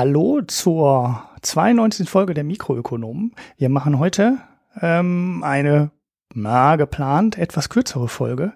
Hallo 0.00 0.40
zur 0.40 1.28
92. 1.42 2.08
Folge 2.08 2.32
der 2.32 2.42
Mikroökonomen. 2.42 3.34
Wir 3.58 3.68
machen 3.68 3.98
heute 3.98 4.38
ähm, 4.80 5.42
eine, 5.44 5.90
na, 6.32 6.76
geplant 6.76 7.36
etwas 7.36 7.68
kürzere 7.68 8.08
Folge 8.08 8.54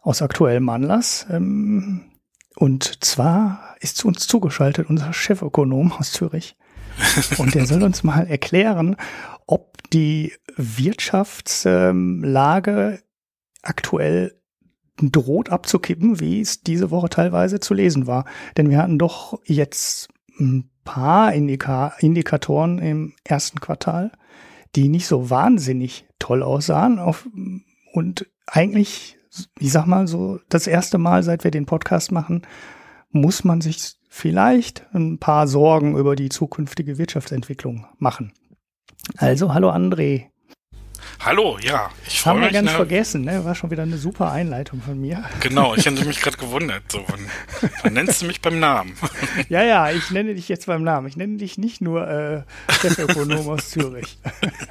aus 0.00 0.22
aktuellem 0.22 0.68
Anlass. 0.68 1.24
Ähm, 1.30 2.10
und 2.56 3.04
zwar 3.04 3.76
ist 3.78 3.96
zu 3.96 4.08
uns 4.08 4.26
zugeschaltet 4.26 4.90
unser 4.90 5.12
Chefökonom 5.12 5.92
aus 5.92 6.10
Zürich. 6.10 6.56
Und 7.38 7.54
der 7.54 7.66
soll 7.66 7.84
uns 7.84 8.02
mal 8.02 8.26
erklären, 8.26 8.96
ob 9.46 9.88
die 9.92 10.32
Wirtschaftslage 10.56 12.98
aktuell 13.62 14.36
droht 15.00 15.50
abzukippen, 15.50 16.18
wie 16.18 16.40
es 16.40 16.64
diese 16.64 16.90
Woche 16.90 17.08
teilweise 17.08 17.60
zu 17.60 17.72
lesen 17.72 18.08
war. 18.08 18.24
Denn 18.56 18.68
wir 18.68 18.78
hatten 18.78 18.98
doch 18.98 19.38
jetzt 19.44 20.08
ein 20.40 20.71
paar 20.84 21.32
Indika 21.32 21.94
Indikatoren 21.98 22.78
im 22.78 23.14
ersten 23.24 23.60
Quartal, 23.60 24.12
die 24.74 24.88
nicht 24.88 25.06
so 25.06 25.30
wahnsinnig 25.30 26.06
toll 26.18 26.42
aussahen 26.42 26.98
auf, 26.98 27.28
und 27.92 28.26
eigentlich, 28.46 29.18
ich 29.58 29.72
sag 29.72 29.86
mal 29.86 30.06
so, 30.06 30.40
das 30.48 30.66
erste 30.66 30.98
Mal, 30.98 31.22
seit 31.22 31.44
wir 31.44 31.50
den 31.50 31.66
Podcast 31.66 32.10
machen, 32.10 32.42
muss 33.10 33.44
man 33.44 33.60
sich 33.60 33.94
vielleicht 34.08 34.86
ein 34.94 35.18
paar 35.18 35.46
Sorgen 35.46 35.96
über 35.96 36.16
die 36.16 36.30
zukünftige 36.30 36.98
Wirtschaftsentwicklung 36.98 37.86
machen. 37.98 38.32
Also, 39.16 39.52
hallo 39.52 39.70
André. 39.70 40.31
Hallo, 41.20 41.58
ja, 41.62 41.90
ich 42.06 42.20
freue 42.20 42.34
mich. 42.34 42.42
Haben 42.42 42.48
wir 42.48 42.50
ganz 42.50 42.70
ne? 42.70 42.76
vergessen, 42.76 43.22
ne? 43.22 43.44
War 43.44 43.54
schon 43.54 43.70
wieder 43.70 43.84
eine 43.84 43.96
super 43.96 44.32
Einleitung 44.32 44.80
von 44.80 45.00
mir. 45.00 45.24
Genau, 45.40 45.74
ich 45.74 45.86
hätte 45.86 46.04
mich 46.06 46.20
gerade 46.20 46.36
gewundert. 46.36 46.82
So, 46.90 47.04
wann, 47.06 47.20
wann 47.82 47.92
nennst 47.92 48.22
du 48.22 48.26
mich 48.26 48.40
beim 48.40 48.58
Namen? 48.58 48.94
ja, 49.48 49.62
ja, 49.62 49.90
ich 49.90 50.10
nenne 50.10 50.34
dich 50.34 50.48
jetzt 50.48 50.66
beim 50.66 50.82
Namen. 50.82 51.06
Ich 51.06 51.16
nenne 51.16 51.36
dich 51.36 51.58
nicht 51.58 51.80
nur 51.80 52.08
äh, 52.08 52.42
Chefökonom 52.80 53.48
aus 53.48 53.70
Zürich. 53.70 54.18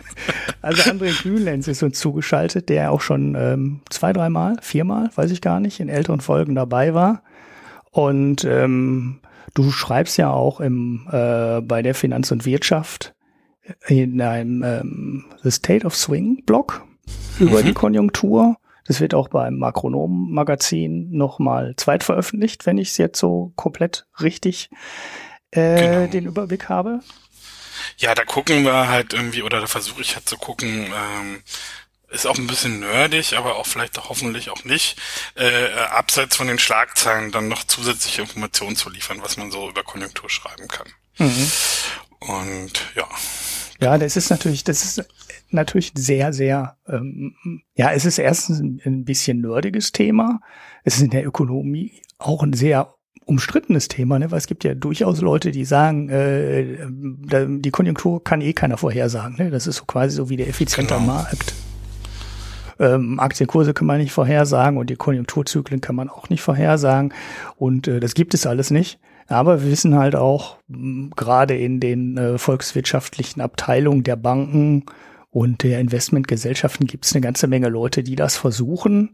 also 0.61 0.81
André 0.89 1.19
Grünlenz 1.21 1.67
ist 1.67 1.83
uns 1.83 1.99
zugeschaltet, 1.99 2.69
der 2.69 2.91
auch 2.91 3.01
schon 3.01 3.35
ähm, 3.35 3.81
zwei, 3.89 4.11
dreimal, 4.13 4.57
viermal, 4.61 5.09
weiß 5.15 5.31
ich 5.31 5.41
gar 5.41 5.59
nicht, 5.59 5.79
in 5.79 5.89
älteren 5.89 6.21
Folgen 6.21 6.55
dabei 6.55 6.93
war. 6.93 7.23
Und 7.91 8.43
ähm, 8.45 9.19
du 9.53 9.71
schreibst 9.71 10.17
ja 10.17 10.31
auch 10.31 10.59
im, 10.59 11.07
äh, 11.11 11.61
bei 11.61 11.81
der 11.81 11.95
Finanz 11.95 12.31
und 12.31 12.45
Wirtschaft 12.45 13.13
in 13.87 14.21
einem 14.21 14.63
ähm, 14.63 15.25
The 15.43 15.51
State 15.51 15.85
of 15.85 15.95
Swing 15.95 16.43
Blog 16.45 16.83
über 17.39 17.61
mhm. 17.61 17.65
die 17.65 17.73
Konjunktur. 17.73 18.57
Das 18.85 18.99
wird 18.99 19.13
auch 19.13 19.29
beim 19.29 19.57
Makronom-Magazin 19.57 21.11
nochmal 21.11 21.75
zweit 21.77 22.03
veröffentlicht, 22.03 22.65
wenn 22.65 22.77
ich 22.77 22.89
es 22.89 22.97
jetzt 22.97 23.19
so 23.19 23.53
komplett 23.55 24.05
richtig 24.19 24.69
äh, 25.51 25.79
genau. 25.79 26.07
den 26.07 26.25
Überblick 26.25 26.67
habe. 26.69 26.99
Ja, 27.97 28.15
da 28.15 28.25
gucken 28.25 28.63
wir 28.63 28.89
halt 28.89 29.13
irgendwie, 29.13 29.43
oder 29.43 29.61
da 29.61 29.67
versuche 29.67 30.01
ich 30.01 30.15
halt 30.15 30.27
zu 30.27 30.37
gucken, 30.37 30.87
ähm, 30.87 31.43
ist 32.09 32.27
auch 32.27 32.37
ein 32.37 32.47
bisschen 32.47 32.81
nerdig, 32.81 33.37
aber 33.37 33.55
auch 33.55 33.65
vielleicht 33.65 33.97
auch 33.97 34.09
hoffentlich 34.09 34.49
auch 34.49 34.63
nicht, 34.65 34.99
äh, 35.35 35.71
abseits 35.91 36.35
von 36.35 36.47
den 36.47 36.59
Schlagzeilen 36.59 37.31
dann 37.31 37.47
noch 37.47 37.63
zusätzliche 37.63 38.21
Informationen 38.21 38.75
zu 38.75 38.89
liefern, 38.89 39.21
was 39.21 39.37
man 39.37 39.51
so 39.51 39.69
über 39.69 39.83
Konjunktur 39.83 40.29
schreiben 40.29 40.67
kann. 40.67 40.87
Mhm. 41.17 41.51
Und 42.19 42.73
ja, 42.95 43.07
ja, 43.81 43.97
das 43.97 44.15
ist 44.15 44.29
natürlich, 44.29 44.63
das 44.63 44.83
ist 44.83 45.09
natürlich 45.49 45.91
sehr, 45.95 46.33
sehr, 46.33 46.77
ähm, 46.87 47.33
ja, 47.75 47.91
es 47.91 48.05
ist 48.05 48.19
erstens 48.19 48.59
ein, 48.59 48.79
ein 48.85 49.05
bisschen 49.05 49.41
nerdiges 49.41 49.91
Thema. 49.91 50.39
Es 50.83 50.97
ist 50.97 51.01
in 51.01 51.09
der 51.09 51.25
Ökonomie 51.25 51.91
auch 52.19 52.43
ein 52.43 52.53
sehr 52.53 52.93
umstrittenes 53.25 53.87
Thema, 53.87 54.19
ne? 54.19 54.29
weil 54.29 54.37
es 54.37 54.47
gibt 54.47 54.63
ja 54.63 54.75
durchaus 54.75 55.21
Leute, 55.21 55.51
die 55.51 55.65
sagen, 55.65 56.09
äh, 56.09 56.77
die 56.87 57.71
Konjunktur 57.71 58.23
kann 58.23 58.41
eh 58.41 58.53
keiner 58.53 58.77
vorhersagen. 58.77 59.37
Ne? 59.37 59.49
Das 59.49 59.65
ist 59.65 59.77
so 59.77 59.85
quasi 59.85 60.15
so 60.15 60.29
wie 60.29 60.37
der 60.37 60.47
effiziente 60.47 60.95
genau. 60.95 61.05
Markt. 61.07 61.53
Ähm, 62.79 63.19
Aktienkurse 63.19 63.73
kann 63.73 63.87
man 63.87 63.99
nicht 63.99 64.11
vorhersagen 64.11 64.77
und 64.77 64.89
die 64.89 64.95
Konjunkturzyklen 64.95 65.81
kann 65.81 65.95
man 65.95 66.09
auch 66.09 66.29
nicht 66.29 66.41
vorhersagen. 66.41 67.13
Und 67.55 67.87
äh, 67.87 67.99
das 67.99 68.13
gibt 68.13 68.33
es 68.33 68.45
alles 68.45 68.69
nicht. 68.69 68.99
Aber 69.31 69.63
wir 69.63 69.71
wissen 69.71 69.95
halt 69.95 70.15
auch, 70.15 70.57
gerade 70.67 71.57
in 71.57 71.79
den 71.79 72.17
äh, 72.17 72.37
volkswirtschaftlichen 72.37 73.39
Abteilungen 73.39 74.03
der 74.03 74.17
Banken 74.17 74.85
und 75.29 75.63
der 75.63 75.79
Investmentgesellschaften 75.79 76.85
gibt 76.85 77.05
es 77.05 77.13
eine 77.13 77.21
ganze 77.21 77.47
Menge 77.47 77.69
Leute, 77.69 78.03
die 78.03 78.17
das 78.17 78.35
versuchen, 78.35 79.13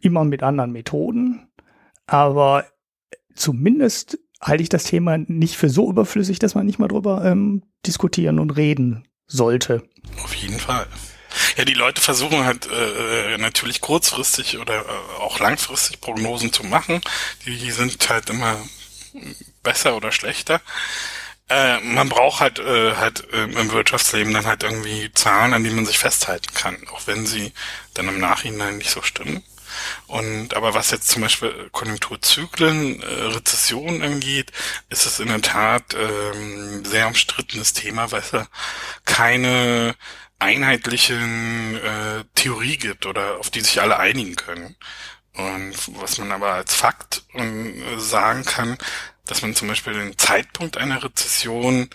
immer 0.00 0.24
mit 0.24 0.42
anderen 0.42 0.72
Methoden. 0.72 1.48
Aber 2.06 2.64
zumindest 3.34 4.18
halte 4.40 4.62
ich 4.62 4.70
das 4.70 4.84
Thema 4.84 5.18
nicht 5.18 5.58
für 5.58 5.68
so 5.68 5.90
überflüssig, 5.90 6.38
dass 6.38 6.54
man 6.54 6.64
nicht 6.64 6.78
mal 6.78 6.88
drüber 6.88 7.22
ähm, 7.22 7.62
diskutieren 7.84 8.38
und 8.38 8.56
reden 8.56 9.06
sollte. 9.26 9.82
Auf 10.24 10.34
jeden 10.34 10.58
Fall. 10.58 10.86
Ja, 11.58 11.66
die 11.66 11.74
Leute 11.74 12.00
versuchen 12.00 12.44
halt 12.46 12.66
äh, 12.66 13.36
natürlich 13.36 13.82
kurzfristig 13.82 14.58
oder 14.58 14.80
äh, 14.80 15.20
auch 15.20 15.38
langfristig 15.40 16.00
Prognosen 16.00 16.54
zu 16.54 16.64
machen. 16.64 17.02
Die 17.44 17.70
sind 17.70 18.08
halt 18.08 18.30
immer 18.30 18.56
besser 19.62 19.96
oder 19.96 20.12
schlechter. 20.12 20.60
Äh, 21.48 21.80
man 21.80 22.08
braucht 22.08 22.40
halt 22.40 22.58
äh, 22.58 22.94
halt 22.96 23.30
äh, 23.32 23.44
im 23.44 23.72
Wirtschaftsleben 23.72 24.32
dann 24.32 24.46
halt 24.46 24.62
irgendwie 24.62 25.12
Zahlen, 25.12 25.52
an 25.54 25.64
die 25.64 25.70
man 25.70 25.86
sich 25.86 25.98
festhalten 25.98 26.54
kann, 26.54 26.76
auch 26.92 27.06
wenn 27.06 27.26
sie 27.26 27.52
dann 27.94 28.08
im 28.08 28.20
Nachhinein 28.20 28.78
nicht 28.78 28.90
so 28.90 29.02
stimmen. 29.02 29.42
Und 30.06 30.54
aber 30.54 30.74
was 30.74 30.90
jetzt 30.90 31.08
zum 31.08 31.22
Beispiel 31.22 31.68
Konjunkturzyklen, 31.72 33.02
äh, 33.02 33.06
Rezessionen 33.06 34.02
angeht, 34.02 34.52
ist 34.88 35.06
es 35.06 35.20
in 35.20 35.28
der 35.28 35.42
Tat 35.42 35.94
ähm, 35.94 36.84
sehr 36.84 37.06
umstrittenes 37.06 37.72
Thema, 37.72 38.10
weil 38.12 38.20
es 38.20 38.32
ja 38.32 38.46
keine 39.04 39.94
einheitlichen 40.38 41.76
äh, 41.76 42.24
Theorie 42.34 42.76
gibt 42.76 43.06
oder 43.06 43.38
auf 43.38 43.50
die 43.50 43.60
sich 43.60 43.80
alle 43.80 43.98
einigen 43.98 44.36
können. 44.36 44.76
Und 45.36 45.74
was 46.00 46.18
man 46.18 46.30
aber 46.32 46.52
als 46.52 46.74
Fakt 46.74 47.24
äh, 47.34 47.98
sagen 47.98 48.44
kann, 48.44 48.76
dass 49.24 49.42
man 49.42 49.54
zum 49.54 49.68
Beispiel 49.68 49.94
den 49.94 50.18
Zeitpunkt 50.18 50.76
einer 50.76 51.02
Rezession 51.02 51.88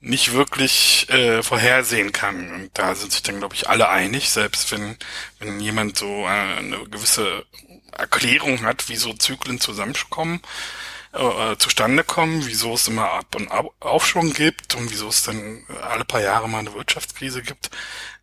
nicht 0.00 0.32
wirklich 0.32 1.08
äh, 1.10 1.42
vorhersehen 1.42 2.12
kann. 2.12 2.52
Und 2.52 2.70
da 2.74 2.94
sind 2.94 3.12
sich 3.12 3.22
dann, 3.22 3.38
glaube 3.38 3.54
ich, 3.54 3.68
alle 3.68 3.88
einig, 3.88 4.30
selbst 4.30 4.70
wenn, 4.70 4.96
wenn 5.38 5.60
jemand 5.60 5.98
so 5.98 6.24
äh, 6.24 6.28
eine 6.28 6.78
gewisse 6.88 7.44
Erklärung 7.92 8.62
hat, 8.62 8.88
wie 8.88 8.96
so 8.96 9.12
Zyklen 9.14 9.60
zusammenkommen, 9.60 10.40
äh, 11.12 11.56
zustande 11.56 12.04
kommen, 12.04 12.46
wieso 12.46 12.74
es 12.74 12.86
immer 12.86 13.10
Ab- 13.10 13.34
und 13.34 13.50
Aufschwung 13.80 14.32
gibt 14.32 14.74
und 14.76 14.90
wieso 14.90 15.08
es 15.08 15.22
dann 15.24 15.64
alle 15.82 16.04
paar 16.04 16.20
Jahre 16.20 16.48
mal 16.48 16.58
eine 16.58 16.74
Wirtschaftskrise 16.74 17.42
gibt. 17.42 17.70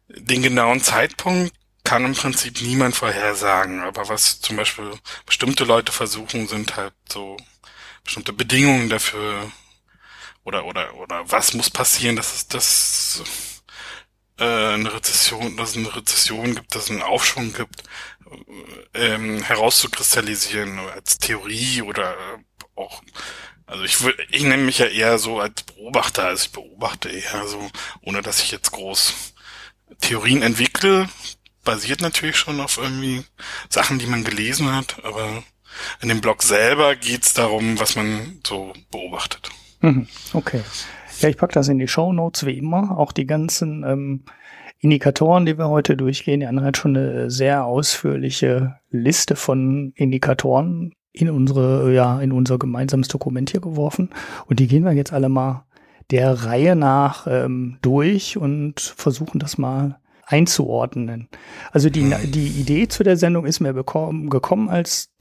Den 0.07 0.43
genauen 0.43 0.81
Zeitpunkt 0.81 1.53
kann 1.85 2.03
im 2.05 2.15
Prinzip 2.15 2.61
niemand 2.61 2.95
vorhersagen. 2.95 3.81
Aber 3.81 4.09
was 4.09 4.41
zum 4.41 4.57
Beispiel 4.57 4.91
bestimmte 5.25 5.63
Leute 5.63 5.91
versuchen, 5.93 6.47
sind 6.47 6.75
halt 6.75 6.93
so 7.09 7.37
bestimmte 8.03 8.33
Bedingungen 8.33 8.89
dafür 8.89 9.51
oder 10.43 10.65
oder 10.65 10.93
oder 10.95 11.23
was 11.31 11.53
muss 11.53 11.69
passieren, 11.69 12.15
dass 12.17 12.35
es 12.35 12.47
das 12.47 13.23
äh, 14.39 14.43
eine 14.43 14.93
Rezession, 14.93 15.57
dass 15.57 15.71
es 15.71 15.77
eine 15.77 15.95
Rezession 15.95 16.55
gibt, 16.55 16.75
dass 16.75 16.85
es 16.85 16.91
einen 16.91 17.01
Aufschwung 17.01 17.53
gibt, 17.53 17.83
ähm, 18.93 19.43
herauszukristallisieren 19.43 20.79
als 20.79 21.17
Theorie 21.19 21.81
oder 21.81 22.15
auch 22.75 23.01
also 23.67 23.83
ich 23.83 24.01
würde, 24.01 24.23
ich 24.29 24.43
nenne 24.43 24.63
mich 24.63 24.77
ja 24.77 24.85
eher 24.87 25.17
so 25.17 25.39
als 25.39 25.63
Beobachter, 25.63 26.25
also 26.25 26.45
ich 26.45 26.51
beobachte 26.51 27.09
eher 27.09 27.47
so, 27.47 27.69
ohne 28.01 28.21
dass 28.21 28.41
ich 28.41 28.51
jetzt 28.51 28.71
groß 28.71 29.33
Theorien 30.01 30.43
entwickle, 30.43 31.09
basiert 31.65 32.01
natürlich 32.01 32.37
schon 32.37 32.61
auf 32.61 32.77
irgendwie 32.77 33.23
Sachen, 33.69 33.99
die 33.99 34.07
man 34.07 34.23
gelesen 34.23 34.73
hat, 34.73 35.03
aber 35.03 35.43
in 36.01 36.09
dem 36.09 36.21
Blog 36.21 36.43
selber 36.43 36.95
geht's 36.95 37.33
darum, 37.33 37.79
was 37.79 37.95
man 37.95 38.39
so 38.45 38.71
beobachtet. 38.91 39.49
Mhm, 39.81 40.07
okay. 40.33 40.61
Ja, 41.19 41.29
ich 41.29 41.37
pack 41.37 41.51
das 41.51 41.67
in 41.67 41.79
die 41.79 41.87
Show 41.87 42.13
Notes 42.13 42.45
wie 42.45 42.57
immer. 42.57 42.97
Auch 42.97 43.11
die 43.11 43.25
ganzen 43.25 43.83
ähm, 43.83 44.23
Indikatoren, 44.79 45.45
die 45.45 45.57
wir 45.57 45.69
heute 45.69 45.95
durchgehen. 45.95 46.41
Die 46.41 46.45
andere 46.45 46.67
hat 46.67 46.77
schon 46.77 46.95
eine 46.95 47.31
sehr 47.31 47.65
ausführliche 47.65 48.79
Liste 48.89 49.35
von 49.35 49.93
Indikatoren 49.95 50.93
in 51.11 51.29
unsere, 51.29 51.93
ja, 51.93 52.19
in 52.19 52.31
unser 52.31 52.59
gemeinsames 52.59 53.07
Dokument 53.07 53.49
hier 53.49 53.61
geworfen. 53.61 54.09
Und 54.47 54.59
die 54.59 54.67
gehen 54.67 54.83
wir 54.83 54.91
jetzt 54.91 55.13
alle 55.13 55.29
mal 55.29 55.65
der 56.11 56.43
Reihe 56.43 56.75
nach 56.75 57.25
ähm, 57.27 57.77
durch 57.81 58.37
und 58.37 58.79
versuchen 58.79 59.39
das 59.39 59.57
mal 59.57 59.99
einzuordnen. 60.25 61.29
Also 61.71 61.89
die, 61.89 62.01
mhm. 62.01 62.31
die 62.31 62.47
Idee 62.47 62.87
zu 62.87 63.03
der 63.03 63.17
Sendung 63.17 63.45
ist 63.45 63.59
mir 63.59 63.73
bekommen, 63.73 64.29
gekommen, 64.29 64.69
als 64.69 65.11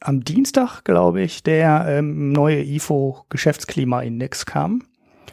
am 0.00 0.22
Dienstag, 0.22 0.82
glaube 0.84 1.22
ich, 1.22 1.42
der 1.42 1.86
ähm, 1.88 2.32
neue 2.32 2.62
IFO 2.62 3.24
Geschäftsklimaindex 3.30 4.46
kam. 4.46 4.82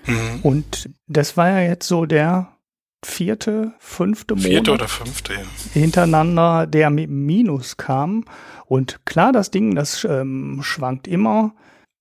Mhm. 0.05 0.39
Und 0.43 0.89
das 1.07 1.37
war 1.37 1.49
ja 1.49 1.61
jetzt 1.61 1.87
so 1.87 2.05
der 2.05 2.57
vierte, 3.03 3.73
fünfte 3.79 4.35
Monat. 4.35 4.49
Vierte 4.49 4.71
oder 4.71 4.87
fünfte, 4.87 5.33
ja. 5.33 5.39
Hintereinander, 5.73 6.67
der 6.67 6.89
mit 6.89 7.09
Minus 7.09 7.77
kam. 7.77 8.25
Und 8.65 9.05
klar, 9.05 9.31
das 9.31 9.51
Ding, 9.51 9.75
das 9.75 10.05
ähm, 10.05 10.59
schwankt 10.63 11.07
immer 11.07 11.53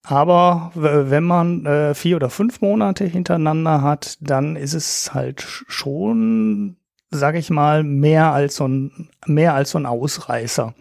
Aber 0.02 0.72
wenn 0.74 1.24
man 1.24 1.66
äh, 1.66 1.94
vier 1.94 2.16
oder 2.16 2.30
fünf 2.30 2.60
Monate 2.60 3.04
hintereinander 3.04 3.82
hat, 3.82 4.16
dann 4.20 4.56
ist 4.56 4.74
es 4.74 5.12
halt 5.12 5.42
schon, 5.42 6.76
sag 7.10 7.34
ich 7.36 7.50
mal, 7.50 7.82
mehr 7.82 8.32
als 8.32 8.56
so 8.56 8.66
ein, 8.66 9.08
mehr 9.26 9.54
als 9.54 9.70
so 9.70 9.78
ein 9.78 9.86
Ausreißer. 9.86 10.74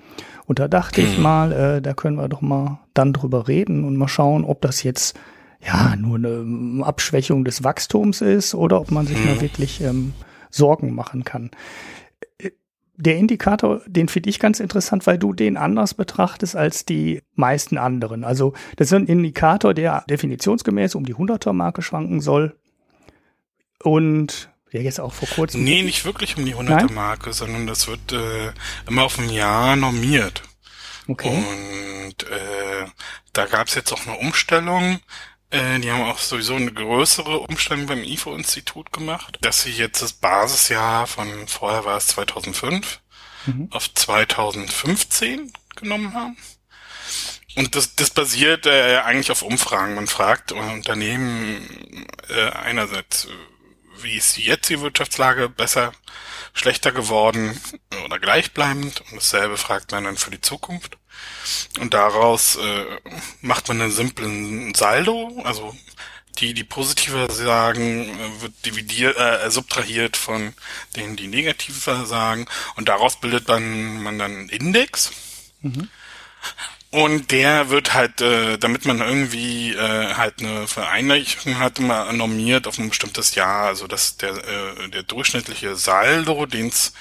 Und 0.46 0.60
da 0.60 0.68
dachte 0.68 1.02
ich 1.02 1.18
mhm. 1.18 1.24
mal, 1.24 1.52
äh, 1.52 1.81
da 1.81 1.94
können 1.94 2.18
wir 2.18 2.28
doch 2.28 2.42
mal 2.42 2.80
dann 2.94 3.14
drüber 3.14 3.48
reden 3.48 3.84
und 3.86 3.98
mal 3.98 4.08
schauen, 4.08 4.44
ob 4.44 4.62
das 4.62 4.84
jetzt 4.84 5.18
ja 5.62 5.96
nur 5.96 6.18
eine 6.18 6.86
Abschwächung 6.86 7.44
des 7.44 7.64
Wachstums 7.64 8.22
ist 8.22 8.56
oder 8.56 8.80
ob 8.80 8.92
man 8.92 9.06
sich 9.06 9.24
mal 9.24 9.42
wirklich 9.42 9.81
ähm, 9.81 10.14
Sorgen 10.50 10.96
machen 10.96 11.24
kann 11.24 11.52
der 13.00 13.16
Indikator, 13.16 13.81
den 13.88 14.10
finde 14.10 14.30
ich 14.30 14.40
ganz 14.40 14.60
interessant, 14.60 15.08
weil 15.08 15.18
du 15.18 15.31
den 15.31 15.56
anders 15.56 15.94
betrachtest 15.94 16.58
als 16.58 16.84
die 16.84 17.22
meisten 17.34 17.78
anderen. 17.78 18.26
Also 18.26 18.54
das 18.76 18.88
ist 18.88 18.94
ein 18.94 19.06
Indikator, 19.06 19.74
der 19.74 20.04
definitionsgemäß 20.10 20.96
um 20.96 21.06
die 21.06 21.16
100er 21.16 21.54
Marke 21.54 21.81
schwanken 21.81 22.20
soll. 22.20 22.58
Und 23.81 24.52
der 24.74 24.81
jetzt 24.81 25.00
auch 25.00 25.13
vor 25.13 25.27
kurzem. 25.27 25.63
Nee, 25.63 25.81
nicht 25.83 26.06
wirklich 26.06 26.38
um 26.38 26.45
die 26.45 26.56
100er 26.56 26.92
Marke, 26.92 27.33
sondern 27.33 27.68
das 27.68 27.88
wird 27.88 28.12
äh, 28.12 28.51
immer 28.88 29.04
auf 29.04 29.18
ein 29.19 29.30
Jahr 29.30 29.75
normiert. 29.75 30.44
Okay. 31.07 31.30
Und 31.30 32.24
äh, 32.24 32.86
da 33.33 33.45
gab 33.45 33.68
es 33.68 33.75
jetzt 33.75 33.92
auch 33.92 34.06
eine 34.06 34.18
Umstellung. 34.18 35.00
Äh, 35.50 35.80
die 35.80 35.92
haben 35.92 36.04
auch 36.04 36.19
sowieso 36.19 36.56
eine 36.56 36.71
größere 36.71 37.39
Umstellung 37.39 37.88
beim 37.88 38.04
IFO-Institut 38.04 38.94
gemacht, 38.94 39.39
dass 39.42 39.63
sie 39.63 39.71
jetzt 39.71 40.01
das 40.01 40.13
Basisjahr 40.13 41.07
von 41.07 41.48
vorher 41.48 41.86
war 41.86 41.98
es 41.98 42.07
2005 42.07 43.01
mhm. 43.48 43.69
auf 43.71 43.92
2015 43.94 45.51
genommen 45.75 46.13
haben. 46.13 46.38
Und 47.56 47.75
das, 47.75 47.95
das 47.95 48.12
basiert 48.12 48.68
äh, 48.68 48.98
eigentlich 48.98 49.31
auf 49.31 49.42
Umfragen. 49.42 49.95
Man 49.95 50.07
fragt 50.07 50.51
Unternehmen 50.51 52.06
äh, 52.30 52.50
einerseits, 52.51 53.27
wie 54.04 54.16
ist 54.16 54.38
die 54.38 54.44
jetzige 54.44 54.81
Wirtschaftslage 54.81 55.50
besser, 55.50 55.94
schlechter 56.54 56.92
geworden 56.92 57.60
oder 58.06 58.19
gleichbleibend. 58.19 59.01
Und 59.12 59.18
dasselbe 59.18 59.57
fragt 59.57 59.92
man 59.92 60.06
dann 60.06 60.18
für 60.18 60.31
die 60.31 60.42
Zukunft. 60.42 60.98
Und 61.80 61.94
daraus 61.94 62.56
äh, 62.56 62.86
macht 63.42 63.68
man 63.68 63.81
einen 63.81 63.92
simplen 63.92 64.74
Saldo, 64.74 65.42
also 65.44 65.75
die, 66.40 66.54
die 66.54 66.63
positiver 66.63 67.30
sagen, 67.30 68.18
wird 68.40 68.66
dividiert, 68.66 69.18
äh, 69.18 69.50
subtrahiert 69.51 70.16
von 70.16 70.54
denen, 70.95 71.16
die 71.16 71.28
negativer 71.28 72.06
sagen. 72.06 72.48
Und 72.75 72.88
daraus 72.88 73.19
bildet 73.19 73.50
dann 73.50 74.02
man 74.02 74.19
dann 74.19 74.31
einen 74.31 74.50
Index. 74.50 75.12
Mhm. 75.62 75.90
Und 76.91 77.30
der 77.30 77.69
wird 77.69 77.94
halt, 77.94 78.19
äh, 78.19 78.57
damit 78.57 78.86
man 78.86 79.00
irgendwie 79.00 79.74
äh, 79.74 80.15
halt 80.15 80.39
eine 80.39 80.65
Vereinheitlichung 80.65 81.59
hat, 81.59 81.77
immer 81.77 82.12
normiert 82.12 82.65
auf 82.65 82.80
ein 82.80 82.89
bestimmtes 82.89 83.36
Jahr. 83.36 83.68
Also 83.68 83.86
das 83.86 84.18
der 84.18 84.31
äh, 84.31 84.89
der 84.89 85.03
durchschnittliche 85.03 85.75
Saldo, 85.75 86.47
den 86.47 86.69
es 86.69 86.94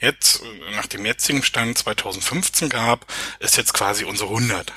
jetzt 0.00 0.42
nach 0.76 0.86
dem 0.86 1.04
jetzigen 1.04 1.42
Stand 1.42 1.76
2015 1.76 2.70
gab, 2.70 3.04
ist 3.38 3.58
jetzt 3.58 3.74
quasi 3.74 4.04
unsere 4.04 4.30
100. 4.30 4.72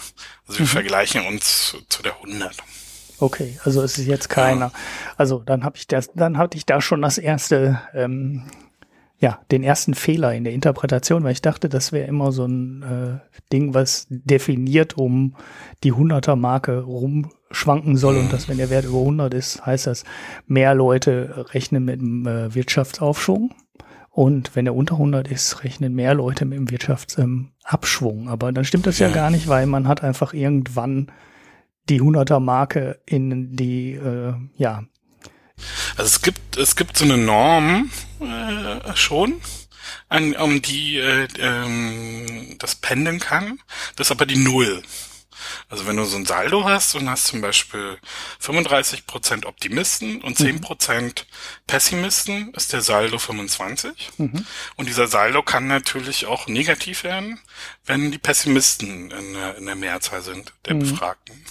Also 0.47 0.59
wir 0.59 0.65
mhm. 0.65 0.69
vergleichen 0.69 1.25
uns 1.25 1.77
zu 1.87 2.03
der 2.03 2.15
100. 2.15 2.57
Okay, 3.19 3.57
also 3.63 3.81
es 3.81 3.97
ist 3.97 4.05
jetzt 4.05 4.27
keiner. 4.27 4.67
Ja. 4.67 4.71
Also 5.15 5.39
dann 5.45 5.63
habe 5.63 5.77
ich 5.77 5.87
das, 5.87 6.09
dann 6.13 6.37
hatte 6.37 6.57
ich 6.57 6.65
da 6.65 6.81
schon 6.81 7.01
das 7.01 7.17
erste 7.17 7.81
ähm, 7.93 8.43
ja, 9.19 9.39
den 9.51 9.63
ersten 9.63 9.95
Fehler 9.95 10.33
in 10.33 10.43
der 10.43 10.53
Interpretation, 10.53 11.23
weil 11.23 11.31
ich 11.31 11.41
dachte, 11.41 11.69
das 11.69 11.91
wäre 11.91 12.07
immer 12.07 12.31
so 12.31 12.45
ein 12.45 12.83
äh, 12.83 13.41
Ding, 13.51 13.73
was 13.73 14.05
definiert 14.09 14.95
um 14.95 15.35
die 15.83 15.93
100er 15.93 16.35
Marke 16.35 16.81
rumschwanken 16.81 17.97
soll. 17.97 18.17
Und 18.17 18.31
dass 18.31 18.47
wenn 18.47 18.57
der 18.57 18.69
Wert 18.69 18.85
über 18.85 18.99
100 18.99 19.33
ist, 19.33 19.65
heißt 19.65 19.87
das, 19.87 20.03
mehr 20.45 20.75
Leute 20.75 21.45
rechnen 21.53 21.85
mit 21.85 21.99
dem 21.99 22.27
äh, 22.27 22.53
Wirtschaftsaufschwung. 22.53 23.53
Und 24.11 24.55
wenn 24.55 24.67
er 24.67 24.75
unter 24.75 24.95
100 24.95 25.27
ist, 25.27 25.63
rechnen 25.63 25.93
mehr 25.93 26.13
Leute 26.13 26.45
mit 26.45 26.57
dem 26.57 26.69
Wirtschaftsabschwung. 26.69 28.21
Ähm, 28.21 28.27
Aber 28.27 28.51
dann 28.51 28.65
stimmt 28.65 28.85
das 28.85 28.99
ja 28.99 29.09
gar 29.09 29.31
nicht, 29.31 29.47
weil 29.47 29.65
man 29.65 29.87
hat 29.87 30.03
einfach 30.03 30.33
irgendwann 30.33 31.11
die 31.89 32.01
100er 32.01 32.39
Marke 32.39 32.99
in 33.05 33.55
die, 33.55 33.93
äh, 33.93 34.33
ja, 34.57 34.83
also 35.95 36.03
es 36.03 36.21
gibt 36.21 36.57
es 36.57 36.75
gibt 36.75 36.97
so 36.97 37.05
eine 37.05 37.17
Norm 37.17 37.89
äh, 38.21 38.95
schon, 38.95 39.41
an, 40.09 40.35
um 40.35 40.61
die 40.61 40.97
äh, 40.97 41.27
ähm, 41.39 42.55
das 42.59 42.75
pendeln 42.75 43.19
kann. 43.19 43.59
Das 43.95 44.07
ist 44.07 44.11
aber 44.11 44.25
die 44.25 44.37
Null. 44.37 44.83
Also 45.69 45.85
wenn 45.85 45.97
du 45.97 46.03
so 46.05 46.17
ein 46.17 46.25
Saldo 46.25 46.63
hast 46.63 46.95
und 46.95 47.09
hast 47.09 47.27
zum 47.27 47.41
Beispiel 47.41 47.97
35% 48.41 49.45
Optimisten 49.45 50.21
und 50.21 50.37
10% 50.37 51.01
mhm. 51.01 51.13
Pessimisten, 51.67 52.53
ist 52.53 52.73
der 52.73 52.81
Saldo 52.81 53.17
25. 53.19 54.11
Mhm. 54.17 54.45
Und 54.75 54.87
dieser 54.87 55.07
Saldo 55.07 55.43
kann 55.43 55.67
natürlich 55.67 56.25
auch 56.25 56.47
negativ 56.47 57.03
werden, 57.03 57.39
wenn 57.85 58.11
die 58.11 58.17
Pessimisten 58.17 59.11
in 59.11 59.33
der, 59.33 59.57
in 59.57 59.65
der 59.65 59.75
Mehrzahl 59.75 60.21
sind, 60.21 60.53
der 60.65 60.75
mhm. 60.75 60.79
Befragten. 60.79 61.43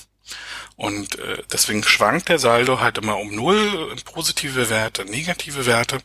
Und 0.77 1.19
äh, 1.19 1.43
deswegen 1.51 1.83
schwankt 1.83 2.29
der 2.29 2.39
Saldo 2.39 2.81
halt 2.81 2.99
immer 2.99 3.19
um 3.19 3.35
null, 3.35 3.97
positive 4.05 4.69
Werte, 4.69 5.07
negative 5.07 5.65
Werte. 5.65 5.99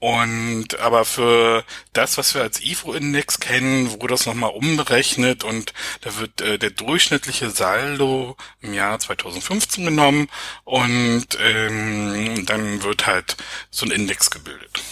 Und 0.00 0.78
aber 0.78 1.04
für 1.04 1.64
das, 1.92 2.18
was 2.18 2.34
wir 2.34 2.42
als 2.42 2.60
IFO-Index 2.60 3.40
kennen, 3.40 3.90
wurde 3.90 4.08
das 4.08 4.26
nochmal 4.26 4.50
umberechnet 4.50 5.42
und 5.42 5.72
da 6.02 6.16
wird 6.18 6.40
äh, 6.40 6.56
der 6.56 6.70
durchschnittliche 6.70 7.50
Saldo 7.50 8.36
im 8.60 8.74
Jahr 8.74 9.00
2015 9.00 9.86
genommen 9.86 10.28
und 10.62 11.26
ähm, 11.40 12.46
dann 12.46 12.84
wird 12.84 13.06
halt 13.06 13.36
so 13.70 13.86
ein 13.86 13.90
Index 13.90 14.30
gebildet. 14.30 14.82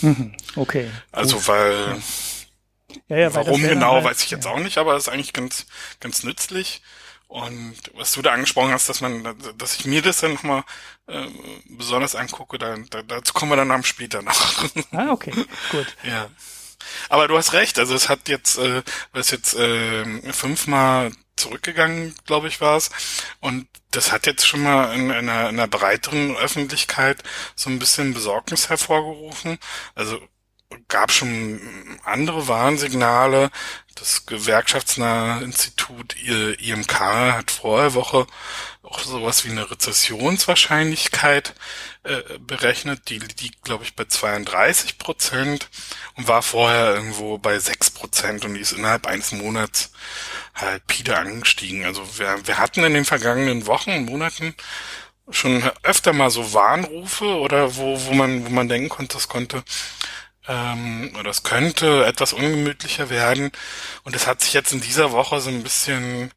Mhm, 0.00 0.34
okay. 0.56 0.90
Also 1.12 1.36
gut. 1.36 1.48
weil 1.48 2.02
ja, 3.08 3.18
ja, 3.18 3.34
warum 3.34 3.60
genau, 3.60 3.96
halt, 3.96 4.04
weiß 4.04 4.22
ich 4.22 4.30
jetzt 4.30 4.46
ja. 4.46 4.50
auch 4.50 4.60
nicht, 4.60 4.78
aber 4.78 4.96
ist 4.96 5.10
eigentlich 5.10 5.34
ganz 5.34 5.66
ganz 6.00 6.22
nützlich. 6.22 6.80
Und 7.34 7.74
was 7.94 8.12
du 8.12 8.22
da 8.22 8.30
angesprochen 8.30 8.70
hast, 8.70 8.88
dass 8.88 9.00
man, 9.00 9.36
dass 9.58 9.74
ich 9.74 9.86
mir 9.86 10.02
das 10.02 10.20
dann 10.20 10.34
nochmal 10.34 10.62
äh, 11.08 11.26
besonders 11.64 12.14
angucke, 12.14 12.58
da, 12.58 12.76
da, 12.90 13.02
dazu 13.02 13.32
kommen 13.32 13.50
wir 13.50 13.56
dann 13.56 13.72
am 13.72 13.82
später 13.82 14.22
noch. 14.22 14.64
Ah, 14.92 15.10
okay, 15.10 15.32
gut. 15.72 15.96
ja. 16.04 16.30
Aber 17.08 17.26
du 17.26 17.36
hast 17.36 17.52
recht, 17.52 17.80
also 17.80 17.92
es 17.92 18.08
hat 18.08 18.28
jetzt, 18.28 18.56
äh, 18.58 18.84
was 19.12 19.32
jetzt 19.32 19.56
äh, 19.56 20.04
fünfmal 20.32 21.10
zurückgegangen, 21.34 22.14
glaube 22.24 22.46
ich, 22.46 22.60
war 22.60 22.76
es. 22.76 22.90
Und 23.40 23.66
das 23.90 24.12
hat 24.12 24.26
jetzt 24.26 24.46
schon 24.46 24.62
mal 24.62 24.94
in, 24.94 25.10
in, 25.10 25.28
einer, 25.28 25.48
in 25.48 25.58
einer 25.58 25.66
breiteren 25.66 26.36
Öffentlichkeit 26.36 27.24
so 27.56 27.68
ein 27.68 27.80
bisschen 27.80 28.14
Besorgnis 28.14 28.68
hervorgerufen. 28.68 29.58
Also 29.96 30.20
gab 30.88 31.10
schon 31.10 31.60
andere 32.04 32.48
Warnsignale. 32.48 33.50
Das 33.94 34.26
gewerkschaftsnahe 34.26 35.42
Institut 35.44 36.16
IMK 36.22 37.00
hat 37.00 37.50
vorher 37.50 37.94
Woche 37.94 38.26
auch 38.82 38.98
sowas 38.98 39.44
wie 39.44 39.50
eine 39.50 39.70
Rezessionswahrscheinlichkeit 39.70 41.54
äh, 42.02 42.38
berechnet. 42.38 43.08
Die 43.08 43.18
liegt, 43.18 43.62
glaube 43.62 43.84
ich, 43.84 43.94
bei 43.94 44.04
32 44.04 44.98
Prozent 44.98 45.68
und 46.16 46.28
war 46.28 46.42
vorher 46.42 46.94
irgendwo 46.94 47.38
bei 47.38 47.58
6 47.58 47.90
Prozent 47.90 48.44
und 48.44 48.54
die 48.54 48.60
ist 48.60 48.72
innerhalb 48.72 49.06
eines 49.06 49.32
Monats 49.32 49.92
halt 50.54 50.82
wieder 50.88 51.18
angestiegen. 51.18 51.84
Also 51.84 52.18
wir, 52.18 52.46
wir 52.46 52.58
hatten 52.58 52.84
in 52.84 52.94
den 52.94 53.04
vergangenen 53.04 53.66
Wochen 53.66 53.90
und 53.90 54.06
Monaten 54.06 54.54
schon 55.30 55.62
öfter 55.82 56.12
mal 56.12 56.30
so 56.30 56.52
Warnrufe 56.52 57.24
oder 57.24 57.76
wo, 57.76 57.98
wo 58.04 58.12
man, 58.12 58.44
wo 58.44 58.50
man 58.50 58.68
denken 58.68 58.90
konnte, 58.90 59.14
das 59.14 59.28
konnte 59.28 59.64
ähm, 60.46 61.14
es 61.26 61.42
könnte 61.42 62.04
etwas 62.04 62.32
ungemütlicher 62.32 63.10
werden. 63.10 63.50
Und 64.04 64.14
es 64.14 64.26
hat 64.26 64.42
sich 64.42 64.52
jetzt 64.52 64.72
in 64.72 64.80
dieser 64.80 65.12
Woche 65.12 65.40
so 65.40 65.50
ein 65.50 65.62
bisschen, 65.62 66.32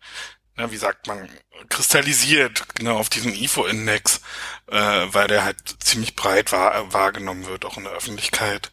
na, 0.55 0.71
wie 0.71 0.77
sagt 0.77 1.07
man, 1.07 1.29
kristallisiert, 1.69 2.75
genau, 2.75 2.97
auf 2.97 3.09
diesen 3.09 3.33
IFO-Index, 3.33 4.21
äh, 4.67 4.75
weil 4.75 5.27
der 5.27 5.43
halt 5.43 5.57
ziemlich 5.83 6.15
breit 6.15 6.51
wahr, 6.51 6.93
wahrgenommen 6.93 7.45
wird, 7.45 7.65
auch 7.65 7.77
in 7.77 7.83
der 7.83 7.93
Öffentlichkeit. 7.93 8.71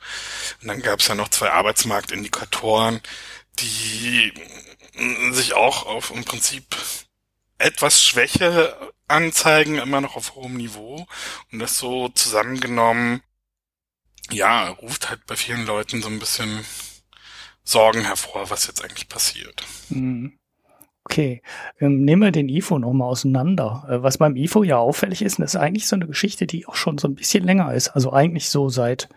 Und 0.62 0.69
dann 0.69 0.83
gab 0.83 1.00
es 1.00 1.09
ja 1.09 1.14
noch 1.14 1.29
zwei 1.29 1.50
Arbeitsmarktindikatoren, 1.50 3.00
die 3.59 4.33
sich 5.33 5.55
auch 5.55 5.87
auf 5.87 6.11
im 6.11 6.25
Prinzip 6.25 6.76
etwas 7.59 8.05
Schwäche 8.05 8.93
anzeigen, 9.09 9.79
immer 9.79 10.00
noch 10.00 10.17
auf 10.17 10.35
hohem 10.35 10.57
Niveau. 10.57 11.07
Und 11.50 11.59
das 11.59 11.79
so 11.79 12.09
zusammengenommen 12.11 13.23
ja, 14.31 14.69
ruft 14.71 15.11
halt 15.11 15.26
bei 15.26 15.37
vielen 15.37 15.66
Leuten 15.66 16.02
so 16.02 16.09
ein 16.09 16.19
bisschen 16.19 16.64
Sorgen 17.62 18.02
hervor, 18.02 18.50
was 18.50 18.66
jetzt 18.66 18.85
eigentlich 18.85 19.09
passiert. 19.09 19.64
Mhm. 19.88 20.38
Okay, 21.07 21.43
ähm, 21.81 22.04
nehmen 22.04 22.23
wir 22.23 22.31
den 22.31 22.49
IFO 22.49 22.78
nochmal 22.78 23.11
auseinander. 23.11 23.87
Äh, 23.88 24.02
was 24.02 24.19
beim 24.19 24.37
IFO 24.37 24.62
ja 24.62 24.78
auffällig 24.78 25.21
ist, 25.21 25.38
das 25.38 25.54
ist 25.54 25.61
eigentlich 25.61 25.87
so 25.87 25.97
eine 25.97 26.07
Geschichte, 26.07 26.47
die 26.47 26.66
auch 26.66 26.76
schon 26.76 26.97
so 26.97 27.09
ein 27.09 27.14
bisschen 27.14 27.45
länger 27.45 27.75
ist. 27.75 27.88
Also 27.88 28.12
eigentlich 28.12 28.49
so 28.49 28.71
seit, 28.71 29.11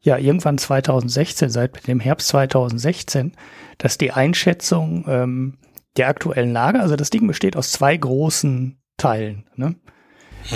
ja, 0.00 0.18
irgendwann 0.18 0.58
2016, 0.58 1.48
seit 1.48 1.86
dem 1.86 1.98
Herbst 1.98 2.28
2016, 2.28 3.32
dass 3.78 3.96
die 3.96 4.12
Einschätzung 4.12 5.06
ähm, 5.08 5.58
der 5.96 6.08
aktuellen 6.08 6.52
Lage. 6.52 6.80
Also 6.80 6.96
das 6.96 7.10
Ding 7.10 7.26
besteht 7.26 7.56
aus 7.56 7.72
zwei 7.72 7.96
großen 7.96 8.78
Teilen. 8.98 9.48
Ne? 9.56 9.76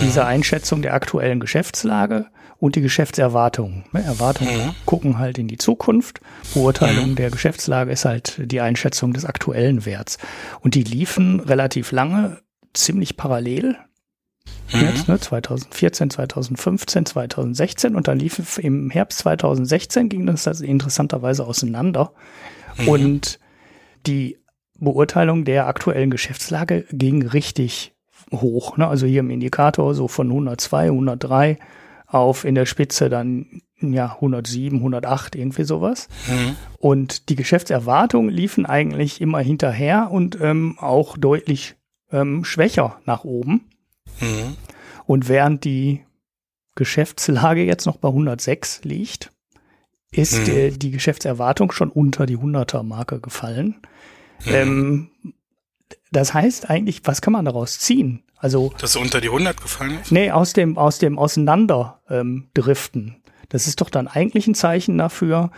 Diese 0.02 0.26
Einschätzung 0.26 0.82
der 0.82 0.94
aktuellen 0.94 1.40
Geschäftslage 1.40 2.26
und 2.58 2.76
die 2.76 2.80
Geschäftserwartungen. 2.80 3.84
Ne? 3.92 4.02
Erwartungen 4.02 4.66
Mhm. 4.66 4.74
gucken 4.86 5.18
halt 5.18 5.38
in 5.38 5.48
die 5.48 5.58
Zukunft. 5.58 6.20
Beurteilung 6.54 7.14
der 7.16 7.30
Geschäftslage 7.30 7.92
ist 7.92 8.04
halt 8.04 8.34
die 8.38 8.60
Einschätzung 8.60 9.12
des 9.12 9.24
aktuellen 9.24 9.84
Werts. 9.86 10.18
Und 10.60 10.74
die 10.74 10.82
liefen 10.82 11.40
relativ 11.40 11.92
lange 11.92 12.38
ziemlich 12.72 13.16
parallel. 13.16 13.76
Jetzt, 14.68 15.08
ne, 15.08 15.20
2014, 15.20 16.10
2015, 16.10 17.06
2016 17.06 17.94
und 17.94 18.08
dann 18.08 18.18
lief 18.18 18.58
im 18.58 18.90
Herbst 18.90 19.18
2016 19.20 20.08
ging 20.08 20.26
das 20.26 20.48
also 20.48 20.64
interessanterweise 20.64 21.46
auseinander. 21.46 22.12
Und 22.86 23.38
die 24.06 24.38
Beurteilung 24.78 25.44
der 25.44 25.66
aktuellen 25.66 26.10
Geschäftslage 26.10 26.86
ging 26.90 27.26
richtig 27.26 27.94
hoch. 28.32 28.76
Ne? 28.76 28.88
Also 28.88 29.06
hier 29.06 29.20
im 29.20 29.30
Indikator 29.30 29.94
so 29.94 30.08
von 30.08 30.28
102, 30.28 30.86
103 30.86 31.58
auf 32.14 32.44
in 32.44 32.54
der 32.54 32.66
Spitze 32.66 33.08
dann 33.08 33.62
ja 33.80 34.14
107, 34.14 34.78
108, 34.78 35.34
irgendwie 35.36 35.64
sowas. 35.64 36.08
Mhm. 36.28 36.56
Und 36.78 37.28
die 37.28 37.34
Geschäftserwartungen 37.36 38.30
liefen 38.30 38.64
eigentlich 38.66 39.20
immer 39.20 39.40
hinterher 39.40 40.10
und 40.10 40.38
ähm, 40.40 40.76
auch 40.78 41.18
deutlich 41.18 41.74
ähm, 42.12 42.44
schwächer 42.44 43.00
nach 43.04 43.24
oben. 43.24 43.68
Mhm. 44.20 44.56
Und 45.06 45.28
während 45.28 45.64
die 45.64 46.04
Geschäftslage 46.76 47.64
jetzt 47.64 47.86
noch 47.86 47.96
bei 47.98 48.08
106 48.08 48.82
liegt, 48.84 49.32
ist 50.12 50.46
Mhm. 50.46 50.54
äh, 50.54 50.70
die 50.70 50.90
Geschäftserwartung 50.92 51.72
schon 51.72 51.90
unter 51.90 52.26
die 52.26 52.38
100er 52.38 52.82
Marke 52.84 53.20
gefallen. 53.20 53.76
Mhm. 54.44 54.52
Ähm, 54.52 55.10
das 56.10 56.34
heißt 56.34 56.70
eigentlich, 56.70 57.02
was 57.04 57.20
kann 57.20 57.32
man 57.32 57.44
daraus 57.44 57.78
ziehen? 57.78 58.22
Also, 58.36 58.72
Dass 58.78 58.94
er 58.94 59.02
unter 59.02 59.20
die 59.20 59.28
100 59.28 59.60
gefallen 59.60 59.98
ist? 60.00 60.12
nee, 60.12 60.30
aus 60.30 60.52
dem, 60.52 60.76
aus 60.76 60.98
dem 60.98 61.18
Auseinander 61.18 62.00
ähm. 62.08 62.48
Das 63.48 63.66
ist 63.66 63.80
doch 63.80 63.90
dann 63.90 64.08
eigentlich 64.08 64.46
ein 64.46 64.54
Zeichen 64.54 64.98
dafür, 64.98 65.50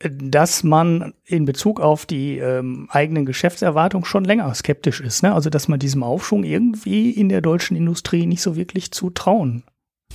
dass 0.00 0.62
man 0.62 1.14
in 1.24 1.44
Bezug 1.44 1.80
auf 1.80 2.06
die 2.06 2.38
ähm, 2.38 2.88
eigenen 2.90 3.26
Geschäftserwartungen 3.26 4.04
schon 4.04 4.24
länger 4.24 4.54
skeptisch 4.54 5.00
ist. 5.00 5.22
Ne? 5.22 5.34
Also, 5.34 5.50
dass 5.50 5.68
man 5.68 5.78
diesem 5.78 6.02
Aufschwung 6.02 6.44
irgendwie 6.44 7.10
in 7.10 7.28
der 7.28 7.40
deutschen 7.40 7.76
Industrie 7.76 8.26
nicht 8.26 8.42
so 8.42 8.56
wirklich 8.56 8.92
zu 8.92 9.10
trauen 9.10 9.64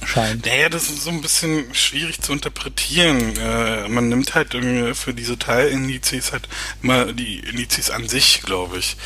scheint. 0.06 0.46
Naja, 0.46 0.70
das 0.70 0.90
ist 0.90 1.04
so 1.04 1.10
ein 1.10 1.22
bisschen 1.22 1.74
schwierig 1.74 2.22
zu 2.22 2.34
interpretieren. 2.34 3.36
Äh, 3.38 3.88
man 3.88 4.10
nimmt 4.10 4.36
halt 4.36 4.54
irgendwie 4.54 4.94
für 4.94 5.14
diese 5.14 5.38
Teilindizes 5.38 6.32
halt 6.32 6.48
immer 6.82 7.14
die 7.14 7.40
Indizes 7.40 7.90
an 7.90 8.08
sich, 8.08 8.42
glaube 8.44 8.78
ich. 8.78 8.98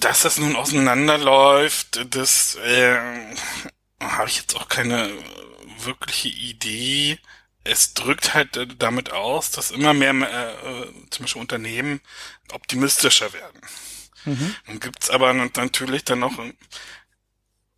Dass 0.00 0.22
das 0.22 0.38
nun 0.38 0.56
auseinanderläuft, 0.56 2.06
das 2.14 2.56
äh, 2.56 2.96
habe 4.00 4.28
ich 4.28 4.36
jetzt 4.36 4.56
auch 4.56 4.68
keine 4.68 5.10
wirkliche 5.78 6.28
Idee. 6.28 7.18
Es 7.64 7.94
drückt 7.94 8.34
halt 8.34 8.58
damit 8.78 9.12
aus, 9.12 9.50
dass 9.50 9.70
immer 9.70 9.94
mehr 9.94 10.12
äh, 10.12 10.82
äh, 10.82 10.92
zum 11.10 11.24
Beispiel 11.24 11.40
Unternehmen 11.40 12.00
optimistischer 12.52 13.32
werden. 13.32 13.60
Mhm. 14.24 14.54
Dann 14.66 14.80
gibt's 14.80 15.10
aber 15.10 15.32
natürlich 15.34 16.04
dann 16.04 16.20
noch 16.20 16.38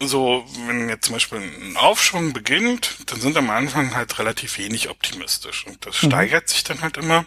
so, 0.02 0.44
wenn 0.66 0.90
jetzt 0.90 1.06
zum 1.06 1.14
Beispiel 1.14 1.38
ein 1.38 1.76
Aufschwung 1.78 2.34
beginnt, 2.34 2.96
dann 3.06 3.20
sind 3.20 3.36
am 3.38 3.48
Anfang 3.48 3.94
halt 3.94 4.18
relativ 4.18 4.58
wenig 4.58 4.90
optimistisch. 4.90 5.66
Und 5.66 5.84
das 5.86 6.02
Mhm. 6.02 6.08
steigert 6.08 6.48
sich 6.50 6.64
dann 6.64 6.82
halt 6.82 6.98
immer. 6.98 7.24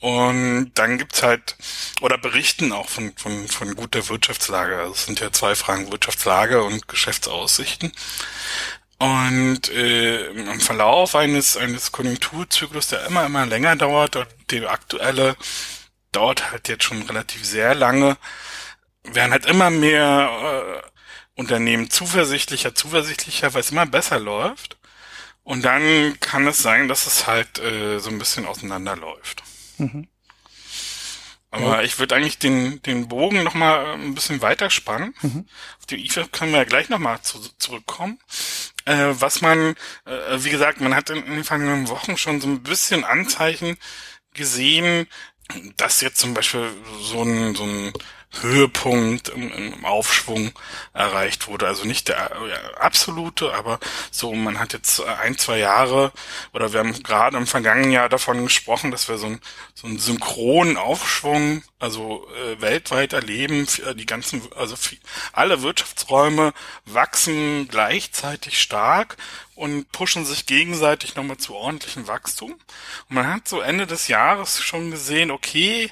Und 0.00 0.72
dann 0.74 0.98
gibt's 0.98 1.22
halt, 1.22 1.56
oder 2.00 2.18
berichten 2.18 2.72
auch 2.72 2.88
von, 2.88 3.12
von, 3.16 3.46
von 3.48 3.74
guter 3.76 4.08
Wirtschaftslage. 4.08 4.78
Also 4.78 4.92
es 4.94 5.04
sind 5.06 5.20
ja 5.20 5.32
zwei 5.32 5.54
Fragen, 5.54 5.92
Wirtschaftslage 5.92 6.62
und 6.64 6.88
Geschäftsaussichten. 6.88 7.92
Und 8.98 9.68
äh, 9.70 10.28
im 10.28 10.60
Verlauf 10.60 11.16
eines, 11.16 11.56
eines 11.56 11.90
Konjunkturzyklus, 11.90 12.88
der 12.88 13.04
immer, 13.06 13.26
immer 13.26 13.46
länger 13.46 13.74
dauert, 13.76 14.14
und 14.16 14.26
der 14.50 14.70
aktuelle 14.70 15.36
dauert 16.12 16.52
halt 16.52 16.68
jetzt 16.68 16.84
schon 16.84 17.02
relativ 17.02 17.44
sehr 17.44 17.74
lange, 17.74 18.16
werden 19.04 19.32
halt 19.32 19.46
immer 19.46 19.70
mehr 19.70 20.82
äh, 20.84 20.91
Unternehmen 21.34 21.90
zuversichtlicher, 21.90 22.74
zuversichtlicher, 22.74 23.54
weil 23.54 23.60
es 23.60 23.70
immer 23.70 23.86
besser 23.86 24.18
läuft. 24.18 24.76
Und 25.44 25.64
dann 25.64 26.18
kann 26.20 26.46
es 26.46 26.58
sein, 26.58 26.88
dass 26.88 27.06
es 27.06 27.26
halt 27.26 27.58
äh, 27.58 27.98
so 27.98 28.10
ein 28.10 28.18
bisschen 28.18 28.46
auseinanderläuft. 28.46 29.42
Mhm. 29.78 30.08
Aber 31.50 31.84
ich 31.84 31.98
würde 31.98 32.14
eigentlich 32.14 32.38
den, 32.38 32.80
den 32.80 33.08
Bogen 33.08 33.42
nochmal 33.42 33.94
ein 33.94 34.14
bisschen 34.14 34.40
weiterspannen. 34.40 35.14
Mhm. 35.20 35.46
Auf 35.78 35.84
den 35.84 35.98
IFA 35.98 36.24
können 36.32 36.52
wir 36.52 36.60
ja 36.60 36.64
gleich 36.64 36.88
nochmal 36.88 37.20
zu, 37.20 37.38
zurückkommen. 37.58 38.18
Äh, 38.86 39.08
was 39.12 39.42
man, 39.42 39.74
äh, 40.06 40.38
wie 40.38 40.48
gesagt, 40.48 40.80
man 40.80 40.94
hat 40.94 41.10
in, 41.10 41.18
in 41.18 41.34
den 41.34 41.44
vergangenen 41.44 41.88
Wochen 41.88 42.16
schon 42.16 42.40
so 42.40 42.48
ein 42.48 42.62
bisschen 42.62 43.04
Anzeichen 43.04 43.76
gesehen, 44.32 45.06
dass 45.76 46.00
jetzt 46.00 46.18
zum 46.18 46.32
Beispiel 46.32 46.70
so 47.02 47.22
ein, 47.22 47.54
so 47.54 47.64
ein 47.64 47.92
Höhepunkt 48.40 49.28
im, 49.28 49.52
im 49.52 49.84
Aufschwung 49.84 50.52
erreicht 50.94 51.48
wurde. 51.48 51.66
Also 51.66 51.84
nicht 51.84 52.08
der 52.08 52.30
äh, 52.32 52.76
absolute, 52.80 53.52
aber 53.54 53.78
so, 54.10 54.32
man 54.32 54.58
hat 54.58 54.72
jetzt 54.72 55.02
ein, 55.04 55.36
zwei 55.38 55.58
Jahre 55.58 56.12
oder 56.52 56.72
wir 56.72 56.80
haben 56.80 57.02
gerade 57.02 57.36
im 57.36 57.46
vergangenen 57.46 57.92
Jahr 57.92 58.08
davon 58.08 58.42
gesprochen, 58.42 58.90
dass 58.90 59.08
wir 59.08 59.18
so, 59.18 59.26
ein, 59.26 59.40
so 59.74 59.86
einen 59.86 59.98
synchronen 59.98 60.76
Aufschwung, 60.76 61.62
also 61.78 62.26
äh, 62.34 62.60
weltweit 62.60 63.12
erleben. 63.12 63.64
F- 63.64 63.82
Die 63.94 64.06
ganzen, 64.06 64.42
also 64.56 64.76
alle 65.32 65.62
Wirtschaftsräume 65.62 66.52
wachsen 66.86 67.68
gleichzeitig 67.68 68.60
stark 68.60 69.16
und 69.62 69.92
pushen 69.92 70.24
sich 70.24 70.46
gegenseitig 70.46 71.14
nochmal 71.14 71.36
zu 71.36 71.54
ordentlichem 71.54 72.08
Wachstum. 72.08 72.50
Und 72.50 72.60
man 73.08 73.32
hat 73.32 73.46
so 73.46 73.60
Ende 73.60 73.86
des 73.86 74.08
Jahres 74.08 74.60
schon 74.60 74.90
gesehen, 74.90 75.30
okay, 75.30 75.88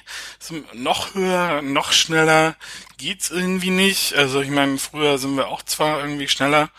noch 0.73 1.15
höher, 1.15 1.61
noch 1.61 1.93
schneller 1.93 2.57
geht's 2.97 3.29
irgendwie 3.29 3.69
nicht. 3.69 4.13
Also 4.13 4.41
ich 4.41 4.49
meine, 4.49 4.77
früher 4.77 5.17
sind 5.17 5.37
wir 5.37 5.47
auch 5.47 5.61
zwar 5.61 6.01
irgendwie 6.01 6.27
schneller, 6.27 6.69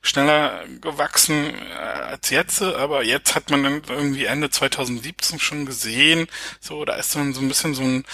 schneller 0.00 0.64
gewachsen 0.80 1.54
äh, 1.54 1.74
als 1.74 2.30
jetzt, 2.30 2.62
aber 2.62 3.04
jetzt 3.04 3.34
hat 3.34 3.50
man 3.50 3.62
dann 3.62 3.82
irgendwie 3.86 4.24
Ende 4.24 4.48
2017 4.48 5.40
schon 5.40 5.66
gesehen, 5.66 6.26
so 6.58 6.86
da 6.86 6.94
ist 6.94 7.14
dann 7.14 7.34
so 7.34 7.42
ein 7.42 7.48
bisschen 7.48 7.74
so 7.74 7.82
ein 7.82 8.04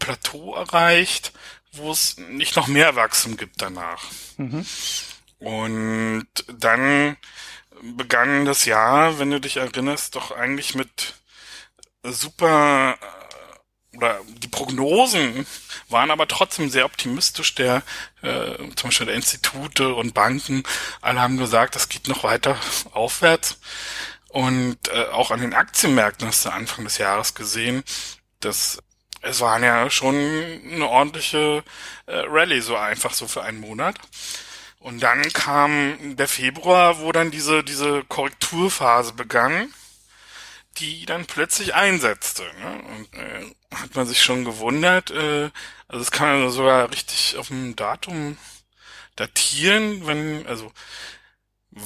Plateau 0.00 0.56
erreicht, 0.56 1.32
wo 1.70 1.92
es 1.92 2.16
nicht 2.18 2.56
noch 2.56 2.66
mehr 2.66 2.96
Wachstum 2.96 3.36
gibt 3.36 3.62
danach. 3.62 4.02
Mhm. 4.36 4.66
Und 5.38 6.26
dann 6.48 7.16
begann 7.82 8.44
das 8.44 8.64
Jahr, 8.64 9.18
wenn 9.18 9.30
du 9.30 9.40
dich 9.40 9.56
erinnerst, 9.56 10.14
doch 10.16 10.30
eigentlich 10.30 10.74
mit 10.74 11.14
super 12.02 12.98
äh, 13.00 13.96
oder 13.96 14.20
die 14.26 14.48
Prognosen 14.48 15.46
waren 15.88 16.10
aber 16.10 16.28
trotzdem 16.28 16.70
sehr 16.70 16.84
optimistisch. 16.84 17.54
Der 17.54 17.82
äh, 18.22 18.56
zum 18.76 18.90
Beispiel 18.90 19.06
der 19.06 19.16
Institute 19.16 19.94
und 19.94 20.14
Banken, 20.14 20.62
alle 21.00 21.20
haben 21.20 21.38
gesagt, 21.38 21.74
das 21.74 21.88
geht 21.88 22.08
noch 22.08 22.24
weiter 22.24 22.56
aufwärts. 22.92 23.58
Und 24.28 24.76
äh, 24.88 25.06
auch 25.06 25.30
an 25.30 25.40
den 25.40 25.54
Aktienmärkten 25.54 26.28
hast 26.28 26.44
du 26.44 26.50
Anfang 26.50 26.84
des 26.84 26.98
Jahres 26.98 27.34
gesehen, 27.34 27.82
dass 28.40 28.78
es 29.20 29.40
waren 29.40 29.64
ja 29.64 29.90
schon 29.90 30.14
eine 30.14 30.88
ordentliche 30.88 31.64
äh, 32.06 32.22
Rallye, 32.26 32.60
so 32.60 32.76
einfach 32.76 33.14
so 33.14 33.26
für 33.26 33.42
einen 33.42 33.60
Monat. 33.60 33.96
Und 34.80 35.02
dann 35.02 35.22
kam 35.32 36.16
der 36.16 36.28
Februar, 36.28 37.00
wo 37.00 37.10
dann 37.12 37.30
diese, 37.30 37.64
diese 37.64 38.04
Korrekturphase 38.04 39.12
begann, 39.12 39.72
die 40.78 41.04
dann 41.06 41.26
plötzlich 41.26 41.74
einsetzte. 41.74 42.44
Ne? 42.60 42.82
Und 42.96 43.14
äh, 43.14 43.54
hat 43.74 43.94
man 43.96 44.06
sich 44.06 44.22
schon 44.22 44.44
gewundert, 44.44 45.10
äh, 45.10 45.50
also 45.88 46.02
es 46.02 46.10
kann 46.10 46.40
man 46.40 46.50
sogar 46.50 46.90
richtig 46.90 47.36
auf 47.36 47.48
dem 47.48 47.74
Datum 47.74 48.38
datieren, 49.16 50.06
wenn, 50.06 50.46
also 50.46 50.72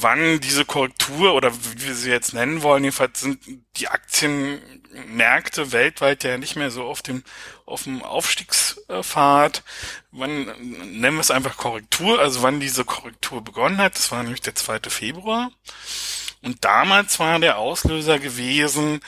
wann 0.00 0.40
diese 0.40 0.64
Korrektur 0.64 1.34
oder 1.34 1.52
wie 1.54 1.87
wir 1.87 1.94
sie 1.94 2.11
jetzt 2.11 2.34
nennen 2.34 2.62
wollen, 2.62 2.84
jedenfalls 2.84 3.20
sind 3.20 3.40
die 3.76 3.88
Aktienmärkte 3.88 5.72
weltweit 5.72 6.25
ja 6.25 6.38
nicht 6.38 6.56
mehr 6.56 6.70
so 6.70 6.84
auf 6.84 7.02
dem 7.02 7.22
auf 7.66 7.84
dem 7.84 8.02
Aufstiegspfad. 8.02 9.62
Wann 10.11 10.44
nennen 11.00 11.16
wir 11.16 11.20
es 11.20 11.30
einfach 11.30 11.56
Korrektur, 11.56 12.20
also 12.20 12.42
wann 12.42 12.61
diese 12.61 12.84
Korrektur 12.84 13.42
begonnen 13.42 13.78
hat, 13.78 13.94
das 13.96 14.11
war 14.12 14.22
nämlich 14.22 14.42
der 14.42 14.54
2. 14.54 14.80
Februar. 14.90 15.50
Und 16.42 16.64
damals 16.64 17.18
war 17.18 17.38
der 17.38 17.58
Auslöser 17.58 18.18
gewesen, 18.18 19.00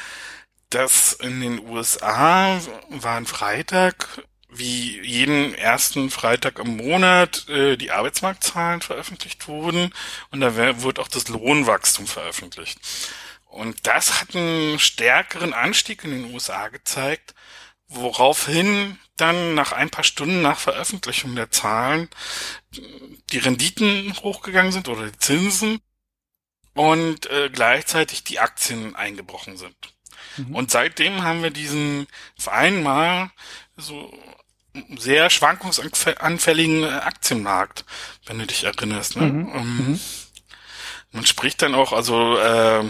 dass 0.70 1.12
in 1.12 1.40
den 1.40 1.58
USA 1.68 2.60
war 2.88 3.16
ein 3.16 3.26
Freitag, 3.26 4.08
wie 4.56 5.00
jeden 5.00 5.54
ersten 5.54 6.10
Freitag 6.10 6.58
im 6.58 6.76
Monat, 6.76 7.48
äh, 7.48 7.76
die 7.76 7.90
Arbeitsmarktzahlen 7.90 8.82
veröffentlicht 8.82 9.48
wurden 9.48 9.92
und 10.30 10.40
da 10.40 10.56
wurde 10.82 11.00
auch 11.00 11.08
das 11.08 11.28
Lohnwachstum 11.28 12.06
veröffentlicht. 12.06 12.78
Und 13.46 13.86
das 13.86 14.20
hat 14.20 14.34
einen 14.34 14.78
stärkeren 14.78 15.54
Anstieg 15.54 16.04
in 16.04 16.10
den 16.10 16.34
USA 16.34 16.68
gezeigt, 16.68 17.34
woraufhin 17.86 18.98
dann 19.16 19.54
nach 19.54 19.72
ein 19.72 19.90
paar 19.90 20.04
Stunden 20.04 20.42
nach 20.42 20.58
Veröffentlichung 20.58 21.36
der 21.36 21.50
Zahlen 21.50 22.08
die 23.30 23.38
Renditen 23.38 24.12
hochgegangen 24.22 24.72
sind 24.72 24.88
oder 24.88 25.06
die 25.06 25.18
Zinsen 25.18 25.80
und 26.74 27.26
äh, 27.30 27.48
gleichzeitig 27.50 28.24
die 28.24 28.40
Aktien 28.40 28.96
eingebrochen 28.96 29.56
sind. 29.56 29.76
Mhm. 30.36 30.54
Und 30.54 30.70
seitdem 30.70 31.22
haben 31.22 31.42
wir 31.42 31.50
diesen 31.50 32.06
auf 32.38 32.48
einmal 32.48 33.30
so 33.76 34.12
sehr 34.98 35.30
schwankungsanfälligen 35.30 36.84
Aktienmarkt, 36.84 37.84
wenn 38.26 38.38
du 38.38 38.46
dich 38.46 38.64
erinnerst. 38.64 39.16
Ne? 39.16 39.26
Mhm. 39.26 39.52
Ähm, 39.54 39.76
mhm. 39.76 40.00
man 41.12 41.26
spricht 41.26 41.62
dann 41.62 41.74
auch, 41.74 41.92
also 41.92 42.38
äh, 42.38 42.84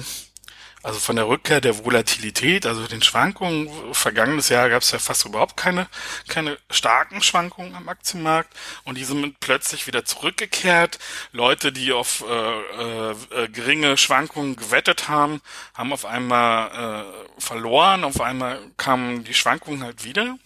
also 0.84 1.00
von 1.00 1.16
der 1.16 1.26
Rückkehr 1.26 1.62
der 1.62 1.82
Volatilität, 1.82 2.66
also 2.66 2.86
den 2.86 3.00
Schwankungen. 3.00 3.70
Vergangenes 3.94 4.50
Jahr 4.50 4.68
gab 4.68 4.82
es 4.82 4.90
ja 4.90 4.98
fast 4.98 5.24
überhaupt 5.24 5.56
keine, 5.56 5.86
keine 6.28 6.58
starken 6.70 7.22
Schwankungen 7.22 7.74
am 7.74 7.88
Aktienmarkt 7.88 8.52
und 8.84 8.98
die 8.98 9.04
sind 9.04 9.40
plötzlich 9.40 9.86
wieder 9.86 10.04
zurückgekehrt. 10.04 10.98
Leute, 11.32 11.72
die 11.72 11.94
auf 11.94 12.22
äh, 12.28 13.12
äh, 13.12 13.48
geringe 13.48 13.96
Schwankungen 13.96 14.56
gewettet 14.56 15.08
haben, 15.08 15.40
haben 15.72 15.90
auf 15.90 16.04
einmal 16.04 17.06
äh, 17.06 17.40
verloren, 17.40 18.04
auf 18.04 18.20
einmal 18.20 18.60
kamen 18.76 19.24
die 19.24 19.32
Schwankungen 19.34 19.82
halt 19.82 20.04
wieder. 20.04 20.36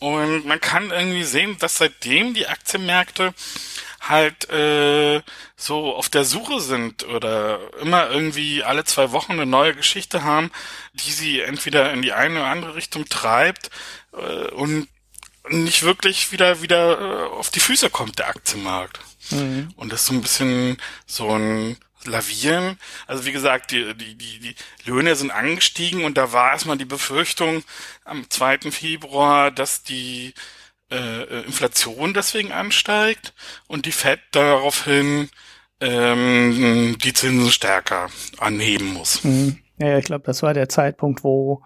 Und 0.00 0.46
man 0.46 0.60
kann 0.60 0.90
irgendwie 0.90 1.24
sehen, 1.24 1.56
dass 1.58 1.76
seitdem 1.76 2.34
die 2.34 2.48
Aktienmärkte 2.48 3.34
halt 4.00 4.48
äh, 4.48 5.20
so 5.56 5.94
auf 5.94 6.08
der 6.08 6.24
Suche 6.24 6.60
sind 6.60 7.06
oder 7.06 7.60
immer 7.80 8.10
irgendwie 8.10 8.64
alle 8.64 8.84
zwei 8.84 9.12
Wochen 9.12 9.32
eine 9.32 9.44
neue 9.44 9.74
Geschichte 9.74 10.24
haben, 10.24 10.50
die 10.94 11.12
sie 11.12 11.40
entweder 11.40 11.92
in 11.92 12.00
die 12.00 12.12
eine 12.12 12.40
oder 12.40 12.48
andere 12.48 12.74
Richtung 12.76 13.08
treibt 13.10 13.70
äh, 14.14 14.48
und 14.52 14.88
nicht 15.50 15.82
wirklich 15.82 16.32
wieder 16.32 16.62
wieder 16.62 17.00
äh, 17.00 17.28
auf 17.28 17.50
die 17.50 17.60
Füße 17.60 17.90
kommt 17.90 18.18
der 18.18 18.28
Aktienmarkt. 18.28 19.00
Mhm. 19.30 19.72
Und 19.76 19.92
das 19.92 20.00
ist 20.00 20.06
so 20.06 20.14
ein 20.14 20.22
bisschen 20.22 20.78
so 21.06 21.30
ein 21.30 21.76
Lavieren. 22.04 22.78
Also 23.06 23.26
wie 23.26 23.32
gesagt, 23.32 23.72
die, 23.72 23.94
die, 23.94 24.14
die, 24.16 24.38
die 24.40 24.54
Löhne 24.84 25.14
sind 25.16 25.30
angestiegen 25.30 26.04
und 26.04 26.16
da 26.16 26.32
war 26.32 26.52
erstmal 26.52 26.78
die 26.78 26.84
Befürchtung 26.84 27.62
am 28.04 28.28
2. 28.28 28.70
Februar, 28.70 29.50
dass 29.50 29.82
die 29.82 30.34
äh, 30.90 31.44
Inflation 31.44 32.14
deswegen 32.14 32.52
ansteigt 32.52 33.34
und 33.66 33.86
die 33.86 33.92
Fed 33.92 34.20
daraufhin 34.32 35.30
ähm, 35.80 36.96
die 37.02 37.12
Zinsen 37.12 37.50
stärker 37.50 38.08
anheben 38.38 38.92
muss. 38.92 39.24
Mhm. 39.24 39.58
Ja, 39.78 39.96
ich 39.96 40.04
glaube, 40.04 40.24
das 40.26 40.42
war 40.42 40.52
der 40.52 40.68
Zeitpunkt, 40.68 41.24
wo 41.24 41.62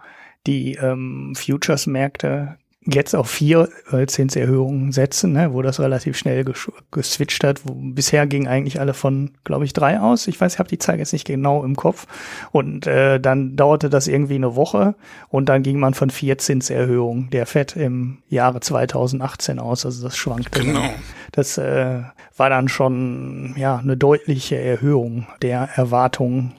die 0.47 0.75
ähm, 0.75 1.33
Futures-Märkte 1.35 2.57
jetzt 2.85 3.15
auf 3.15 3.29
vier 3.29 3.69
äh, 3.91 4.05
Zinserhöhungen 4.05 4.91
setzen, 4.91 5.33
ne, 5.33 5.53
wo 5.53 5.61
das 5.61 5.79
relativ 5.79 6.17
schnell 6.17 6.45
geswitcht 6.91 7.43
hat. 7.43 7.61
Wo, 7.65 7.73
bisher 7.73 8.27
gingen 8.27 8.47
eigentlich 8.47 8.79
alle 8.79 8.93
von, 8.93 9.31
glaube 9.43 9.65
ich, 9.65 9.73
drei 9.73 9.99
aus. 9.99 10.27
Ich 10.27 10.39
weiß, 10.39 10.53
ich 10.53 10.59
habe 10.59 10.69
die 10.69 10.77
Zahl 10.77 10.99
jetzt 10.99 11.13
nicht 11.13 11.25
genau 11.25 11.63
im 11.63 11.75
Kopf. 11.75 12.05
Und 12.51 12.85
äh, 12.85 13.19
dann 13.19 13.55
dauerte 13.55 13.89
das 13.89 14.07
irgendwie 14.07 14.35
eine 14.35 14.55
Woche 14.55 14.95
und 15.29 15.49
dann 15.49 15.63
ging 15.63 15.79
man 15.79 15.93
von 15.93 16.09
vier 16.09 16.37
Zinserhöhungen 16.37 17.29
der 17.31 17.47
FED 17.47 17.75
im 17.75 18.19
Jahre 18.29 18.59
2018 18.59 19.59
aus. 19.59 19.85
Also 19.85 20.03
das 20.03 20.15
schwankte. 20.15 20.61
Genau. 20.61 20.81
Dann. 20.81 20.91
Das 21.31 21.57
äh, 21.57 22.03
war 22.37 22.49
dann 22.49 22.67
schon 22.67 23.55
ja 23.57 23.77
eine 23.77 23.97
deutliche 23.97 24.57
Erhöhung 24.57 25.27
der 25.41 25.69
Erwartungen, 25.75 26.53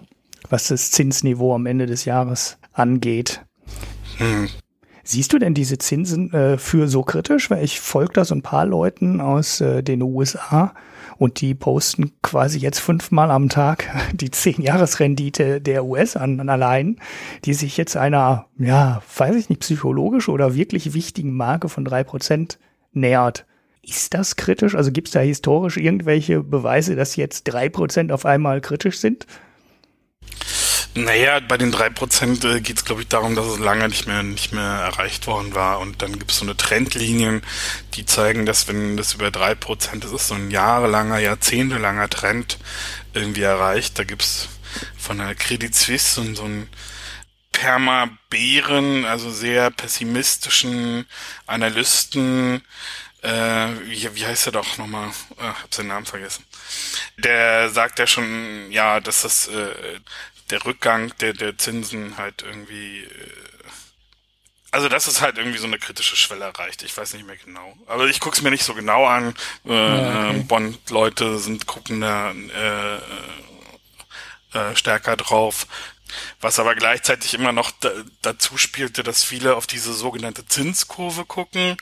was 0.50 0.68
das 0.68 0.90
Zinsniveau 0.90 1.54
am 1.54 1.66
Ende 1.66 1.86
des 1.86 2.04
Jahres 2.04 2.58
angeht. 2.72 3.42
Hm. 4.18 4.48
Siehst 5.08 5.32
du 5.32 5.38
denn 5.38 5.54
diese 5.54 5.78
Zinsen 5.78 6.32
äh, 6.32 6.58
für 6.58 6.88
so 6.88 7.04
kritisch? 7.04 7.48
Weil 7.48 7.62
ich 7.62 7.78
folge 7.80 8.14
da 8.14 8.24
so 8.24 8.34
ein 8.34 8.42
paar 8.42 8.66
Leuten 8.66 9.20
aus 9.20 9.60
äh, 9.60 9.84
den 9.84 10.02
USA 10.02 10.74
und 11.16 11.40
die 11.40 11.54
posten 11.54 12.10
quasi 12.22 12.58
jetzt 12.58 12.80
fünfmal 12.80 13.30
am 13.30 13.48
Tag 13.48 13.88
die 14.12 14.32
zehn 14.32 14.60
Jahresrendite 14.60 15.60
der 15.60 15.84
US 15.84 16.16
an, 16.16 16.48
allein, 16.48 16.96
die 17.44 17.54
sich 17.54 17.76
jetzt 17.76 17.96
einer, 17.96 18.46
ja, 18.58 19.00
weiß 19.16 19.36
ich 19.36 19.48
nicht, 19.48 19.60
psychologisch 19.60 20.28
oder 20.28 20.56
wirklich 20.56 20.92
wichtigen 20.92 21.34
Marke 21.34 21.68
von 21.68 21.84
drei 21.84 22.02
Prozent 22.02 22.58
nähert. 22.92 23.46
Ist 23.82 24.12
das 24.12 24.34
kritisch? 24.34 24.74
Also 24.74 24.90
gibt 24.90 25.06
es 25.06 25.12
da 25.12 25.20
historisch 25.20 25.76
irgendwelche 25.76 26.42
Beweise, 26.42 26.96
dass 26.96 27.14
jetzt 27.14 27.44
drei 27.44 27.68
Prozent 27.68 28.10
auf 28.10 28.26
einmal 28.26 28.60
kritisch 28.60 28.98
sind? 28.98 29.24
Naja, 30.96 31.40
bei 31.40 31.58
den 31.58 31.72
drei 31.72 31.90
Prozent 31.90 32.42
äh, 32.46 32.62
geht 32.62 32.78
es, 32.78 32.84
glaube 32.86 33.02
ich, 33.02 33.08
darum, 33.08 33.36
dass 33.36 33.44
es 33.44 33.58
lange 33.58 33.86
nicht 33.86 34.06
mehr 34.06 34.22
nicht 34.22 34.52
mehr 34.52 34.64
erreicht 34.64 35.26
worden 35.26 35.54
war. 35.54 35.78
Und 35.80 36.00
dann 36.00 36.18
gibt 36.18 36.30
es 36.30 36.38
so 36.38 36.44
eine 36.46 36.56
Trendlinien, 36.56 37.42
die 37.94 38.06
zeigen, 38.06 38.46
dass 38.46 38.66
wenn 38.66 38.96
das 38.96 39.12
über 39.12 39.30
drei 39.30 39.54
Prozent, 39.54 40.04
das 40.04 40.12
ist 40.12 40.28
so 40.28 40.34
ein 40.34 40.50
jahrelanger, 40.50 41.18
jahrzehntelanger 41.18 42.08
Trend 42.08 42.56
irgendwie 43.12 43.42
erreicht. 43.42 43.98
Da 43.98 44.04
gibt's 44.04 44.48
von 44.96 45.18
der 45.18 45.34
Credit 45.34 45.74
Suisse 45.74 46.18
und 46.18 46.34
so 46.34 46.44
ein 46.44 46.66
Perma-Bären, 47.52 49.04
also 49.04 49.30
sehr 49.30 49.70
pessimistischen 49.70 51.06
Analysten, 51.46 52.62
äh, 53.22 53.68
wie, 53.84 54.14
wie 54.14 54.26
heißt 54.26 54.46
er 54.46 54.52
doch 54.52 54.78
nochmal? 54.78 55.10
Äh, 55.38 55.42
hab 55.42 55.74
seinen 55.74 55.88
Namen 55.88 56.06
vergessen. 56.06 56.44
Der 57.18 57.68
sagt 57.68 57.98
ja 57.98 58.06
schon, 58.06 58.70
ja, 58.70 59.00
dass 59.00 59.22
das 59.22 59.48
äh, 59.48 60.00
der 60.50 60.64
Rückgang 60.64 61.12
der, 61.18 61.32
der 61.32 61.58
Zinsen 61.58 62.16
halt 62.16 62.42
irgendwie, 62.42 63.04
äh, 63.04 63.30
also 64.70 64.88
dass 64.88 65.06
es 65.06 65.20
halt 65.20 65.38
irgendwie 65.38 65.58
so 65.58 65.66
eine 65.66 65.78
kritische 65.78 66.16
Schwelle 66.16 66.44
erreicht. 66.44 66.82
Ich 66.82 66.96
weiß 66.96 67.14
nicht 67.14 67.26
mehr 67.26 67.36
genau. 67.36 67.76
Aber 67.86 68.06
ich 68.06 68.20
guck's 68.20 68.42
mir 68.42 68.50
nicht 68.50 68.64
so 68.64 68.74
genau 68.74 69.06
an. 69.06 69.34
Äh, 69.64 69.72
ja, 69.72 70.30
okay. 70.30 70.44
Bond-Leute 70.48 71.38
sind 71.38 71.66
gucken 71.66 72.00
da 72.00 72.32
äh, 72.32 72.96
äh, 74.56 74.76
stärker 74.76 75.16
drauf. 75.16 75.66
Was 76.40 76.58
aber 76.58 76.74
gleichzeitig 76.74 77.34
immer 77.34 77.52
noch 77.52 77.72
da, 77.80 77.90
dazu 78.22 78.56
spielte, 78.58 79.02
dass 79.02 79.24
viele 79.24 79.56
auf 79.56 79.66
diese 79.66 79.92
sogenannte 79.92 80.46
Zinskurve 80.46 81.24
gucken, 81.24 81.76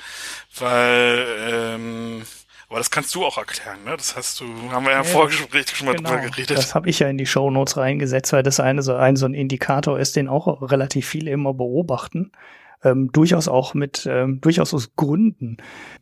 weil 0.56 1.26
ähm, 1.50 2.26
aber 2.68 2.78
das 2.78 2.90
kannst 2.90 3.14
du 3.14 3.24
auch 3.24 3.38
erklären, 3.38 3.78
ne? 3.84 3.96
Das 3.96 4.16
hast 4.16 4.40
du, 4.40 4.46
haben 4.70 4.84
wir 4.84 4.92
ja 4.92 4.98
im 5.00 5.04
Vorgespräch 5.04 5.68
schon 5.68 5.86
mal 5.86 5.94
genau. 5.94 6.10
drüber 6.10 6.22
geredet. 6.22 6.56
Das 6.56 6.74
habe 6.74 6.88
ich 6.88 6.98
ja 6.98 7.08
in 7.08 7.18
die 7.18 7.26
Show 7.26 7.50
Notes 7.50 7.76
reingesetzt, 7.76 8.32
weil 8.32 8.42
das 8.42 8.60
eine 8.60 8.82
so 8.82 8.94
ein, 8.94 9.16
so 9.16 9.26
ein 9.26 9.34
Indikator 9.34 9.98
ist, 9.98 10.16
den 10.16 10.28
auch 10.28 10.62
relativ 10.70 11.06
viele 11.06 11.30
immer 11.30 11.54
beobachten. 11.54 12.32
Ähm, 12.82 13.10
durchaus 13.12 13.48
auch 13.48 13.72
mit 13.72 14.06
ähm, 14.10 14.42
durchaus 14.42 14.74
aus 14.74 14.94
Gründen. 14.94 15.56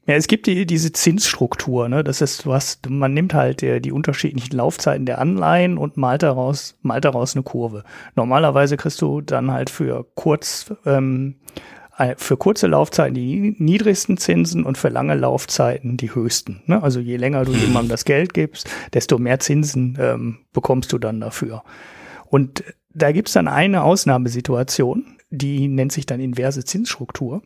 Ja, 0.07 0.15
es 0.17 0.27
gibt 0.27 0.49
die, 0.49 0.67
diese 0.67 0.91
Zinsstruktur, 0.91 1.89
ne? 1.89 2.03
Das 2.03 2.21
ist 2.21 2.45
was, 2.47 2.81
man 2.89 3.15
nimmt 3.15 3.35
halt 3.35 3.61
die, 3.61 3.81
die 3.81 3.93
unterschiedlichen 3.93 4.57
Laufzeiten 4.57 5.07
der 5.07 5.21
Anleihen 5.21 5.79
und 5.79 5.97
malt 5.97 6.25
daraus, 6.25 6.77
malt 6.83 7.05
daraus 7.05 7.37
eine 7.37 7.45
Kurve. 7.45 7.85
Normalerweise 8.17 8.77
kriegst 8.77 9.01
du 9.01 9.21
dann 9.21 9.53
halt 9.53 9.71
für 9.71 10.05
kurz 10.17 10.75
ähm, 10.85 11.37
äh, 11.45 11.82
für 12.17 12.37
kurze 12.37 12.67
Laufzeiten 12.67 13.15
die 13.15 13.55
niedrigsten 13.59 14.17
Zinsen 14.17 14.65
und 14.65 14.79
für 14.79 14.89
lange 14.89 15.15
Laufzeiten 15.15 15.97
die 15.97 16.15
höchsten. 16.15 16.63
Ne? 16.67 16.83
Also 16.83 17.01
je 17.01 17.17
länger 17.17 17.45
du 17.45 17.53
jemandem 17.53 17.91
das 17.91 18.05
Geld 18.05 18.35
gibst, 18.35 18.69
desto 18.93 19.19
mehr 19.19 19.41
Zinsen 19.41 19.97
ähm, 20.01 20.39
bekommst 20.53 20.93
du 20.93 20.99
dann 20.99 21.21
dafür. 21.21 21.63
Und 22.27 22.65
da 22.95 23.13
gibt's 23.13 23.33
dann 23.33 23.49
eine 23.49 23.83
Ausnahmesituation, 23.83 25.17
die 25.31 25.69
nennt 25.69 25.93
sich 25.93 26.07
dann 26.07 26.21
inverse 26.21 26.65
Zinsstruktur. 26.65 27.43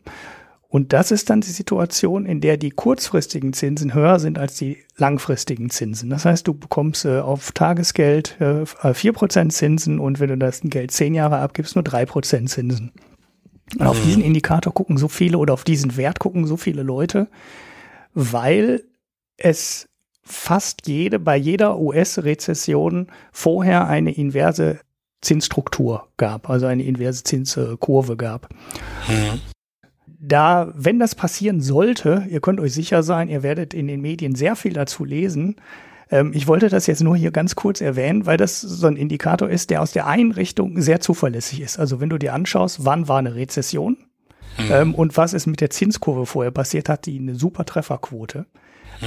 Und 0.69 0.91
das 0.91 1.11
ist 1.11 1.29
dann 1.29 1.41
die 1.41 1.47
Situation, 1.47 2.25
in 2.25 2.41
der 2.41 2.57
die 2.57 2.71
kurzfristigen 2.71 3.53
Zinsen 3.53 3.93
höher 3.93 4.19
sind 4.19 4.37
als 4.37 4.55
die 4.55 4.77
langfristigen 4.97 5.69
Zinsen. 5.69 6.09
Das 6.09 6.25
heißt, 6.25 6.45
du 6.45 6.53
bekommst 6.53 7.05
äh, 7.05 7.19
auf 7.19 7.53
Tagesgeld 7.53 8.35
äh, 8.39 8.63
4% 8.63 9.49
Zinsen 9.49 9.99
und 9.99 10.19
wenn 10.19 10.29
du 10.29 10.37
das 10.37 10.61
Geld 10.63 10.91
zehn 10.91 11.13
Jahre 11.13 11.37
abgibst, 11.37 11.75
nur 11.75 11.85
3% 11.85 12.47
Zinsen. 12.47 12.91
Und 13.75 13.85
auf 13.85 14.01
diesen 14.01 14.21
mhm. 14.21 14.27
Indikator 14.27 14.73
gucken 14.73 14.97
so 14.97 15.07
viele 15.07 15.37
oder 15.37 15.53
auf 15.53 15.63
diesen 15.63 15.97
Wert 15.97 16.19
gucken 16.19 16.47
so 16.47 16.57
viele 16.57 16.83
Leute, 16.83 17.27
weil 18.13 18.83
es 19.37 19.89
fast 20.23 20.87
jede, 20.87 21.19
bei 21.19 21.37
jeder 21.37 21.79
US-Rezession 21.79 23.07
vorher 23.31 23.87
eine 23.87 24.13
inverse 24.13 24.79
Zinsstruktur 25.21 26.07
gab, 26.17 26.49
also 26.49 26.65
eine 26.65 26.83
inverse 26.83 27.23
Zinskurve 27.23 28.17
gab. 28.17 28.49
Mhm. 29.07 29.41
Da, 30.19 30.71
wenn 30.75 30.99
das 30.99 31.15
passieren 31.15 31.61
sollte, 31.61 32.25
ihr 32.29 32.41
könnt 32.41 32.59
euch 32.59 32.73
sicher 32.73 33.03
sein, 33.03 33.29
ihr 33.29 33.43
werdet 33.43 33.73
in 33.73 33.87
den 33.87 34.01
Medien 34.01 34.35
sehr 34.35 34.55
viel 34.55 34.73
dazu 34.73 35.05
lesen, 35.05 35.55
ähm, 36.09 36.31
ich 36.33 36.47
wollte 36.47 36.69
das 36.69 36.87
jetzt 36.87 37.03
nur 37.03 37.15
hier 37.15 37.31
ganz 37.31 37.55
kurz 37.55 37.81
erwähnen, 37.81 38.25
weil 38.25 38.37
das 38.37 38.61
so 38.61 38.87
ein 38.87 38.95
Indikator 38.95 39.49
ist, 39.49 39.69
der 39.69 39.81
aus 39.81 39.91
der 39.91 40.07
einen 40.07 40.31
Richtung 40.31 40.81
sehr 40.81 40.99
zuverlässig 40.99 41.61
ist. 41.61 41.79
Also 41.79 41.99
wenn 41.99 42.09
du 42.09 42.17
dir 42.17 42.33
anschaust, 42.33 42.85
wann 42.85 43.07
war 43.07 43.19
eine 43.19 43.35
Rezession, 43.35 43.97
Mhm. 44.57 44.71
Ähm, 44.71 44.95
und 44.95 45.17
was 45.17 45.33
ist 45.33 45.47
mit 45.47 45.61
der 45.61 45.69
Zinskurve 45.69 46.25
vorher 46.25 46.51
passiert, 46.51 46.89
hat 46.89 47.05
die 47.05 47.19
eine 47.19 47.35
super 47.35 47.65
Trefferquote. 47.65 48.45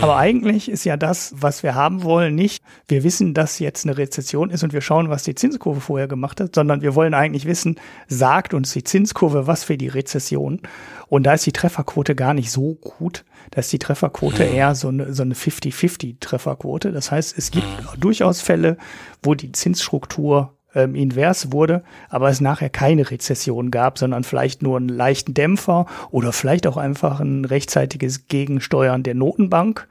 Aber 0.00 0.16
eigentlich 0.16 0.70
ist 0.70 0.84
ja 0.84 0.96
das, 0.96 1.34
was 1.36 1.62
wir 1.62 1.74
haben 1.74 2.04
wollen, 2.04 2.34
nicht, 2.34 2.62
wir 2.88 3.02
wissen, 3.02 3.34
dass 3.34 3.58
jetzt 3.58 3.84
eine 3.84 3.98
Rezession 3.98 4.50
ist 4.50 4.62
und 4.62 4.72
wir 4.72 4.82
schauen, 4.82 5.10
was 5.10 5.24
die 5.24 5.34
Zinskurve 5.34 5.80
vorher 5.80 6.06
gemacht 6.06 6.40
hat, 6.40 6.54
sondern 6.54 6.82
wir 6.82 6.94
wollen 6.94 7.14
eigentlich 7.14 7.44
wissen, 7.44 7.76
sagt 8.06 8.54
uns 8.54 8.72
die 8.72 8.84
Zinskurve 8.84 9.46
was 9.46 9.64
für 9.64 9.76
die 9.76 9.88
Rezession. 9.88 10.60
Und 11.08 11.24
da 11.24 11.34
ist 11.34 11.46
die 11.46 11.52
Trefferquote 11.52 12.14
gar 12.14 12.34
nicht 12.34 12.52
so 12.52 12.74
gut. 12.76 13.24
Da 13.50 13.60
ist 13.60 13.72
die 13.72 13.80
Trefferquote 13.80 14.44
eher 14.44 14.74
so 14.76 14.88
eine, 14.88 15.12
so 15.12 15.22
eine 15.22 15.34
50-50 15.34 16.20
Trefferquote. 16.20 16.92
Das 16.92 17.10
heißt, 17.10 17.36
es 17.36 17.50
gibt 17.50 17.66
durchaus 17.98 18.40
Fälle, 18.40 18.76
wo 19.22 19.34
die 19.34 19.50
Zinsstruktur 19.50 20.56
ähm, 20.74 20.94
invers 20.94 21.52
wurde, 21.52 21.82
aber 22.08 22.28
es 22.28 22.40
nachher 22.40 22.70
keine 22.70 23.10
Rezession 23.10 23.70
gab, 23.70 23.98
sondern 23.98 24.24
vielleicht 24.24 24.62
nur 24.62 24.76
einen 24.76 24.88
leichten 24.88 25.34
Dämpfer 25.34 25.86
oder 26.10 26.32
vielleicht 26.32 26.66
auch 26.66 26.76
einfach 26.76 27.20
ein 27.20 27.44
rechtzeitiges 27.44 28.26
Gegensteuern 28.26 29.02
der 29.02 29.14
Notenbank, 29.14 29.88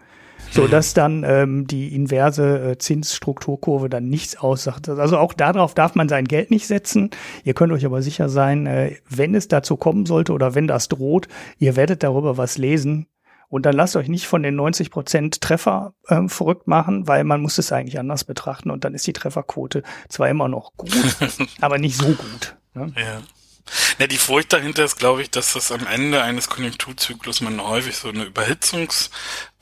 so 0.52 0.64
mhm. 0.64 0.70
dass 0.72 0.94
dann 0.94 1.24
ähm, 1.26 1.68
die 1.68 1.94
inverse 1.96 2.72
äh, 2.72 2.78
Zinsstrukturkurve 2.78 3.90
dann 3.90 4.10
nichts 4.10 4.38
aussagt. 4.38 4.90
Also 4.90 5.18
auch 5.18 5.34
darauf 5.34 5.74
darf 5.74 5.96
man 5.96 6.10
sein 6.10 6.26
Geld 6.26 6.52
nicht 6.52 6.68
setzen. 6.68 7.10
Ihr 7.44 7.54
könnt 7.54 7.74
euch 7.74 7.86
aber 7.86 8.02
sicher 8.02 8.30
sein, 8.30 8.66
äh, 8.66 8.96
wenn 9.10 9.36
es 9.36 9.48
dazu 9.48 9.78
kommen 9.78 10.06
sollte 10.06 10.34
oder 10.34 10.56
wenn 10.56 10.68
das 10.68 10.90
droht, 10.90 11.28
ihr 11.58 11.76
werdet 11.76 12.04
darüber 12.04 12.38
was 12.38 12.58
lesen. 12.58 13.08
Und 13.50 13.66
dann 13.66 13.76
lasst 13.76 13.96
euch 13.96 14.08
nicht 14.08 14.28
von 14.28 14.44
den 14.44 14.56
90 14.56 14.92
Prozent 14.92 15.42
Treffer 15.42 15.94
ähm, 16.08 16.30
verrückt 16.30 16.68
machen, 16.68 17.08
weil 17.08 17.24
man 17.24 17.42
muss 17.42 17.58
es 17.58 17.72
eigentlich 17.72 18.00
anders 18.00 18.24
betrachten 18.24 18.70
und 18.70 18.84
dann 18.84 18.94
ist 18.94 19.08
die 19.08 19.14
Trefferquote 19.14 19.84
zwar 20.08 20.30
immer 20.30 20.48
noch 20.48 20.74
gut, 20.78 20.92
aber 21.62 21.80
nicht 21.80 21.98
so 21.98 22.08
gut. 22.10 22.56
Ne? 22.74 22.94
Ja. 22.96 23.22
Ja, 24.00 24.08
die 24.08 24.18
Furcht 24.18 24.54
dahinter 24.54 24.84
ist, 24.84 24.98
glaube 24.98 25.22
ich, 25.22 25.30
dass 25.30 25.54
das 25.54 25.72
am 25.72 25.86
Ende 25.86 26.24
eines 26.24 26.50
Konjunkturzyklus 26.50 27.42
man 27.42 27.62
häufig 27.62 27.98
so 27.98 28.10
eine 28.10 28.26
Überhitzungs- 28.26 29.10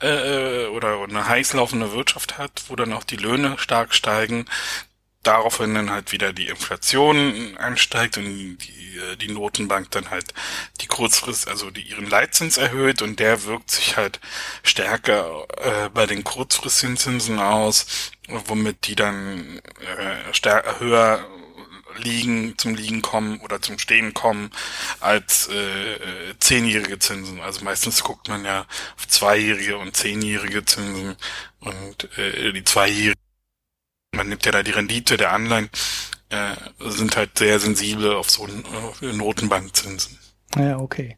äh, 0.00 0.66
oder 0.68 1.02
eine 1.02 1.28
heißlaufende 1.28 1.92
Wirtschaft 1.92 2.38
hat, 2.38 2.64
wo 2.68 2.76
dann 2.76 2.92
auch 2.92 3.04
die 3.04 3.16
Löhne 3.16 3.58
stark 3.58 3.94
steigen, 3.94 4.46
daraufhin 5.22 5.74
dann 5.74 5.90
halt 5.90 6.12
wieder 6.12 6.32
die 6.32 6.48
Inflation 6.48 7.56
ansteigt 7.58 8.18
und 8.18 8.24
die, 8.24 8.98
äh, 8.98 9.16
die 9.16 9.28
Notenbank 9.28 9.90
dann 9.90 10.10
halt 10.10 10.32
die 10.80 10.86
Kurzfrist, 10.86 11.48
also 11.48 11.70
die 11.70 11.82
ihren 11.82 12.08
Leitzins 12.08 12.56
erhöht 12.56 13.02
und 13.02 13.20
der 13.20 13.44
wirkt 13.44 13.70
sich 13.70 13.96
halt 13.96 14.20
stärker 14.62 15.46
äh, 15.58 15.88
bei 15.90 16.06
den 16.06 16.24
kurzfristigen 16.24 16.96
Zinsen 16.96 17.38
aus, 17.38 18.12
womit 18.28 18.86
die 18.86 18.96
dann 18.96 19.60
äh, 19.80 20.32
stärker 20.32 20.80
höher 20.80 21.26
liegen, 21.96 22.56
zum 22.58 22.74
Liegen 22.74 23.02
kommen 23.02 23.40
oder 23.40 23.60
zum 23.60 23.78
Stehen 23.78 24.14
kommen 24.14 24.50
als 25.00 25.48
äh, 25.48 26.34
zehnjährige 26.38 26.98
Zinsen. 26.98 27.40
Also 27.40 27.64
meistens 27.64 28.04
guckt 28.04 28.28
man 28.28 28.44
ja 28.44 28.66
auf 28.96 29.08
zweijährige 29.08 29.78
und 29.78 29.96
zehnjährige 29.96 30.64
Zinsen 30.64 31.16
und 31.60 32.18
äh, 32.18 32.52
die 32.52 32.64
zweijährigen 32.64 33.27
man 34.12 34.28
nimmt 34.28 34.44
ja 34.44 34.52
da 34.52 34.62
die 34.62 34.70
Rendite 34.70 35.16
der 35.16 35.32
Anleihen, 35.32 35.70
äh, 36.30 36.54
sind 36.80 37.16
halt 37.16 37.38
sehr 37.38 37.58
sensibel 37.60 38.14
auf 38.14 38.30
so 38.30 38.46
äh, 38.46 39.12
Notenbankzinsen. 39.12 40.18
Ja, 40.56 40.78
okay. 40.78 41.16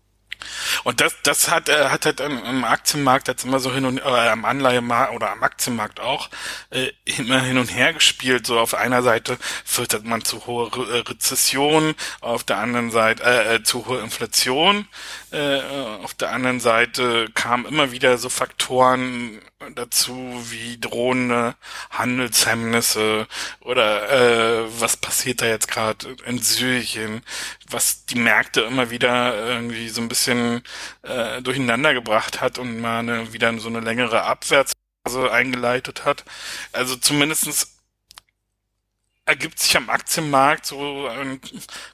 Und 0.85 1.01
das, 1.01 1.15
das 1.23 1.51
hat, 1.51 1.69
äh, 1.69 1.89
hat 1.89 2.07
halt 2.07 2.21
am 2.21 2.65
Aktienmarkt 2.65 3.29
jetzt 3.29 3.45
immer 3.45 3.61
so 3.61 3.73
hin 3.73 3.85
und 3.85 3.99
äh, 3.99 4.03
am 4.03 4.45
Anleihemarkt 4.45 5.15
oder 5.15 5.31
am 5.31 5.43
Aktienmarkt 5.43 6.01
auch 6.01 6.29
äh, 6.71 6.91
immer 7.05 7.41
hin 7.41 7.59
und 7.59 7.69
her 7.69 7.93
gespielt. 7.93 8.47
So 8.47 8.59
auf 8.59 8.75
einer 8.75 9.03
Seite 9.03 9.39
führt 9.65 10.05
man 10.05 10.25
zu 10.25 10.47
hohe 10.47 10.75
Re 10.75 10.99
äh, 10.99 10.99
Rezession, 11.01 11.95
auf 12.21 12.45
der 12.45 12.59
anderen 12.59 12.91
Seite 12.91 13.23
äh, 13.25 13.57
äh, 13.57 13.63
zu 13.63 13.87
hohe 13.87 14.01
Inflation. 14.01 14.87
Äh, 15.31 15.61
auf 16.03 16.15
der 16.15 16.33
anderen 16.33 16.61
Seite 16.61 17.29
kamen 17.35 17.67
immer 17.67 17.93
wieder 17.93 18.19
so 18.19 18.29
Faktoren 18.29 19.41
dazu 19.75 20.43
wie 20.49 20.79
drohende 20.81 21.55
Handelshemmnisse 21.91 23.27
oder 23.61 24.11
äh, 24.65 24.81
was 24.81 24.97
passiert 24.97 25.43
da 25.43 25.47
jetzt 25.47 25.69
gerade 25.69 26.17
in 26.25 26.39
Syrien, 26.39 27.23
was 27.73 28.07
die 28.07 28.19
Märkte 28.19 28.63
immer 28.63 28.91
wieder 28.91 29.35
irgendwie 29.37 29.89
so 29.89 30.01
ein 30.01 30.09
bisschen 30.09 30.63
äh, 31.03 31.43
durcheinander 31.43 31.95
gebracht 31.95 32.41
hat 32.41 32.59
und 32.59 32.81
mal 32.81 33.01
eine, 33.01 33.33
wieder 33.33 33.57
so 33.59 33.69
eine 33.69 33.81
längere 33.81 34.23
Abwärtsphase 34.23 35.31
eingeleitet 35.31 36.05
hat. 36.05 36.25
Also 36.73 36.97
zumindestens 36.97 37.81
ergibt 39.25 39.59
sich 39.61 39.77
am 39.77 39.91
Aktienmarkt 39.91 40.67
so 40.67 41.07
ein 41.07 41.41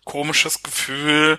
komisches 0.04 0.62
Gefühl, 0.62 1.38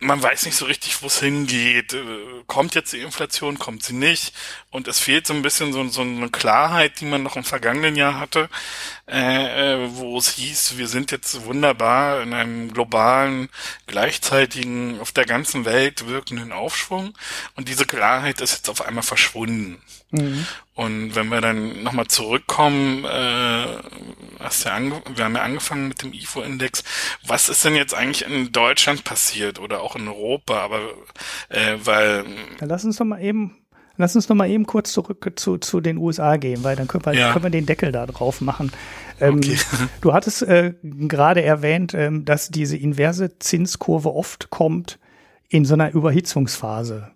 man 0.00 0.22
weiß 0.22 0.46
nicht 0.46 0.56
so 0.56 0.64
richtig, 0.64 1.02
wo 1.02 1.06
es 1.06 1.20
hingeht. 1.20 1.92
Äh, 1.92 2.04
kommt 2.46 2.74
jetzt 2.74 2.92
die 2.92 3.00
Inflation, 3.00 3.58
kommt 3.58 3.84
sie 3.84 3.92
nicht? 3.92 4.34
Und 4.70 4.88
es 4.88 4.98
fehlt 4.98 5.26
so 5.26 5.34
ein 5.34 5.42
bisschen 5.42 5.72
so, 5.72 5.86
so 5.88 6.00
eine 6.00 6.30
Klarheit, 6.30 7.00
die 7.00 7.04
man 7.04 7.22
noch 7.22 7.36
im 7.36 7.44
vergangenen 7.44 7.96
Jahr 7.96 8.18
hatte, 8.18 8.48
äh, 9.06 9.74
äh, 9.74 9.88
wo 9.92 10.18
es 10.18 10.30
hieß, 10.30 10.78
wir 10.78 10.88
sind 10.88 11.10
jetzt 11.10 11.44
wunderbar 11.44 12.22
in 12.22 12.32
einem 12.32 12.72
globalen, 12.72 13.50
gleichzeitigen, 13.86 15.00
auf 15.00 15.12
der 15.12 15.26
ganzen 15.26 15.66
Welt 15.66 16.06
wirkenden 16.06 16.52
Aufschwung. 16.52 17.16
Und 17.54 17.68
diese 17.68 17.84
Klarheit 17.84 18.40
ist 18.40 18.52
jetzt 18.52 18.70
auf 18.70 18.82
einmal 18.82 19.04
verschwunden. 19.04 19.82
Mhm. 20.10 20.46
Und 20.74 21.14
wenn 21.14 21.28
wir 21.28 21.40
dann 21.40 21.82
nochmal 21.82 22.06
zurückkommen, 22.06 23.04
äh, 23.04 23.66
hast 24.38 24.64
ja 24.64 24.80
wir 25.14 25.24
haben 25.24 25.34
ja 25.34 25.42
angefangen 25.42 25.88
mit 25.88 26.02
dem 26.02 26.12
IFO-Index. 26.12 26.84
Was 27.26 27.48
ist 27.48 27.64
denn 27.64 27.74
jetzt 27.74 27.94
eigentlich 27.94 28.24
in 28.24 28.52
Deutschland 28.52 29.04
passiert 29.04 29.58
oder 29.58 29.82
auch 29.82 29.96
in 29.96 30.08
Europa? 30.08 30.60
Aber 30.60 30.80
äh, 31.48 31.76
weil. 31.84 32.24
Ja, 32.60 32.66
lass 32.66 32.84
uns 32.84 32.96
doch 32.96 33.04
mal 33.04 33.20
eben 33.20 33.60
Lass 34.00 34.16
uns 34.16 34.30
noch 34.30 34.36
mal 34.36 34.48
eben 34.48 34.64
kurz 34.64 34.92
zurück 34.92 35.30
zu, 35.36 35.58
zu 35.58 35.82
den 35.82 35.98
USA 35.98 36.38
gehen, 36.38 36.64
weil 36.64 36.74
dann 36.74 36.88
können 36.88 37.04
wir, 37.04 37.12
ja. 37.12 37.32
können 37.32 37.44
wir 37.44 37.50
den 37.50 37.66
Deckel 37.66 37.92
da 37.92 38.06
drauf 38.06 38.40
machen. 38.40 38.72
Ähm, 39.20 39.36
okay. 39.36 39.58
Du 40.00 40.14
hattest 40.14 40.40
äh, 40.40 40.72
gerade 40.82 41.42
erwähnt, 41.42 41.92
ähm, 41.92 42.24
dass 42.24 42.48
diese 42.48 42.78
inverse 42.78 43.38
Zinskurve 43.38 44.14
oft 44.14 44.48
kommt 44.48 44.98
in 45.50 45.66
so 45.66 45.74
einer 45.74 45.92
Überhitzungsphase. 45.92 47.10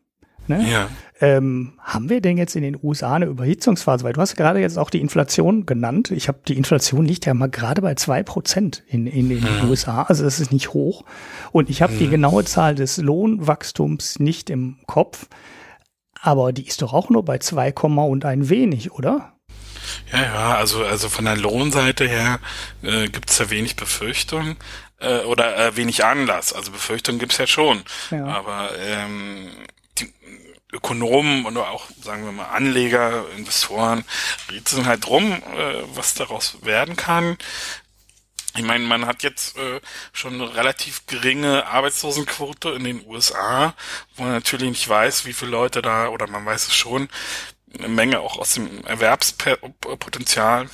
Ne? 0.46 0.70
Ja. 0.70 0.88
Ähm, 1.24 1.72
haben 1.78 2.10
wir 2.10 2.20
denn 2.20 2.36
jetzt 2.36 2.54
in 2.54 2.62
den 2.62 2.78
USA 2.82 3.14
eine 3.14 3.24
Überhitzungsphase? 3.24 4.04
Weil 4.04 4.12
du 4.12 4.20
hast 4.20 4.36
gerade 4.36 4.60
jetzt 4.60 4.78
auch 4.78 4.90
die 4.90 5.00
Inflation 5.00 5.64
genannt. 5.64 6.10
Ich 6.10 6.28
habe 6.28 6.40
die 6.46 6.56
Inflation 6.56 7.06
liegt 7.06 7.24
ja 7.24 7.32
mal 7.32 7.48
gerade 7.48 7.80
bei 7.80 7.94
zwei 7.94 8.22
Prozent 8.22 8.82
in, 8.88 9.06
in 9.06 9.30
den 9.30 9.40
mhm. 9.40 9.70
USA. 9.70 10.02
Also 10.02 10.22
das 10.22 10.38
ist 10.38 10.52
nicht 10.52 10.74
hoch. 10.74 11.04
Und 11.50 11.70
ich 11.70 11.80
habe 11.80 11.94
mhm. 11.94 11.98
die 11.98 12.08
genaue 12.08 12.44
Zahl 12.44 12.74
des 12.74 12.98
Lohnwachstums 12.98 14.18
nicht 14.18 14.50
im 14.50 14.76
Kopf. 14.86 15.28
Aber 16.20 16.52
die 16.52 16.66
ist 16.66 16.82
doch 16.82 16.92
auch 16.92 17.08
nur 17.08 17.24
bei 17.24 17.38
2, 17.38 17.72
und 17.72 18.24
ein 18.24 18.48
wenig, 18.48 18.92
oder? 18.92 19.34
Ja, 20.12 20.22
ja, 20.22 20.54
also, 20.56 20.84
also 20.84 21.08
von 21.08 21.24
der 21.24 21.36
Lohnseite 21.36 22.06
her 22.06 22.38
äh, 22.82 23.08
gibt 23.08 23.30
es 23.30 23.38
da 23.38 23.50
wenig 23.50 23.76
Befürchtung 23.76 24.56
äh, 25.00 25.20
oder 25.20 25.56
äh, 25.56 25.76
wenig 25.76 26.04
Anlass. 26.04 26.52
Also 26.52 26.70
Befürchtung 26.70 27.18
gibt's 27.18 27.38
ja 27.38 27.46
schon. 27.46 27.82
Ja. 28.10 28.24
Aber 28.26 28.70
ähm, 28.78 29.50
Ökonomen 30.74 31.46
oder 31.46 31.70
auch, 31.70 31.86
sagen 32.02 32.24
wir 32.24 32.32
mal, 32.32 32.46
Anleger, 32.46 33.24
Investoren 33.36 34.04
rätseln 34.50 34.86
halt 34.86 35.06
drum, 35.06 35.32
äh, 35.32 35.82
was 35.94 36.14
daraus 36.14 36.58
werden 36.62 36.96
kann. 36.96 37.38
Ich 38.56 38.62
meine, 38.62 38.84
man 38.84 39.06
hat 39.06 39.24
jetzt 39.24 39.56
äh, 39.56 39.80
schon 40.12 40.34
eine 40.34 40.54
relativ 40.54 41.06
geringe 41.06 41.66
Arbeitslosenquote 41.66 42.70
in 42.70 42.84
den 42.84 43.06
USA, 43.06 43.74
wo 44.14 44.22
man 44.22 44.32
natürlich 44.32 44.68
nicht 44.68 44.88
weiß, 44.88 45.24
wie 45.24 45.32
viele 45.32 45.50
Leute 45.50 45.82
da, 45.82 46.08
oder 46.08 46.28
man 46.28 46.46
weiß 46.46 46.68
es 46.68 46.74
schon, 46.74 47.08
eine 47.76 47.88
Menge 47.88 48.20
auch 48.20 48.38
aus 48.38 48.54
dem 48.54 48.84
Erwerbspotenzial 48.86 50.68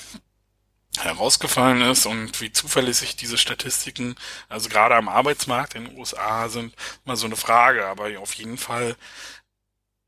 herausgefallen 0.98 1.82
ist 1.82 2.04
und 2.06 2.40
wie 2.40 2.52
zuverlässig 2.52 3.16
diese 3.16 3.38
Statistiken, 3.38 4.16
also 4.48 4.68
gerade 4.68 4.96
am 4.96 5.08
Arbeitsmarkt 5.08 5.74
in 5.74 5.86
den 5.86 5.96
USA 5.96 6.48
sind, 6.48 6.74
mal 7.04 7.16
so 7.16 7.26
eine 7.26 7.36
Frage. 7.36 7.86
Aber 7.86 8.08
auf 8.18 8.34
jeden 8.34 8.58
Fall 8.58 8.96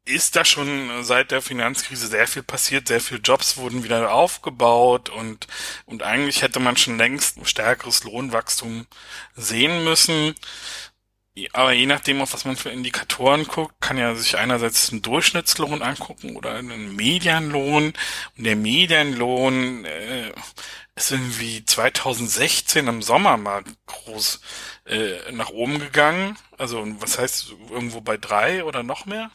ist 0.05 0.35
da 0.37 0.45
schon 0.45 1.05
seit 1.05 1.31
der 1.31 1.43
Finanzkrise 1.43 2.09
sehr 2.09 2.27
viel 2.27 2.43
passiert, 2.43 2.89
sehr 2.89 3.01
viele 3.01 3.21
Jobs 3.21 3.57
wurden 3.57 3.85
wieder 3.85 4.13
aufgebaut 4.13 5.09
und, 5.11 5.47
und 5.87 6.03
eigentlich 6.03 6.43
hätte 6.43 6.61
man 6.61 6.77
schon 6.77 6.99
längst 6.99 7.39
ein 7.39 7.47
stärkeres 7.47 8.05
Lohnwachstum 8.05 8.87
sehen 9.37 9.85
müssen. 9.85 10.35
Aber 11.55 11.73
je 11.73 11.87
nachdem, 11.87 12.21
auf 12.21 12.35
was 12.35 12.45
man 12.45 12.57
für 12.57 12.69
Indikatoren 12.69 13.47
guckt, 13.47 13.81
kann 13.81 13.97
ja 13.97 14.15
sich 14.15 14.37
einerseits 14.37 14.93
ein 14.93 15.01
Durchschnittslohn 15.01 15.81
angucken 15.81 16.37
oder 16.37 16.55
einen 16.55 16.95
Medianlohn. 16.95 17.95
Und 18.37 18.45
der 18.45 18.57
Medianlohn 18.57 19.87
äh, 19.87 20.33
ist 20.95 21.11
irgendwie 21.11 21.65
2016 21.65 22.87
im 22.87 23.01
Sommer 23.01 23.39
mal 23.39 23.65
groß 23.87 24.41
äh, 24.87 25.33
nach 25.33 25.51
oben 25.51 25.79
gegangen. 25.79 26.37
Also 26.59 26.85
was 27.01 27.19
heißt 27.19 27.55
irgendwo 27.71 28.01
bei 28.01 28.17
drei 28.17 28.65
oder 28.65 28.83
noch 28.83 29.07
mehr? 29.07 29.31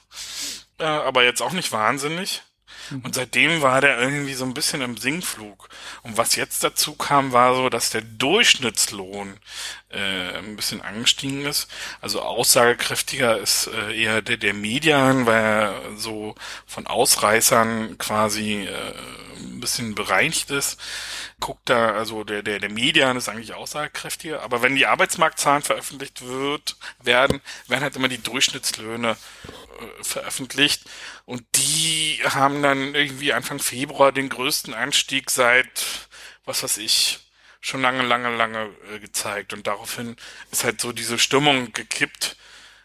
Äh, 0.80 0.84
aber 0.84 1.24
jetzt 1.24 1.42
auch 1.42 1.54
nicht 1.54 1.72
wahnsinnig. 1.72 2.44
Mhm. 2.90 3.02
Und 3.02 3.16
seitdem 3.16 3.62
war 3.62 3.82
der 3.82 4.00
irgendwie 4.00 4.34
so 4.34 4.46
ein 4.46 4.54
bisschen 4.54 4.82
im 4.82 4.98
Sinkflug. 4.98 5.70
Und 6.04 6.18
was 6.18 6.36
jetzt 6.36 6.64
dazu 6.64 6.96
kam, 6.96 7.32
war 7.32 7.56
so, 7.56 7.70
dass 7.70 7.90
der 7.90 8.02
Durchschnittslohn 8.02 9.38
äh, 9.89 10.38
ein 10.38 10.56
bisschen 10.56 10.82
angestiegen 10.82 11.45
ist. 11.45 11.67
Also 12.02 12.21
aussagekräftiger 12.21 13.38
ist 13.38 13.67
äh, 13.67 14.02
eher 14.02 14.21
der 14.21 14.38
der 14.38 14.54
Median, 14.54 15.26
weil 15.26 15.43
er 15.43 15.82
so 15.97 16.36
von 16.65 16.88
Ausreißern 16.88 17.97
quasi 17.97 18.63
äh, 18.65 18.93
ein 19.38 19.60
bisschen 19.60 19.95
bereinigt 19.95 20.52
ist. 20.52 20.80
Guckt 21.39 21.69
da, 21.69 21.91
also 21.91 22.23
der, 22.23 22.41
der, 22.43 22.60
der 22.60 22.71
Median 22.71 23.17
ist 23.17 23.30
eigentlich 23.30 23.54
aussagekräftiger, 23.54 24.41
aber 24.41 24.62
wenn 24.62 24.76
die 24.76 24.88
Arbeitsmarktzahlen 24.88 25.62
veröffentlicht 25.62 26.26
wird, 26.26 26.76
werden, 27.02 27.41
werden 27.67 27.84
halt 27.84 27.95
immer 27.95 28.08
die 28.08 28.21
Durchschnittslöhne 28.21 29.12
äh, 29.12 30.04
veröffentlicht 30.04 30.84
und 31.26 31.43
die 31.56 32.19
haben 32.26 32.62
dann 32.63 32.95
irgendwie 32.95 33.34
Anfang 33.34 33.60
Februar 33.60 34.12
den 34.12 34.30
größten 34.30 34.73
Anstieg 34.73 35.30
seit, 35.30 36.08
was 36.45 36.63
weiß 36.63 36.78
ich, 36.78 37.19
schon 37.62 37.82
lange, 37.82 38.04
lange, 38.04 38.36
lange 38.36 38.70
äh, 38.93 39.00
gezeigt. 39.00 39.54
Und 39.54 39.67
daraufhin 39.67 40.15
ist 40.52 40.63
halt 40.63 40.82
so 40.82 40.91
diese 40.91 41.20
Stimmung 41.20 41.74
gekippt 41.74 42.38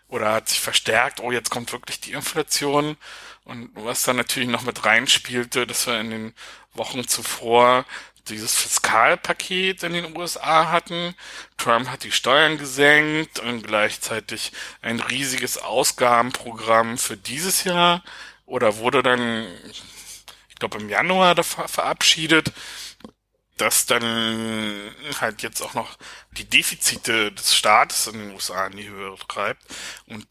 oder 0.09 0.33
hat 0.33 0.49
sich 0.49 0.61
verstärkt, 0.61 1.21
oh, 1.21 1.33
jetzt 1.33 1.51
kommt 1.51 1.73
wirklich 1.73 2.01
die 2.01 2.13
Inflation. 2.13 2.97
Und 3.45 3.71
was 3.75 4.03
dann 4.03 4.17
natürlich 4.17 4.49
noch 4.49 4.63
mit 4.63 4.85
reinspielte, 4.85 5.67
dass 5.67 5.87
wir 5.87 5.99
in 5.99 6.11
den 6.11 6.35
Wochen 6.75 7.07
zuvor 7.07 7.85
dieses 8.29 8.55
Fiskalpaket 8.55 9.83
in 9.83 9.95
den 9.95 10.17
USA 10.17 10.71
hatten. 10.71 11.15
Trump 11.57 11.89
hat 11.89 12.05
die 12.05 12.13
Steuern 12.13 12.57
gesenkt 12.57 13.41
und 13.41 13.67
gleichzeitig 13.67 14.53
ein 14.81 15.01
riesiges 15.01 15.59
Ausgabenprogramm 15.59 16.99
für 16.99 17.17
dieses 17.17 17.65
Jahr. 17.65 18.03
Oder 18.47 18.77
wurde 18.77 19.03
dann, 19.03 19.47
ich 20.51 20.57
glaube, 20.57 20.79
im 20.79 20.89
Januar 20.89 21.43
verabschiedet, 21.43 22.53
das 23.63 23.87
dann 23.87 24.91
halt 25.21 25.43
jetzt 25.43 25.61
auch 25.63 25.75
noch 25.75 25.97
die 26.33 26.45
Defizite 26.45 27.31
des 27.33 27.55
Staates 27.55 28.09
in 28.09 28.19
den 28.19 28.33
USA 28.33 28.67
in 28.67 28.77
die 28.77 28.89
Höhe 28.89 29.15
treibt. 29.29 29.63
Und 30.07 30.27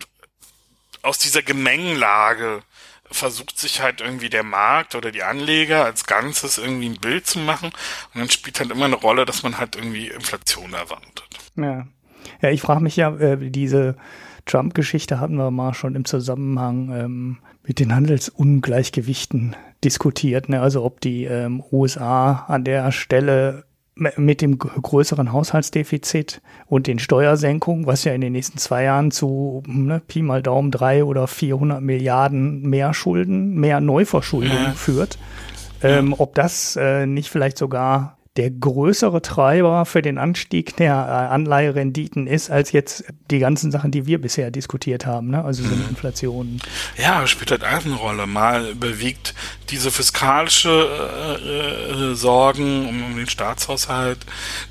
aus 1.01 1.17
dieser 1.17 1.41
Gemengenlage 1.41 2.61
versucht 3.09 3.57
sich 3.57 3.81
halt 3.81 4.01
irgendwie 4.01 4.29
der 4.29 4.43
Markt 4.43 4.95
oder 4.95 5.11
die 5.11 5.23
Anleger 5.23 5.85
als 5.85 6.05
Ganzes 6.05 6.57
irgendwie 6.57 6.89
ein 6.89 6.99
Bild 6.99 7.25
zu 7.25 7.39
machen. 7.39 7.71
Und 8.13 8.19
dann 8.19 8.29
spielt 8.29 8.59
halt 8.59 8.71
immer 8.71 8.85
eine 8.85 8.95
Rolle, 8.95 9.25
dass 9.25 9.43
man 9.43 9.57
halt 9.57 9.75
irgendwie 9.75 10.07
Inflation 10.07 10.73
erwartet. 10.73 11.23
Ja, 11.55 11.87
ja 12.41 12.49
ich 12.49 12.61
frage 12.61 12.81
mich 12.81 12.97
ja, 12.97 13.15
äh, 13.17 13.37
diese 13.39 13.95
Trump-Geschichte 14.45 15.19
hatten 15.19 15.35
wir 15.35 15.51
mal 15.51 15.73
schon 15.73 15.95
im 15.95 16.05
Zusammenhang 16.05 16.91
ähm, 16.93 17.37
mit 17.65 17.79
den 17.79 17.95
Handelsungleichgewichten 17.95 19.55
diskutiert. 19.83 20.49
Ne? 20.49 20.61
Also 20.61 20.83
ob 20.83 21.01
die 21.01 21.25
ähm, 21.25 21.63
USA 21.71 22.45
an 22.47 22.63
der 22.63 22.91
Stelle 22.91 23.65
mit 23.95 24.41
dem 24.41 24.57
größeren 24.57 25.31
Haushaltsdefizit 25.31 26.41
und 26.65 26.87
den 26.87 26.97
Steuersenkungen, 26.97 27.85
was 27.85 28.03
ja 28.03 28.13
in 28.13 28.21
den 28.21 28.31
nächsten 28.31 28.57
zwei 28.57 28.83
Jahren 28.83 29.11
zu 29.11 29.61
ne, 29.67 30.01
Pi 30.07 30.21
mal 30.21 30.41
Daumen 30.41 30.71
drei 30.71 31.03
oder 31.03 31.27
400 31.27 31.81
Milliarden 31.81 32.61
mehr 32.61 32.93
Schulden, 32.93 33.55
mehr 33.55 33.81
Neuverschuldung 33.81 34.51
ja. 34.51 34.71
führt, 34.71 35.19
ähm, 35.83 36.15
ob 36.17 36.35
das 36.35 36.75
äh, 36.77 37.05
nicht 37.05 37.29
vielleicht 37.29 37.57
sogar 37.57 38.17
der 38.37 38.49
größere 38.49 39.21
Treiber 39.21 39.85
für 39.85 40.01
den 40.01 40.17
Anstieg 40.17 40.77
der 40.77 40.93
äh, 40.93 41.33
Anleiherenditen 41.33 42.27
ist, 42.27 42.49
als 42.49 42.71
jetzt 42.71 43.03
die 43.29 43.39
ganzen 43.39 43.71
Sachen, 43.71 43.91
die 43.91 44.05
wir 44.05 44.21
bisher 44.21 44.51
diskutiert 44.51 45.05
haben, 45.05 45.31
ne? 45.31 45.43
also 45.43 45.63
so 45.63 45.69
eine 45.69 45.83
mhm. 45.83 45.89
Inflation. 45.89 46.61
Ja, 46.97 47.27
spielt 47.27 47.51
halt 47.51 47.65
auch 47.65 47.85
eine 47.85 47.95
Rolle. 47.95 48.27
Mal 48.27 48.73
bewegt 48.75 49.35
diese 49.69 49.91
fiskalische 49.91 50.69
äh, 50.69 52.11
äh, 52.11 52.15
Sorgen 52.15 52.87
um, 52.87 53.03
um 53.03 53.17
den 53.17 53.27
Staatshaushalt, 53.27 54.19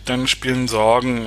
dann 0.07 0.27
spielen 0.27 0.67
Sorgen 0.67 1.27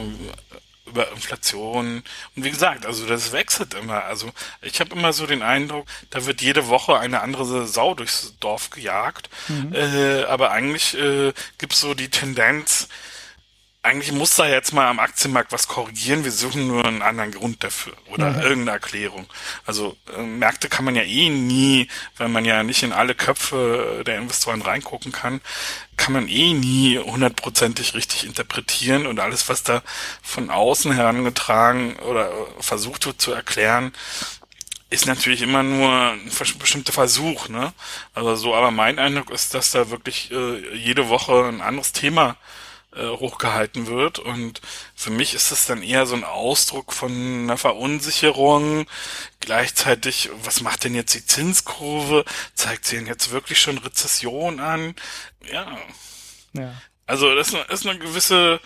über 0.93 1.11
Inflation. 1.11 2.03
Und 2.35 2.43
wie 2.43 2.51
gesagt, 2.51 2.85
also 2.85 3.05
das 3.07 3.31
wechselt 3.31 3.73
immer. 3.73 4.03
Also 4.05 4.31
ich 4.61 4.79
habe 4.79 4.95
immer 4.95 5.11
so 5.11 5.25
den 5.25 5.41
Eindruck, 5.41 5.87
da 6.11 6.25
wird 6.25 6.41
jede 6.41 6.67
Woche 6.67 6.97
eine 6.97 7.21
andere 7.21 7.67
Sau 7.67 7.95
durchs 7.95 8.35
Dorf 8.39 8.69
gejagt. 8.69 9.29
Mhm. 9.47 9.73
Äh, 9.73 10.23
aber 10.25 10.51
eigentlich 10.51 10.97
äh, 10.97 11.33
gibt 11.57 11.73
es 11.73 11.79
so 11.79 11.95
die 11.95 12.09
Tendenz, 12.09 12.87
eigentlich 13.83 14.13
muss 14.13 14.35
da 14.35 14.47
jetzt 14.47 14.71
mal 14.71 14.87
am 14.87 14.99
Aktienmarkt 14.99 15.51
was 15.51 15.67
korrigieren. 15.67 16.23
Wir 16.23 16.31
suchen 16.31 16.67
nur 16.67 16.85
einen 16.85 17.01
anderen 17.01 17.31
Grund 17.31 17.63
dafür 17.65 17.93
oder 18.07 18.31
mhm. 18.31 18.39
irgendeine 18.39 18.71
Erklärung. 18.71 19.27
Also 19.65 19.97
äh, 20.17 20.21
Märkte 20.21 20.69
kann 20.69 20.85
man 20.85 20.95
ja 20.95 21.03
eh 21.03 21.29
nie, 21.29 21.89
weil 22.17 22.29
man 22.29 22.45
ja 22.45 22.63
nicht 22.63 22.81
in 22.83 22.93
alle 22.93 23.13
Köpfe 23.13 24.03
der 24.07 24.17
Investoren 24.19 24.61
reingucken 24.61 25.11
kann, 25.11 25.41
kann 25.97 26.13
man 26.13 26.29
eh 26.29 26.53
nie 26.53 26.97
hundertprozentig 26.97 27.93
richtig 27.93 28.25
interpretieren 28.25 29.05
und 29.05 29.19
alles, 29.19 29.49
was 29.49 29.63
da 29.63 29.83
von 30.21 30.49
außen 30.49 30.93
herangetragen 30.93 31.97
oder 31.97 32.31
versucht 32.59 33.05
wird 33.05 33.21
zu 33.21 33.33
erklären, 33.33 33.91
ist 34.89 35.07
natürlich 35.07 35.41
immer 35.41 35.61
nur 35.61 35.91
ein 35.91 36.31
bestimmter 36.57 36.93
Versuch, 36.93 37.49
ne? 37.49 37.73
Also 38.13 38.35
so, 38.35 38.55
aber 38.55 38.71
mein 38.71 38.97
Eindruck 38.97 39.31
ist, 39.31 39.53
dass 39.53 39.71
da 39.71 39.89
wirklich 39.89 40.31
äh, 40.31 40.75
jede 40.75 41.09
Woche 41.09 41.45
ein 41.45 41.61
anderes 41.61 41.91
Thema 41.91 42.31
äh, 42.31 42.62
hochgehalten 42.95 43.87
wird. 43.87 44.19
Und 44.19 44.61
für 44.95 45.09
mich 45.09 45.33
ist 45.33 45.51
das 45.51 45.65
dann 45.65 45.83
eher 45.83 46.05
so 46.05 46.15
ein 46.15 46.23
Ausdruck 46.23 46.93
von 46.93 47.11
einer 47.11 47.57
Verunsicherung. 47.57 48.85
Gleichzeitig, 49.39 50.29
was 50.43 50.61
macht 50.61 50.83
denn 50.83 50.95
jetzt 50.95 51.13
die 51.13 51.25
Zinskurve? 51.25 52.25
Zeigt 52.53 52.85
sie 52.85 52.97
denn 52.97 53.07
jetzt 53.07 53.31
wirklich 53.31 53.59
schon 53.59 53.77
Rezession 53.77 54.59
an? 54.59 54.95
Ja. 55.51 55.77
ja. 56.53 56.73
Also 57.05 57.35
das 57.35 57.53
ist 57.69 57.85
eine 57.85 57.99
gewisse 57.99 58.59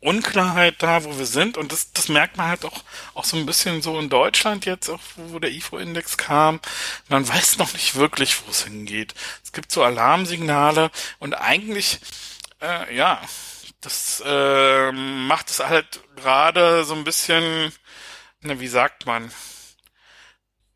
Unklarheit 0.00 0.76
da, 0.82 1.04
wo 1.04 1.18
wir 1.18 1.26
sind. 1.26 1.56
Und 1.56 1.72
das, 1.72 1.92
das 1.92 2.08
merkt 2.08 2.36
man 2.36 2.48
halt 2.48 2.64
auch, 2.64 2.84
auch 3.14 3.24
so 3.24 3.36
ein 3.36 3.46
bisschen 3.46 3.82
so 3.82 3.98
in 3.98 4.08
Deutschland 4.08 4.64
jetzt, 4.64 4.88
auch 4.88 5.00
wo 5.16 5.38
der 5.38 5.50
IFO-Index 5.50 6.16
kam. 6.16 6.60
Man 7.08 7.26
weiß 7.26 7.58
noch 7.58 7.72
nicht 7.72 7.96
wirklich, 7.96 8.46
wo 8.46 8.50
es 8.50 8.64
hingeht. 8.64 9.14
Es 9.44 9.52
gibt 9.52 9.72
so 9.72 9.82
Alarmsignale 9.82 10.90
und 11.18 11.34
eigentlich, 11.34 12.00
äh, 12.62 12.94
ja, 12.94 13.20
das 13.86 14.20
äh, 14.26 14.90
macht 14.90 15.48
es 15.48 15.60
halt 15.60 16.00
gerade 16.16 16.84
so 16.84 16.94
ein 16.94 17.04
bisschen, 17.04 17.72
na, 18.40 18.58
wie 18.58 18.66
sagt 18.66 19.06
man, 19.06 19.30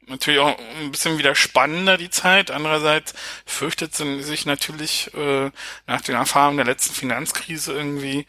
natürlich 0.06 0.38
auch 0.38 0.56
ein 0.80 0.92
bisschen 0.92 1.18
wieder 1.18 1.34
spannender 1.34 1.96
die 1.96 2.10
Zeit. 2.10 2.52
Andererseits 2.52 3.14
fürchtet 3.44 3.96
sie 3.96 4.22
sich 4.22 4.46
natürlich 4.46 5.12
äh, 5.14 5.50
nach 5.88 6.00
den 6.02 6.14
Erfahrungen 6.14 6.58
der 6.58 6.66
letzten 6.66 6.94
Finanzkrise 6.94 7.72
irgendwie 7.72 8.26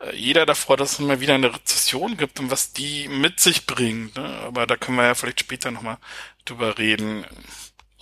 äh, 0.00 0.16
jeder 0.16 0.46
davor, 0.46 0.78
dass 0.78 0.92
es 0.92 0.98
mal 1.00 1.20
wieder 1.20 1.34
eine 1.34 1.54
Rezession 1.54 2.16
gibt 2.16 2.40
und 2.40 2.50
was 2.50 2.72
die 2.72 3.08
mit 3.08 3.38
sich 3.38 3.66
bringt. 3.66 4.16
Ne? 4.16 4.24
Aber 4.46 4.66
da 4.66 4.76
können 4.76 4.96
wir 4.96 5.04
ja 5.04 5.14
vielleicht 5.14 5.40
später 5.40 5.70
nochmal 5.70 5.98
drüber 6.46 6.78
reden 6.78 7.26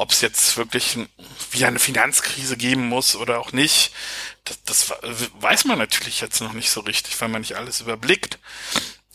ob 0.01 0.13
es 0.13 0.23
jetzt 0.23 0.57
wirklich 0.57 0.99
wieder 1.51 1.69
eine 1.69 1.79
Finanzkrise 1.79 2.57
geben 2.57 2.89
muss 2.89 3.15
oder 3.17 3.39
auch 3.39 3.53
nicht, 3.53 3.93
das, 4.45 4.59
das 4.65 4.95
weiß 5.41 5.67
man 5.67 5.77
natürlich 5.77 6.23
jetzt 6.23 6.41
noch 6.41 6.55
nicht 6.55 6.71
so 6.71 6.81
richtig, 6.81 7.21
weil 7.21 7.29
man 7.29 7.43
nicht 7.43 7.57
alles 7.57 7.83
überblickt. 7.83 8.39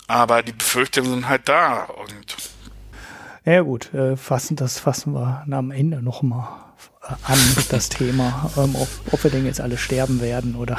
Aber 0.05 0.43
die 0.43 0.51
Befürchtungen 0.51 1.09
sind 1.09 1.27
halt 1.27 1.49
da 1.49 1.85
und 1.85 2.37
ja 3.45 3.61
gut, 3.61 3.93
äh, 3.95 4.15
fassen 4.15 4.55
das 4.55 4.77
fassen 4.77 5.13
wir 5.13 5.43
am 5.49 5.71
Ende 5.71 6.03
noch 6.03 6.21
mal 6.21 6.75
äh, 7.01 7.13
an 7.23 7.39
das 7.69 7.89
Thema, 7.89 8.51
ähm, 8.57 8.75
ob, 8.75 8.87
ob 9.11 9.23
wir 9.23 9.31
denn 9.31 9.47
jetzt 9.47 9.61
alle 9.61 9.79
sterben 9.79 10.21
werden 10.21 10.55
oder 10.55 10.77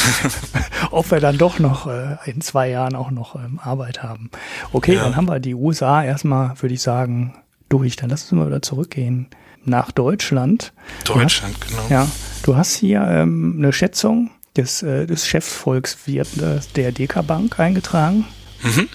ob 0.90 1.10
wir 1.10 1.20
dann 1.20 1.36
doch 1.36 1.58
noch 1.58 1.86
äh, 1.86 2.16
in 2.24 2.40
zwei 2.40 2.70
Jahren 2.70 2.96
auch 2.96 3.10
noch 3.10 3.34
ähm, 3.34 3.60
Arbeit 3.62 4.02
haben. 4.02 4.30
Okay, 4.72 4.94
ja. 4.94 5.04
dann 5.04 5.16
haben 5.16 5.28
wir 5.28 5.40
die 5.40 5.54
USA 5.54 6.02
erstmal, 6.02 6.60
würde 6.62 6.74
ich 6.74 6.80
sagen, 6.80 7.34
durch. 7.70 7.96
Dann 7.96 8.10
lass 8.10 8.24
uns 8.24 8.32
mal 8.32 8.46
wieder 8.46 8.60
zurückgehen 8.62 9.28
nach 9.64 9.90
Deutschland. 9.90 10.72
Deutschland, 11.04 11.56
hast, 11.60 11.68
genau. 11.68 11.86
Ja, 11.88 12.08
du 12.42 12.56
hast 12.56 12.74
hier 12.74 13.02
ähm, 13.02 13.56
eine 13.58 13.72
Schätzung 13.72 14.30
des, 14.56 14.82
äh, 14.82 15.06
des 15.06 15.26
Chefsvolkswirtes 15.26 16.72
der 16.72 16.92
DK 16.92 17.26
Bank 17.26 17.58
eingetragen. 17.58 18.26
Mhm. 18.62 18.88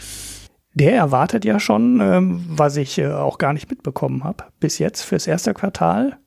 Der 0.74 0.94
erwartet 0.94 1.46
ja 1.46 1.60
schon, 1.60 2.02
ähm, 2.02 2.44
was 2.50 2.76
ich 2.76 2.98
äh, 2.98 3.08
auch 3.08 3.38
gar 3.38 3.54
nicht 3.54 3.70
mitbekommen 3.70 4.24
habe, 4.24 4.44
bis 4.60 4.78
jetzt 4.78 5.04
fürs 5.04 5.26
erste 5.26 5.54
Quartal 5.54 6.18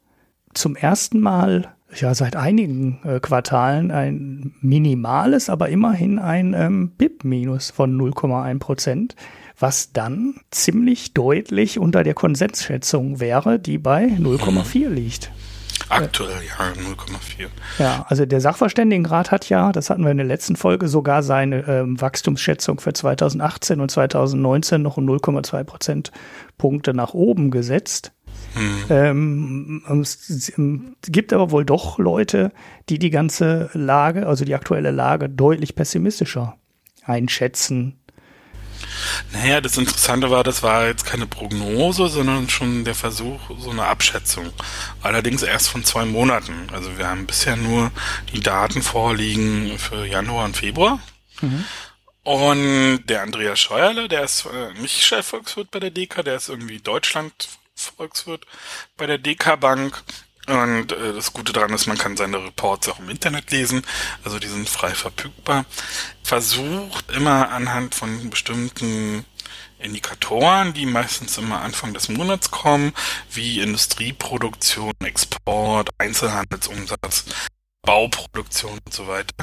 zum 0.54 0.74
ersten 0.74 1.20
Mal, 1.20 1.74
ja 1.94 2.14
seit 2.14 2.34
einigen 2.34 3.00
äh, 3.04 3.20
Quartalen, 3.20 3.90
ein 3.90 4.54
minimales, 4.60 5.50
aber 5.50 5.68
immerhin 5.68 6.18
ein 6.18 6.54
ähm, 6.54 6.92
BIP-Minus 6.96 7.70
von 7.70 7.98
0,1 8.00 8.58
Prozent 8.58 9.16
was 9.58 9.92
dann 9.92 10.34
ziemlich 10.50 11.14
deutlich 11.14 11.78
unter 11.78 12.04
der 12.04 12.14
Konsensschätzung 12.14 13.20
wäre, 13.20 13.58
die 13.58 13.78
bei 13.78 14.04
0,4 14.04 14.88
liegt. 14.88 15.30
Aktuell 15.88 16.42
ja 16.46 16.72
0,4. 16.72 17.48
Ja, 17.78 18.04
also 18.08 18.26
der 18.26 18.40
Sachverständigenrat 18.40 19.30
hat 19.30 19.48
ja, 19.48 19.72
das 19.72 19.88
hatten 19.88 20.02
wir 20.02 20.10
in 20.10 20.18
der 20.18 20.26
letzten 20.26 20.56
Folge, 20.56 20.88
sogar 20.88 21.22
seine 21.22 21.66
ähm, 21.66 22.00
Wachstumsschätzung 22.00 22.78
für 22.78 22.92
2018 22.92 23.80
und 23.80 23.90
2019 23.90 24.82
noch 24.82 24.98
um 24.98 25.08
0,2 25.08 25.64
Prozentpunkte 25.64 26.92
nach 26.92 27.14
oben 27.14 27.50
gesetzt. 27.50 28.12
Hm. 28.54 28.84
Ähm, 28.90 30.02
es 30.02 30.52
gibt 31.06 31.32
aber 31.32 31.50
wohl 31.50 31.64
doch 31.64 31.98
Leute, 31.98 32.52
die 32.88 32.98
die 32.98 33.10
ganze 33.10 33.70
Lage, 33.72 34.26
also 34.26 34.44
die 34.44 34.54
aktuelle 34.54 34.90
Lage, 34.90 35.28
deutlich 35.28 35.74
pessimistischer 35.74 36.56
einschätzen. 37.04 37.98
Naja, 39.32 39.60
das 39.60 39.76
Interessante 39.76 40.30
war, 40.30 40.44
das 40.44 40.62
war 40.62 40.86
jetzt 40.86 41.04
keine 41.06 41.26
Prognose, 41.26 42.08
sondern 42.08 42.48
schon 42.48 42.84
der 42.84 42.94
Versuch, 42.94 43.40
so 43.58 43.70
eine 43.70 43.84
Abschätzung. 43.84 44.52
Allerdings 45.02 45.42
erst 45.42 45.68
von 45.68 45.84
zwei 45.84 46.04
Monaten. 46.04 46.68
Also 46.72 46.96
wir 46.98 47.08
haben 47.08 47.26
bisher 47.26 47.56
nur 47.56 47.90
die 48.32 48.40
Daten 48.40 48.82
vorliegen 48.82 49.78
für 49.78 50.06
Januar 50.06 50.44
und 50.44 50.56
Februar. 50.56 51.00
Mhm. 51.40 51.64
Und 52.24 53.06
der 53.06 53.22
Andreas 53.22 53.58
Scheuerle, 53.58 54.08
der 54.08 54.24
ist 54.24 54.44
äh, 54.46 54.78
nicht 54.80 55.02
Chefvolkswirt 55.02 55.70
bei 55.70 55.80
der 55.80 55.90
DK, 55.90 56.22
der 56.22 56.36
ist 56.36 56.48
irgendwie 56.50 56.78
Deutschland 56.78 57.48
Volkswirt 57.74 58.44
bei 58.96 59.06
der 59.06 59.18
DK 59.18 59.56
Bank. 59.58 60.02
Und 60.48 60.92
äh, 60.92 61.12
das 61.12 61.34
Gute 61.34 61.52
daran 61.52 61.74
ist, 61.74 61.86
man 61.86 61.98
kann 61.98 62.16
seine 62.16 62.42
Reports 62.42 62.88
auch 62.88 62.98
im 62.98 63.10
Internet 63.10 63.50
lesen, 63.50 63.82
also 64.24 64.38
die 64.38 64.48
sind 64.48 64.68
frei 64.68 64.94
verfügbar. 64.94 65.66
Versucht 66.22 67.10
immer 67.10 67.50
anhand 67.50 67.94
von 67.94 68.30
bestimmten 68.30 69.26
Indikatoren, 69.78 70.72
die 70.72 70.86
meistens 70.86 71.36
immer 71.36 71.60
Anfang 71.60 71.92
des 71.92 72.08
Monats 72.08 72.50
kommen, 72.50 72.94
wie 73.30 73.60
Industrieproduktion, 73.60 74.94
Export, 75.04 75.90
Einzelhandelsumsatz, 75.98 77.26
Bauproduktion 77.82 78.78
und 78.84 78.92
so 78.92 79.06
weiter, 79.06 79.34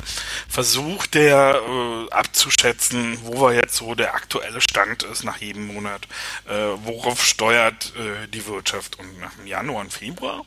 versucht 0.50 1.14
der 1.14 1.62
äh, 1.62 2.12
abzuschätzen, 2.12 3.20
wo 3.24 3.42
wir 3.42 3.54
jetzt 3.54 3.76
so 3.76 3.96
der 3.96 4.14
aktuelle 4.16 4.60
Stand 4.60 5.04
ist 5.04 5.24
nach 5.24 5.38
jedem 5.38 5.68
Monat, 5.68 6.08
äh, 6.48 6.54
worauf 6.84 7.24
steuert 7.24 7.94
äh, 7.96 8.28
die 8.28 8.46
Wirtschaft? 8.46 9.00
Und 9.00 9.20
nach 9.20 9.34
dem 9.36 9.48
Januar 9.48 9.82
und 9.82 9.94
Februar 9.94 10.46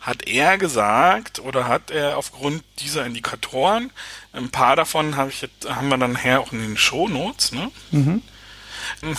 hat 0.00 0.26
er 0.26 0.58
gesagt 0.58 1.40
oder 1.40 1.66
hat 1.68 1.90
er 1.90 2.16
aufgrund 2.16 2.62
dieser 2.78 3.04
Indikatoren, 3.04 3.90
ein 4.32 4.50
paar 4.50 4.76
davon 4.76 5.16
habe 5.16 5.30
ich 5.30 5.42
jetzt, 5.42 5.68
haben 5.68 5.88
wir 5.88 5.98
dann 5.98 6.16
her 6.16 6.40
auch 6.40 6.52
in 6.52 6.60
den 6.60 6.76
Shownotes, 6.76 7.52
ne? 7.52 7.70
Mhm. 7.90 8.22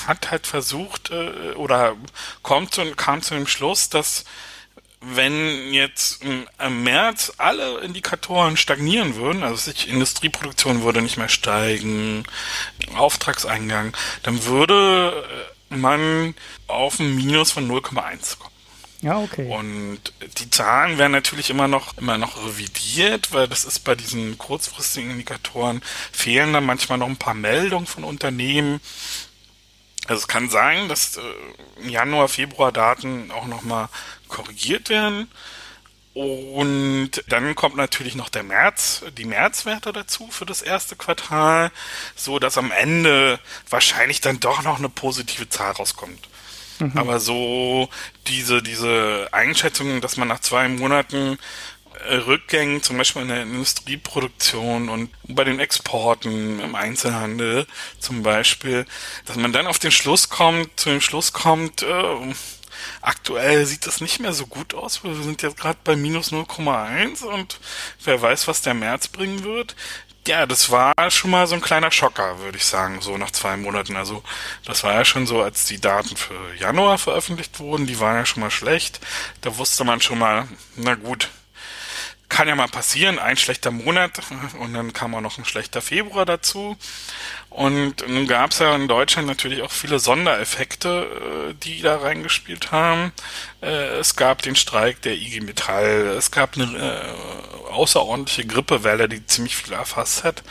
Hat 0.07 0.31
halt 0.31 0.47
versucht 0.47 1.11
äh, 1.11 1.51
oder 1.53 1.95
kommt 2.41 2.73
zu, 2.73 2.83
kam 2.95 3.21
zu 3.21 3.35
dem 3.35 3.45
Schluss, 3.45 3.89
dass 3.89 4.25
wenn 5.01 5.73
jetzt 5.73 6.23
im 6.23 6.83
März 6.83 7.33
alle 7.37 7.79
Indikatoren 7.79 8.57
stagnieren 8.57 9.15
würden, 9.15 9.43
also 9.43 9.55
sich 9.55 9.87
Industrieproduktion 9.87 10.83
würde 10.83 11.01
nicht 11.01 11.17
mehr 11.17 11.29
steigen, 11.29 12.25
Auftragseingang, 12.95 13.95
dann 14.23 14.43
würde 14.43 15.23
man 15.69 16.35
auf 16.67 16.99
ein 16.99 17.15
Minus 17.15 17.51
von 17.51 17.69
0,1 17.69 18.39
kommen. 18.39 18.48
Ja, 19.01 19.19
okay. 19.19 19.47
Und 19.47 19.99
die 20.39 20.49
Zahlen 20.49 20.97
werden 20.97 21.13
natürlich 21.13 21.49
immer 21.49 21.67
noch, 21.67 21.97
immer 21.97 22.17
noch 22.17 22.45
revidiert, 22.45 23.31
weil 23.31 23.47
das 23.47 23.63
ist 23.63 23.79
bei 23.79 23.95
diesen 23.95 24.37
kurzfristigen 24.37 25.11
Indikatoren 25.11 25.81
fehlen 26.11 26.51
dann 26.51 26.65
manchmal 26.65 26.97
noch 26.97 27.07
ein 27.07 27.17
paar 27.17 27.33
Meldungen 27.33 27.87
von 27.87 28.03
Unternehmen. 28.03 28.81
Also 30.07 30.21
es 30.21 30.27
kann 30.27 30.49
sein, 30.49 30.89
dass 30.89 31.17
äh, 31.17 31.89
Januar, 31.89 32.27
Februar 32.27 32.71
Daten 32.71 33.31
auch 33.31 33.45
nochmal 33.45 33.87
korrigiert 34.27 34.89
werden. 34.89 35.29
Und 36.13 37.11
dann 37.27 37.55
kommt 37.55 37.77
natürlich 37.77 38.15
noch 38.15 38.27
der 38.29 38.43
März, 38.43 39.03
die 39.17 39.25
Märzwerte 39.25 39.93
dazu 39.93 40.27
für 40.29 40.45
das 40.45 40.61
erste 40.61 40.95
Quartal, 40.97 41.71
so 42.15 42.39
dass 42.39 42.57
am 42.57 42.71
Ende 42.71 43.39
wahrscheinlich 43.69 44.19
dann 44.19 44.39
doch 44.39 44.63
noch 44.63 44.79
eine 44.79 44.89
positive 44.89 45.47
Zahl 45.47 45.71
rauskommt. 45.73 46.27
Mhm. 46.79 46.91
Aber 46.95 47.19
so 47.19 47.89
diese, 48.27 48.61
diese 48.61 49.27
Einschätzung, 49.31 50.01
dass 50.01 50.17
man 50.17 50.27
nach 50.27 50.39
zwei 50.39 50.67
Monaten 50.67 51.37
äh, 52.07 52.15
Rückgängen, 52.15 52.81
zum 52.81 52.97
Beispiel 52.97 53.23
in 53.23 53.27
der 53.27 53.43
Industrieproduktion 53.43 54.89
und 54.89 55.09
bei 55.27 55.43
den 55.43 55.59
Exporten 55.59 56.59
im 56.59 56.75
Einzelhandel 56.75 57.67
zum 57.99 58.23
Beispiel, 58.23 58.85
dass 59.25 59.35
man 59.35 59.53
dann 59.53 59.67
auf 59.67 59.79
den 59.79 59.91
Schluss 59.91 60.29
kommt, 60.29 60.79
zu 60.79 60.89
dem 60.89 61.01
Schluss 61.01 61.33
kommt, 61.33 61.83
äh, 61.83 62.33
aktuell 63.01 63.65
sieht 63.65 63.85
das 63.85 63.99
nicht 63.99 64.19
mehr 64.19 64.33
so 64.33 64.47
gut 64.47 64.73
aus. 64.73 65.03
Wir 65.03 65.13
sind 65.15 65.41
jetzt 65.41 65.57
gerade 65.57 65.79
bei 65.83 65.95
minus 65.95 66.31
0,1 66.31 67.23
und 67.23 67.59
wer 68.03 68.21
weiß, 68.21 68.47
was 68.47 68.61
der 68.61 68.73
März 68.73 69.09
bringen 69.09 69.43
wird. 69.43 69.75
Ja, 70.29 70.45
das 70.45 70.69
war 70.69 70.93
schon 71.09 71.31
mal 71.31 71.47
so 71.47 71.55
ein 71.55 71.61
kleiner 71.61 71.89
Schocker, 71.89 72.37
würde 72.37 72.59
ich 72.59 72.65
sagen, 72.65 73.01
so 73.01 73.17
nach 73.17 73.31
zwei 73.31 73.57
Monaten. 73.57 73.95
Also 73.95 74.21
das 74.63 74.83
war 74.83 74.93
ja 74.93 75.03
schon 75.03 75.25
so, 75.25 75.41
als 75.41 75.65
die 75.65 75.81
Daten 75.81 76.15
für 76.15 76.53
Januar 76.53 76.99
veröffentlicht 76.99 77.57
wurden, 77.57 77.87
die 77.87 77.99
waren 77.99 78.15
ja 78.15 78.27
schon 78.27 78.41
mal 78.41 78.51
schlecht. 78.51 78.99
Da 79.41 79.57
wusste 79.57 79.85
man 79.85 80.01
schon 80.01 80.19
mal, 80.19 80.47
na 80.75 80.93
gut, 80.93 81.31
kann 82.29 82.47
ja 82.47 82.53
mal 82.53 82.67
passieren, 82.67 83.17
ein 83.17 83.37
schlechter 83.37 83.71
Monat 83.71 84.21
und 84.59 84.75
dann 84.75 84.93
kam 84.93 85.15
auch 85.15 85.21
noch 85.21 85.39
ein 85.39 85.45
schlechter 85.45 85.81
Februar 85.81 86.27
dazu. 86.27 86.77
Und 87.49 88.07
nun 88.07 88.27
gab 88.27 88.51
es 88.51 88.59
ja 88.59 88.75
in 88.75 88.87
Deutschland 88.87 89.27
natürlich 89.27 89.63
auch 89.63 89.71
viele 89.71 89.99
Sondereffekte, 89.99 91.49
äh, 91.49 91.53
die 91.55 91.81
da 91.81 91.97
reingespielt 91.97 92.71
haben. 92.71 93.11
Äh, 93.61 93.97
es 93.97 94.15
gab 94.15 94.43
den 94.43 94.55
Streik 94.55 95.01
der 95.01 95.13
IG 95.13 95.41
Metall, 95.41 96.13
es 96.15 96.29
gab 96.29 96.55
eine 96.55 96.77
äh, 96.77 97.71
außerordentliche 97.71 98.45
Grippewelle, 98.45 99.09
die 99.09 99.25
ziemlich 99.25 99.55
viel 99.55 99.73
erfasst 99.73 100.23
hat. 100.23 100.43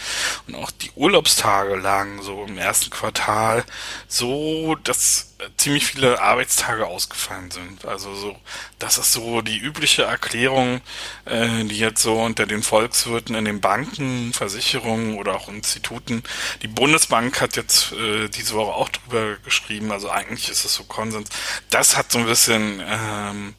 Und 0.49 0.57
auch 0.57 0.73
die 0.73 0.91
Urlaubstage 0.97 1.77
lagen 1.77 2.21
so 2.23 2.45
im 2.45 2.59
ersten 2.59 2.91
Quartal 2.91 3.65
so, 4.09 4.75
dass 4.83 5.27
ziemlich 5.57 5.87
viele 5.87 6.21
Arbeitstage 6.21 6.87
ausgefallen 6.87 7.53
sind. 7.53 7.85
Also 7.85 8.13
so, 8.15 8.37
das 8.81 8.99
ist 8.99 9.13
so 9.13 9.41
die 9.41 9.59
übliche 9.59 10.03
Erklärung, 10.03 10.81
die 11.27 11.79
jetzt 11.79 12.03
so 12.03 12.21
unter 12.21 12.45
den 12.45 12.65
Volkswirten 12.65 13.37
in 13.37 13.45
den 13.45 13.61
Banken, 13.61 14.33
Versicherungen 14.33 15.17
oder 15.17 15.37
auch 15.37 15.49
Instituten, 15.49 16.25
die 16.63 16.67
Bundesbank 16.89 17.39
hat 17.43 17.57
jetzt 17.57 17.93
äh, 17.93 18.31
diese 18.31 18.55
Woche 18.55 18.73
auch 18.73 18.89
drüber 18.89 19.37
geschrieben, 19.45 19.93
also 19.93 20.09
eigentlich 20.09 20.49
ist 20.49 20.65
es 20.65 20.75
so 20.75 20.85
Konsens. 20.85 21.29
Das 21.69 21.99
hat 21.99 22.11
so 22.11 22.19
ein 22.19 22.25
bisschen 22.25 22.83
ähm, 22.83 23.55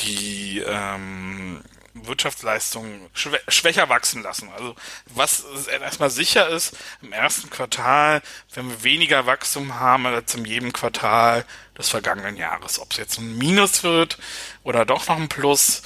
die 0.00 0.58
ähm, 0.58 1.62
Wirtschaftsleistung 1.94 3.08
schwä 3.14 3.38
schwächer 3.48 3.88
wachsen 3.88 4.22
lassen. 4.22 4.50
Also 4.54 4.76
was 5.06 5.44
erstmal 5.68 6.10
sicher 6.10 6.50
ist, 6.50 6.76
im 7.00 7.14
ersten 7.14 7.48
Quartal, 7.48 8.20
wenn 8.52 8.68
wir 8.68 8.82
weniger 8.82 9.24
Wachstum 9.24 9.76
haben 9.76 10.04
als 10.04 10.34
in 10.34 10.44
jedem 10.44 10.74
Quartal 10.74 11.46
des 11.78 11.88
vergangenen 11.88 12.36
Jahres. 12.36 12.78
Ob 12.78 12.92
es 12.92 12.98
jetzt 12.98 13.16
ein 13.18 13.38
Minus 13.38 13.84
wird 13.84 14.18
oder 14.64 14.84
doch 14.84 15.08
noch 15.08 15.16
ein 15.16 15.30
Plus, 15.30 15.80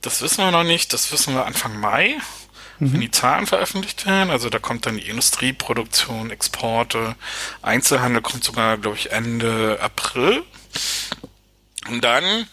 das 0.00 0.22
wissen 0.22 0.44
wir 0.44 0.52
noch 0.52 0.62
nicht. 0.62 0.92
Das 0.92 1.10
wissen 1.10 1.34
wir 1.34 1.44
Anfang 1.44 1.80
Mai, 1.80 2.18
mhm. 2.78 2.92
wenn 2.92 3.00
die 3.00 3.10
Zahlen 3.10 3.46
veröffentlicht 3.46 4.06
werden. 4.06 4.30
Also 4.30 4.50
da 4.50 4.58
kommt 4.58 4.86
dann 4.86 4.96
die 4.96 5.08
Industrieproduktion, 5.08 6.30
Exporte, 6.30 7.16
Einzelhandel 7.62 8.22
kommt 8.22 8.44
sogar, 8.44 8.78
glaube 8.78 8.96
ich, 8.96 9.12
Ende 9.12 9.78
April. 9.80 10.42
Und 11.88 12.02
dann 12.02 12.46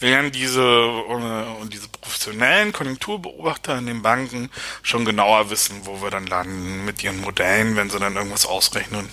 während 0.00 0.34
diese, 0.34 0.62
äh, 0.62 1.68
diese 1.68 1.88
professionellen 1.88 2.72
Konjunkturbeobachter 2.72 3.78
in 3.78 3.86
den 3.86 4.02
Banken 4.02 4.50
schon 4.82 5.04
genauer 5.04 5.50
wissen, 5.50 5.82
wo 5.84 6.02
wir 6.02 6.10
dann 6.10 6.26
landen 6.26 6.84
mit 6.84 7.04
ihren 7.04 7.20
Modellen, 7.20 7.76
wenn 7.76 7.90
sie 7.90 7.98
dann 7.98 8.16
irgendwas 8.16 8.46
ausrechnen. 8.46 9.08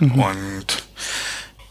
Mhm. 0.00 0.20
Und 0.20 0.84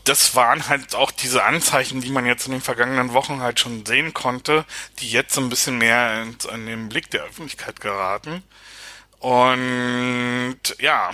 das 0.04 0.36
waren 0.36 0.68
halt 0.68 0.96
auch 0.96 1.12
diese 1.12 1.44
Anzeichen, 1.44 2.02
die 2.02 2.12
man 2.12 2.26
jetzt 2.26 2.46
in 2.46 2.52
den 2.52 2.62
vergangenen 2.62 3.14
Wochen 3.14 3.42
halt 3.42 3.60
schon 3.60 3.86
sehen 3.86 4.14
konnte, 4.14 4.66
die 5.00 5.10
jetzt 5.10 5.34
so 5.34 5.42
ein 5.42 5.50
bisschen 5.50 5.78
mehr 5.78 6.22
in, 6.22 6.38
in 6.54 6.66
den 6.66 6.90
Blick 6.90 7.10
der 7.10 7.24
Öffentlichkeit 7.24 7.80
geraten. 7.80 8.44
Und 9.20 10.60
ja, 10.80 11.12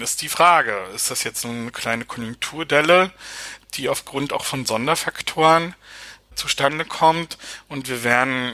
ist 0.00 0.22
die 0.22 0.28
Frage, 0.28 0.76
ist 0.94 1.10
das 1.10 1.24
jetzt 1.24 1.44
eine 1.44 1.72
kleine 1.72 2.04
Konjunkturdelle, 2.04 3.10
die 3.74 3.88
aufgrund 3.88 4.32
auch 4.32 4.44
von 4.44 4.64
Sonderfaktoren 4.64 5.74
zustande 6.36 6.84
kommt 6.84 7.36
und 7.68 7.88
wir 7.88 8.04
werden 8.04 8.52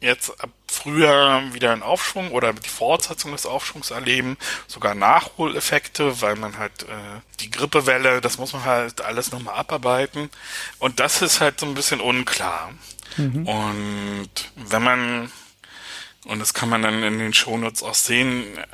jetzt 0.00 0.38
ab 0.42 0.50
Frühjahr 0.72 1.54
wieder 1.54 1.72
einen 1.72 1.82
Aufschwung 1.82 2.32
oder 2.32 2.52
die 2.52 2.68
Fortsetzung 2.68 3.32
des 3.32 3.46
Aufschwungs 3.46 3.90
erleben, 3.90 4.36
sogar 4.66 4.94
Nachholeffekte, 4.94 6.20
weil 6.20 6.36
man 6.36 6.58
halt 6.58 6.84
äh, 6.84 7.20
die 7.40 7.50
Grippewelle, 7.50 8.20
das 8.20 8.38
muss 8.38 8.52
man 8.52 8.64
halt 8.64 9.00
alles 9.00 9.32
nochmal 9.32 9.56
abarbeiten 9.56 10.30
und 10.78 11.00
das 11.00 11.22
ist 11.22 11.40
halt 11.40 11.60
so 11.60 11.66
ein 11.66 11.74
bisschen 11.74 12.00
unklar. 12.00 12.72
Mhm. 13.16 13.46
Und 13.46 14.30
wenn 14.56 14.82
man, 14.82 15.32
und 16.24 16.38
das 16.38 16.54
kann 16.54 16.68
man 16.68 16.82
dann 16.82 17.02
in 17.02 17.18
den 17.18 17.34
Shownotes 17.34 17.82
auch 17.82 17.94
sehen, 17.94 18.58
äh, 18.58 18.64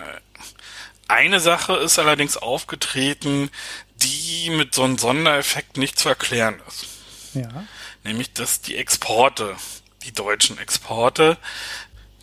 eine 1.08 1.40
Sache 1.40 1.74
ist 1.76 1.98
allerdings 1.98 2.36
aufgetreten, 2.36 3.50
die 3.96 4.50
mit 4.50 4.74
so 4.74 4.84
einem 4.84 4.98
Sondereffekt 4.98 5.78
nicht 5.78 5.98
zu 5.98 6.08
erklären 6.08 6.60
ist. 6.68 6.86
Ja 7.34 7.64
nämlich 8.04 8.32
dass 8.32 8.60
die 8.60 8.76
Exporte, 8.76 9.56
die 10.04 10.12
deutschen 10.12 10.58
Exporte, 10.58 11.36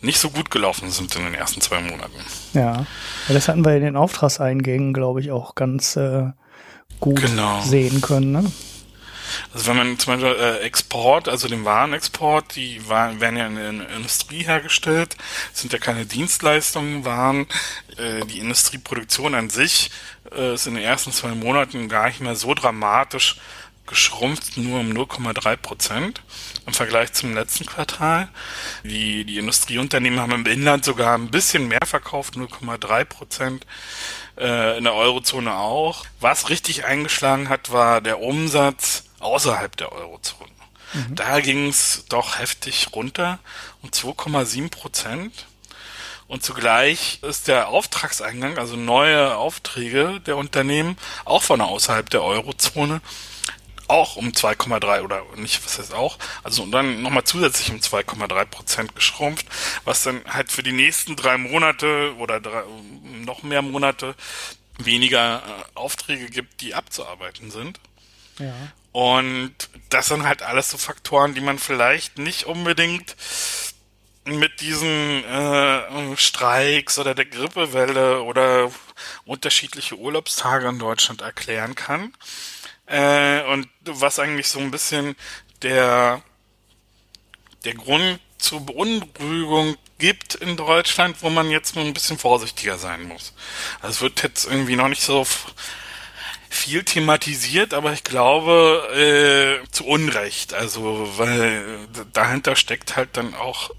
nicht 0.00 0.18
so 0.18 0.30
gut 0.30 0.50
gelaufen 0.50 0.90
sind 0.90 1.14
in 1.16 1.24
den 1.24 1.34
ersten 1.34 1.60
zwei 1.60 1.80
Monaten. 1.80 2.18
Ja, 2.52 2.86
das 3.28 3.48
hatten 3.48 3.64
wir 3.64 3.74
in 3.76 3.82
den 3.82 3.96
Auftragseingängen, 3.96 4.92
glaube 4.92 5.20
ich, 5.20 5.30
auch 5.30 5.54
ganz 5.54 5.96
äh, 5.96 6.30
gut 7.00 7.20
genau. 7.20 7.60
sehen 7.62 8.00
können. 8.00 8.32
Ne? 8.32 8.52
Also 9.52 9.66
wenn 9.68 9.76
man 9.76 9.98
zum 9.98 10.14
Beispiel 10.14 10.36
äh, 10.40 10.58
Export, 10.60 11.28
also 11.28 11.48
den 11.48 11.64
Warenexport, 11.64 12.56
die 12.56 12.88
Waren 12.88 13.20
werden 13.20 13.36
ja 13.36 13.46
in 13.46 13.78
der 13.78 13.90
Industrie 13.90 14.44
hergestellt, 14.44 15.16
sind 15.52 15.72
ja 15.72 15.78
keine 15.78 16.06
Dienstleistungen, 16.06 17.04
Waren. 17.04 17.46
Äh, 17.96 18.24
die 18.26 18.38
Industrieproduktion 18.38 19.34
an 19.34 19.50
sich 19.50 19.90
äh, 20.34 20.54
ist 20.54 20.66
in 20.66 20.74
den 20.74 20.84
ersten 20.84 21.12
zwei 21.12 21.34
Monaten 21.34 21.88
gar 21.88 22.08
nicht 22.08 22.20
mehr 22.20 22.36
so 22.36 22.54
dramatisch 22.54 23.36
geschrumpft, 23.86 24.56
nur 24.56 24.80
um 24.80 24.90
0,3 24.90 25.56
Prozent 25.56 26.22
im 26.66 26.72
Vergleich 26.72 27.12
zum 27.12 27.34
letzten 27.34 27.66
Quartal. 27.66 28.28
Die, 28.84 29.24
die 29.24 29.38
Industrieunternehmen 29.38 30.20
haben 30.20 30.32
im 30.32 30.46
Inland 30.46 30.84
sogar 30.84 31.16
ein 31.16 31.30
bisschen 31.30 31.68
mehr 31.68 31.86
verkauft, 31.86 32.34
0,3 32.34 33.04
Prozent. 33.04 33.66
Äh, 34.38 34.76
in 34.76 34.84
der 34.84 34.94
Eurozone 34.94 35.54
auch. 35.54 36.04
Was 36.20 36.50
richtig 36.50 36.84
eingeschlagen 36.84 37.48
hat, 37.48 37.72
war 37.72 38.00
der 38.00 38.20
Umsatz 38.20 39.04
außerhalb 39.20 39.74
der 39.76 39.92
Eurozone. 39.92 40.50
Mhm. 40.92 41.14
Da 41.14 41.40
ging 41.40 41.68
es 41.68 42.04
doch 42.08 42.38
heftig 42.38 42.88
runter 42.92 43.38
um 43.82 43.90
2,7 43.90 44.70
Prozent. 44.70 45.46
Und 46.28 46.42
zugleich 46.42 47.20
ist 47.22 47.48
der 47.48 47.68
Auftragseingang, 47.68 48.58
also 48.58 48.76
neue 48.76 49.36
Aufträge 49.36 50.20
der 50.26 50.36
Unternehmen, 50.36 50.98
auch 51.24 51.42
von 51.42 51.60
außerhalb 51.60 52.10
der 52.10 52.22
Eurozone, 52.22 53.00
auch 53.88 54.16
um 54.16 54.28
2,3 54.28 55.02
oder 55.02 55.22
nicht, 55.36 55.64
was 55.64 55.78
heißt 55.78 55.94
auch, 55.94 56.18
also 56.42 56.62
und 56.62 56.72
dann 56.72 57.02
nochmal 57.02 57.24
zusätzlich 57.24 57.70
um 57.70 57.78
2,3 57.78 58.44
Prozent 58.46 58.94
geschrumpft, 58.94 59.46
was 59.84 60.02
dann 60.02 60.22
halt 60.26 60.50
für 60.50 60.62
die 60.62 60.72
nächsten 60.72 61.16
drei 61.16 61.38
Monate 61.38 62.14
oder 62.18 62.40
drei, 62.40 62.62
noch 63.24 63.42
mehr 63.42 63.62
Monate 63.62 64.14
weniger 64.78 65.42
äh, 65.46 65.78
Aufträge 65.78 66.26
gibt, 66.26 66.60
die 66.60 66.74
abzuarbeiten 66.74 67.50
sind. 67.50 67.80
Ja. 68.38 68.52
Und 68.92 69.54
das 69.90 70.06
sind 70.06 70.24
halt 70.24 70.42
alles 70.42 70.70
so 70.70 70.78
Faktoren, 70.78 71.34
die 71.34 71.40
man 71.40 71.58
vielleicht 71.58 72.18
nicht 72.18 72.44
unbedingt 72.44 73.14
mit 74.24 74.60
diesen 74.60 75.24
äh, 75.24 76.16
Streiks 76.16 76.98
oder 76.98 77.14
der 77.14 77.26
Grippewelle 77.26 78.22
oder 78.22 78.70
unterschiedliche 79.24 79.96
Urlaubstage 79.96 80.68
in 80.68 80.78
Deutschland 80.78 81.20
erklären 81.20 81.74
kann. 81.74 82.12
Äh, 82.86 83.42
und 83.44 83.68
was 83.84 84.18
eigentlich 84.18 84.48
so 84.48 84.58
ein 84.60 84.70
bisschen 84.70 85.16
der, 85.62 86.22
der 87.64 87.74
Grund 87.74 88.20
zur 88.38 88.60
Beunruhigung 88.60 89.76
gibt 89.98 90.34
in 90.34 90.56
Deutschland, 90.56 91.16
wo 91.22 91.30
man 91.30 91.50
jetzt 91.50 91.74
nur 91.74 91.84
ein 91.84 91.94
bisschen 91.94 92.18
vorsichtiger 92.18 92.78
sein 92.78 93.04
muss. 93.04 93.32
Also 93.80 93.94
es 93.94 94.00
wird 94.02 94.22
jetzt 94.22 94.44
irgendwie 94.44 94.76
noch 94.76 94.88
nicht 94.88 95.02
so 95.02 95.26
viel 96.48 96.84
thematisiert, 96.84 97.74
aber 97.74 97.92
ich 97.92 98.04
glaube 98.04 99.62
äh, 99.64 99.70
zu 99.70 99.86
Unrecht. 99.86 100.54
Also 100.54 101.08
weil 101.16 101.78
dahinter 102.12 102.56
steckt 102.56 102.96
halt 102.96 103.16
dann 103.16 103.34
auch 103.34 103.70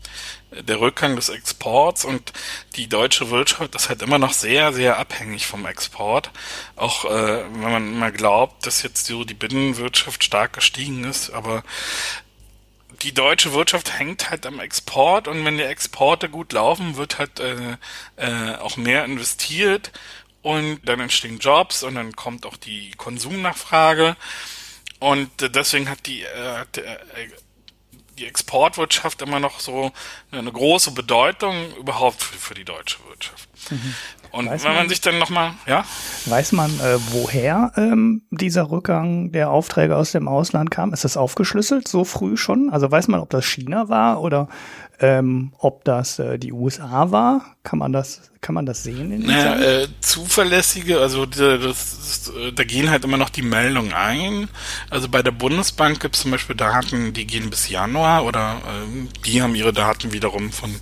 der 0.52 0.80
Rückgang 0.80 1.16
des 1.16 1.30
Exports 1.30 2.06
und 2.06 2.34
die 2.76 2.88
deutsche 2.88 3.30
Wirtschaft 3.30 3.76
ist 3.76 3.90
halt 3.90 4.02
immer 4.02 4.18
noch 4.18 4.34
sehr, 4.34 4.74
sehr 4.74 4.98
abhängig 4.98 5.46
vom 5.46 5.66
Export. 5.66 6.32
Auch 6.76 7.06
äh, 7.06 7.44
wenn 7.44 7.72
man 7.72 8.00
mal 8.00 8.12
glaubt, 8.12 8.66
dass 8.66 8.82
jetzt 8.84 9.06
so 9.06 9.24
die 9.24 9.34
Binnenwirtschaft 9.34 10.24
stark 10.24 10.54
gestiegen 10.54 11.04
ist, 11.04 11.32
aber 11.32 11.64
die 13.04 13.14
deutsche 13.14 13.54
Wirtschaft 13.54 14.00
hängt 14.00 14.30
halt 14.30 14.46
am 14.46 14.60
Export 14.60 15.28
und 15.28 15.44
wenn 15.46 15.58
die 15.58 15.64
Exporte 15.64 16.30
gut 16.30 16.54
laufen, 16.54 16.96
wird 16.96 17.20
halt 17.20 17.40
äh, 17.40 17.78
äh, 18.16 18.56
auch 18.56 18.78
mehr 18.78 19.06
investiert 19.06 19.92
und 20.42 20.80
dann 20.86 21.00
entstehen 21.00 21.40
Jobs 21.40 21.84
und 21.84 21.96
dann 21.96 22.16
kommt 22.16 22.46
auch 22.46 22.58
die 22.58 22.92
Konsumnachfrage 22.92 24.16
und 25.00 25.30
deswegen 25.42 25.90
hat 25.90 26.08
die, 26.08 26.24
äh, 26.24 26.66
die 28.18 28.26
Exportwirtschaft 28.26 29.22
immer 29.22 29.40
noch 29.40 29.60
so 29.60 29.92
eine 30.32 30.52
große 30.52 30.92
Bedeutung 30.92 31.56
überhaupt 31.80 32.22
für, 32.22 32.38
für 32.38 32.54
die 32.54 32.66
deutsche 32.66 32.98
Wirtschaft. 33.08 33.48
Mhm. 33.72 33.94
Und 34.32 34.50
weiß 34.50 34.64
wenn 34.64 34.72
man, 34.72 34.82
man 34.82 34.90
sich 34.90 35.02
dann 35.02 35.20
nochmal, 35.20 35.54
ja? 35.66 35.86
Weiß 36.26 36.52
man, 36.52 36.70
äh, 36.80 36.98
woher 37.12 37.72
ähm, 37.76 38.24
dieser 38.30 38.70
Rückgang 38.70 39.32
der 39.32 39.50
Aufträge 39.50 39.96
aus 39.96 40.12
dem 40.12 40.28
Ausland 40.28 40.70
kam? 40.70 40.94
Ist 40.94 41.06
das 41.06 41.18
aufgeschlüsselt 41.18 41.88
so 41.88 42.04
früh 42.04 42.38
schon? 42.38 42.70
Also 42.70 42.92
weiß 42.92 43.08
man, 43.08 43.20
ob 43.20 43.30
das 43.30 43.46
China 43.46 43.90
war 43.90 44.22
oder 44.22 44.50
ähm, 45.00 45.54
ob 45.60 45.84
das 45.84 46.20
äh, 46.20 46.40
die 46.40 46.52
USA 46.52 47.12
war? 47.12 47.46
Kann 47.64 47.80
man 47.80 47.92
das, 47.92 48.32
kann 48.42 48.56
man 48.56 48.66
das 48.66 48.84
sehen? 48.84 49.12
In 49.12 49.26
naja, 49.26 49.60
äh, 49.60 49.88
zuverlässige, 50.00 51.00
also 51.00 51.26
das, 51.26 51.60
das, 51.60 52.32
da 52.56 52.64
gehen 52.64 52.90
halt 52.90 53.04
immer 53.04 53.18
noch 53.18 53.30
die 53.30 53.42
Meldungen 53.42 53.94
ein. 53.94 54.48
Also 54.90 55.10
bei 55.10 55.22
der 55.22 55.32
Bundesbank 55.32 56.00
gibt 56.00 56.16
es 56.16 56.22
zum 56.22 56.32
Beispiel 56.32 56.56
Daten, 56.56 57.14
die 57.14 57.28
gehen 57.28 57.50
bis 57.50 57.70
Januar 57.70 58.26
oder 58.26 58.62
äh, 58.66 59.08
die 59.26 59.42
haben 59.42 59.54
ihre 59.54 59.74
Daten 59.74 60.14
wiederum 60.14 60.52
von 60.52 60.74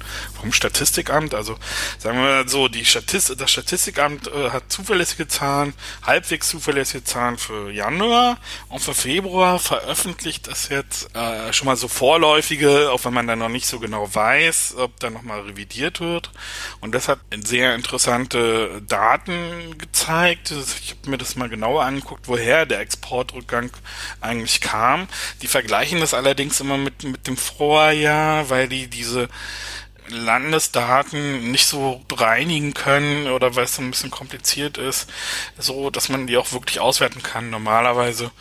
vom 0.45 0.53
Statistikamt. 0.53 1.33
Also 1.33 1.57
sagen 1.97 2.19
wir 2.19 2.23
mal 2.23 2.47
so, 2.47 2.67
die 2.67 2.85
Statist 2.85 3.35
das 3.39 3.51
Statistikamt 3.51 4.27
äh, 4.27 4.51
hat 4.51 4.71
zuverlässige 4.71 5.27
Zahlen, 5.27 5.73
halbwegs 6.03 6.49
zuverlässige 6.49 7.03
Zahlen 7.03 7.37
für 7.37 7.71
Januar 7.71 8.37
und 8.69 8.79
für 8.79 8.93
Februar 8.93 9.57
veröffentlicht 9.59 10.47
das 10.47 10.69
jetzt 10.69 11.15
äh, 11.15 11.51
schon 11.51 11.65
mal 11.65 11.75
so 11.75 11.87
vorläufige, 11.87 12.91
auch 12.91 13.03
wenn 13.05 13.13
man 13.13 13.27
da 13.27 13.35
noch 13.35 13.49
nicht 13.49 13.65
so 13.65 13.79
genau 13.79 14.04
weiß, 14.13 14.75
ob 14.77 14.99
da 14.99 15.09
nochmal 15.09 15.41
revidiert 15.41 15.99
wird. 15.99 16.31
Und 16.81 16.93
das 16.93 17.07
hat 17.07 17.19
sehr 17.43 17.75
interessante 17.75 18.81
Daten 18.87 19.77
gezeigt. 19.77 20.51
Ich 20.51 20.91
habe 20.91 21.09
mir 21.09 21.17
das 21.17 21.35
mal 21.35 21.49
genauer 21.49 21.83
angeguckt, 21.83 22.27
woher 22.27 22.65
der 22.65 22.79
Exportrückgang 22.79 23.71
eigentlich 24.21 24.61
kam. 24.61 25.07
Die 25.41 25.47
vergleichen 25.47 25.99
das 25.99 26.13
allerdings 26.13 26.59
immer 26.59 26.77
mit, 26.77 27.03
mit 27.03 27.27
dem 27.27 27.37
Vorjahr, 27.37 28.49
weil 28.49 28.67
die 28.67 28.87
diese 28.87 29.29
Landesdaten 30.07 31.51
nicht 31.51 31.65
so 31.65 32.03
bereinigen 32.07 32.73
können 32.73 33.27
oder 33.27 33.55
weil 33.55 33.65
es 33.65 33.79
ein 33.79 33.91
bisschen 33.91 34.11
kompliziert 34.11 34.77
ist, 34.77 35.09
so 35.57 35.89
dass 35.89 36.09
man 36.09 36.27
die 36.27 36.37
auch 36.37 36.51
wirklich 36.51 36.79
auswerten 36.79 37.23
kann. 37.23 37.49
Normalerweise 37.49 38.31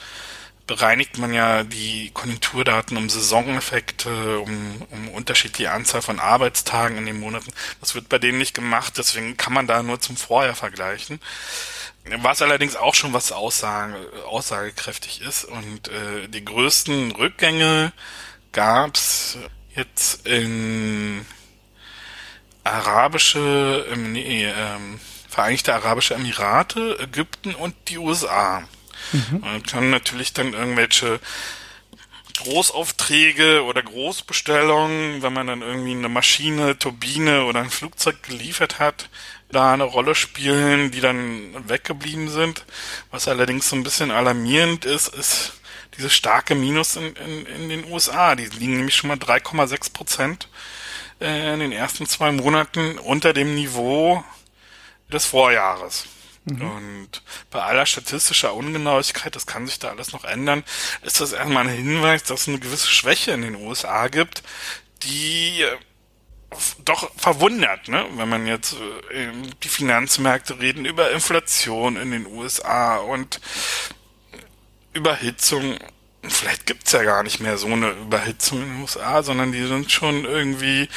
bereinigt 0.66 1.18
man 1.18 1.34
ja 1.34 1.62
die 1.62 2.10
Konjunkturdaten 2.14 2.96
um 2.96 3.10
Saisoneffekte, 3.10 4.38
um, 4.38 4.82
um 4.90 5.08
unterschiedliche 5.08 5.70
Anzahl 5.70 6.02
von 6.02 6.20
Arbeitstagen 6.20 6.96
in 6.96 7.06
den 7.06 7.20
Monaten. 7.20 7.52
Das 7.80 7.94
wird 7.94 8.08
bei 8.08 8.18
denen 8.18 8.38
nicht 8.38 8.54
gemacht, 8.54 8.94
deswegen 8.96 9.36
kann 9.36 9.52
man 9.52 9.66
da 9.66 9.82
nur 9.82 10.00
zum 10.00 10.16
Vorjahr 10.16 10.54
vergleichen. 10.54 11.20
Was 12.18 12.42
allerdings 12.42 12.76
auch 12.76 12.94
schon 12.94 13.12
was 13.12 13.32
aussage, 13.32 13.96
aussagekräftig 14.26 15.22
ist. 15.22 15.44
Und 15.44 15.88
äh, 15.88 16.28
die 16.28 16.44
größten 16.44 17.12
Rückgänge 17.12 17.92
gab's 18.52 19.38
jetzt 19.74 20.26
in 20.26 21.24
arabische, 22.62 23.86
nee, 23.96 24.46
ähm, 24.46 25.00
Vereinigte 25.28 25.74
Arabische 25.74 26.14
Emirate, 26.14 26.96
Ägypten 27.00 27.56
und 27.56 27.74
die 27.88 27.98
USA. 27.98 28.62
Mhm. 29.12 29.40
Man 29.40 29.62
kann 29.62 29.90
natürlich 29.90 30.32
dann 30.32 30.52
irgendwelche 30.52 31.20
Großaufträge 32.42 33.62
oder 33.62 33.82
Großbestellungen, 33.82 35.22
wenn 35.22 35.32
man 35.32 35.46
dann 35.46 35.62
irgendwie 35.62 35.92
eine 35.92 36.08
Maschine, 36.08 36.78
Turbine 36.78 37.44
oder 37.44 37.60
ein 37.60 37.70
Flugzeug 37.70 38.22
geliefert 38.22 38.80
hat, 38.80 39.08
da 39.50 39.72
eine 39.72 39.84
Rolle 39.84 40.14
spielen, 40.14 40.90
die 40.90 41.00
dann 41.00 41.68
weggeblieben 41.68 42.28
sind. 42.28 42.64
Was 43.10 43.28
allerdings 43.28 43.68
so 43.68 43.76
ein 43.76 43.84
bisschen 43.84 44.10
alarmierend 44.10 44.84
ist, 44.84 45.08
ist 45.14 45.52
dieses 45.96 46.12
starke 46.12 46.56
Minus 46.56 46.96
in, 46.96 47.14
in, 47.14 47.46
in 47.46 47.68
den 47.68 47.92
USA. 47.92 48.34
Die 48.34 48.46
liegen 48.46 48.76
nämlich 48.76 48.96
schon 48.96 49.08
mal 49.08 49.16
3,6 49.16 49.92
Prozent 49.92 50.48
äh, 51.20 51.54
in 51.54 51.60
den 51.60 51.72
ersten 51.72 52.06
zwei 52.06 52.32
Monaten 52.32 52.98
unter 52.98 53.32
dem 53.32 53.54
Niveau 53.54 54.24
des 55.12 55.24
Vorjahres. 55.24 56.06
Mhm. 56.44 56.60
Und 56.60 57.22
bei 57.50 57.62
aller 57.62 57.86
statistischer 57.86 58.54
Ungenauigkeit, 58.54 59.34
das 59.34 59.46
kann 59.46 59.66
sich 59.66 59.78
da 59.78 59.88
alles 59.88 60.12
noch 60.12 60.24
ändern, 60.24 60.62
ist 61.02 61.20
das 61.20 61.32
erstmal 61.32 61.66
ein 61.66 61.74
Hinweis, 61.74 62.22
dass 62.24 62.42
es 62.42 62.48
eine 62.48 62.58
gewisse 62.58 62.88
Schwäche 62.88 63.32
in 63.32 63.42
den 63.42 63.56
USA 63.56 64.08
gibt, 64.08 64.42
die 65.02 65.62
äh, 65.62 65.76
doch 66.84 67.10
verwundert, 67.16 67.88
ne? 67.88 68.06
wenn 68.16 68.28
man 68.28 68.46
jetzt 68.46 68.74
äh, 69.10 69.32
die 69.62 69.68
Finanzmärkte 69.68 70.60
reden 70.60 70.84
über 70.84 71.10
Inflation 71.10 71.96
in 71.96 72.10
den 72.10 72.26
USA 72.26 72.98
und 72.98 73.40
Überhitzung. 74.92 75.76
Vielleicht 76.22 76.66
gibt's 76.66 76.92
ja 76.92 77.02
gar 77.02 77.22
nicht 77.22 77.40
mehr 77.40 77.58
so 77.58 77.66
eine 77.66 77.90
Überhitzung 77.90 78.62
in 78.62 78.68
den 78.68 78.80
USA, 78.82 79.22
sondern 79.22 79.52
die 79.52 79.66
sind 79.66 79.90
schon 79.90 80.24
irgendwie 80.24 80.88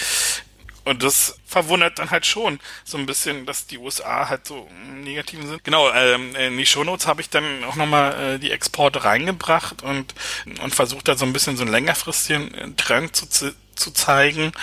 und 0.87 1.03
das 1.03 1.37
verwundert 1.45 1.99
dann 1.99 2.11
halt 2.11 2.25
schon 2.25 2.59
so 2.85 2.97
ein 2.97 3.05
bisschen, 3.05 3.45
dass 3.45 3.67
die 3.67 3.77
USA 3.77 4.29
halt 4.29 4.47
so 4.47 4.69
negativen 5.03 5.45
sind. 5.45 5.63
Genau, 5.65 5.91
ähm, 5.91 6.33
in 6.35 6.57
die 6.57 6.65
Shownotes 6.65 7.07
habe 7.07 7.19
ich 7.19 7.29
dann 7.29 7.63
auch 7.65 7.75
nochmal 7.75 8.35
äh, 8.35 8.39
die 8.39 8.51
Exporte 8.51 9.03
reingebracht 9.03 9.83
und, 9.83 10.15
und 10.63 10.73
versucht 10.73 11.09
da 11.09 11.15
so 11.17 11.25
ein 11.25 11.33
bisschen 11.33 11.57
so 11.57 11.63
einen 11.63 11.71
längerfristigen 11.71 12.77
Trend 12.77 13.15
zu, 13.17 13.53
zu 13.75 13.91
zeigen. 13.91 14.53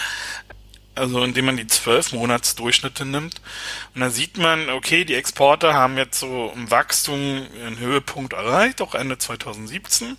also 0.94 1.22
indem 1.22 1.46
man 1.46 1.56
die 1.58 1.66
zwölf 1.66 2.12
Monatsdurchschnitte 2.12 3.04
nimmt. 3.04 3.42
Und 3.94 4.00
dann 4.00 4.10
sieht 4.10 4.38
man, 4.38 4.70
okay, 4.70 5.04
die 5.04 5.14
Exporte 5.14 5.74
haben 5.74 5.98
jetzt 5.98 6.20
so 6.20 6.52
im 6.54 6.70
Wachstum 6.70 7.46
einen 7.66 7.78
Höhepunkt 7.78 8.32
erreicht, 8.32 8.80
auch 8.80 8.94
Ende 8.94 9.18
2017. 9.18 10.16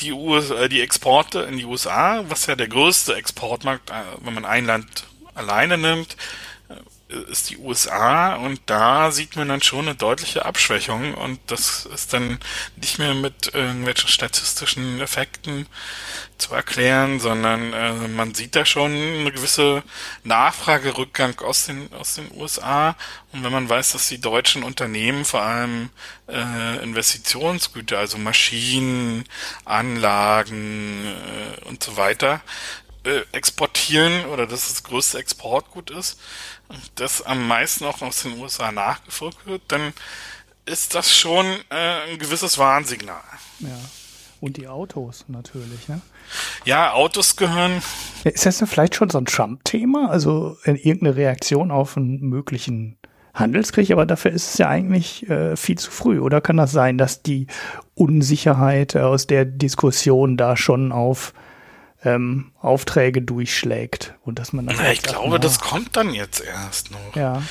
Die, 0.00 0.12
US, 0.12 0.50
äh, 0.50 0.68
die 0.68 0.80
Exporte 0.80 1.40
in 1.42 1.56
die 1.56 1.64
USA, 1.66 2.24
was 2.28 2.46
ja 2.46 2.56
der 2.56 2.68
größte 2.68 3.14
Exportmarkt, 3.14 3.90
äh, 3.90 3.94
wenn 4.22 4.34
man 4.34 4.44
ein 4.44 4.66
Land 4.66 5.04
alleine 5.40 5.78
nimmt, 5.78 6.16
ist 7.28 7.50
die 7.50 7.58
USA 7.58 8.34
und 8.36 8.60
da 8.66 9.10
sieht 9.10 9.36
man 9.36 9.48
dann 9.48 9.62
schon 9.62 9.86
eine 9.88 9.96
deutliche 9.96 10.44
Abschwächung 10.44 11.14
und 11.14 11.40
das 11.48 11.86
ist 11.86 12.12
dann 12.12 12.38
nicht 12.76 12.98
mehr 12.98 13.14
mit 13.14 13.52
irgendwelchen 13.52 14.08
statistischen 14.08 15.00
Effekten 15.00 15.66
zu 16.38 16.54
erklären, 16.54 17.18
sondern 17.18 17.72
äh, 17.72 17.92
man 18.08 18.34
sieht 18.34 18.54
da 18.54 18.64
schon 18.64 18.92
eine 18.92 19.32
gewisse 19.32 19.82
Nachfragerückgang 20.24 21.38
aus 21.40 21.66
den 21.66 21.92
aus 21.92 22.14
den 22.14 22.30
USA 22.32 22.96
und 23.32 23.42
wenn 23.42 23.52
man 23.52 23.68
weiß, 23.68 23.92
dass 23.92 24.08
die 24.08 24.20
deutschen 24.20 24.62
Unternehmen 24.62 25.24
vor 25.24 25.42
allem 25.42 25.90
äh, 26.28 26.82
Investitionsgüter, 26.82 27.98
also 27.98 28.18
Maschinen, 28.18 29.24
Anlagen 29.64 31.06
äh, 31.06 31.64
und 31.64 31.82
so 31.82 31.96
weiter 31.96 32.40
äh, 33.04 33.20
exportieren 33.32 34.26
oder 34.26 34.46
dass 34.46 34.68
das 34.68 34.82
größte 34.82 35.18
Exportgut 35.18 35.90
ist, 35.90 36.18
das 36.94 37.22
am 37.22 37.46
meisten 37.46 37.84
auch 37.84 38.02
aus 38.02 38.22
den 38.22 38.38
USA 38.38 38.72
nachgefragt 38.72 39.46
wird, 39.46 39.62
dann 39.68 39.92
ist 40.66 40.94
das 40.94 41.14
schon 41.14 41.46
äh, 41.70 42.10
ein 42.10 42.18
gewisses 42.18 42.58
Warnsignal. 42.58 43.22
Ja. 43.60 43.78
Und 44.40 44.56
die 44.56 44.68
Autos 44.68 45.26
natürlich, 45.28 45.88
ne? 45.88 46.00
Ja, 46.64 46.92
Autos 46.92 47.36
gehören. 47.36 47.82
Ist 48.24 48.46
das 48.46 48.58
denn 48.58 48.68
vielleicht 48.68 48.94
schon 48.94 49.10
so 49.10 49.18
ein 49.18 49.26
Trump-Thema? 49.26 50.08
Also 50.10 50.56
in 50.64 50.76
irgendeine 50.76 51.16
Reaktion 51.16 51.70
auf 51.70 51.96
einen 51.96 52.20
möglichen 52.20 52.96
Handelskrieg, 53.34 53.90
aber 53.90 54.06
dafür 54.06 54.30
ist 54.30 54.52
es 54.52 54.58
ja 54.58 54.68
eigentlich 54.68 55.28
äh, 55.28 55.56
viel 55.56 55.76
zu 55.76 55.90
früh. 55.90 56.20
Oder 56.20 56.40
kann 56.40 56.56
das 56.56 56.72
sein, 56.72 56.96
dass 56.96 57.22
die 57.22 57.48
Unsicherheit 57.94 58.96
aus 58.96 59.26
der 59.26 59.44
Diskussion 59.44 60.36
da 60.36 60.56
schon 60.56 60.90
auf 60.92 61.34
ähm, 62.02 62.52
Aufträge 62.60 63.22
durchschlägt 63.22 64.14
und 64.24 64.38
dass 64.38 64.52
man 64.52 64.66
dann 64.66 64.76
Na, 64.78 64.90
ich 64.90 65.02
glaube, 65.02 65.38
das 65.38 65.60
kommt 65.60 65.96
dann 65.96 66.14
jetzt 66.14 66.42
erst 66.42 66.90
noch. 66.90 67.14
Ja, 67.14 67.42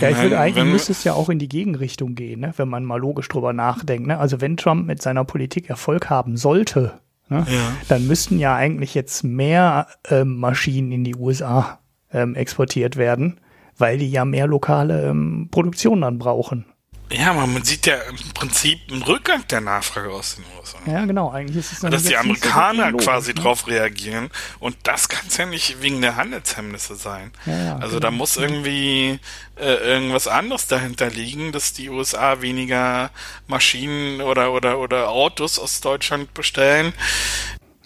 ja 0.00 0.08
ich 0.08 0.18
würde 0.18 0.38
eigentlich 0.38 0.64
müsste 0.64 0.92
es 0.92 1.04
ja 1.04 1.12
auch 1.12 1.28
in 1.28 1.38
die 1.38 1.48
Gegenrichtung 1.48 2.14
gehen, 2.14 2.40
ne? 2.40 2.54
wenn 2.56 2.68
man 2.68 2.84
mal 2.84 2.98
logisch 2.98 3.28
drüber 3.28 3.52
nachdenkt. 3.52 4.06
Ne? 4.06 4.18
Also 4.18 4.40
wenn 4.40 4.56
Trump 4.56 4.86
mit 4.86 5.02
seiner 5.02 5.24
Politik 5.24 5.68
Erfolg 5.68 6.08
haben 6.08 6.36
sollte, 6.36 7.00
ne? 7.28 7.46
ja. 7.48 7.72
dann 7.88 8.06
müssten 8.06 8.38
ja 8.38 8.54
eigentlich 8.54 8.94
jetzt 8.94 9.24
mehr 9.24 9.88
ähm, 10.08 10.36
Maschinen 10.36 10.90
in 10.92 11.04
die 11.04 11.14
USA 11.14 11.78
ähm, 12.10 12.34
exportiert 12.34 12.96
werden, 12.96 13.40
weil 13.76 13.98
die 13.98 14.10
ja 14.10 14.24
mehr 14.24 14.46
lokale 14.46 15.06
ähm, 15.08 15.48
Produktion 15.50 16.00
dann 16.00 16.18
brauchen. 16.18 16.64
Ja, 17.10 17.30
aber 17.30 17.46
man 17.46 17.64
sieht 17.64 17.86
ja 17.86 17.96
im 18.02 18.16
Prinzip 18.34 18.80
einen 18.90 19.02
Rückgang 19.02 19.46
der 19.48 19.60
Nachfrage 19.60 20.10
aus 20.10 20.36
den 20.36 20.44
USA. 20.58 20.78
Ja, 20.86 21.04
genau. 21.06 21.30
Eigentlich 21.30 21.56
ist 21.56 21.72
es 21.72 21.80
Dass 21.80 22.02
die 22.02 22.16
Amerikaner 22.16 22.90
so 22.90 22.98
quasi 22.98 23.32
ne? 23.32 23.40
drauf 23.40 23.66
reagieren. 23.66 24.30
Und 24.58 24.76
das 24.82 25.08
kann 25.08 25.26
es 25.26 25.36
ja 25.36 25.46
nicht 25.46 25.80
wegen 25.80 26.02
der 26.02 26.16
Handelshemmnisse 26.16 26.96
sein. 26.96 27.32
Ja, 27.46 27.58
ja, 27.58 27.76
also 27.76 27.96
genau. 27.96 28.00
da 28.00 28.10
muss 28.10 28.36
irgendwie 28.36 29.20
äh, 29.56 29.74
irgendwas 29.74 30.28
anderes 30.28 30.66
dahinter 30.66 31.08
liegen, 31.08 31.52
dass 31.52 31.72
die 31.72 31.88
USA 31.88 32.42
weniger 32.42 33.10
Maschinen 33.46 34.20
oder, 34.20 34.52
oder, 34.52 34.78
oder 34.78 35.08
Autos 35.08 35.58
aus 35.58 35.80
Deutschland 35.80 36.34
bestellen. 36.34 36.92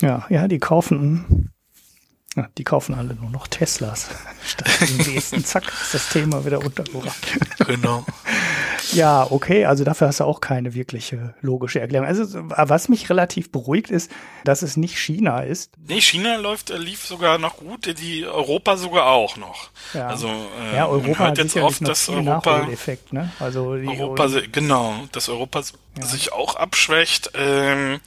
Ja, 0.00 0.26
ja, 0.30 0.48
die 0.48 0.58
kaufen 0.58 1.51
ja, 2.36 2.48
die 2.56 2.64
kaufen 2.64 2.94
alle 2.94 3.14
nur 3.14 3.30
noch 3.30 3.46
Teslas. 3.46 4.08
Statt 4.46 4.68
den 4.80 4.96
nächsten, 4.96 5.44
zack, 5.44 5.64
ist 5.68 5.94
das 5.94 6.08
Thema 6.08 6.44
wieder 6.44 6.64
untergebracht. 6.64 7.18
Genau. 7.66 8.04
ja, 8.92 9.26
okay, 9.30 9.66
also 9.66 9.84
dafür 9.84 10.08
hast 10.08 10.20
du 10.20 10.24
auch 10.24 10.40
keine 10.40 10.74
wirkliche 10.74 11.34
logische 11.42 11.80
Erklärung. 11.80 12.06
Also, 12.06 12.26
was 12.32 12.88
mich 12.88 13.10
relativ 13.10 13.52
beruhigt 13.52 13.90
ist, 13.90 14.10
dass 14.44 14.62
es 14.62 14.76
nicht 14.76 14.98
China 14.98 15.40
ist. 15.40 15.72
Nee, 15.86 16.00
China 16.00 16.36
läuft, 16.36 16.70
äh, 16.70 16.78
lief 16.78 17.04
sogar 17.04 17.38
noch 17.38 17.58
gut, 17.58 17.98
die 17.98 18.26
Europa 18.26 18.76
sogar 18.76 19.06
auch 19.06 19.36
noch. 19.36 19.70
Ja, 19.92 20.08
also, 20.08 20.28
äh, 20.28 20.76
ja 20.76 20.86
Europa 20.86 21.18
hat 21.18 21.38
jetzt 21.38 21.56
oft, 21.56 21.86
dass 21.86 22.08
Europa, 22.08 22.66
ne? 23.10 23.32
also 23.38 23.68
Europa, 23.68 24.28
genau, 24.50 24.94
dass 25.12 25.28
Europa 25.28 25.62
ja. 25.98 26.06
sich 26.06 26.32
auch 26.32 26.56
abschwächt, 26.56 27.30
ähm, 27.34 28.00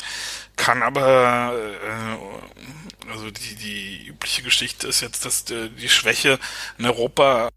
kann 0.56 0.84
aber, 0.84 1.54
äh, 1.54 2.85
also 3.10 3.32
die, 3.32 3.56
die 3.56 4.08
übliche 4.08 4.44
Geschichte 4.44 4.88
ist 4.88 5.02
jetzt, 5.02 5.26
dass 5.26 5.46
die, 5.46 5.70
die 5.70 5.90
Schwäche 5.90 6.40
in 6.78 6.86
Europa 6.86 7.50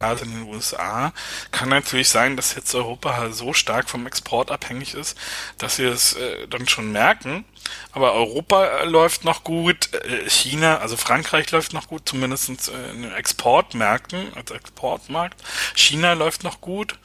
also 0.00 0.24
in 0.24 0.30
den 0.30 0.54
USA, 0.54 1.12
kann 1.50 1.70
natürlich 1.70 2.08
sein, 2.08 2.36
dass 2.36 2.54
jetzt 2.54 2.72
Europa 2.72 3.32
so 3.32 3.52
stark 3.52 3.90
vom 3.90 4.06
Export 4.06 4.52
abhängig 4.52 4.94
ist, 4.94 5.18
dass 5.58 5.76
sie 5.76 5.84
es 5.84 6.14
äh, 6.14 6.46
dann 6.46 6.68
schon 6.68 6.92
merken. 6.92 7.44
Aber 7.90 8.12
Europa 8.12 8.64
äh, 8.64 8.84
läuft 8.84 9.24
noch 9.24 9.42
gut, 9.42 9.92
äh, 9.92 10.30
China, 10.30 10.78
also 10.78 10.96
Frankreich 10.96 11.50
läuft 11.50 11.72
noch 11.72 11.88
gut, 11.88 12.08
zumindest 12.08 12.48
äh, 12.68 12.90
in 12.92 13.02
den 13.02 13.12
Exportmärkten, 13.12 14.32
als 14.34 14.52
Exportmarkt. 14.52 15.42
China 15.74 16.12
läuft 16.12 16.44
noch 16.44 16.60
gut. 16.60 16.96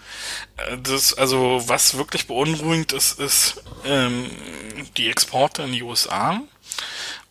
Äh, 0.57 0.77
das, 0.77 1.15
also 1.15 1.63
was 1.65 1.97
wirklich 1.97 2.27
beunruhigend 2.27 2.93
ist, 2.93 3.19
ist 3.19 3.63
ähm, 3.85 4.29
die 4.97 5.09
Exporte 5.09 5.63
in 5.63 5.71
die 5.71 5.81
USA. 5.81 6.41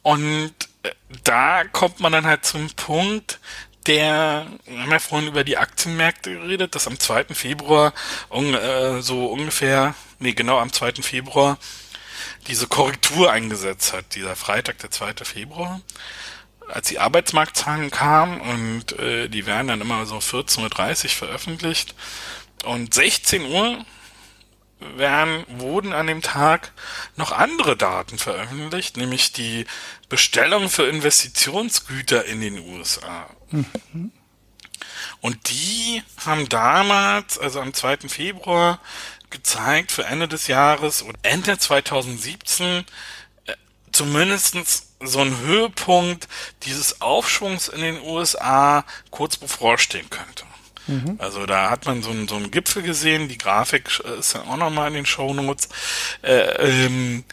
Und 0.02 0.52
äh, 0.82 0.90
da 1.24 1.64
kommt 1.64 2.00
man 2.00 2.12
dann 2.12 2.26
halt 2.26 2.44
zum 2.44 2.68
Punkt, 2.70 3.38
der, 3.86 4.46
wir 4.64 4.82
haben 4.82 4.90
ja 4.90 4.98
vorhin 4.98 5.28
über 5.28 5.44
die 5.44 5.58
Aktienmärkte 5.58 6.32
geredet, 6.32 6.74
dass 6.74 6.86
am 6.86 6.98
2. 6.98 7.26
Februar 7.34 7.92
äh, 8.30 9.00
so 9.00 9.26
ungefähr, 9.26 9.94
nee, 10.18 10.32
genau 10.32 10.58
am 10.58 10.72
2. 10.72 11.02
Februar 11.02 11.58
diese 12.46 12.66
Korrektur 12.66 13.30
eingesetzt 13.30 13.92
hat, 13.92 14.14
dieser 14.14 14.36
Freitag, 14.36 14.78
der 14.78 14.90
2. 14.90 15.24
Februar, 15.24 15.80
als 16.68 16.88
die 16.88 16.98
Arbeitsmarktzahlen 16.98 17.90
kamen 17.90 18.40
und 18.40 18.98
äh, 18.98 19.28
die 19.28 19.46
werden 19.46 19.68
dann 19.68 19.80
immer 19.80 20.06
so 20.06 20.18
14.30 20.18 21.04
Uhr 21.04 21.10
veröffentlicht 21.10 21.94
und 22.64 22.94
16 22.94 23.44
Uhr 23.44 23.84
werden, 24.96 25.44
wurden 25.48 25.92
an 25.92 26.06
dem 26.06 26.22
Tag 26.22 26.72
noch 27.16 27.32
andere 27.32 27.76
Daten 27.76 28.18
veröffentlicht, 28.18 28.96
nämlich 28.96 29.32
die 29.32 29.66
Bestellung 30.08 30.68
für 30.68 30.88
Investitionsgüter 30.88 32.24
in 32.24 32.40
den 32.40 32.58
USA. 32.58 33.28
Mhm. 33.50 34.12
Und 35.20 35.50
die 35.50 36.02
haben 36.24 36.48
damals, 36.48 37.38
also 37.38 37.60
am 37.60 37.72
2. 37.72 38.08
Februar, 38.08 38.80
gezeigt 39.30 39.92
für 39.92 40.04
Ende 40.04 40.28
des 40.28 40.46
Jahres 40.46 41.02
und 41.02 41.16
Ende 41.22 41.58
2017 41.58 42.84
äh, 43.46 43.54
zumindestens 43.90 44.88
so 45.00 45.20
ein 45.20 45.38
Höhepunkt 45.38 46.28
dieses 46.64 47.00
Aufschwungs 47.00 47.68
in 47.68 47.80
den 47.80 48.00
USA 48.02 48.84
kurz 49.10 49.36
bevorstehen 49.36 50.08
könnte. 50.10 50.44
Mhm. 50.86 51.16
Also 51.18 51.46
da 51.46 51.70
hat 51.70 51.86
man 51.86 52.02
so 52.02 52.10
einen, 52.10 52.28
so 52.28 52.36
einen 52.36 52.50
Gipfel 52.50 52.82
gesehen, 52.82 53.28
die 53.28 53.38
Grafik 53.38 54.00
ist 54.18 54.34
ja 54.34 54.42
auch 54.42 54.56
nochmal 54.56 54.88
in 54.88 54.94
den 54.94 55.06
Shownotes. 55.06 55.68
Äh, 56.22 56.86
ähm, 56.86 57.24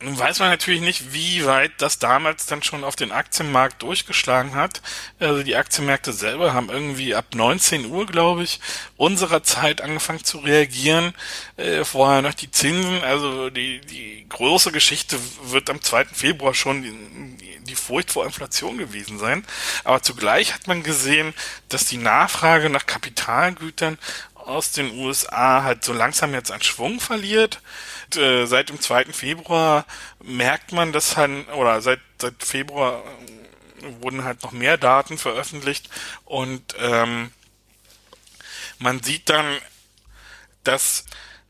nun 0.00 0.16
weiß 0.16 0.38
man 0.38 0.50
natürlich 0.50 0.80
nicht, 0.80 1.12
wie 1.12 1.44
weit 1.44 1.72
das 1.78 1.98
damals 1.98 2.46
dann 2.46 2.62
schon 2.62 2.84
auf 2.84 2.94
den 2.94 3.10
Aktienmarkt 3.10 3.82
durchgeschlagen 3.82 4.54
hat. 4.54 4.80
Also 5.18 5.42
die 5.42 5.56
Aktienmärkte 5.56 6.12
selber 6.12 6.54
haben 6.54 6.68
irgendwie 6.68 7.16
ab 7.16 7.34
19 7.34 7.86
Uhr, 7.86 8.06
glaube 8.06 8.44
ich, 8.44 8.60
unserer 8.96 9.42
Zeit 9.42 9.80
angefangen 9.80 10.22
zu 10.22 10.38
reagieren. 10.38 11.14
Äh, 11.56 11.84
vorher 11.84 12.22
noch 12.22 12.34
die 12.34 12.50
Zinsen. 12.50 13.02
Also 13.02 13.50
die, 13.50 13.80
die 13.80 14.24
große 14.28 14.70
Geschichte 14.70 15.18
wird 15.42 15.68
am 15.68 15.82
2. 15.82 16.04
Februar 16.06 16.54
schon 16.54 16.82
die, 16.82 17.58
die 17.64 17.74
Furcht 17.74 18.12
vor 18.12 18.24
Inflation 18.24 18.78
gewesen 18.78 19.18
sein. 19.18 19.44
Aber 19.82 20.00
zugleich 20.00 20.54
hat 20.54 20.68
man 20.68 20.84
gesehen, 20.84 21.34
dass 21.70 21.86
die 21.86 21.96
Nachfrage 21.96 22.70
nach 22.70 22.86
Kapitalgütern 22.86 23.98
aus 24.36 24.70
den 24.70 24.96
USA 24.96 25.64
halt 25.64 25.84
so 25.84 25.92
langsam 25.92 26.32
jetzt 26.34 26.52
an 26.52 26.62
Schwung 26.62 27.00
verliert 27.00 27.60
äh, 28.16 28.46
seit 28.46 28.68
dem 28.68 28.80
2. 28.80 29.06
Februar 29.06 29.84
merkt 30.22 30.72
man 30.72 30.92
das 30.92 31.16
halt, 31.16 31.48
oder 31.50 31.80
seit, 31.80 32.00
seit 32.20 32.42
Februar 32.42 33.02
äh, 33.82 34.02
wurden 34.02 34.24
halt 34.24 34.42
noch 34.42 34.52
mehr 34.52 34.76
Daten 34.76 35.18
veröffentlicht 35.18 35.88
und 36.24 36.74
ähm, 36.78 37.30
man 38.78 39.02
sieht 39.02 39.28
dann, 39.28 39.58
dass 40.64 41.04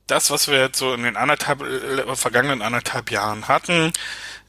das, 0.06 0.30
was 0.30 0.48
wir 0.48 0.58
jetzt 0.58 0.78
so 0.78 0.94
in 0.94 1.02
den 1.02 1.16
anderthalb, 1.16 1.62
äh, 1.62 2.16
vergangenen 2.16 2.62
anderthalb 2.62 3.10
Jahren 3.10 3.48
hatten, 3.48 3.92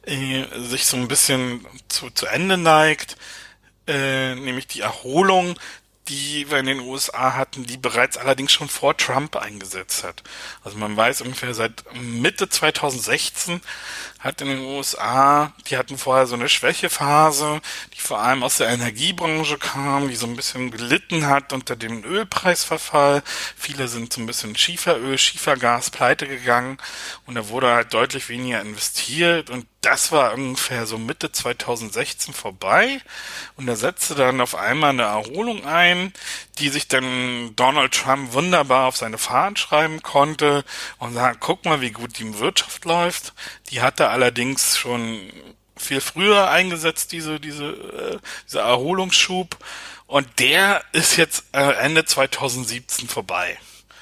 äh, 0.03 0.45
sich 0.57 0.85
so 0.85 0.97
ein 0.97 1.07
bisschen 1.07 1.65
zu, 1.89 2.09
zu 2.09 2.25
Ende 2.25 2.57
neigt, 2.57 3.17
äh, 3.87 4.35
nämlich 4.35 4.67
die 4.67 4.81
Erholung 4.81 5.59
die 6.09 6.49
wir 6.49 6.57
in 6.57 6.65
den 6.65 6.79
USA 6.79 7.35
hatten, 7.35 7.65
die 7.65 7.77
bereits 7.77 8.17
allerdings 8.17 8.51
schon 8.51 8.67
vor 8.67 8.97
Trump 8.97 9.35
eingesetzt 9.35 10.03
hat. 10.03 10.23
Also 10.63 10.77
man 10.77 10.97
weiß 10.97 11.21
ungefähr 11.21 11.53
seit 11.53 11.83
Mitte 11.93 12.49
2016 12.49 13.61
hat 14.19 14.41
in 14.41 14.49
den 14.49 14.59
USA, 14.59 15.53
die 15.69 15.77
hatten 15.77 15.97
vorher 15.97 16.27
so 16.27 16.35
eine 16.35 16.49
Schwächephase, 16.49 17.61
die 17.93 18.01
vor 18.01 18.19
allem 18.19 18.43
aus 18.43 18.57
der 18.57 18.67
Energiebranche 18.67 19.57
kam, 19.57 20.09
die 20.09 20.15
so 20.15 20.27
ein 20.27 20.35
bisschen 20.35 20.71
gelitten 20.71 21.27
hat 21.27 21.53
unter 21.53 21.77
dem 21.77 22.03
Ölpreisverfall. 22.03 23.23
Viele 23.55 23.87
sind 23.87 24.11
so 24.11 24.19
ein 24.19 24.25
bisschen 24.25 24.57
Schieferöl, 24.57 25.17
Schiefergas 25.17 25.89
pleite 25.89 26.27
gegangen 26.27 26.79
und 27.27 27.35
da 27.35 27.47
wurde 27.47 27.69
halt 27.71 27.93
deutlich 27.93 28.27
weniger 28.27 28.59
investiert 28.59 29.49
und 29.49 29.65
das 29.81 30.11
war 30.11 30.33
ungefähr 30.33 30.85
so 30.85 30.97
Mitte 30.97 31.31
2016 31.31 32.33
vorbei 32.33 32.99
und 33.55 33.65
da 33.65 33.75
setzte 33.75 34.15
dann 34.15 34.41
auf 34.41 34.55
einmal 34.55 34.89
eine 34.89 35.03
Erholung 35.03 35.65
ein, 35.65 36.11
die 36.57 36.69
sich 36.69 36.87
dann 36.87 37.55
Donald 37.55 37.93
Trump 37.93 38.33
wunderbar 38.33 38.87
auf 38.87 38.97
seine 38.97 39.17
Fahnen 39.17 39.55
schreiben 39.55 40.03
konnte 40.03 40.65
und 40.97 41.13
sagen, 41.13 41.37
guck 41.39 41.63
mal, 41.63 41.79
wie 41.79 41.91
gut 41.91 42.19
die 42.19 42.39
Wirtschaft 42.39 42.83
läuft. 42.83 43.33
Die 43.69 43.81
hatte 43.81 44.09
allerdings 44.09 44.77
schon 44.77 45.31
viel 45.77 46.01
früher 46.01 46.49
eingesetzt, 46.49 47.11
diese, 47.13 47.39
diese, 47.39 47.65
äh, 47.65 48.17
dieser 48.47 48.61
Erholungsschub. 48.61 49.57
Und 50.07 50.27
der 50.39 50.83
ist 50.91 51.15
jetzt 51.17 51.45
äh, 51.53 51.73
Ende 51.75 52.03
2017 52.03 53.07
vorbei. 53.07 53.57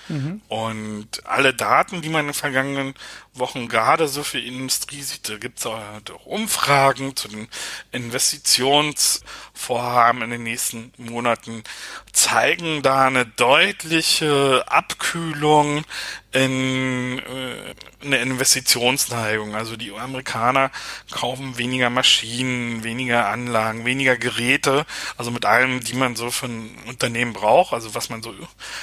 Mhm. 0.10 0.42
Und 0.48 1.26
alle 1.26 1.54
Daten, 1.54 2.02
die 2.02 2.10
man 2.10 2.22
in 2.22 2.28
den 2.28 2.34
vergangenen 2.34 2.94
Wochen 3.40 3.68
gerade 3.68 4.08
so 4.08 4.24
für 4.24 4.40
Industrie 4.40 5.02
sieht, 5.02 5.30
da 5.30 5.38
gibt 5.38 5.60
es 5.60 5.66
auch 5.66 5.82
Umfragen 6.26 7.16
zu 7.16 7.28
den 7.28 7.48
Investitionsvorhaben 7.92 10.22
in 10.22 10.30
den 10.30 10.44
nächsten 10.44 10.94
Monaten, 10.98 11.64
zeigen 12.12 12.82
da 12.82 13.08
eine 13.08 13.26
deutliche 13.26 14.64
Abkühlung 14.68 15.84
in 16.32 17.20
äh, 17.20 17.74
eine 18.04 18.18
Investitionsneigung. 18.18 19.56
Also 19.56 19.76
die 19.76 19.94
Amerikaner 19.94 20.72
kaufen 21.12 21.58
weniger 21.58 21.90
Maschinen, 21.90 22.84
weniger 22.84 23.28
Anlagen, 23.28 23.86
weniger 23.86 24.18
Geräte, 24.18 24.86
also 25.18 25.32
mit 25.32 25.46
allem, 25.46 25.84
die 25.84 25.96
man 25.96 26.16
so 26.16 26.32
für 26.32 26.48
ein 26.48 26.78
Unternehmen 26.88 27.34
braucht, 27.34 27.74
also 27.74 27.96
was 27.96 28.10
man 28.10 28.22
so, 28.22 28.34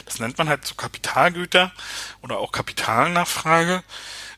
das 0.05 0.19
nennt 0.19 0.39
man 0.39 0.49
halt 0.49 0.67
so 0.67 0.75
Kapitalgüter 0.75 1.73
oder 2.23 2.39
auch 2.39 2.53
Kapitalnachfrage 2.53 3.83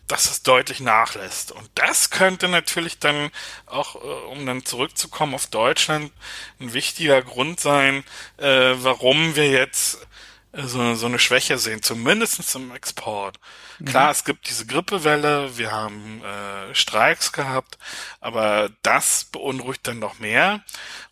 dass 0.08 0.30
es 0.30 0.42
deutlich 0.42 0.80
nachlässt. 0.80 1.52
Und 1.52 1.68
das 1.74 2.10
könnte 2.10 2.48
natürlich 2.48 2.98
dann 2.98 3.30
auch, 3.66 3.96
äh, 3.96 3.98
um 4.30 4.46
dann 4.46 4.64
zurückzukommen 4.64 5.34
auf 5.34 5.46
Deutschland, 5.46 6.12
ein 6.60 6.72
wichtiger 6.72 7.22
Grund 7.22 7.60
sein, 7.60 8.04
äh, 8.38 8.74
warum 8.76 9.36
wir 9.36 9.50
jetzt 9.50 10.06
äh, 10.52 10.62
so, 10.66 10.94
so 10.94 11.06
eine 11.06 11.18
Schwäche 11.18 11.58
sehen, 11.58 11.82
zumindest 11.82 12.54
im 12.54 12.74
Export. 12.74 13.38
Mhm. 13.78 13.86
Klar, 13.86 14.10
es 14.10 14.24
gibt 14.24 14.48
diese 14.48 14.66
Grippewelle, 14.66 15.58
wir 15.58 15.72
haben 15.72 16.22
äh, 16.22 16.74
Streiks 16.74 17.32
gehabt, 17.32 17.78
aber 18.20 18.70
das 18.82 19.24
beunruhigt 19.24 19.86
dann 19.86 19.98
noch 19.98 20.18
mehr. 20.18 20.62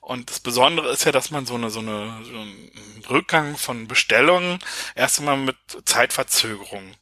Und 0.01 0.31
das 0.31 0.41
Besondere 0.41 0.91
ist 0.91 1.05
ja, 1.05 1.13
dass 1.13 1.31
man 1.31 1.47
so 1.47 1.55
eine, 1.55 1.71
so 1.71 1.81
eine, 1.81 2.21
so 2.25 2.39
einen 2.39 3.05
Rückgang 3.09 3.57
von 3.57 3.89
Bestellungen 3.89 4.59
erst 4.95 5.19
einmal 5.19 5.37
mit 5.37 5.57
Zeitverzögerung 5.85 6.95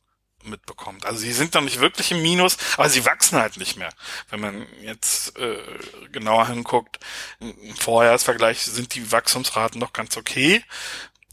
mitbekommt. 0.45 1.07
Also 1.07 1.21
sie 1.21 1.33
sind 1.33 1.55
noch 1.55 1.63
nicht 1.63 1.81
wirklich 1.81 2.13
im 2.13 2.23
Minus, 2.23 2.57
aber 2.77 2.89
sie 2.89 3.05
wachsen 3.05 3.39
halt 3.39 3.57
nicht 3.57 3.77
mehr. 3.77 3.91
Wenn 4.31 4.41
man 4.41 4.67
jetzt 4.83 5.37
äh, 5.39 5.59
genauer 6.11 6.49
hinguckt, 6.49 6.99
im 7.41 7.77
Vorjahresvergleich 7.77 8.63
sind 8.63 8.95
die 8.95 9.13
Wachstumsraten 9.13 9.81
noch 9.81 9.93
ganz 9.93 10.17
okay, 10.17 10.65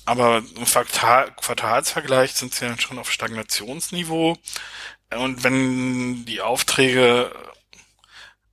aber 0.06 0.38
im 0.38 0.66
Quartal 0.66 1.32
Quartalsvergleich 1.36 2.34
sind 2.34 2.54
sie 2.54 2.66
dann 2.66 2.80
schon 2.80 3.00
auf 3.00 3.12
Stagnationsniveau. 3.12 4.38
Und 5.12 5.44
wenn 5.44 6.26
die 6.26 6.42
Aufträge 6.42 7.32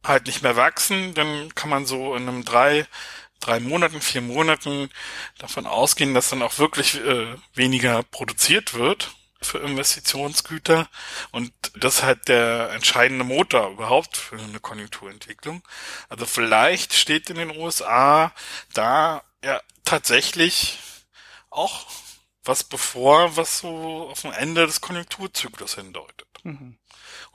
halt 0.04 0.26
nicht 0.26 0.42
mehr 0.42 0.56
wachsen, 0.56 1.14
dann 1.14 1.54
kann 1.54 1.70
man 1.70 1.86
so 1.86 2.14
in 2.14 2.28
einem 2.28 2.44
drei 2.44 2.86
drei 3.40 3.60
Monaten, 3.60 4.00
vier 4.00 4.22
Monaten 4.22 4.90
davon 5.38 5.66
ausgehen, 5.66 6.14
dass 6.14 6.30
dann 6.30 6.42
auch 6.42 6.58
wirklich 6.58 6.96
äh, 6.96 7.26
weniger 7.54 8.02
produziert 8.02 8.74
wird 8.74 9.14
für 9.40 9.58
Investitionsgüter 9.58 10.88
und 11.30 11.52
das 11.74 11.96
ist 11.96 12.02
halt 12.02 12.28
der 12.28 12.70
entscheidende 12.72 13.24
Motor 13.24 13.70
überhaupt 13.70 14.16
für 14.16 14.38
eine 14.38 14.60
Konjunkturentwicklung. 14.60 15.62
Also 16.08 16.26
vielleicht 16.26 16.94
steht 16.94 17.30
in 17.30 17.36
den 17.36 17.56
USA 17.56 18.32
da 18.72 19.22
ja 19.44 19.60
tatsächlich 19.84 20.78
auch 21.50 21.86
was 22.44 22.64
bevor, 22.64 23.36
was 23.36 23.58
so 23.58 24.08
auf 24.10 24.22
dem 24.22 24.32
Ende 24.32 24.66
des 24.66 24.80
Konjunkturzyklus 24.80 25.74
hindeutet. 25.74 26.28
Mhm. 26.44 26.78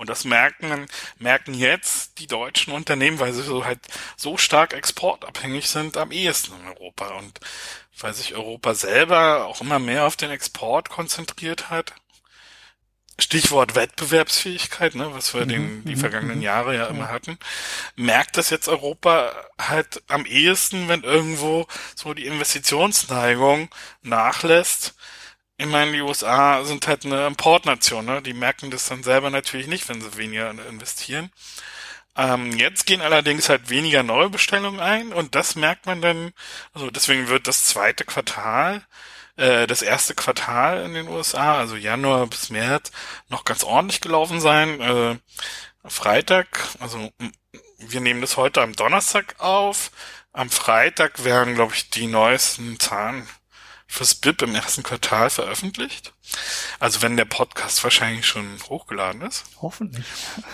Und 0.02 0.10
das 0.10 0.26
merken, 0.26 0.88
merken 1.20 1.54
jetzt 1.54 2.18
die 2.18 2.26
deutschen 2.26 2.74
Unternehmen, 2.74 3.20
weil 3.20 3.34
sie 3.34 3.44
so 3.44 3.66
halt 3.66 3.78
so 4.18 4.36
stark 4.36 4.74
exportabhängig 4.74 5.70
sind, 5.70 5.96
am 5.96 6.12
ehesten 6.12 6.56
in 6.60 6.70
Europa. 6.70 7.10
Und 7.20 7.40
weil 8.00 8.12
sich 8.16 8.34
Europa 8.34 8.74
selber 8.74 9.46
auch 9.46 9.62
immer 9.62 9.78
mehr 9.78 10.08
auf 10.08 10.16
den 10.16 10.32
Export 10.32 10.90
konzentriert 10.90 11.70
hat. 11.70 11.94
Stichwort 13.20 13.76
Wettbewerbsfähigkeit, 13.76 14.96
ne, 14.96 15.14
was 15.14 15.36
wir 15.36 15.42
mhm, 15.42 15.50
den, 15.50 15.86
die 15.86 15.96
mhm, 15.96 16.00
vergangenen 16.00 16.38
mhm. 16.38 16.44
Jahre 16.46 16.76
ja 16.76 16.88
immer 16.88 17.10
hatten, 17.10 17.38
merkt 17.96 18.38
das 18.38 18.50
jetzt 18.50 18.70
Europa 18.70 19.36
halt 19.60 20.02
am 20.08 20.26
ehesten, 20.26 20.88
wenn 20.88 21.04
irgendwo 21.04 21.68
so 21.96 22.16
die 22.16 22.26
Investitionsneigung 22.26 23.70
nachlässt. 24.02 24.96
Ich 25.62 25.68
meine, 25.68 25.92
die 25.92 26.02
USA 26.02 26.64
sind 26.64 26.88
halt 26.88 27.06
eine 27.06 27.28
Importnation, 27.28 28.04
ne? 28.04 28.24
die 28.24 28.34
merken 28.34 28.72
das 28.72 28.88
dann 28.88 29.04
selber 29.04 29.30
natürlich 29.30 29.68
nicht, 29.68 29.88
wenn 29.90 30.02
sie 30.02 30.18
weniger 30.18 30.50
investieren. 30.50 31.30
Ähm, 32.16 32.58
jetzt 32.58 32.88
gehen 32.88 33.02
allerdings 33.02 33.48
halt 33.48 33.70
weniger 33.70 34.02
Neubestellungen 34.02 34.80
ein 34.80 35.14
und 35.14 35.36
das 35.36 35.56
merkt 35.56 35.86
man 35.86 36.02
dann, 36.02 36.34
also 36.74 36.90
deswegen 36.90 37.28
wird 37.28 37.48
das 37.48 37.66
zweite 37.66 38.06
Quartal, 38.06 38.82
äh, 39.36 39.68
das 39.68 39.84
erste 39.84 40.16
Quartal 40.16 40.84
in 40.84 40.96
den 40.96 41.08
USA, 41.08 41.60
also 41.60 41.76
Januar 41.76 42.26
bis 42.26 42.50
März, 42.50 42.92
noch 43.30 43.46
ganz 43.46 43.64
ordentlich 43.64 44.02
gelaufen 44.02 44.42
sein. 44.42 44.82
Äh, 44.82 45.18
Freitag, 45.88 46.70
also 46.80 47.12
wir 47.78 48.02
nehmen 48.02 48.22
das 48.22 48.36
heute 48.36 48.64
am 48.64 48.74
Donnerstag 48.74 49.36
auf. 49.38 49.92
Am 50.34 50.50
Freitag 50.50 51.24
werden, 51.24 51.54
glaube 51.54 51.76
ich, 51.76 51.92
die 51.92 52.08
neuesten 52.08 52.80
Zahlen 52.80 53.28
fürs 53.92 54.16
BIP 54.16 54.44
im 54.44 54.56
ersten 54.56 54.84
Quartal 54.84 55.30
veröffentlicht. 55.30 56.14
Also 56.80 57.02
wenn 57.02 57.18
der 57.18 57.26
Podcast 57.26 57.84
wahrscheinlich 57.84 58.26
schon 58.26 58.58
hochgeladen 58.70 59.22
ist. 59.22 59.44
Hoffentlich. 59.62 60.06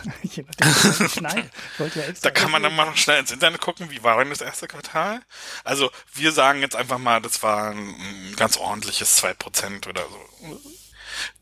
Nein, 1.21 1.51
ja 1.77 2.03
da 2.19 2.31
kann 2.31 2.49
man 2.49 2.63
dann 2.63 2.75
mal 2.75 2.85
noch 2.85 2.97
schnell 2.97 3.19
ins 3.19 3.31
Internet 3.31 3.61
gucken, 3.61 3.91
wie 3.91 4.01
war 4.01 4.17
denn 4.17 4.31
das 4.31 4.41
erste 4.41 4.67
Quartal? 4.67 5.21
Also 5.63 5.91
wir 6.15 6.31
sagen 6.31 6.61
jetzt 6.61 6.75
einfach 6.75 6.97
mal, 6.97 7.21
das 7.21 7.43
war 7.43 7.69
ein 7.69 8.33
ganz 8.37 8.57
ordentliches 8.57 9.17
zwei 9.17 9.35
Prozent 9.35 9.85
oder 9.85 10.01
so. 10.09 10.59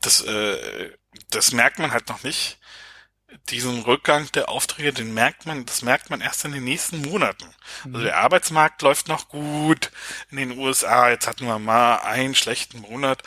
Das, 0.02 0.20
äh, 0.20 0.92
das 1.30 1.52
merkt 1.52 1.78
man 1.78 1.92
halt 1.92 2.10
noch 2.10 2.22
nicht 2.22 2.58
diesen 3.50 3.82
Rückgang 3.82 4.30
der 4.32 4.48
Aufträge, 4.48 4.92
den 4.92 5.14
merkt 5.14 5.46
man, 5.46 5.66
das 5.66 5.82
merkt 5.82 6.10
man 6.10 6.20
erst 6.20 6.44
in 6.44 6.52
den 6.52 6.64
nächsten 6.64 7.02
Monaten. 7.02 7.46
Also 7.84 7.98
mhm. 7.98 8.04
der 8.04 8.18
Arbeitsmarkt 8.18 8.82
läuft 8.82 9.08
noch 9.08 9.28
gut 9.28 9.90
in 10.30 10.36
den 10.36 10.58
USA. 10.58 11.10
Jetzt 11.10 11.26
hatten 11.26 11.46
wir 11.46 11.58
mal 11.58 11.96
einen 11.96 12.34
schlechten 12.34 12.80
Monat. 12.80 13.22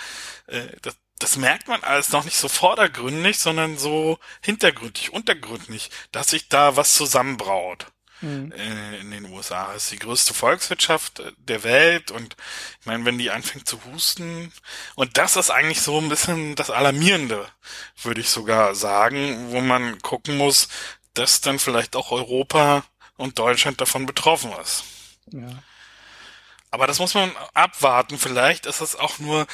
Äh, 0.47 0.67
das, 0.81 0.95
das 1.19 1.35
merkt 1.35 1.67
man 1.67 1.83
alles 1.83 2.11
noch 2.11 2.23
nicht 2.23 2.37
so 2.37 2.47
vordergründig, 2.47 3.39
sondern 3.39 3.77
so 3.77 4.19
hintergründig, 4.41 5.11
untergründig, 5.11 5.91
dass 6.11 6.29
sich 6.29 6.47
da 6.47 6.75
was 6.77 6.93
zusammenbraut 6.93 7.87
mhm. 8.21 8.51
Äh, 8.51 8.99
in 8.99 9.11
den 9.11 9.25
USA. 9.25 9.73
Ist 9.73 9.91
die 9.91 9.99
größte 9.99 10.33
Volkswirtschaft 10.33 11.19
äh, 11.19 11.31
der 11.37 11.63
Welt 11.63 12.11
und 12.11 12.35
ich 12.79 12.85
meine, 12.85 13.05
wenn 13.05 13.17
die 13.17 13.31
anfängt 13.31 13.67
zu 13.67 13.83
husten 13.85 14.51
und 14.95 15.17
das 15.17 15.35
ist 15.35 15.49
eigentlich 15.49 15.81
so 15.81 15.99
ein 15.99 16.09
bisschen 16.09 16.55
das 16.55 16.69
Alarmierende, 16.69 17.47
würde 18.01 18.21
ich 18.21 18.29
sogar 18.29 18.75
sagen, 18.75 19.51
wo 19.51 19.61
man 19.61 19.99
gucken 20.01 20.37
muss, 20.37 20.67
dass 21.13 21.41
dann 21.41 21.59
vielleicht 21.59 21.95
auch 21.95 22.11
Europa 22.11 22.83
und 23.17 23.39
Deutschland 23.39 23.81
davon 23.81 24.05
betroffen 24.05 24.51
ist. 24.61 24.83
Ja. 25.31 25.63
Aber 26.71 26.87
das 26.87 26.99
muss 26.99 27.15
man 27.15 27.31
abwarten. 27.53 28.17
Vielleicht 28.17 28.67
ist 28.67 28.79
es 28.79 28.95
auch 28.95 29.17
nur 29.19 29.47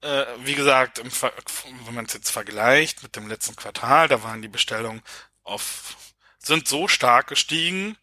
äh, 0.00 0.26
wie 0.44 0.54
gesagt, 0.54 1.02
wenn 1.02 1.94
man 1.94 2.06
es 2.06 2.12
jetzt 2.12 2.30
vergleicht 2.30 3.02
mit 3.02 3.16
dem 3.16 3.28
letzten 3.28 3.56
Quartal, 3.56 4.08
da 4.08 4.22
waren 4.22 4.42
die 4.42 4.48
Bestellungen 4.48 5.02
auf 5.42 5.96
sind 6.48 6.66
so 6.66 6.88
stark 6.88 7.28
gestiegen. 7.28 7.96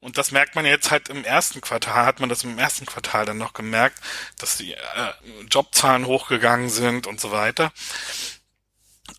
Und 0.00 0.16
das 0.16 0.32
merkt 0.32 0.54
man 0.54 0.64
jetzt 0.64 0.90
halt 0.90 1.10
im 1.10 1.24
ersten 1.24 1.60
Quartal, 1.60 2.06
hat 2.06 2.20
man 2.20 2.30
das 2.30 2.42
im 2.42 2.58
ersten 2.58 2.86
Quartal 2.86 3.26
dann 3.26 3.38
noch 3.38 3.52
gemerkt, 3.52 4.00
dass 4.38 4.56
die 4.56 4.72
äh, 4.72 5.12
Jobzahlen 5.50 6.06
hochgegangen 6.06 6.70
sind 6.70 7.06
und 7.06 7.20
so 7.20 7.30
weiter. 7.30 7.70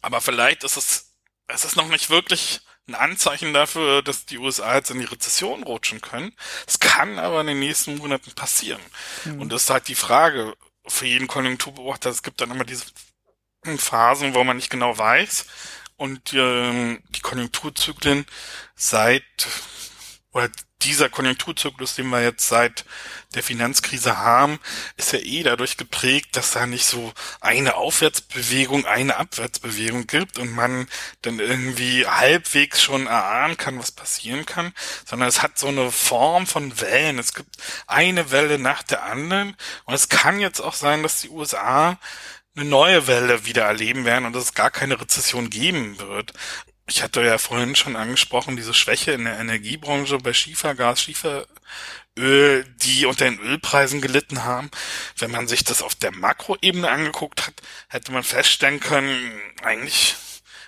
Aber 0.01 0.21
vielleicht 0.21 0.63
ist 0.63 0.77
es, 0.77 1.11
es 1.47 1.65
ist 1.65 1.75
noch 1.75 1.87
nicht 1.87 2.09
wirklich 2.09 2.61
ein 2.87 2.95
Anzeichen 2.95 3.53
dafür, 3.53 4.01
dass 4.01 4.25
die 4.25 4.39
USA 4.39 4.75
jetzt 4.75 4.89
in 4.89 4.99
die 4.99 5.05
Rezession 5.05 5.63
rutschen 5.63 6.01
können. 6.01 6.33
Es 6.67 6.79
kann 6.79 7.19
aber 7.19 7.41
in 7.41 7.47
den 7.47 7.59
nächsten 7.59 7.97
Monaten 7.97 8.31
passieren. 8.31 8.81
Mhm. 9.25 9.41
Und 9.41 9.49
das 9.49 9.63
ist 9.63 9.69
halt 9.69 9.87
die 9.87 9.95
Frage 9.95 10.55
für 10.87 11.05
jeden 11.05 11.27
Konjunkturbeobachter. 11.27 12.09
Es 12.09 12.23
gibt 12.23 12.41
dann 12.41 12.51
immer 12.51 12.65
diese 12.65 12.85
Phasen, 13.77 14.33
wo 14.33 14.43
man 14.43 14.57
nicht 14.57 14.71
genau 14.71 14.97
weiß. 14.97 15.45
Und 16.01 16.33
äh, 16.33 16.97
die 17.13 17.19
Konjunkturzyklen 17.21 18.25
seit 18.73 19.21
oder 20.31 20.49
dieser 20.81 21.09
Konjunkturzyklus, 21.09 21.93
den 21.93 22.07
wir 22.07 22.23
jetzt 22.23 22.47
seit 22.47 22.85
der 23.35 23.43
Finanzkrise 23.43 24.17
haben, 24.17 24.59
ist 24.97 25.13
ja 25.13 25.19
eh 25.19 25.43
dadurch 25.43 25.77
geprägt, 25.77 26.35
dass 26.35 26.53
da 26.53 26.65
nicht 26.65 26.85
so 26.85 27.13
eine 27.39 27.75
Aufwärtsbewegung, 27.75 28.87
eine 28.87 29.17
Abwärtsbewegung 29.17 30.07
gibt 30.07 30.39
und 30.39 30.49
man 30.49 30.87
dann 31.21 31.37
irgendwie 31.37 32.07
halbwegs 32.07 32.81
schon 32.81 33.05
erahnen 33.05 33.57
kann, 33.57 33.77
was 33.77 33.91
passieren 33.91 34.47
kann, 34.47 34.73
sondern 35.05 35.29
es 35.29 35.43
hat 35.43 35.59
so 35.59 35.67
eine 35.67 35.91
Form 35.91 36.47
von 36.47 36.81
Wellen. 36.81 37.19
Es 37.19 37.35
gibt 37.35 37.57
eine 37.85 38.31
Welle 38.31 38.57
nach 38.57 38.81
der 38.81 39.03
anderen 39.03 39.55
und 39.85 39.93
es 39.93 40.09
kann 40.09 40.39
jetzt 40.39 40.61
auch 40.61 40.73
sein, 40.73 41.03
dass 41.03 41.21
die 41.21 41.29
USA 41.29 41.99
eine 42.55 42.65
neue 42.65 43.07
Welle 43.07 43.45
wieder 43.45 43.63
erleben 43.63 44.05
werden 44.05 44.25
und 44.25 44.33
dass 44.33 44.45
es 44.45 44.53
gar 44.53 44.71
keine 44.71 44.99
Rezession 44.99 45.49
geben 45.49 45.99
wird. 45.99 46.33
Ich 46.87 47.01
hatte 47.03 47.21
ja 47.23 47.37
vorhin 47.37 47.75
schon 47.75 47.95
angesprochen, 47.95 48.57
diese 48.57 48.73
Schwäche 48.73 49.13
in 49.13 49.23
der 49.23 49.39
Energiebranche 49.39 50.17
bei 50.17 50.33
Schiefergas, 50.33 51.01
Schieferöl, 51.01 51.45
die 52.17 53.05
unter 53.05 53.25
den 53.25 53.39
Ölpreisen 53.39 54.01
gelitten 54.01 54.43
haben. 54.43 54.69
Wenn 55.17 55.31
man 55.31 55.47
sich 55.47 55.63
das 55.63 55.81
auf 55.81 55.95
der 55.95 56.11
Makroebene 56.11 56.89
angeguckt 56.89 57.47
hat, 57.47 57.53
hätte 57.87 58.11
man 58.11 58.23
feststellen 58.23 58.81
können, 58.81 59.39
eigentlich 59.63 60.15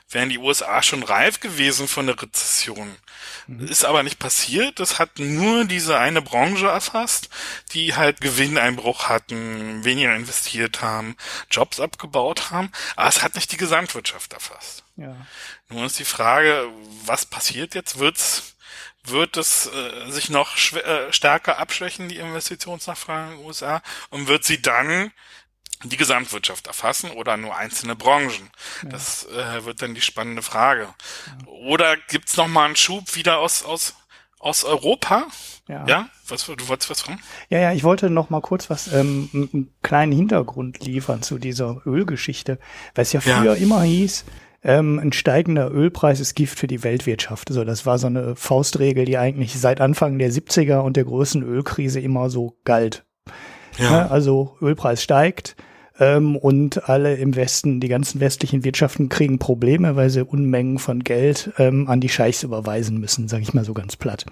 wären 0.10 0.30
die 0.30 0.38
USA 0.38 0.82
schon 0.82 1.04
reif 1.04 1.40
gewesen 1.40 1.88
für 1.88 2.02
eine 2.02 2.22
Rezession. 2.22 2.96
Mhm. 3.48 3.68
Ist 3.68 3.86
aber 3.86 4.04
nicht 4.04 4.20
passiert. 4.20 4.80
Das 4.80 5.00
hat 5.00 5.20
nur 5.20 5.66
diese 5.66 5.98
eine 5.98 6.22
Branche 6.22 6.68
erfasst, 6.68 7.30
die 7.72 7.96
halt 7.96 8.22
Gewinneinbruch 8.22 9.10
hatten, 9.10 9.84
weniger 9.84 10.16
investiert 10.16 10.82
haben, 10.82 11.16
Jobs 11.50 11.80
abgebaut 11.80 12.52
haben. 12.52 12.72
Aber 12.96 13.10
es 13.10 13.22
hat 13.22 13.36
nicht 13.36 13.52
die 13.52 13.58
Gesamtwirtschaft 13.58 14.34
erfasst. 14.34 14.84
Ja. 14.96 15.16
Nun 15.70 15.86
ist 15.86 16.00
die 16.00 16.06
Frage, 16.06 16.68
was 17.06 17.26
passiert 17.26 17.76
jetzt? 17.76 18.00
Wird's, 18.00 18.56
wird 19.04 19.38
es 19.38 19.68
äh, 19.68 20.12
sich 20.12 20.30
noch 20.30 20.56
äh, 20.74 21.12
stärker 21.12 21.58
abschwächen, 21.58 22.10
die 22.10 22.18
Investitionsnachfrage 22.18 23.32
in 23.32 23.38
den 23.38 23.46
USA? 23.46 23.82
Und 24.10 24.28
wird 24.28 24.44
sie 24.44 24.62
dann 24.62 25.12
die 25.84 25.98
Gesamtwirtschaft 25.98 26.68
erfassen 26.68 27.12
oder 27.12 27.38
nur 27.38 27.56
einzelne 27.56 27.96
Branchen? 27.96 28.50
Das 28.84 29.26
äh, 29.26 29.66
wird 29.66 29.82
dann 29.82 29.96
die 29.96 30.02
spannende 30.02 30.42
Frage. 30.42 30.88
Oder 31.46 31.98
gibt's 32.10 32.38
noch 32.38 32.48
mal 32.48 32.66
einen 32.66 32.76
Schub 32.76 33.16
wieder 33.16 33.40
aus, 33.40 33.64
aus, 33.64 33.96
aus 34.40 34.64
Europa? 34.64 35.28
Ja. 35.68 35.86
ja? 35.88 36.10
Was, 36.28 36.46
du 36.46 36.68
wolltest 36.68 36.90
was 36.90 37.02
fragen? 37.02 37.20
Ja, 37.50 37.60
ja, 37.60 37.74
ich 37.74 37.84
wollte 37.84 38.10
noch 38.10 38.30
mal 38.30 38.42
kurz 38.42 38.70
was, 38.70 38.92
ähm, 38.92 39.30
einen 39.34 39.74
kleinen 39.82 40.12
Hintergrund 40.12 40.86
liefern 40.86 41.22
zu 41.22 41.38
dieser 41.38 41.82
Ölgeschichte, 41.86 42.60
weil 42.96 43.04
es 43.04 43.14
ja 43.14 43.22
früher 43.22 43.54
ja. 43.54 43.54
immer 43.54 43.82
hieß, 43.84 44.26
ähm, 44.64 45.00
ein 45.00 45.12
steigender 45.12 45.72
Ölpreis 45.72 46.20
ist 46.20 46.36
Gift 46.36 46.58
für 46.58 46.68
die 46.68 46.84
Weltwirtschaft. 46.84 47.50
Also 47.50 47.64
das 47.66 47.86
war 47.86 47.98
so 47.98 48.08
eine 48.08 48.36
Faustregel, 48.36 49.06
die 49.06 49.18
eigentlich 49.18 49.60
seit 49.60 49.82
Anfang 49.82 50.18
der 50.20 50.32
70er 50.32 50.80
und 50.80 50.96
der 50.96 51.04
größten 51.04 51.44
Ölkrise 51.44 52.00
immer 52.00 52.30
so 52.30 52.58
galt. 52.64 53.04
Ja. 53.78 53.92
ja 53.92 54.08
also 54.08 54.58
Ölpreis 54.62 55.04
steigt, 55.04 55.56
ähm, 56.00 56.36
und 56.36 56.90
alle 56.90 57.16
im 57.16 57.36
Westen, 57.36 57.80
die 57.80 57.88
ganzen 57.88 58.20
westlichen 58.20 58.64
Wirtschaften 58.64 59.10
kriegen 59.10 59.40
Probleme, 59.40 59.96
weil 59.96 60.10
sie 60.10 60.24
Unmengen 60.24 60.80
von 60.80 61.04
Geld 61.04 61.52
ähm, 61.58 61.88
an 61.88 62.00
die 62.00 62.10
Scheichs 62.10 62.44
überweisen 62.44 63.00
müssen, 63.00 63.28
sage 63.28 63.44
ich 63.44 63.54
mal 63.54 63.66
so 63.66 63.74
ganz 63.74 63.96
platt. 63.96 64.26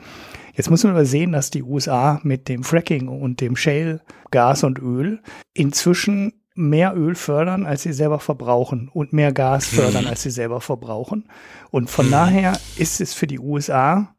Jetzt 0.53 0.69
muss 0.69 0.83
man 0.83 0.93
aber 0.93 1.05
sehen, 1.05 1.31
dass 1.31 1.49
die 1.49 1.63
USA 1.63 2.19
mit 2.23 2.49
dem 2.49 2.63
Fracking 2.63 3.07
und 3.07 3.41
dem 3.41 3.55
Shale, 3.55 4.01
Gas 4.31 4.63
und 4.63 4.79
Öl 4.79 5.21
inzwischen 5.53 6.33
mehr 6.53 6.95
Öl 6.95 7.15
fördern, 7.15 7.65
als 7.65 7.83
sie 7.83 7.93
selber 7.93 8.19
verbrauchen 8.19 8.89
und 8.93 9.13
mehr 9.13 9.31
Gas 9.31 9.67
fördern, 9.67 10.05
als 10.07 10.23
sie 10.23 10.31
selber 10.31 10.59
verbrauchen. 10.59 11.29
Und 11.69 11.89
von 11.89 12.11
daher 12.11 12.59
ist 12.75 12.99
es 12.99 13.13
für 13.13 13.27
die 13.27 13.39
USA 13.39 14.13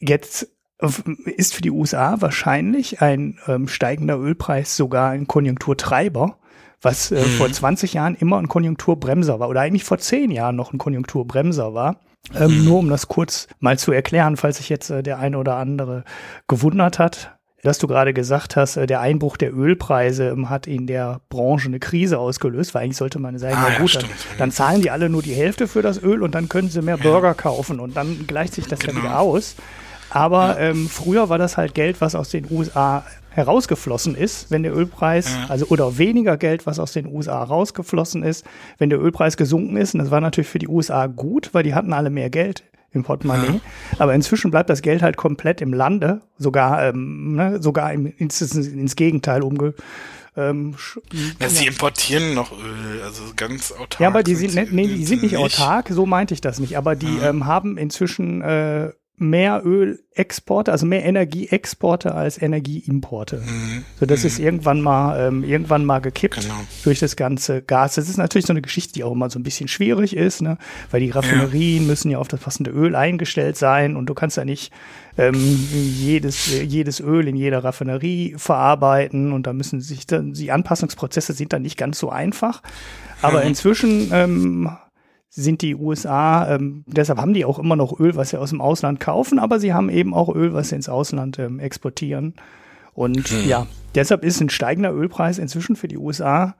jetzt 0.00 0.48
ist 1.24 1.54
für 1.54 1.62
die 1.62 1.70
USA 1.70 2.20
wahrscheinlich 2.20 3.00
ein 3.00 3.38
ähm, 3.46 3.66
steigender 3.66 4.18
Ölpreis 4.18 4.76
sogar 4.76 5.10
ein 5.10 5.26
Konjunkturtreiber, 5.26 6.38
was 6.82 7.10
äh, 7.10 7.20
mhm. 7.20 7.30
vor 7.30 7.50
20 7.50 7.94
Jahren 7.94 8.14
immer 8.14 8.38
ein 8.38 8.48
Konjunkturbremser 8.48 9.40
war 9.40 9.48
oder 9.48 9.60
eigentlich 9.60 9.84
vor 9.84 9.98
10 9.98 10.30
Jahren 10.30 10.56
noch 10.56 10.72
ein 10.72 10.78
Konjunkturbremser 10.78 11.74
war. 11.74 12.00
Ähm, 12.34 12.58
mhm. 12.58 12.64
Nur 12.64 12.78
um 12.80 12.88
das 12.88 13.08
kurz 13.08 13.46
mal 13.60 13.78
zu 13.78 13.92
erklären, 13.92 14.36
falls 14.36 14.56
sich 14.56 14.68
jetzt 14.68 14.90
äh, 14.90 15.02
der 15.02 15.18
eine 15.18 15.38
oder 15.38 15.56
andere 15.56 16.04
gewundert 16.48 16.98
hat, 16.98 17.36
dass 17.62 17.78
du 17.78 17.86
gerade 17.86 18.12
gesagt 18.12 18.56
hast, 18.56 18.76
äh, 18.76 18.86
der 18.86 19.00
Einbruch 19.00 19.36
der 19.36 19.54
Ölpreise 19.54 20.28
ähm, 20.28 20.50
hat 20.50 20.66
in 20.66 20.86
der 20.86 21.20
Branche 21.28 21.68
eine 21.68 21.78
Krise 21.78 22.18
ausgelöst, 22.18 22.74
weil 22.74 22.84
eigentlich 22.84 22.96
sollte 22.96 23.18
man 23.18 23.38
sagen, 23.38 23.56
ah, 23.56 23.68
na 23.72 23.78
gut, 23.78 23.94
ja, 23.94 24.00
dann, 24.00 24.10
dann, 24.38 24.50
zahlen 24.52 24.82
die 24.82 24.90
alle 24.90 25.08
nur 25.08 25.22
die 25.22 25.34
Hälfte 25.34 25.68
für 25.68 25.82
das 25.82 26.02
Öl 26.02 26.22
und 26.22 26.34
dann 26.34 26.48
können 26.48 26.68
sie 26.68 26.82
mehr 26.82 26.96
Burger 26.96 27.34
kaufen 27.34 27.80
und 27.80 27.96
dann 27.96 28.26
gleicht 28.26 28.54
sich 28.54 28.66
das 28.66 28.80
genau. 28.80 28.98
ja 28.98 29.04
wieder 29.04 29.18
aus. 29.20 29.56
Aber 30.10 30.58
ähm, 30.60 30.88
früher 30.88 31.28
war 31.28 31.38
das 31.38 31.56
halt 31.56 31.74
Geld, 31.74 32.00
was 32.00 32.14
aus 32.14 32.30
den 32.30 32.46
USA 32.50 33.04
herausgeflossen 33.36 34.14
ist, 34.14 34.50
wenn 34.50 34.62
der 34.62 34.74
Ölpreis, 34.74 35.30
ja. 35.30 35.46
also 35.48 35.66
oder 35.66 35.98
weniger 35.98 36.36
Geld, 36.36 36.66
was 36.66 36.78
aus 36.78 36.92
den 36.92 37.06
USA 37.06 37.42
rausgeflossen 37.42 38.22
ist, 38.22 38.44
wenn 38.78 38.90
der 38.90 39.00
Ölpreis 39.00 39.36
gesunken 39.36 39.76
ist. 39.76 39.94
Und 39.94 40.00
das 40.00 40.10
war 40.10 40.20
natürlich 40.20 40.48
für 40.48 40.58
die 40.58 40.68
USA 40.68 41.06
gut, 41.06 41.50
weil 41.52 41.62
die 41.62 41.74
hatten 41.74 41.92
alle 41.92 42.10
mehr 42.10 42.30
Geld 42.30 42.64
im 42.92 43.04
Portemonnaie. 43.04 43.46
Ja. 43.46 43.60
Aber 43.98 44.14
inzwischen 44.14 44.50
bleibt 44.50 44.70
das 44.70 44.80
Geld 44.80 45.02
halt 45.02 45.18
komplett 45.18 45.60
im 45.60 45.74
Lande, 45.74 46.22
sogar, 46.38 46.82
ähm, 46.82 47.34
ne, 47.34 47.62
sogar 47.62 47.92
im, 47.92 48.06
ins, 48.06 48.40
ins 48.40 48.96
Gegenteil 48.96 49.42
umge 49.42 49.74
ähm, 50.38 50.74
ja, 51.40 51.48
sie 51.48 51.66
importieren 51.66 52.34
noch 52.34 52.52
Öl, 52.52 53.00
also 53.02 53.22
ganz 53.36 53.72
autark. 53.72 54.00
Ja, 54.00 54.08
aber 54.08 54.22
die 54.22 54.34
sind, 54.34 54.50
sind 54.50 54.70
nee, 54.70 54.86
die 54.86 55.06
sind 55.06 55.22
nicht 55.22 55.38
autark, 55.38 55.88
so 55.88 56.04
meinte 56.04 56.34
ich 56.34 56.42
das 56.42 56.58
nicht. 56.58 56.76
Aber 56.76 56.94
die 56.94 57.16
ja. 57.16 57.30
ähm, 57.30 57.46
haben 57.46 57.78
inzwischen 57.78 58.42
äh, 58.42 58.90
mehr 59.18 59.62
Ölexporte, 59.64 60.70
also 60.70 60.84
mehr 60.84 61.04
Energieexporte 61.04 62.14
als 62.14 62.40
Energieimporte. 62.40 63.38
Mhm. 63.38 63.84
So, 63.98 64.04
das 64.04 64.20
mhm. 64.20 64.26
ist 64.26 64.38
irgendwann 64.38 64.82
mal, 64.82 65.28
ähm, 65.28 65.42
irgendwann 65.42 65.86
mal 65.86 66.00
gekippt 66.00 66.42
genau. 66.42 66.54
durch 66.84 66.98
das 66.98 67.16
ganze 67.16 67.62
Gas. 67.62 67.94
Das 67.94 68.10
ist 68.10 68.18
natürlich 68.18 68.46
so 68.46 68.52
eine 68.52 68.60
Geschichte, 68.60 68.92
die 68.92 69.04
auch 69.04 69.12
immer 69.12 69.30
so 69.30 69.38
ein 69.38 69.42
bisschen 69.42 69.68
schwierig 69.68 70.14
ist, 70.14 70.42
ne? 70.42 70.58
weil 70.90 71.00
die 71.00 71.10
Raffinerien 71.10 71.82
ja. 71.82 71.88
müssen 71.88 72.10
ja 72.10 72.18
auf 72.18 72.28
das 72.28 72.40
passende 72.40 72.70
Öl 72.70 72.94
eingestellt 72.94 73.56
sein 73.56 73.96
und 73.96 74.06
du 74.06 74.14
kannst 74.14 74.36
ja 74.36 74.44
nicht 74.44 74.70
ähm, 75.16 75.34
jedes, 75.34 76.52
jedes 76.62 77.00
Öl 77.00 77.26
in 77.26 77.36
jeder 77.36 77.64
Raffinerie 77.64 78.34
verarbeiten 78.36 79.32
und 79.32 79.46
da 79.46 79.54
müssen 79.54 79.80
sich 79.80 80.06
dann, 80.06 80.34
die 80.34 80.52
Anpassungsprozesse 80.52 81.32
sind 81.32 81.54
dann 81.54 81.62
nicht 81.62 81.78
ganz 81.78 81.98
so 81.98 82.10
einfach. 82.10 82.62
Aber 83.22 83.40
mhm. 83.40 83.48
inzwischen 83.48 84.10
ähm, 84.12 84.70
sind 85.28 85.62
die 85.62 85.74
USA, 85.74 86.54
ähm, 86.54 86.84
deshalb 86.86 87.18
haben 87.18 87.34
die 87.34 87.44
auch 87.44 87.58
immer 87.58 87.76
noch 87.76 87.98
Öl, 87.98 88.16
was 88.16 88.30
sie 88.30 88.40
aus 88.40 88.50
dem 88.50 88.60
Ausland 88.60 89.00
kaufen, 89.00 89.38
aber 89.38 89.60
sie 89.60 89.74
haben 89.74 89.90
eben 89.90 90.14
auch 90.14 90.34
Öl, 90.34 90.54
was 90.54 90.70
sie 90.70 90.76
ins 90.76 90.88
Ausland 90.88 91.38
ähm, 91.38 91.58
exportieren. 91.58 92.34
Und 92.94 93.28
hm. 93.28 93.46
ja, 93.46 93.66
deshalb 93.94 94.24
ist 94.24 94.40
ein 94.40 94.48
steigender 94.48 94.92
Ölpreis 94.94 95.38
inzwischen 95.38 95.76
für 95.76 95.88
die 95.88 95.98
USA 95.98 96.56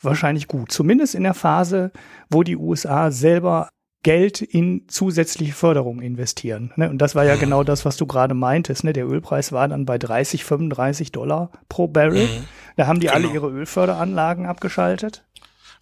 wahrscheinlich 0.00 0.48
gut. 0.48 0.72
Zumindest 0.72 1.14
in 1.14 1.22
der 1.22 1.34
Phase, 1.34 1.92
wo 2.30 2.42
die 2.42 2.56
USA 2.56 3.10
selber 3.10 3.68
Geld 4.04 4.42
in 4.42 4.84
zusätzliche 4.88 5.52
Förderung 5.52 6.00
investieren. 6.00 6.72
Ne? 6.76 6.88
Und 6.88 6.98
das 6.98 7.14
war 7.14 7.24
ja 7.24 7.34
mhm. 7.34 7.40
genau 7.40 7.64
das, 7.64 7.84
was 7.84 7.96
du 7.96 8.06
gerade 8.06 8.34
meintest. 8.34 8.84
Ne? 8.84 8.92
Der 8.92 9.08
Ölpreis 9.08 9.50
war 9.52 9.66
dann 9.66 9.86
bei 9.86 9.98
30, 9.98 10.44
35 10.44 11.10
Dollar 11.12 11.50
pro 11.68 11.88
Barrel. 11.88 12.26
Mhm. 12.26 12.44
Da 12.76 12.86
haben 12.86 13.00
die 13.00 13.08
genau. 13.08 13.18
alle 13.18 13.34
ihre 13.34 13.50
Ölförderanlagen 13.50 14.46
abgeschaltet 14.46 15.24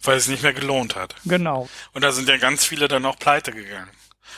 weil 0.01 0.17
es 0.17 0.27
nicht 0.27 0.43
mehr 0.43 0.53
gelohnt 0.53 0.95
hat. 0.95 1.15
Genau. 1.25 1.67
Und 1.93 2.03
da 2.03 2.11
sind 2.11 2.29
ja 2.29 2.37
ganz 2.37 2.65
viele 2.65 2.87
dann 2.87 3.05
auch 3.05 3.17
pleite 3.17 3.51
gegangen. 3.51 3.89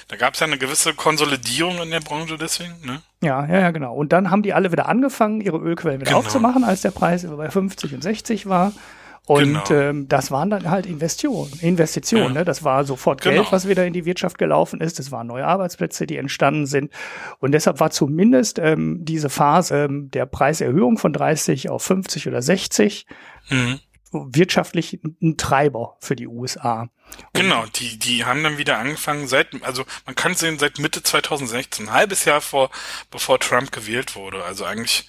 Da 0.07 0.15
gab 0.15 0.33
es 0.33 0.39
ja 0.39 0.47
eine 0.47 0.57
gewisse 0.57 0.93
Konsolidierung 0.93 1.81
in 1.81 1.91
der 1.91 1.99
Branche 1.99 2.37
deswegen, 2.37 2.73
ne? 2.83 3.01
Ja, 3.21 3.45
ja, 3.45 3.59
ja, 3.59 3.71
genau. 3.71 3.93
Und 3.93 4.11
dann 4.11 4.31
haben 4.31 4.41
die 4.41 4.53
alle 4.53 4.71
wieder 4.71 4.87
angefangen, 4.87 5.41
ihre 5.41 5.57
Ölquellen 5.57 5.99
wieder 5.99 6.09
genau. 6.09 6.19
aufzumachen, 6.19 6.63
als 6.63 6.81
der 6.81 6.91
Preis 6.91 7.27
bei 7.27 7.49
50 7.49 7.93
und 7.93 8.01
60 8.01 8.47
war. 8.47 8.73
Und 9.27 9.65
genau. 9.65 9.79
ähm, 9.79 10.07
das 10.07 10.31
waren 10.31 10.49
dann 10.49 10.71
halt 10.71 10.87
Investitionen. 10.87 11.51
Investitionen, 11.61 12.33
ja. 12.33 12.39
ne? 12.39 12.45
Das 12.45 12.63
war 12.63 12.83
sofort 12.85 13.21
Geld, 13.21 13.35
genau. 13.35 13.51
was 13.51 13.67
wieder 13.67 13.85
in 13.85 13.93
die 13.93 14.05
Wirtschaft 14.05 14.39
gelaufen 14.39 14.81
ist. 14.81 14.97
Das 14.97 15.11
waren 15.11 15.27
neue 15.27 15.45
Arbeitsplätze, 15.45 16.07
die 16.07 16.17
entstanden 16.17 16.65
sind. 16.65 16.91
Und 17.37 17.51
deshalb 17.51 17.79
war 17.79 17.91
zumindest 17.91 18.57
ähm, 18.57 18.99
diese 19.01 19.29
Phase 19.29 19.83
ähm, 19.83 20.09
der 20.09 20.25
Preiserhöhung 20.25 20.97
von 20.97 21.13
30 21.13 21.69
auf 21.69 21.83
50 21.83 22.27
oder 22.27 22.41
60 22.41 23.05
mhm 23.49 23.79
wirtschaftlich 24.11 24.99
ein 25.21 25.37
Treiber 25.37 25.97
für 25.99 26.15
die 26.15 26.27
USA. 26.27 26.89
Genau, 27.33 27.65
die, 27.67 27.97
die 27.97 28.25
haben 28.25 28.43
dann 28.43 28.57
wieder 28.57 28.79
angefangen 28.79 29.27
seit, 29.27 29.63
also 29.63 29.85
man 30.05 30.15
kann 30.15 30.35
sehen, 30.35 30.59
seit 30.59 30.79
Mitte 30.79 31.03
2016, 31.03 31.87
ein 31.87 31.93
halbes 31.93 32.25
Jahr 32.25 32.41
vor, 32.41 32.69
bevor 33.11 33.39
Trump 33.39 33.71
gewählt 33.71 34.15
wurde. 34.15 34.43
Also 34.43 34.65
eigentlich 34.65 35.07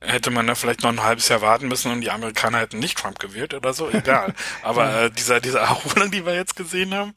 hätte 0.00 0.30
man 0.30 0.46
da 0.46 0.54
vielleicht 0.54 0.82
noch 0.82 0.90
ein 0.90 1.02
halbes 1.02 1.28
Jahr 1.28 1.40
warten 1.40 1.68
müssen 1.68 1.90
und 1.90 2.02
die 2.02 2.10
Amerikaner 2.10 2.58
hätten 2.58 2.78
nicht 2.78 2.98
Trump 2.98 3.18
gewählt 3.18 3.52
oder 3.54 3.72
so, 3.72 3.90
egal. 3.90 4.32
Aber 4.62 5.04
äh, 5.04 5.10
dieser, 5.10 5.40
dieser 5.40 5.60
Erholung, 5.60 6.10
die 6.10 6.24
wir 6.24 6.34
jetzt 6.34 6.54
gesehen 6.54 6.94
haben, 6.94 7.14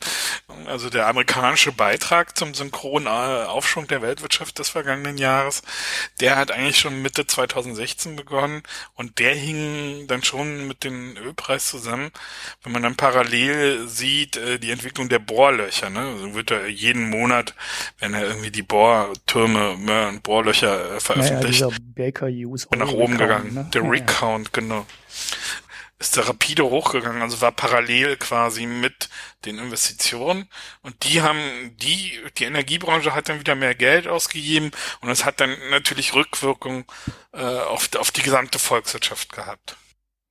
also 0.65 0.89
der 0.89 1.07
amerikanische 1.07 1.71
Beitrag 1.71 2.37
zum 2.37 2.53
synchronen 2.53 3.07
äh, 3.07 3.45
Aufschwung 3.45 3.87
der 3.87 4.01
Weltwirtschaft 4.01 4.57
des 4.57 4.69
vergangenen 4.69 5.17
Jahres, 5.17 5.61
der 6.19 6.37
hat 6.37 6.51
eigentlich 6.51 6.79
schon 6.79 7.01
Mitte 7.01 7.27
2016 7.27 8.15
begonnen 8.15 8.63
und 8.95 9.19
der 9.19 9.35
hing 9.35 10.07
dann 10.07 10.23
schon 10.23 10.67
mit 10.67 10.83
dem 10.83 11.17
Ölpreis 11.17 11.67
zusammen. 11.67 12.11
Wenn 12.63 12.71
man 12.71 12.83
dann 12.83 12.95
parallel 12.95 13.87
sieht, 13.87 14.24
äh, 14.35 14.57
die 14.59 14.71
Entwicklung 14.71 15.09
der 15.09 15.19
Bohrlöcher, 15.19 15.89
ne, 15.89 15.99
also 15.99 16.33
wird 16.33 16.51
da 16.51 16.65
jeden 16.65 17.09
Monat, 17.09 17.53
wenn 17.99 18.13
er 18.13 18.23
irgendwie 18.23 18.51
die 18.51 18.63
Bohrtürme 18.63 19.77
ne, 19.77 20.09
und 20.09 20.23
Bohrlöcher 20.23 20.95
äh, 20.95 20.99
veröffentlicht, 20.99 21.61
naja, 21.61 21.75
Baker 21.95 22.27
Hughes 22.27 22.67
nach 22.75 22.91
oben 22.91 23.17
gegangen. 23.17 23.53
Ne? 23.53 23.69
Der 23.73 23.83
ja, 23.83 23.89
Recount, 23.89 24.47
ja. 24.47 24.51
genau 24.53 24.85
ist 25.97 26.17
der 26.17 26.27
rapide 26.27 26.65
hochgegangen, 26.65 27.21
also 27.21 27.39
war 27.41 27.53
parallel 27.53 28.17
quasi 28.17 28.65
mit 28.65 29.09
den 29.45 29.57
Investitionen 29.57 30.49
und 30.81 31.03
die 31.05 31.21
haben, 31.21 31.39
die, 31.77 32.19
die 32.37 32.43
Energiebranche 32.43 33.15
hat 33.15 33.29
dann 33.29 33.39
wieder 33.39 33.55
mehr 33.55 33.75
Geld 33.75 34.07
ausgegeben 34.07 34.71
und 35.01 35.07
das 35.07 35.23
hat 35.23 35.39
dann 35.39 35.55
natürlich 35.69 36.13
Rückwirkung 36.13 36.85
äh, 37.31 37.41
auf, 37.41 37.89
auf 37.95 38.11
die 38.11 38.23
gesamte 38.23 38.59
Volkswirtschaft 38.59 39.31
gehabt. 39.31 39.77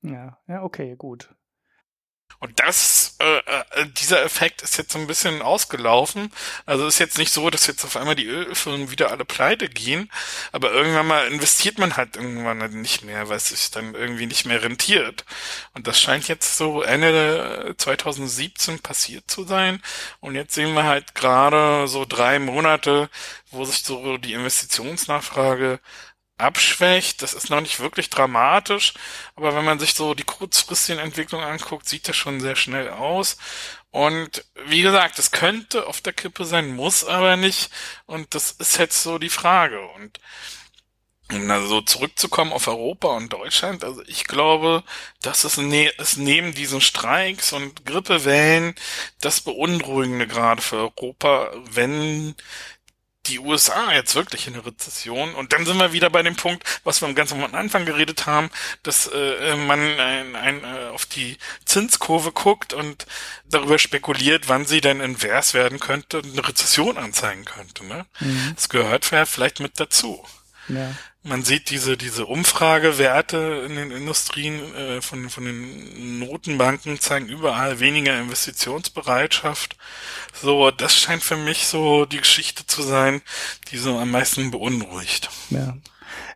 Ja, 0.02 0.38
ja, 0.48 0.62
okay, 0.62 0.96
gut. 0.96 1.30
Und 2.38 2.60
das, 2.60 3.16
äh, 3.20 3.38
äh, 3.38 3.86
dieser 3.86 4.22
Effekt 4.24 4.62
ist 4.62 4.76
jetzt 4.76 4.92
so 4.92 4.98
ein 4.98 5.06
bisschen 5.06 5.42
ausgelaufen. 5.42 6.32
Also 6.66 6.86
ist 6.86 6.98
jetzt 6.98 7.18
nicht 7.18 7.32
so, 7.32 7.50
dass 7.50 7.66
jetzt 7.66 7.84
auf 7.84 7.96
einmal 7.96 8.14
die 8.14 8.26
Ölfirmen 8.26 8.90
wieder 8.90 9.10
alle 9.10 9.24
pleite 9.24 9.68
gehen, 9.68 10.10
aber 10.52 10.72
irgendwann 10.72 11.06
mal 11.06 11.26
investiert 11.28 11.78
man 11.78 11.96
halt 11.96 12.16
irgendwann 12.16 12.58
nicht 12.80 13.04
mehr, 13.04 13.28
weil 13.28 13.36
es 13.36 13.48
sich 13.48 13.70
dann 13.70 13.94
irgendwie 13.94 14.26
nicht 14.26 14.46
mehr 14.46 14.62
rentiert. 14.62 15.24
Und 15.74 15.86
das 15.86 16.00
scheint 16.00 16.28
jetzt 16.28 16.56
so 16.56 16.82
Ende 16.82 17.74
2017 17.78 18.80
passiert 18.80 19.30
zu 19.30 19.44
sein. 19.44 19.80
Und 20.20 20.34
jetzt 20.34 20.54
sehen 20.54 20.74
wir 20.74 20.84
halt 20.84 21.14
gerade 21.14 21.88
so 21.88 22.04
drei 22.04 22.38
Monate, 22.38 23.08
wo 23.50 23.64
sich 23.64 23.82
so 23.82 24.18
die 24.18 24.32
Investitionsnachfrage 24.32 25.80
abschwächt. 26.38 27.22
Das 27.22 27.34
ist 27.34 27.50
noch 27.50 27.60
nicht 27.60 27.80
wirklich 27.80 28.10
dramatisch, 28.10 28.94
aber 29.36 29.54
wenn 29.54 29.64
man 29.64 29.78
sich 29.78 29.94
so 29.94 30.14
die 30.14 30.24
kurzfristigen 30.24 31.00
Entwicklungen 31.00 31.46
anguckt, 31.46 31.88
sieht 31.88 32.08
das 32.08 32.16
schon 32.16 32.40
sehr 32.40 32.56
schnell 32.56 32.90
aus. 32.90 33.36
Und 33.90 34.44
wie 34.66 34.82
gesagt, 34.82 35.18
es 35.20 35.30
könnte 35.30 35.86
auf 35.86 36.00
der 36.00 36.12
Kippe 36.12 36.44
sein, 36.44 36.74
muss 36.74 37.04
aber 37.04 37.36
nicht. 37.36 37.70
Und 38.06 38.34
das 38.34 38.52
ist 38.52 38.78
jetzt 38.78 39.02
so 39.02 39.18
die 39.18 39.28
Frage. 39.28 39.80
Und 39.96 40.18
um 41.32 41.50
also 41.50 41.80
zurückzukommen 41.80 42.52
auf 42.52 42.68
Europa 42.68 43.08
und 43.16 43.32
Deutschland, 43.32 43.82
also 43.82 44.02
ich 44.06 44.24
glaube, 44.24 44.84
das 45.22 45.44
ist, 45.44 45.56
ne 45.58 45.88
ist 45.98 46.18
neben 46.18 46.54
diesen 46.54 46.80
Streiks 46.80 47.52
und 47.52 47.86
Grippewellen 47.86 48.74
das 49.20 49.40
Beunruhigende 49.40 50.26
gerade 50.26 50.60
für 50.60 50.76
Europa, 50.76 51.52
wenn 51.70 52.34
die 53.26 53.38
USA 53.38 53.92
jetzt 53.92 54.14
wirklich 54.14 54.46
in 54.46 54.54
eine 54.54 54.66
Rezession 54.66 55.34
und 55.34 55.52
dann 55.52 55.64
sind 55.64 55.78
wir 55.78 55.92
wieder 55.92 56.10
bei 56.10 56.22
dem 56.22 56.36
Punkt, 56.36 56.64
was 56.84 57.00
wir 57.00 57.12
ganz 57.14 57.32
am 57.32 57.42
Anfang 57.54 57.84
geredet 57.84 58.26
haben, 58.26 58.50
dass 58.82 59.06
äh, 59.06 59.56
man 59.56 59.80
ein, 59.80 60.36
ein, 60.36 60.64
äh, 60.64 60.88
auf 60.88 61.06
die 61.06 61.38
Zinskurve 61.64 62.32
guckt 62.32 62.72
und 62.72 63.06
darüber 63.48 63.78
spekuliert, 63.78 64.48
wann 64.48 64.66
sie 64.66 64.80
denn 64.80 65.00
invers 65.00 65.54
werden 65.54 65.80
könnte 65.80 66.18
und 66.18 66.32
eine 66.32 66.46
Rezession 66.46 66.98
anzeigen 66.98 67.44
könnte. 67.44 67.84
Ne? 67.84 68.06
Mhm. 68.20 68.52
Das 68.54 68.68
gehört 68.68 69.04
vielleicht 69.04 69.60
mit 69.60 69.80
dazu. 69.80 70.24
Ja. 70.68 70.94
Man 71.26 71.42
sieht 71.42 71.70
diese, 71.70 71.96
diese 71.96 72.26
Umfragewerte 72.26 73.64
in 73.66 73.76
den 73.76 73.90
Industrien 73.90 74.60
äh, 74.74 75.00
von, 75.00 75.30
von 75.30 75.46
den 75.46 76.18
Notenbanken 76.18 77.00
zeigen 77.00 77.28
überall 77.28 77.80
weniger 77.80 78.20
Investitionsbereitschaft. 78.20 79.78
So, 80.34 80.70
das 80.70 80.94
scheint 80.94 81.22
für 81.22 81.36
mich 81.36 81.66
so 81.66 82.04
die 82.04 82.18
Geschichte 82.18 82.66
zu 82.66 82.82
sein, 82.82 83.22
die 83.70 83.78
so 83.78 83.98
am 83.98 84.10
meisten 84.10 84.50
beunruhigt. 84.50 85.30
Ja. 85.48 85.74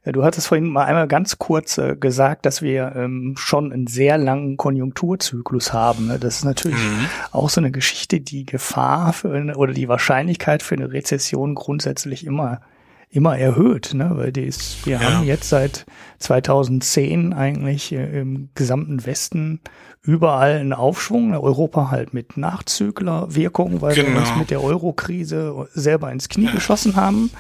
Du 0.05 0.25
hattest 0.25 0.47
vorhin 0.47 0.67
mal 0.71 0.85
einmal 0.85 1.07
ganz 1.07 1.39
kurz 1.39 1.77
äh, 1.77 1.95
gesagt, 1.95 2.47
dass 2.47 2.63
wir 2.63 2.95
ähm, 2.97 3.35
schon 3.37 3.73
einen 3.73 3.89
sehr 3.89 4.17
langen 4.17 4.57
Konjunkturzyklus 4.57 5.75
haben. 5.75 6.07
Ne? 6.07 6.19
Das 6.19 6.37
ist 6.37 6.45
natürlich 6.45 6.79
mhm. 6.79 7.07
auch 7.31 7.51
so 7.51 7.61
eine 7.61 7.71
Geschichte, 7.71 8.21
die 8.21 8.47
Gefahr 8.47 9.13
für 9.13 9.35
eine, 9.35 9.57
oder 9.57 9.75
die 9.75 9.89
Wahrscheinlichkeit 9.89 10.63
für 10.63 10.77
eine 10.77 10.93
Rezession 10.93 11.55
grundsätzlich 11.55 12.25
immer 12.25 12.63
immer 13.11 13.39
erhöht, 13.39 13.95
ne? 13.95 14.11
weil 14.15 14.33
die 14.33 14.43
ist, 14.43 14.85
wir 14.87 15.01
ja. 15.01 15.01
haben 15.01 15.25
jetzt 15.25 15.49
seit 15.49 15.87
2010 16.19 17.33
eigentlich 17.33 17.93
äh, 17.93 18.21
im 18.21 18.51
gesamten 18.55 19.07
Westen 19.07 19.61
überall 20.03 20.59
einen 20.59 20.73
Aufschwung, 20.73 21.35
Europa 21.35 21.91
halt 21.91 22.15
mit 22.15 22.37
Nachzüglerwirkung, 22.37 23.81
weil 23.81 23.95
genau. 23.95 24.11
wir 24.11 24.19
uns 24.19 24.37
mit 24.37 24.51
der 24.51 24.63
Euro-Krise 24.63 25.69
selber 25.75 26.13
ins 26.13 26.29
Knie 26.29 26.47
ja. 26.47 26.53
geschossen 26.53 26.97
haben, 26.97 27.31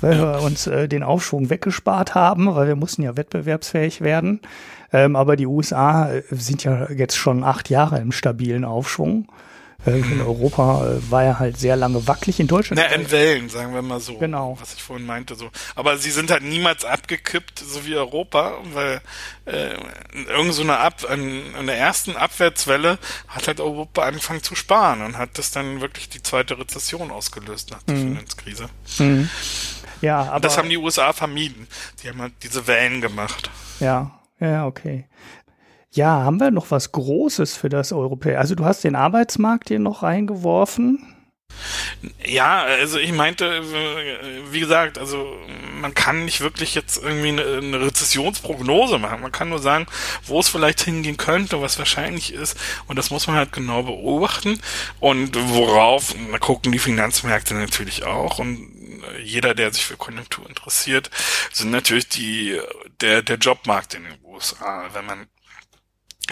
weil 0.00 0.18
ja. 0.18 0.34
wir 0.34 0.42
uns 0.42 0.66
äh, 0.66 0.88
den 0.88 1.02
Aufschwung 1.02 1.50
weggespart 1.50 2.14
haben, 2.14 2.54
weil 2.54 2.68
wir 2.68 2.76
mussten 2.76 3.02
ja 3.02 3.16
wettbewerbsfähig 3.16 4.02
werden. 4.02 4.40
Ähm, 4.92 5.16
aber 5.16 5.36
die 5.36 5.46
USA 5.46 6.10
äh, 6.10 6.22
sind 6.30 6.62
ja 6.64 6.90
jetzt 6.90 7.16
schon 7.16 7.42
acht 7.42 7.70
Jahre 7.70 7.98
im 8.00 8.12
stabilen 8.12 8.64
Aufschwung. 8.64 9.26
In 9.84 10.20
Europa 10.20 10.84
äh, 10.84 11.10
war 11.10 11.22
er 11.22 11.38
halt 11.38 11.58
sehr 11.58 11.76
lange 11.76 12.06
wackelig. 12.08 12.40
In 12.40 12.48
Deutschland. 12.48 12.82
Na, 12.82 12.94
in 12.94 13.10
Wellen, 13.10 13.48
sagen 13.48 13.72
wir 13.72 13.82
mal 13.82 14.00
so. 14.00 14.18
Genau. 14.18 14.56
Was 14.60 14.74
ich 14.74 14.82
vorhin 14.82 15.06
meinte, 15.06 15.36
so. 15.36 15.50
Aber 15.76 15.96
sie 15.98 16.10
sind 16.10 16.30
halt 16.30 16.42
niemals 16.42 16.84
abgekippt, 16.84 17.60
so 17.60 17.86
wie 17.86 17.94
Europa, 17.94 18.54
weil 18.72 19.00
äh, 19.44 19.76
irgend 20.28 20.54
so 20.54 20.62
eine 20.62 20.78
Ab, 20.78 21.06
an, 21.08 21.42
an 21.56 21.66
der 21.66 21.76
ersten 21.76 22.16
Abwärtswelle 22.16 22.98
hat 23.28 23.46
halt 23.46 23.60
Europa 23.60 24.02
angefangen 24.02 24.42
zu 24.42 24.56
sparen 24.56 25.02
und 25.02 25.18
hat 25.18 25.38
das 25.38 25.52
dann 25.52 25.80
wirklich 25.80 26.08
die 26.08 26.22
zweite 26.22 26.58
Rezession 26.58 27.10
ausgelöst 27.10 27.70
nach 27.70 27.82
der 27.82 27.94
mhm. 27.94 28.14
Finanzkrise. 28.14 28.68
Mhm. 28.98 29.30
Ja, 30.00 30.22
aber. 30.22 30.36
Und 30.36 30.44
das 30.44 30.58
haben 30.58 30.68
die 30.68 30.78
USA 30.78 31.12
vermieden. 31.12 31.68
Die 32.02 32.08
haben 32.08 32.20
halt 32.20 32.32
diese 32.42 32.66
Wellen 32.66 33.00
gemacht. 33.00 33.50
Ja, 33.80 34.10
ja, 34.40 34.66
okay. 34.66 35.04
Ja, 35.96 36.24
haben 36.24 36.40
wir 36.40 36.50
noch 36.50 36.70
was 36.70 36.92
Großes 36.92 37.56
für 37.56 37.70
das 37.70 37.90
Europäische? 37.90 38.38
Also 38.38 38.54
du 38.54 38.66
hast 38.66 38.84
den 38.84 38.94
Arbeitsmarkt 38.94 39.68
hier 39.68 39.78
noch 39.78 40.02
reingeworfen. 40.02 41.16
Ja, 42.22 42.64
also 42.64 42.98
ich 42.98 43.12
meinte, 43.12 43.62
wie 44.50 44.60
gesagt, 44.60 44.98
also 44.98 45.34
man 45.80 45.94
kann 45.94 46.26
nicht 46.26 46.42
wirklich 46.42 46.74
jetzt 46.74 47.02
irgendwie 47.02 47.28
eine, 47.30 47.80
Rezessionsprognose 47.80 48.98
machen. 48.98 49.22
Man 49.22 49.32
kann 49.32 49.48
nur 49.48 49.58
sagen, 49.58 49.86
wo 50.26 50.38
es 50.38 50.50
vielleicht 50.50 50.82
hingehen 50.82 51.16
könnte, 51.16 51.62
was 51.62 51.78
wahrscheinlich 51.78 52.34
ist. 52.34 52.58
Und 52.88 52.96
das 52.96 53.10
muss 53.10 53.26
man 53.26 53.36
halt 53.36 53.52
genau 53.52 53.82
beobachten. 53.82 54.60
Und 55.00 55.34
worauf, 55.34 56.14
da 56.30 56.38
gucken 56.38 56.72
die 56.72 56.78
Finanzmärkte 56.78 57.54
natürlich 57.54 58.04
auch. 58.04 58.38
Und 58.38 58.70
jeder, 59.24 59.54
der 59.54 59.72
sich 59.72 59.86
für 59.86 59.96
Konjunktur 59.96 60.46
interessiert, 60.46 61.10
sind 61.52 61.70
natürlich 61.70 62.08
die, 62.08 62.60
der, 63.00 63.22
der 63.22 63.38
Jobmarkt 63.38 63.94
in 63.94 64.04
den 64.04 64.14
USA. 64.24 64.90
Wenn 64.92 65.06
man 65.06 65.26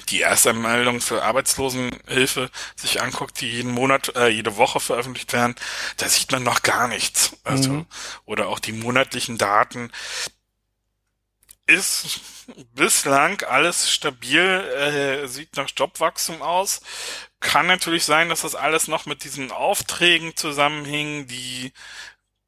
die 0.08 0.22
Erstanmeldung 0.22 1.00
für 1.00 1.22
Arbeitslosenhilfe 1.22 2.50
sich 2.76 3.00
anguckt, 3.00 3.40
die 3.40 3.50
jeden 3.50 3.70
Monat, 3.70 4.14
äh, 4.16 4.28
jede 4.28 4.56
Woche 4.56 4.80
veröffentlicht 4.80 5.32
werden, 5.32 5.54
da 5.96 6.08
sieht 6.08 6.32
man 6.32 6.42
noch 6.42 6.62
gar 6.62 6.88
nichts. 6.88 7.36
Also, 7.44 7.70
mhm. 7.70 7.86
oder 8.24 8.48
auch 8.48 8.58
die 8.58 8.72
monatlichen 8.72 9.38
Daten. 9.38 9.90
Ist 11.66 12.20
bislang 12.74 13.42
alles 13.42 13.90
stabil, 13.90 14.40
äh, 14.40 15.26
sieht 15.28 15.56
nach 15.56 15.70
Jobwachstum 15.74 16.42
aus. 16.42 16.82
Kann 17.40 17.66
natürlich 17.66 18.04
sein, 18.04 18.28
dass 18.28 18.42
das 18.42 18.54
alles 18.54 18.86
noch 18.86 19.06
mit 19.06 19.24
diesen 19.24 19.50
Aufträgen 19.50 20.36
zusammenhing, 20.36 21.26
die 21.26 21.72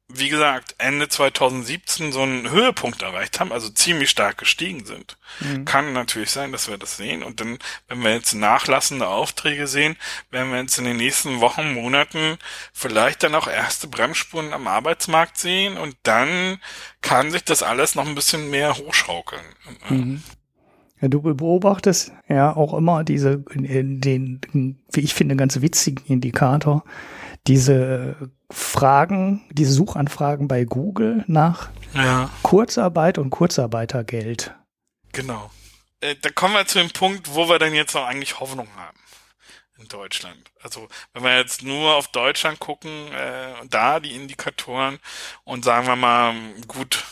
wie 0.09 0.29
gesagt, 0.29 0.75
Ende 0.77 1.09
2017 1.09 2.13
so 2.13 2.21
einen 2.21 2.49
Höhepunkt 2.49 3.01
erreicht 3.01 3.39
haben, 3.39 3.51
also 3.51 3.69
ziemlich 3.69 4.09
stark 4.09 4.37
gestiegen 4.37 4.85
sind. 4.85 5.17
Mhm. 5.41 5.65
Kann 5.65 5.91
natürlich 5.91 6.31
sein, 6.31 6.53
dass 6.53 6.69
wir 6.69 6.77
das 6.77 6.95
sehen. 6.95 7.23
Und 7.23 7.41
dann, 7.41 7.59
wenn 7.89 8.01
wir 8.01 8.13
jetzt 8.13 8.33
nachlassende 8.33 9.07
Aufträge 9.07 9.67
sehen, 9.67 9.97
werden 10.31 10.51
wir 10.51 10.61
jetzt 10.61 10.77
in 10.77 10.85
den 10.85 10.95
nächsten 10.95 11.41
Wochen, 11.41 11.73
Monaten 11.73 12.37
vielleicht 12.71 13.23
dann 13.23 13.35
auch 13.35 13.47
erste 13.47 13.89
Bremsspuren 13.89 14.53
am 14.53 14.67
Arbeitsmarkt 14.67 15.37
sehen 15.37 15.77
und 15.77 15.97
dann 16.03 16.59
kann 17.01 17.31
sich 17.31 17.43
das 17.43 17.61
alles 17.61 17.95
noch 17.95 18.07
ein 18.07 18.15
bisschen 18.15 18.49
mehr 18.49 18.77
hochschaukeln. 18.77 19.45
Mhm. 19.89 20.23
Ja, 21.01 21.09
du 21.09 21.21
beobachtest 21.21 22.11
ja 22.27 22.55
auch 22.55 22.73
immer 22.73 23.03
diese, 23.03 23.43
den, 23.49 24.77
wie 24.91 25.01
ich 25.01 25.13
finde, 25.13 25.35
ganz 25.35 25.61
witzigen 25.61 26.03
Indikator, 26.07 26.83
diese 27.47 28.31
Fragen, 28.51 29.45
diese 29.51 29.71
Suchanfragen 29.71 30.47
bei 30.47 30.65
Google 30.65 31.23
nach 31.27 31.69
ja. 31.93 32.29
Kurzarbeit 32.43 33.17
und 33.17 33.29
Kurzarbeitergeld. 33.29 34.53
Genau. 35.13 35.49
Äh, 36.01 36.15
da 36.21 36.29
kommen 36.29 36.53
wir 36.53 36.67
zu 36.67 36.79
dem 36.79 36.91
Punkt, 36.91 37.33
wo 37.33 37.49
wir 37.49 37.59
dann 37.59 37.73
jetzt 37.73 37.95
auch 37.95 38.05
eigentlich 38.05 38.39
Hoffnung 38.39 38.67
haben. 38.75 38.97
in 39.79 39.87
Deutschland. 39.87 40.51
Also 40.61 40.87
wenn 41.13 41.23
wir 41.23 41.37
jetzt 41.37 41.63
nur 41.63 41.95
auf 41.95 42.07
Deutschland 42.07 42.59
gucken, 42.59 43.11
äh, 43.13 43.53
da 43.69 43.99
die 43.99 44.15
Indikatoren 44.15 44.99
und 45.43 45.63
sagen 45.63 45.87
wir 45.87 45.95
mal, 45.95 46.35
gut, 46.67 47.03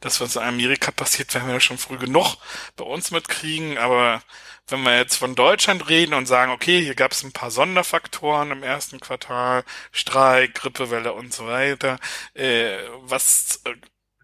das, 0.00 0.20
was 0.20 0.36
in 0.36 0.42
Amerika 0.42 0.90
passiert, 0.90 1.34
werden 1.34 1.48
wir 1.48 1.60
schon 1.60 1.78
früh 1.78 1.98
genug 1.98 2.36
bei 2.76 2.84
uns 2.84 3.10
mitkriegen, 3.10 3.78
aber 3.78 4.22
wenn 4.70 4.82
wir 4.82 4.96
jetzt 4.96 5.16
von 5.16 5.34
Deutschland 5.34 5.88
reden 5.88 6.14
und 6.14 6.26
sagen, 6.26 6.52
okay, 6.52 6.82
hier 6.82 6.94
gab 6.94 7.12
es 7.12 7.22
ein 7.22 7.32
paar 7.32 7.50
Sonderfaktoren 7.50 8.50
im 8.50 8.62
ersten 8.62 9.00
Quartal, 9.00 9.64
Streik, 9.92 10.54
Grippewelle 10.54 11.12
und 11.12 11.32
so 11.32 11.46
weiter, 11.46 11.98
äh, 12.34 12.76
was 13.00 13.60
äh, 13.64 13.74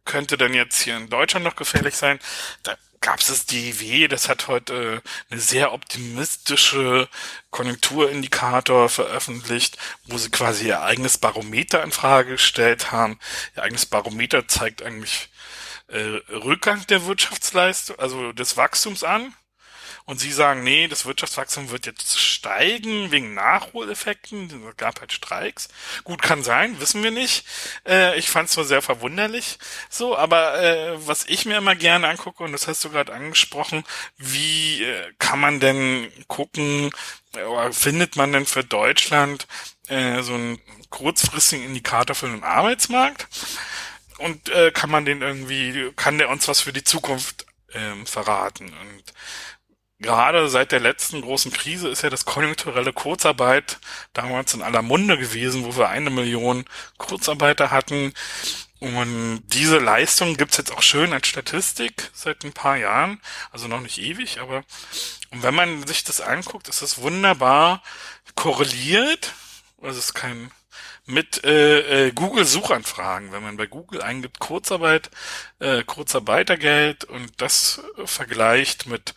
könnte 0.04 0.36
denn 0.36 0.54
jetzt 0.54 0.82
hier 0.82 0.96
in 0.96 1.08
Deutschland 1.08 1.44
noch 1.44 1.56
gefährlich 1.56 1.96
sein? 1.96 2.18
Da 2.62 2.76
gab 3.00 3.20
es 3.20 3.26
das 3.26 3.46
DIW, 3.46 4.08
das 4.08 4.28
hat 4.28 4.48
heute 4.48 5.02
äh, 5.04 5.08
eine 5.30 5.40
sehr 5.40 5.72
optimistische 5.72 7.08
Konjunkturindikator 7.50 8.88
veröffentlicht, 8.88 9.76
wo 10.06 10.16
sie 10.18 10.30
quasi 10.30 10.68
ihr 10.68 10.82
eigenes 10.82 11.18
Barometer 11.18 11.82
in 11.84 11.92
Frage 11.92 12.32
gestellt 12.32 12.92
haben. 12.92 13.18
Ihr 13.56 13.62
eigenes 13.62 13.86
Barometer 13.86 14.48
zeigt 14.48 14.82
eigentlich 14.82 15.28
äh, 15.88 16.20
Rückgang 16.32 16.86
der 16.86 17.04
Wirtschaftsleistung, 17.06 17.98
also 17.98 18.32
des 18.32 18.56
Wachstums 18.56 19.04
an 19.04 19.34
und 20.06 20.20
sie 20.20 20.32
sagen, 20.32 20.62
nee, 20.64 20.86
das 20.86 21.06
Wirtschaftswachstum 21.06 21.70
wird 21.70 21.86
jetzt 21.86 22.18
steigen 22.20 23.10
wegen 23.10 23.32
Nachholeffekten. 23.32 24.50
Es 24.68 24.76
gab 24.76 25.00
halt 25.00 25.12
Streiks. 25.12 25.68
Gut, 26.04 26.20
kann 26.20 26.42
sein, 26.42 26.78
wissen 26.78 27.02
wir 27.02 27.10
nicht. 27.10 27.46
Äh, 27.88 28.18
ich 28.18 28.28
fand 28.28 28.48
es 28.48 28.54
zwar 28.54 28.64
sehr 28.64 28.82
verwunderlich, 28.82 29.58
so, 29.88 30.16
aber 30.16 30.62
äh, 30.62 31.06
was 31.06 31.24
ich 31.26 31.46
mir 31.46 31.56
immer 31.56 31.74
gerne 31.74 32.08
angucke, 32.08 32.42
und 32.44 32.52
das 32.52 32.68
hast 32.68 32.84
du 32.84 32.90
gerade 32.90 33.14
angesprochen, 33.14 33.84
wie 34.18 34.84
äh, 34.84 35.12
kann 35.18 35.40
man 35.40 35.58
denn 35.58 36.12
gucken, 36.28 36.90
oder 37.32 37.72
findet 37.72 38.16
man 38.16 38.32
denn 38.32 38.46
für 38.46 38.62
Deutschland 38.62 39.46
äh, 39.88 40.22
so 40.22 40.34
einen 40.34 40.60
kurzfristigen 40.90 41.64
Indikator 41.64 42.14
für 42.14 42.28
den 42.28 42.44
Arbeitsmarkt? 42.44 43.26
Und 44.18 44.48
äh, 44.50 44.70
kann 44.70 44.90
man 44.90 45.04
den 45.04 45.22
irgendwie, 45.22 45.90
kann 45.96 46.18
der 46.18 46.28
uns 46.28 46.46
was 46.46 46.60
für 46.60 46.72
die 46.72 46.84
Zukunft 46.84 47.46
ähm, 47.72 48.06
verraten? 48.06 48.66
Und 48.66 49.12
gerade 50.04 50.48
seit 50.48 50.70
der 50.70 50.80
letzten 50.80 51.22
großen 51.22 51.50
Krise 51.50 51.88
ist 51.88 52.02
ja 52.02 52.10
das 52.10 52.26
konjunkturelle 52.26 52.92
Kurzarbeit 52.92 53.78
damals 54.12 54.54
in 54.54 54.62
aller 54.62 54.82
Munde 54.82 55.18
gewesen, 55.18 55.64
wo 55.64 55.76
wir 55.76 55.88
eine 55.88 56.10
Million 56.10 56.64
Kurzarbeiter 56.98 57.70
hatten. 57.70 58.12
Und 58.80 59.42
diese 59.46 59.78
Leistung 59.78 60.36
gibt's 60.36 60.58
jetzt 60.58 60.72
auch 60.72 60.82
schön 60.82 61.14
als 61.14 61.26
Statistik 61.26 62.10
seit 62.12 62.44
ein 62.44 62.52
paar 62.52 62.76
Jahren, 62.76 63.18
also 63.50 63.66
noch 63.66 63.80
nicht 63.80 63.98
ewig, 63.98 64.40
aber 64.40 64.62
und 65.30 65.42
wenn 65.42 65.54
man 65.54 65.86
sich 65.86 66.04
das 66.04 66.20
anguckt, 66.20 66.68
ist 66.68 66.82
das 66.82 66.98
wunderbar 66.98 67.82
korreliert. 68.36 69.32
Also 69.80 69.98
es 69.98 70.06
ist 70.06 70.14
kein 70.14 70.50
mit 71.06 71.44
äh, 71.44 72.06
äh, 72.08 72.12
Google 72.12 72.44
Suchanfragen, 72.44 73.32
wenn 73.32 73.42
man 73.42 73.56
bei 73.56 73.66
Google 73.66 74.00
eingibt 74.02 74.38
Kurzarbeit, 74.38 75.10
äh, 75.58 75.82
Kurzarbeitergeld 75.82 77.04
und 77.04 77.40
das 77.40 77.82
vergleicht 78.04 78.86
mit 78.86 79.14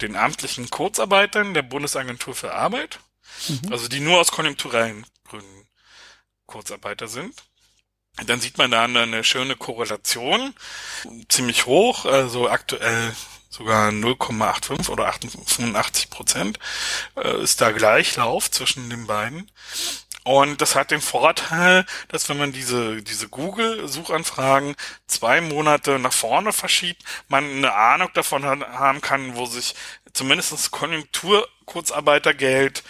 den 0.00 0.16
amtlichen 0.16 0.70
Kurzarbeitern 0.70 1.54
der 1.54 1.62
Bundesagentur 1.62 2.34
für 2.34 2.54
Arbeit, 2.54 2.98
mhm. 3.48 3.72
also 3.72 3.88
die 3.88 4.00
nur 4.00 4.20
aus 4.20 4.32
konjunkturellen 4.32 5.06
Gründen 5.24 5.68
Kurzarbeiter 6.46 7.08
sind. 7.08 7.34
Dann 8.26 8.40
sieht 8.40 8.58
man 8.58 8.70
da 8.70 8.84
eine 8.84 9.24
schöne 9.24 9.56
Korrelation, 9.56 10.54
ziemlich 11.28 11.66
hoch, 11.66 12.04
also 12.04 12.48
aktuell 12.48 13.12
sogar 13.50 13.90
0,85 13.90 14.88
oder 14.90 15.12
85 15.12 16.10
Prozent 16.10 16.58
äh, 17.16 17.42
ist 17.42 17.60
da 17.60 17.70
Gleichlauf 17.70 18.50
zwischen 18.50 18.90
den 18.90 19.06
beiden. 19.06 19.50
Und 20.24 20.60
das 20.62 20.74
hat 20.74 20.90
den 20.90 21.02
Vorteil, 21.02 21.84
dass 22.08 22.30
wenn 22.30 22.38
man 22.38 22.52
diese, 22.52 23.02
diese 23.02 23.28
Google-Suchanfragen 23.28 24.74
zwei 25.06 25.42
Monate 25.42 25.98
nach 25.98 26.14
vorne 26.14 26.52
verschiebt, 26.52 27.02
man 27.28 27.44
eine 27.44 27.74
Ahnung 27.74 28.08
davon 28.14 28.44
haben 28.44 29.00
kann, 29.02 29.36
wo 29.36 29.46
sich 29.46 29.74
zumindest 30.14 30.70
Konjunktur-Kurzarbeitergeld 30.70 32.82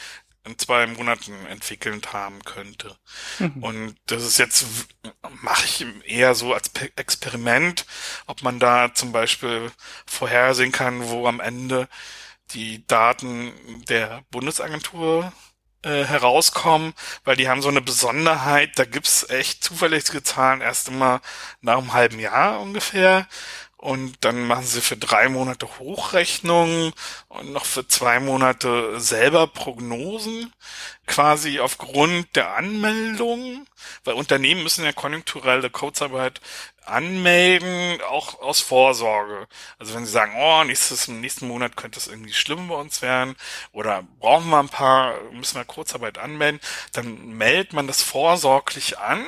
in 0.45 0.59
zwei 0.59 0.87
Monaten 0.87 1.47
entwickelt 1.47 2.12
haben 2.12 2.45
könnte. 2.45 2.97
Mhm. 3.39 3.62
Und 3.62 3.97
das 4.07 4.22
ist 4.22 4.39
jetzt, 4.39 4.66
mache 5.43 5.64
ich 5.64 5.87
eher 6.05 6.35
so 6.35 6.55
als 6.55 6.70
Experiment, 6.97 7.87
ob 8.26 8.43
man 8.43 8.61
da 8.61 8.95
zum 8.95 9.11
Beispiel 9.11 9.72
vorhersehen 10.07 10.70
kann, 10.70 11.09
wo 11.09 11.26
am 11.26 11.41
Ende 11.41 11.89
die 12.51 12.87
Daten 12.87 13.55
der 13.89 14.22
Bundesagentur 14.30 15.32
äh, 15.85 16.05
herauskommen, 16.05 16.95
weil 17.24 17.37
die 17.37 17.49
haben 17.49 17.62
so 17.62 17.68
eine 17.68 17.80
Besonderheit, 17.80 18.78
da 18.78 18.85
gibt's 18.85 19.28
echt 19.28 19.62
zuverlässige 19.62 20.22
Zahlen 20.22 20.61
erst 20.61 20.89
immer 20.89 21.20
nach 21.61 21.78
einem 21.78 21.93
halben 21.93 22.18
Jahr 22.18 22.61
ungefähr. 22.61 23.26
Und 23.76 24.24
dann 24.24 24.47
machen 24.47 24.64
sie 24.64 24.80
für 24.80 24.97
drei 24.97 25.28
Monate 25.28 25.68
Hochrechnungen 25.78 26.95
und 27.28 27.53
noch 27.53 27.66
für 27.66 27.87
zwei 27.87 28.18
Monate 28.18 28.99
selber 28.99 29.47
Prognosen, 29.47 30.55
quasi 31.07 31.61
aufgrund 31.61 32.35
der 32.35 32.57
Anmeldung, 32.57 33.66
weil 34.05 34.14
Unternehmen 34.14 34.62
müssen 34.62 34.87
ja 34.87 34.93
konjunkturelle 34.93 35.68
Kurzarbeit 35.68 36.41
anmelden, 36.87 38.01
auch 38.03 38.41
aus 38.41 38.61
Vorsorge. 38.61 39.47
Also 39.78 39.95
wenn 39.95 40.07
sie 40.07 40.12
sagen, 40.12 40.35
oh, 40.37 40.64
nächstes, 40.64 41.09
im 41.09 41.20
nächsten 41.20 41.49
Monat 41.49 41.76
könnte 41.76 41.99
es 41.99 42.07
irgendwie 42.07 42.32
schlimm 42.32 42.68
bei 42.68 42.74
uns 42.74 43.03
werden 43.03 43.37
oder 43.72 44.05
brauchen 44.20 44.51
wir 44.51 44.59
ein 44.59 44.68
paar, 44.68 45.20
müssen 45.32 45.57
wir 45.57 45.64
Kurzarbeit 45.64 46.18
anmelden, 46.18 46.61
dann 46.93 47.37
meldet 47.37 47.72
man 47.72 47.87
das 47.87 48.03
vorsorglich 48.03 48.99
an, 48.99 49.24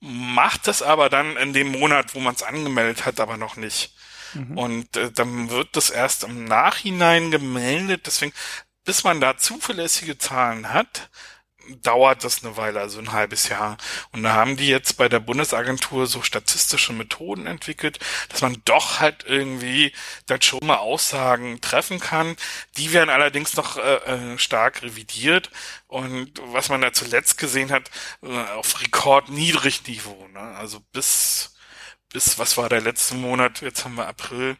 macht 0.00 0.66
das 0.66 0.82
aber 0.82 1.08
dann 1.08 1.36
in 1.36 1.52
dem 1.52 1.72
Monat, 1.72 2.14
wo 2.14 2.20
man 2.20 2.34
es 2.34 2.42
angemeldet 2.42 3.06
hat, 3.06 3.20
aber 3.20 3.36
noch 3.36 3.56
nicht. 3.56 3.94
Mhm. 4.34 4.58
Und 4.58 4.96
äh, 4.96 5.10
dann 5.10 5.50
wird 5.50 5.76
das 5.76 5.90
erst 5.90 6.24
im 6.24 6.44
Nachhinein 6.44 7.30
gemeldet. 7.30 8.06
Deswegen, 8.06 8.32
bis 8.84 9.04
man 9.04 9.20
da 9.20 9.36
zuverlässige 9.36 10.18
Zahlen 10.18 10.72
hat, 10.72 11.10
dauert 11.82 12.24
das 12.24 12.44
eine 12.44 12.56
Weile, 12.56 12.80
also 12.80 12.98
ein 12.98 13.12
halbes 13.12 13.48
Jahr. 13.48 13.76
Und 14.12 14.22
da 14.22 14.34
haben 14.34 14.56
die 14.56 14.68
jetzt 14.68 14.96
bei 14.96 15.08
der 15.08 15.20
Bundesagentur 15.20 16.06
so 16.06 16.22
statistische 16.22 16.92
Methoden 16.92 17.46
entwickelt, 17.46 17.98
dass 18.28 18.42
man 18.42 18.60
doch 18.64 19.00
halt 19.00 19.24
irgendwie 19.26 19.92
dann 20.26 20.42
schon 20.42 20.66
mal 20.66 20.76
Aussagen 20.76 21.60
treffen 21.60 22.00
kann. 22.00 22.36
Die 22.76 22.92
werden 22.92 23.10
allerdings 23.10 23.56
noch 23.56 23.76
äh, 23.76 24.34
äh 24.34 24.38
stark 24.38 24.82
revidiert. 24.82 25.50
Und 25.86 26.32
was 26.52 26.68
man 26.68 26.80
da 26.80 26.92
zuletzt 26.92 27.38
gesehen 27.38 27.70
hat, 27.70 27.90
äh, 28.22 28.28
auf 28.54 28.80
Rekordniedrigniveau. 28.80 30.28
Ne? 30.28 30.40
Also 30.56 30.80
bis, 30.92 31.56
bis, 32.12 32.38
was 32.38 32.56
war 32.56 32.68
der 32.68 32.80
letzte 32.80 33.14
Monat? 33.14 33.62
Jetzt 33.62 33.84
haben 33.84 33.94
wir 33.94 34.06
April. 34.06 34.56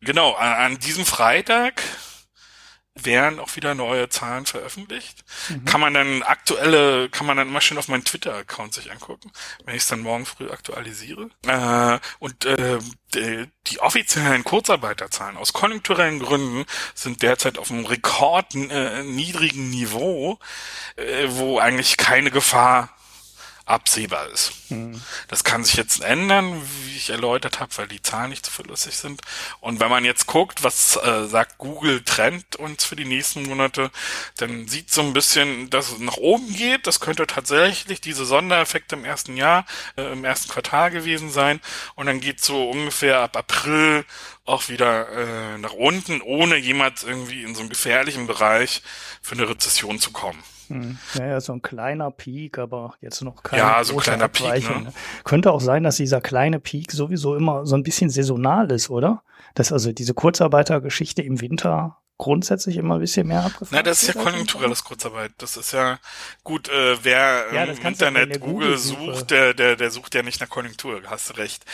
Genau, 0.00 0.34
an, 0.34 0.52
an 0.52 0.78
diesem 0.78 1.04
Freitag 1.04 1.82
werden 2.94 3.38
auch 3.38 3.54
wieder 3.56 3.74
neue 3.74 4.08
Zahlen 4.08 4.46
veröffentlicht. 4.46 5.24
Mhm. 5.48 5.64
Kann 5.64 5.80
man 5.80 5.94
dann 5.94 6.22
aktuelle, 6.22 7.08
kann 7.08 7.26
man 7.26 7.36
dann 7.36 7.48
immer 7.48 7.60
schön 7.60 7.78
auf 7.78 7.88
meinen 7.88 8.04
Twitter-Account 8.04 8.74
sich 8.74 8.90
angucken, 8.90 9.30
wenn 9.64 9.74
ich 9.74 9.82
es 9.82 9.88
dann 9.88 10.00
morgen 10.00 10.26
früh 10.26 10.50
aktualisiere. 10.50 11.30
Äh, 11.46 11.98
und 12.18 12.44
äh, 12.44 12.78
die, 13.14 13.46
die 13.68 13.80
offiziellen 13.80 14.44
Kurzarbeiterzahlen 14.44 15.36
aus 15.36 15.52
konjunkturellen 15.52 16.18
Gründen 16.18 16.66
sind 16.94 17.22
derzeit 17.22 17.58
auf 17.58 17.70
einem 17.70 17.86
rekord 17.86 18.54
äh, 18.54 19.02
Niveau, 19.02 20.38
äh, 20.96 21.26
wo 21.28 21.58
eigentlich 21.58 21.96
keine 21.96 22.30
Gefahr 22.30 22.90
absehbar 23.70 24.28
ist. 24.28 24.52
Mhm. 24.70 25.00
Das 25.28 25.44
kann 25.44 25.64
sich 25.64 25.74
jetzt 25.74 26.02
ändern, 26.02 26.60
wie 26.84 26.96
ich 26.96 27.10
erläutert 27.10 27.60
habe, 27.60 27.70
weil 27.76 27.88
die 27.88 28.02
Zahlen 28.02 28.30
nicht 28.30 28.44
so 28.44 28.52
verlustig 28.52 28.96
sind. 28.96 29.22
Und 29.60 29.80
wenn 29.80 29.90
man 29.90 30.04
jetzt 30.04 30.26
guckt, 30.26 30.62
was 30.62 30.96
äh, 30.96 31.26
sagt 31.26 31.58
Google 31.58 32.02
Trend 32.02 32.56
uns 32.56 32.84
für 32.84 32.96
die 32.96 33.04
nächsten 33.04 33.44
Monate, 33.44 33.90
dann 34.36 34.68
sieht 34.68 34.90
so 34.90 35.02
ein 35.02 35.12
bisschen, 35.12 35.70
dass 35.70 35.92
es 35.92 35.98
nach 35.98 36.16
oben 36.16 36.52
geht. 36.54 36.86
Das 36.86 37.00
könnte 37.00 37.26
tatsächlich 37.26 38.00
diese 38.00 38.24
Sondereffekte 38.24 38.96
im 38.96 39.04
ersten 39.04 39.36
Jahr, 39.36 39.64
äh, 39.96 40.12
im 40.12 40.24
ersten 40.24 40.50
Quartal 40.50 40.90
gewesen 40.90 41.30
sein. 41.30 41.60
Und 41.94 42.06
dann 42.06 42.20
geht 42.20 42.40
so 42.42 42.68
ungefähr 42.68 43.20
ab 43.20 43.36
April 43.36 44.04
auch 44.44 44.68
wieder 44.68 45.08
äh, 45.10 45.58
nach 45.58 45.72
unten, 45.72 46.20
ohne 46.22 46.56
jemals 46.56 47.04
irgendwie 47.04 47.44
in 47.44 47.54
so 47.54 47.60
einem 47.60 47.70
gefährlichen 47.70 48.26
Bereich 48.26 48.82
für 49.22 49.36
eine 49.36 49.48
Rezession 49.48 50.00
zu 50.00 50.10
kommen. 50.10 50.42
Hm. 50.70 50.98
Ja, 51.18 51.40
so 51.40 51.52
ein 51.52 51.62
kleiner 51.62 52.10
Peak, 52.10 52.58
aber 52.58 52.94
jetzt 53.00 53.22
noch 53.22 53.42
kein 53.42 53.58
Ja, 53.58 53.82
so 53.84 53.94
ein 53.94 54.00
kleiner 54.00 54.28
Peak. 54.28 54.68
Ne? 54.70 54.84
ne? 54.84 54.92
Könnte 55.24 55.52
auch 55.52 55.60
sein, 55.60 55.82
dass 55.82 55.96
dieser 55.96 56.20
kleine 56.20 56.60
Peak 56.60 56.92
sowieso 56.92 57.34
immer 57.36 57.66
so 57.66 57.76
ein 57.76 57.82
bisschen 57.82 58.10
saisonal 58.10 58.70
ist, 58.70 58.90
oder? 58.90 59.22
Dass 59.54 59.72
also 59.72 59.92
diese 59.92 60.14
Kurzarbeitergeschichte 60.14 61.22
im 61.22 61.40
Winter 61.40 61.96
grundsätzlich 62.20 62.76
immer 62.76 62.94
ein 62.94 63.00
bisschen 63.00 63.26
mehr 63.26 63.40
abgefragt 63.40 63.72
Na, 63.72 63.82
das 63.82 64.02
ist 64.02 64.14
ja 64.14 64.22
konjunkturelles 64.22 64.84
Kurzarbeit. 64.84 65.32
Das 65.38 65.56
ist 65.56 65.72
ja 65.72 65.98
gut, 66.44 66.68
äh, 66.68 67.02
wer 67.02 67.46
Ja, 67.52 67.64
im 67.64 67.78
Internet 67.86 68.30
der 68.30 68.38
Google 68.38 68.66
Google-Suche. 68.68 69.14
sucht, 69.14 69.30
der, 69.30 69.54
der, 69.54 69.76
der 69.76 69.90
sucht 69.90 70.14
ja 70.14 70.22
nicht 70.22 70.40
nach 70.40 70.48
Konjunktur, 70.48 71.00
hast 71.06 71.30
du 71.30 71.34
recht. 71.38 71.64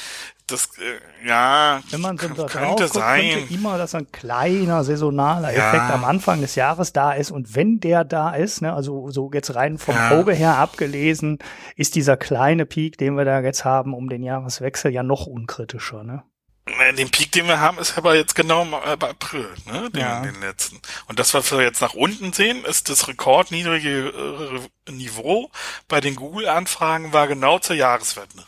Das, 0.47 0.69
äh, 0.79 1.27
ja, 1.29 1.81
Wenn 1.91 2.01
man 2.01 2.17
so 2.17 2.29
könnte 2.29 2.47
guckt, 2.85 2.95
sein. 2.95 3.31
könnte 3.33 3.53
immer, 3.55 3.79
dass 3.79 3.97
ein 3.97 4.11
kleiner 4.13 4.85
saisonaler 4.85 5.53
Ja. 5.53 5.69
Effekt 5.69 5.91
am 5.93 6.05
Anfang 6.05 6.41
des 6.41 6.55
Jahres 6.55 6.93
da 6.93 7.13
ist. 7.13 7.33
Und 7.33 7.57
wenn 7.57 7.81
der 7.81 8.05
da 8.05 8.31
ist, 8.33 8.63
ne, 8.63 8.73
also 8.73 9.11
so 9.11 9.29
jetzt 9.35 9.57
rein 9.57 9.77
vom 9.79 9.97
Ja. 9.97 10.13
Auge 10.13 10.33
her 10.33 10.57
abgelesen, 10.59 11.39
ist 11.75 11.97
dieser 11.97 12.17
kleine 12.17 12.65
Peak, 12.65 12.97
den 12.99 13.17
wir 13.17 13.25
da 13.25 13.41
jetzt 13.41 13.65
haben, 13.65 13.93
um 13.93 14.09
den 14.09 14.23
Jahreswechsel 14.23 14.93
ja 14.93 15.03
noch 15.03 15.27
unkritischer. 15.27 16.05
Ne? 16.05 16.23
Äh, 16.67 16.93
Den 16.95 17.11
Peak, 17.11 17.33
den 17.33 17.47
wir 17.47 17.61
haben, 17.61 17.79
ist 17.79 17.97
aber 17.97 18.17
jetzt 18.17 18.35
genau 18.35 18.63
im 18.63 18.73
äh, 18.75 18.97
bei 18.97 19.11
April, 19.11 19.49
ne? 19.67 19.91
Den, 19.91 20.01
Ja. 20.01 20.21
den 20.21 20.41
letzten. 20.41 20.81
Und 21.07 21.19
das, 21.19 21.33
was 21.35 21.51
wir 21.53 21.63
jetzt 21.63 21.81
nach 21.81 21.95
unten 21.95 22.33
sehen, 22.33 22.65
ist 22.65 22.89
das 22.89 23.09
rekordniedrige 23.09 24.61
äh, 24.87 24.91
Niveau 24.93 25.51
bei 25.89 26.01
den 26.01 26.17
Google-Anfragen 26.17 27.13
war 27.13 27.29
genau 27.29 27.59
zur 27.59 27.77
Jahreswende. 27.77 28.45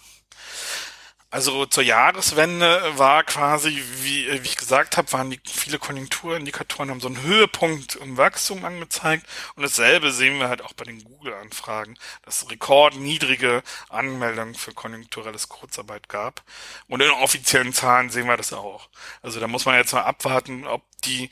Also 1.31 1.66
zur 1.66 1.83
Jahreswende 1.83 2.97
war 2.97 3.22
quasi, 3.22 3.83
wie, 4.01 4.26
äh, 4.26 4.43
wie 4.43 4.49
ich 4.49 4.57
gesagt 4.57 4.97
habe, 4.97 5.12
waren 5.12 5.31
die 5.31 5.39
viele 5.47 5.79
Konjunkturindikatoren 5.79 6.91
haben 6.91 7.01
so 7.01 7.09
einen 7.09 7.20
Höhepunkt 7.22 7.97
im 7.97 8.16
Wachstum 8.16 8.64
angezeigt 8.64 9.26
und 9.55 9.62
dasselbe 9.62 10.11
sehen 10.11 10.39
wir 10.39 10.49
halt 10.49 10.62
auch 10.62 10.72
bei 10.72 10.85
den 10.85 11.05
Google-Anfragen, 11.05 11.99
dass 12.22 12.51
rekordniedrige 12.51 13.62
Anmeldungen 13.91 14.55
für 14.55 14.72
konjunkturelles 14.72 15.51
Kurzarbeit 15.51 16.09
gab 16.09 16.43
und 16.87 17.03
in 17.03 17.11
offiziellen 17.11 17.74
Zahlen 17.74 18.09
sehen 18.09 18.26
wir 18.26 18.39
das 18.39 18.55
auch. 18.55 18.89
Also 19.20 19.39
da 19.39 19.49
muss 19.49 19.66
man 19.66 19.74
jetzt 19.74 19.93
mal 19.93 20.05
abwarten, 20.05 20.66
ob 20.66 20.83
die 21.05 21.29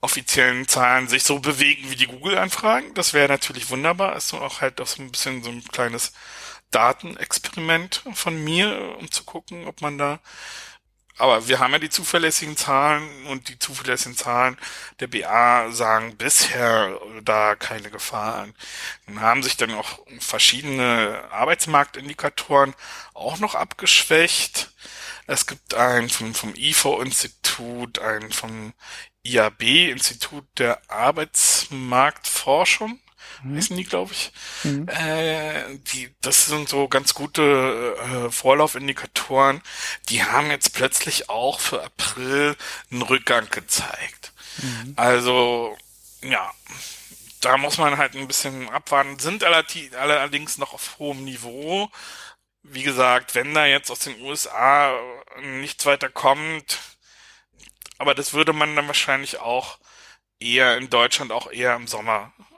offiziellen 0.00 0.66
Zahlen 0.66 1.08
sich 1.08 1.22
so 1.22 1.38
bewegen 1.38 1.90
wie 1.90 1.96
die 1.96 2.08
Google-Anfragen. 2.08 2.92
Das 2.94 3.14
wäre 3.14 3.28
natürlich 3.28 3.70
wunderbar. 3.70 4.16
Ist 4.16 4.28
so 4.28 4.40
auch 4.40 4.60
halt 4.60 4.80
auch 4.80 4.86
so 4.88 5.00
ein 5.00 5.12
bisschen 5.12 5.44
so 5.44 5.50
ein 5.50 5.62
kleines 5.64 6.12
Datenexperiment 6.72 8.02
von 8.14 8.42
mir, 8.42 8.96
um 8.98 9.10
zu 9.10 9.24
gucken, 9.24 9.66
ob 9.66 9.80
man 9.80 9.98
da. 9.98 10.20
Aber 11.18 11.46
wir 11.46 11.60
haben 11.60 11.72
ja 11.72 11.78
die 11.78 11.90
zuverlässigen 11.90 12.56
Zahlen 12.56 13.26
und 13.26 13.48
die 13.48 13.58
zuverlässigen 13.58 14.16
Zahlen 14.16 14.56
der 14.98 15.08
BA 15.08 15.70
sagen 15.70 16.16
bisher 16.16 16.98
da 17.22 17.54
keine 17.54 17.90
Gefahr 17.90 18.36
an. 18.36 18.54
Dann 19.06 19.20
haben 19.20 19.42
sich 19.42 19.56
dann 19.56 19.74
auch 19.74 20.00
verschiedene 20.18 21.22
Arbeitsmarktindikatoren 21.30 22.74
auch 23.14 23.38
noch 23.38 23.54
abgeschwächt. 23.54 24.72
Es 25.26 25.46
gibt 25.46 25.74
einen 25.74 26.08
vom, 26.08 26.34
vom 26.34 26.54
IFO-Institut, 26.56 27.98
einen 28.00 28.32
vom 28.32 28.72
IAB, 29.22 29.62
Institut 29.90 30.44
der 30.58 30.90
Arbeitsmarktforschung, 30.90 32.98
heißen 33.44 33.76
die, 33.76 33.84
glaube 33.84 34.12
ich. 34.12 34.32
Mhm. 34.64 34.88
Äh, 34.88 35.78
die, 35.92 36.14
das 36.20 36.46
sind 36.46 36.68
so 36.68 36.88
ganz 36.88 37.14
gute 37.14 37.96
äh, 37.98 38.30
Vorlaufindikatoren. 38.30 39.62
Die 40.08 40.24
haben 40.24 40.50
jetzt 40.50 40.74
plötzlich 40.74 41.28
auch 41.28 41.60
für 41.60 41.82
April 41.82 42.56
einen 42.90 43.02
Rückgang 43.02 43.48
gezeigt. 43.50 44.32
Also, 44.96 45.76
ja, 46.22 46.52
da 47.40 47.56
muss 47.56 47.78
man 47.78 47.98
halt 47.98 48.14
ein 48.14 48.28
bisschen 48.28 48.68
abwarten. 48.70 49.18
Sind 49.18 49.44
allerdings, 49.44 50.58
noch 50.58 50.72
auf 50.74 50.98
hohem 50.98 51.24
Niveau. 51.24 51.90
Wie 52.62 52.82
gesagt, 52.82 53.34
wenn 53.34 53.54
da 53.54 53.66
jetzt 53.66 53.90
aus 53.90 54.00
den 54.00 54.20
USA 54.20 54.96
nichts 55.40 55.84
weiter 55.84 56.08
kommt, 56.08 56.78
aber 57.98 58.14
das 58.14 58.32
würde 58.34 58.52
man 58.52 58.76
dann 58.76 58.86
wahrscheinlich 58.86 59.40
auch 59.40 59.78
eher 60.38 60.76
in 60.76 60.90
Deutschland 60.90 61.32
auch 61.32 61.50
eher 61.50 61.74
im 61.74 61.86
Sommer 61.86 62.32
äh, 62.38 62.51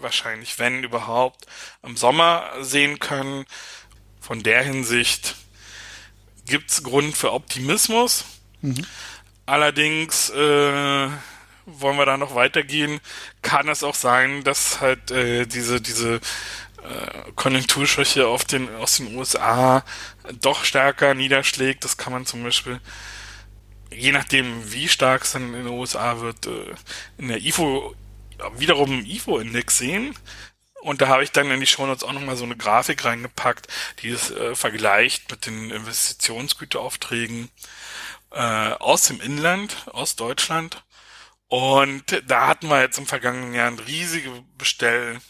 wahrscheinlich, 0.00 0.58
wenn 0.58 0.84
überhaupt, 0.84 1.46
im 1.82 1.96
Sommer 1.96 2.50
sehen 2.60 2.98
können. 2.98 3.44
Von 4.20 4.42
der 4.42 4.62
Hinsicht 4.62 5.34
gibt's 6.46 6.82
Grund 6.82 7.16
für 7.16 7.32
Optimismus. 7.32 8.24
Allerdings 9.46 10.30
äh, 10.30 11.08
wollen 11.66 11.96
wir 11.96 12.06
da 12.06 12.16
noch 12.16 12.34
weitergehen, 12.34 13.00
kann 13.42 13.68
es 13.68 13.82
auch 13.82 13.94
sein, 13.94 14.44
dass 14.44 14.80
halt 14.80 15.10
äh, 15.10 15.46
diese 15.46 15.80
diese 15.80 16.14
äh, 16.14 17.32
Konjunkturschwäche 17.36 18.26
auf 18.26 18.44
den 18.44 18.72
aus 18.76 18.96
den 18.96 19.16
USA 19.16 19.84
doch 20.40 20.64
stärker 20.64 21.14
niederschlägt. 21.14 21.84
Das 21.84 21.96
kann 21.96 22.12
man 22.12 22.26
zum 22.26 22.42
Beispiel 22.42 22.80
je 23.90 24.12
nachdem, 24.12 24.72
wie 24.72 24.88
stark 24.88 25.22
es 25.22 25.32
dann 25.32 25.54
in 25.54 25.64
den 25.64 25.66
USA 25.68 26.20
wird, 26.20 26.46
äh, 26.46 26.74
in 27.18 27.28
der 27.28 27.42
IFO 27.44 27.94
wiederum 28.56 29.04
IFO-Index 29.04 29.78
sehen. 29.78 30.14
Und 30.82 31.00
da 31.00 31.08
habe 31.08 31.22
ich 31.22 31.30
dann 31.30 31.50
in 31.50 31.60
die 31.60 31.66
Shownotes 31.66 32.02
auch 32.02 32.12
nochmal 32.12 32.36
so 32.36 32.44
eine 32.44 32.56
Grafik 32.56 33.04
reingepackt, 33.04 33.68
die 34.00 34.08
es 34.08 34.30
äh, 34.32 34.56
vergleicht 34.56 35.30
mit 35.30 35.46
den 35.46 35.70
Investitionsgüteraufträgen 35.70 37.50
äh, 38.32 38.36
aus 38.36 39.04
dem 39.04 39.20
Inland, 39.20 39.86
aus 39.92 40.16
Deutschland. 40.16 40.82
Und 41.46 42.22
da 42.26 42.48
hatten 42.48 42.68
wir 42.68 42.80
jetzt 42.80 42.98
im 42.98 43.06
vergangenen 43.06 43.54
Jahr 43.54 43.68
eine 43.68 43.86
riesige 43.86 44.30
Bestell. 44.58 45.20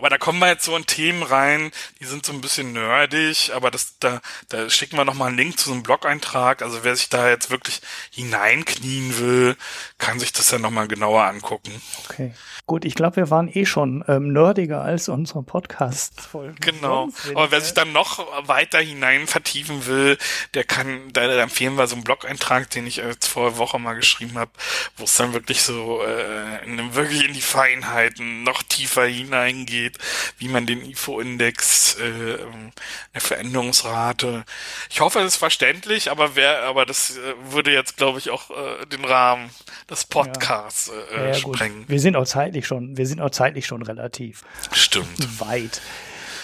Aber 0.00 0.08
da 0.08 0.16
kommen 0.16 0.38
wir 0.38 0.48
jetzt 0.48 0.64
so 0.64 0.74
in 0.74 0.86
Themen 0.86 1.22
rein, 1.22 1.72
die 2.00 2.06
sind 2.06 2.24
so 2.24 2.32
ein 2.32 2.40
bisschen 2.40 2.72
nerdig, 2.72 3.52
aber 3.54 3.70
das, 3.70 3.98
da, 3.98 4.22
da 4.48 4.70
schicken 4.70 4.96
wir 4.96 5.04
nochmal 5.04 5.28
einen 5.28 5.36
Link 5.36 5.58
zu 5.58 5.66
so 5.66 5.72
einem 5.74 5.82
Blog-Eintrag. 5.82 6.62
Also 6.62 6.84
wer 6.84 6.96
sich 6.96 7.10
da 7.10 7.28
jetzt 7.28 7.50
wirklich 7.50 7.82
hineinknien 8.10 9.18
will, 9.18 9.56
kann 9.98 10.18
sich 10.18 10.32
das 10.32 10.48
dann 10.48 10.62
nochmal 10.62 10.88
genauer 10.88 11.24
angucken. 11.24 11.82
Okay. 12.08 12.32
Gut, 12.64 12.86
ich 12.86 12.94
glaube, 12.94 13.16
wir 13.16 13.30
waren 13.30 13.50
eh 13.52 13.66
schon 13.66 14.02
ähm, 14.08 14.32
nerdiger 14.32 14.80
als 14.80 15.10
unsere 15.10 15.42
Podcast-Folgen. 15.42 16.56
Genau. 16.60 17.10
Aber 17.34 17.50
wer 17.50 17.60
sich 17.60 17.74
dann 17.74 17.92
noch 17.92 18.26
weiter 18.46 18.78
hinein 18.78 19.26
vertiefen 19.26 19.84
will, 19.84 20.16
der 20.54 20.64
kann, 20.64 21.12
da, 21.12 21.26
da 21.26 21.42
empfehlen 21.42 21.74
wir 21.74 21.88
so 21.88 21.96
einen 21.96 22.04
Blog-Eintrag, 22.04 22.70
den 22.70 22.86
ich 22.86 22.96
jetzt 22.96 23.26
vor 23.26 23.58
Woche 23.58 23.78
mal 23.78 23.94
geschrieben 23.94 24.38
habe, 24.38 24.52
wo 24.96 25.04
es 25.04 25.14
dann 25.16 25.34
wirklich 25.34 25.62
so 25.62 26.00
äh, 26.02 26.64
in, 26.64 26.94
wirklich 26.94 27.26
in 27.26 27.34
die 27.34 27.42
Feinheiten 27.42 28.44
noch 28.44 28.62
tiefer 28.62 29.04
hineingeht, 29.04 29.89
wie 30.38 30.48
man 30.48 30.66
den 30.66 30.84
IFO-Index, 30.84 31.96
äh, 32.00 32.04
ähm, 32.04 32.72
eine 33.12 33.20
Veränderungsrate. 33.20 34.44
Ich 34.90 35.00
hoffe, 35.00 35.20
es 35.20 35.34
ist 35.34 35.36
verständlich, 35.36 36.10
aber 36.10 36.36
wer, 36.36 36.62
aber 36.64 36.86
das 36.86 37.16
äh, 37.16 37.34
würde 37.52 37.72
jetzt, 37.72 37.96
glaube 37.96 38.18
ich, 38.18 38.30
auch 38.30 38.50
äh, 38.50 38.86
den 38.86 39.04
Rahmen 39.04 39.50
des 39.88 40.04
Podcasts 40.04 40.90
äh, 41.12 41.16
ja, 41.16 41.32
ja, 41.32 41.40
gut. 41.40 41.56
sprengen. 41.56 41.84
Wir 41.88 42.00
sind 42.00 42.16
auch 42.16 42.26
zeitlich 42.26 42.66
schon, 42.66 42.96
wir 42.96 43.06
sind 43.06 43.20
auch 43.20 43.30
zeitlich 43.30 43.66
schon 43.66 43.82
relativ 43.82 44.44
Stimmt. 44.72 45.40
weit. 45.40 45.80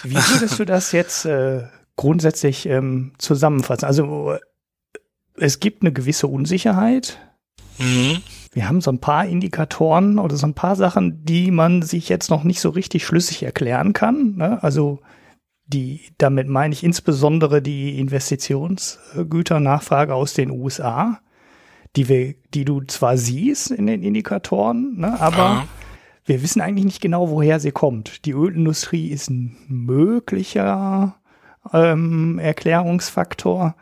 Wie 0.03 0.15
würdest 0.15 0.59
du 0.59 0.65
das 0.65 0.91
jetzt 0.91 1.25
äh, 1.25 1.63
grundsätzlich 1.95 2.65
ähm, 2.65 3.13
zusammenfassen? 3.17 3.85
Also 3.85 4.33
äh, 4.33 4.39
es 5.35 5.59
gibt 5.59 5.83
eine 5.83 5.91
gewisse 5.91 6.27
Unsicherheit. 6.27 7.19
Mhm. 7.77 8.21
Wir 8.57 8.67
haben 8.67 8.81
so 8.81 8.91
ein 8.91 8.97
paar 8.97 9.27
Indikatoren 9.27 10.17
oder 10.17 10.35
so 10.35 10.47
ein 10.47 10.55
paar 10.55 10.75
Sachen, 10.75 11.23
die 11.23 11.51
man 11.51 11.83
sich 11.83 12.09
jetzt 12.09 12.31
noch 12.31 12.43
nicht 12.43 12.59
so 12.59 12.69
richtig 12.69 13.05
schlüssig 13.05 13.43
erklären 13.43 13.93
kann. 13.93 14.33
Ne? 14.35 14.57
Also 14.63 14.97
die, 15.67 16.01
damit 16.17 16.47
meine 16.47 16.73
ich 16.73 16.83
insbesondere 16.83 17.61
die 17.61 17.99
Investitionsgüternachfrage 17.99 20.15
aus 20.15 20.33
den 20.33 20.49
USA, 20.49 21.19
die 21.95 22.09
wir, 22.09 22.33
die 22.55 22.65
du 22.65 22.81
zwar 22.81 23.15
siehst 23.15 23.69
in 23.69 23.85
den 23.85 24.01
Indikatoren, 24.01 24.97
ne, 24.97 25.21
aber 25.21 25.37
Ja. 25.37 25.67
wir 26.25 26.41
wissen 26.41 26.59
eigentlich 26.59 26.85
nicht 26.85 27.01
genau, 27.01 27.29
woher 27.29 27.59
sie 27.59 27.71
kommt. 27.71 28.25
Die 28.25 28.31
Ölindustrie 28.31 29.09
ist 29.09 29.29
ein 29.29 29.55
möglicher 29.67 31.13
ähm, 31.71 32.39
Erklärungsfaktor. 32.39 33.75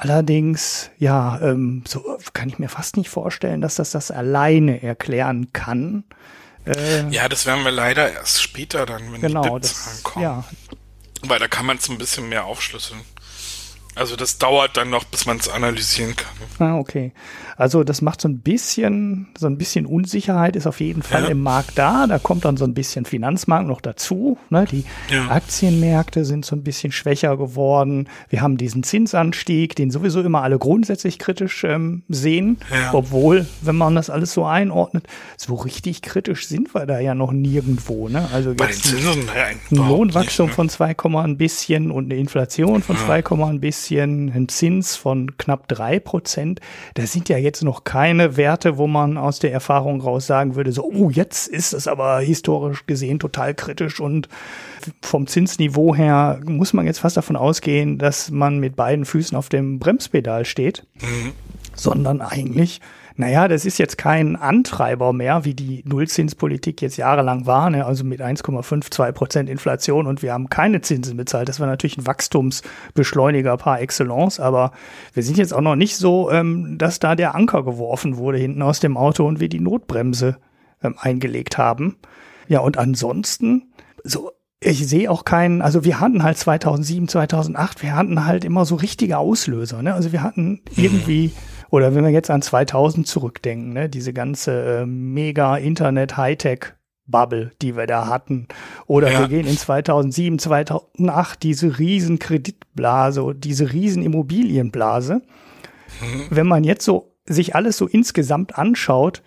Allerdings, 0.00 0.90
ja, 0.98 1.40
ähm, 1.42 1.82
so 1.86 2.18
kann 2.32 2.48
ich 2.48 2.60
mir 2.60 2.68
fast 2.68 2.96
nicht 2.96 3.10
vorstellen, 3.10 3.60
dass 3.60 3.74
das 3.74 3.90
das 3.90 4.12
alleine 4.12 4.80
erklären 4.80 5.52
kann. 5.52 6.04
Äh, 6.64 7.08
Ja, 7.10 7.28
das 7.28 7.46
werden 7.46 7.64
wir 7.64 7.72
leider 7.72 8.12
erst 8.12 8.40
später 8.40 8.86
dann, 8.86 9.12
wenn 9.12 9.20
genau, 9.20 9.42
die 9.42 9.66
BIP-Zahlen 9.66 10.02
kommen. 10.04 10.22
ja, 10.22 10.44
Weil 11.22 11.40
da 11.40 11.48
kann 11.48 11.66
man 11.66 11.78
es 11.78 11.88
ein 11.88 11.98
bisschen 11.98 12.28
mehr 12.28 12.44
aufschlüsseln. 12.44 13.00
Also 13.98 14.14
das 14.16 14.38
dauert 14.38 14.76
dann 14.76 14.90
noch, 14.90 15.04
bis 15.04 15.26
man 15.26 15.38
es 15.38 15.48
analysieren 15.48 16.14
kann. 16.14 16.32
Ah, 16.60 16.78
okay. 16.78 17.12
Also 17.56 17.82
das 17.82 18.00
macht 18.02 18.20
so 18.20 18.28
ein 18.28 18.38
bisschen, 18.38 19.26
so 19.36 19.46
ein 19.48 19.58
bisschen 19.58 19.86
Unsicherheit 19.86 20.54
ist 20.54 20.68
auf 20.68 20.78
jeden 20.80 21.02
Fall 21.02 21.24
Ja. 21.24 21.28
im 21.30 21.42
Markt 21.42 21.76
da. 21.76 22.06
Da 22.06 22.18
kommt 22.20 22.44
dann 22.44 22.56
so 22.56 22.64
ein 22.64 22.74
bisschen 22.74 23.04
Finanzmarkt 23.04 23.66
noch 23.66 23.80
dazu. 23.80 24.38
Ne? 24.50 24.66
Die 24.70 24.84
Ja. 25.12 25.28
Aktienmärkte 25.30 26.24
sind 26.24 26.44
so 26.44 26.54
ein 26.54 26.62
bisschen 26.62 26.92
schwächer 26.92 27.36
geworden. 27.36 28.08
Wir 28.28 28.40
haben 28.40 28.56
diesen 28.56 28.84
Zinsanstieg, 28.84 29.74
den 29.74 29.90
sowieso 29.90 30.20
immer 30.20 30.42
alle 30.42 30.58
grundsätzlich 30.58 31.18
kritisch 31.18 31.64
ähm, 31.64 32.02
sehen. 32.08 32.58
Ja. 32.72 32.94
Obwohl, 32.94 33.46
wenn 33.62 33.76
man 33.76 33.96
das 33.96 34.10
alles 34.10 34.32
so 34.32 34.44
einordnet, 34.44 35.06
so 35.36 35.54
richtig 35.56 36.02
kritisch 36.02 36.46
sind 36.46 36.72
wir 36.74 36.86
da 36.86 37.00
ja 37.00 37.16
noch 37.16 37.32
nirgendwo. 37.32 38.08
Ne? 38.08 38.28
Also 38.32 38.54
Bei 38.54 38.66
den 38.66 38.74
jetzt 38.74 38.86
ein, 38.86 38.98
Zinsen 39.00 39.22
ja, 39.34 39.44
ein 39.46 39.58
Lohnwachstum 39.70 40.46
nicht, 40.46 40.52
ne? 40.52 40.54
von 40.54 40.68
2, 40.68 40.94
ein 41.24 41.36
bisschen 41.36 41.90
und 41.90 42.04
eine 42.04 42.14
Inflation 42.20 42.82
von 42.82 42.96
2, 42.96 43.24
ein 43.48 43.60
bisschen 43.60 43.87
bisschen 43.88 44.32
einen 44.32 44.48
Zins 44.48 44.96
von 44.96 45.36
knapp 45.38 45.68
drei 45.68 45.98
Prozent. 45.98 46.60
Das 46.94 47.12
sind 47.12 47.28
ja 47.28 47.38
jetzt 47.38 47.62
noch 47.62 47.84
keine 47.84 48.36
Werte, 48.36 48.76
wo 48.78 48.86
man 48.86 49.16
aus 49.16 49.38
der 49.38 49.52
Erfahrung 49.52 50.00
raus 50.00 50.26
sagen 50.26 50.54
würde, 50.54 50.72
so, 50.72 50.84
oh, 50.84 51.10
jetzt 51.10 51.48
ist 51.48 51.72
es 51.72 51.88
aber 51.88 52.20
historisch 52.20 52.86
gesehen 52.86 53.18
total 53.18 53.54
kritisch 53.54 54.00
und 54.00 54.28
vom 55.02 55.26
Zinsniveau 55.26 55.94
her 55.94 56.40
muss 56.44 56.72
man 56.72 56.86
jetzt 56.86 57.00
fast 57.00 57.16
davon 57.16 57.36
ausgehen, 57.36 57.98
dass 57.98 58.30
man 58.30 58.58
mit 58.58 58.76
beiden 58.76 59.04
Füßen 59.04 59.36
auf 59.36 59.48
dem 59.48 59.78
Bremspedal 59.78 60.44
steht, 60.44 60.86
mhm. 61.00 61.32
sondern 61.74 62.20
eigentlich 62.20 62.80
naja, 63.18 63.48
das 63.48 63.64
ist 63.64 63.78
jetzt 63.78 63.98
kein 63.98 64.36
Antreiber 64.36 65.12
mehr, 65.12 65.44
wie 65.44 65.52
die 65.52 65.82
Nullzinspolitik 65.84 66.80
jetzt 66.80 66.96
jahrelang 66.96 67.46
war, 67.46 67.68
ne? 67.68 67.84
also 67.84 68.04
mit 68.04 68.20
1,52 68.20 69.10
Prozent 69.10 69.50
Inflation 69.50 70.06
und 70.06 70.22
wir 70.22 70.32
haben 70.32 70.48
keine 70.48 70.82
Zinsen 70.82 71.16
bezahlt. 71.16 71.48
Das 71.48 71.58
war 71.58 71.66
natürlich 71.66 71.98
ein 71.98 72.06
Wachstumsbeschleuniger 72.06 73.56
par 73.56 73.80
excellence, 73.80 74.38
aber 74.38 74.70
wir 75.14 75.24
sind 75.24 75.36
jetzt 75.36 75.52
auch 75.52 75.60
noch 75.60 75.74
nicht 75.74 75.96
so, 75.96 76.30
ähm, 76.30 76.78
dass 76.78 77.00
da 77.00 77.16
der 77.16 77.34
Anker 77.34 77.64
geworfen 77.64 78.18
wurde 78.18 78.38
hinten 78.38 78.62
aus 78.62 78.78
dem 78.78 78.96
Auto 78.96 79.26
und 79.26 79.40
wir 79.40 79.48
die 79.48 79.58
Notbremse 79.58 80.36
ähm, 80.84 80.94
eingelegt 80.96 81.58
haben. 81.58 81.96
Ja, 82.46 82.60
und 82.60 82.78
ansonsten, 82.78 83.72
so 84.04 84.30
ich 84.60 84.86
sehe 84.88 85.10
auch 85.10 85.24
keinen, 85.24 85.62
also 85.62 85.84
wir 85.84 86.00
hatten 86.00 86.22
halt 86.22 86.36
2007, 86.38 87.08
2008, 87.08 87.82
wir 87.82 87.94
hatten 87.94 88.24
halt 88.24 88.44
immer 88.44 88.64
so 88.64 88.74
richtige 88.74 89.18
Auslöser. 89.18 89.82
Ne? 89.82 89.94
Also 89.94 90.12
wir 90.12 90.22
hatten 90.22 90.50
mhm. 90.50 90.60
irgendwie 90.76 91.32
oder 91.70 91.94
wenn 91.94 92.04
wir 92.04 92.10
jetzt 92.10 92.30
an 92.30 92.42
2000 92.42 93.06
zurückdenken, 93.06 93.72
ne, 93.72 93.88
diese 93.88 94.12
ganze 94.12 94.80
äh, 94.80 94.86
mega 94.86 95.56
Internet 95.56 96.16
Hightech 96.16 96.72
Bubble, 97.06 97.52
die 97.62 97.76
wir 97.76 97.86
da 97.86 98.06
hatten. 98.06 98.48
Oder 98.86 99.10
ja. 99.10 99.20
wir 99.20 99.28
gehen 99.28 99.46
in 99.46 99.56
2007, 99.56 100.38
2008 100.38 101.42
diese 101.42 101.78
riesen 101.78 102.18
Kreditblase, 102.18 103.34
diese 103.34 103.72
riesen 103.72 104.02
Immobilienblase. 104.02 105.22
Mhm. 106.00 106.26
Wenn 106.30 106.46
man 106.46 106.64
jetzt 106.64 106.84
so 106.84 107.14
sich 107.24 107.54
alles 107.54 107.76
so 107.76 107.86
insgesamt 107.86 108.56
anschaut, 108.58 109.22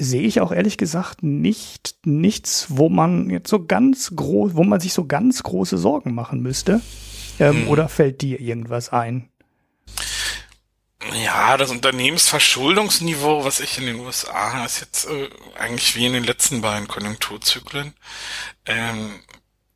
sehe 0.00 0.22
ich 0.22 0.40
auch 0.40 0.52
ehrlich 0.52 0.78
gesagt 0.78 1.22
nicht 1.22 1.94
nichts, 2.04 2.66
wo 2.70 2.88
man 2.88 3.30
jetzt 3.30 3.50
so 3.50 3.64
ganz 3.64 4.12
groß, 4.14 4.54
wo 4.54 4.64
man 4.64 4.80
sich 4.80 4.92
so 4.92 5.06
ganz 5.06 5.42
große 5.42 5.78
Sorgen 5.78 6.14
machen 6.14 6.40
müsste. 6.40 6.80
Ähm, 7.38 7.64
mhm. 7.64 7.68
Oder 7.68 7.88
fällt 7.88 8.20
dir 8.22 8.40
irgendwas 8.40 8.90
ein? 8.90 9.28
Ja, 11.24 11.56
das 11.56 11.70
Unternehmensverschuldungsniveau, 11.70 13.44
was 13.44 13.60
ich 13.60 13.78
in 13.78 13.86
den 13.86 14.00
USA 14.00 14.64
ist 14.64 14.80
jetzt 14.80 15.08
äh, 15.08 15.28
eigentlich 15.58 15.96
wie 15.96 16.06
in 16.06 16.12
den 16.12 16.24
letzten 16.24 16.60
beiden 16.60 16.88
Konjunkturzyklen. 16.88 17.94
Ähm, 18.66 19.10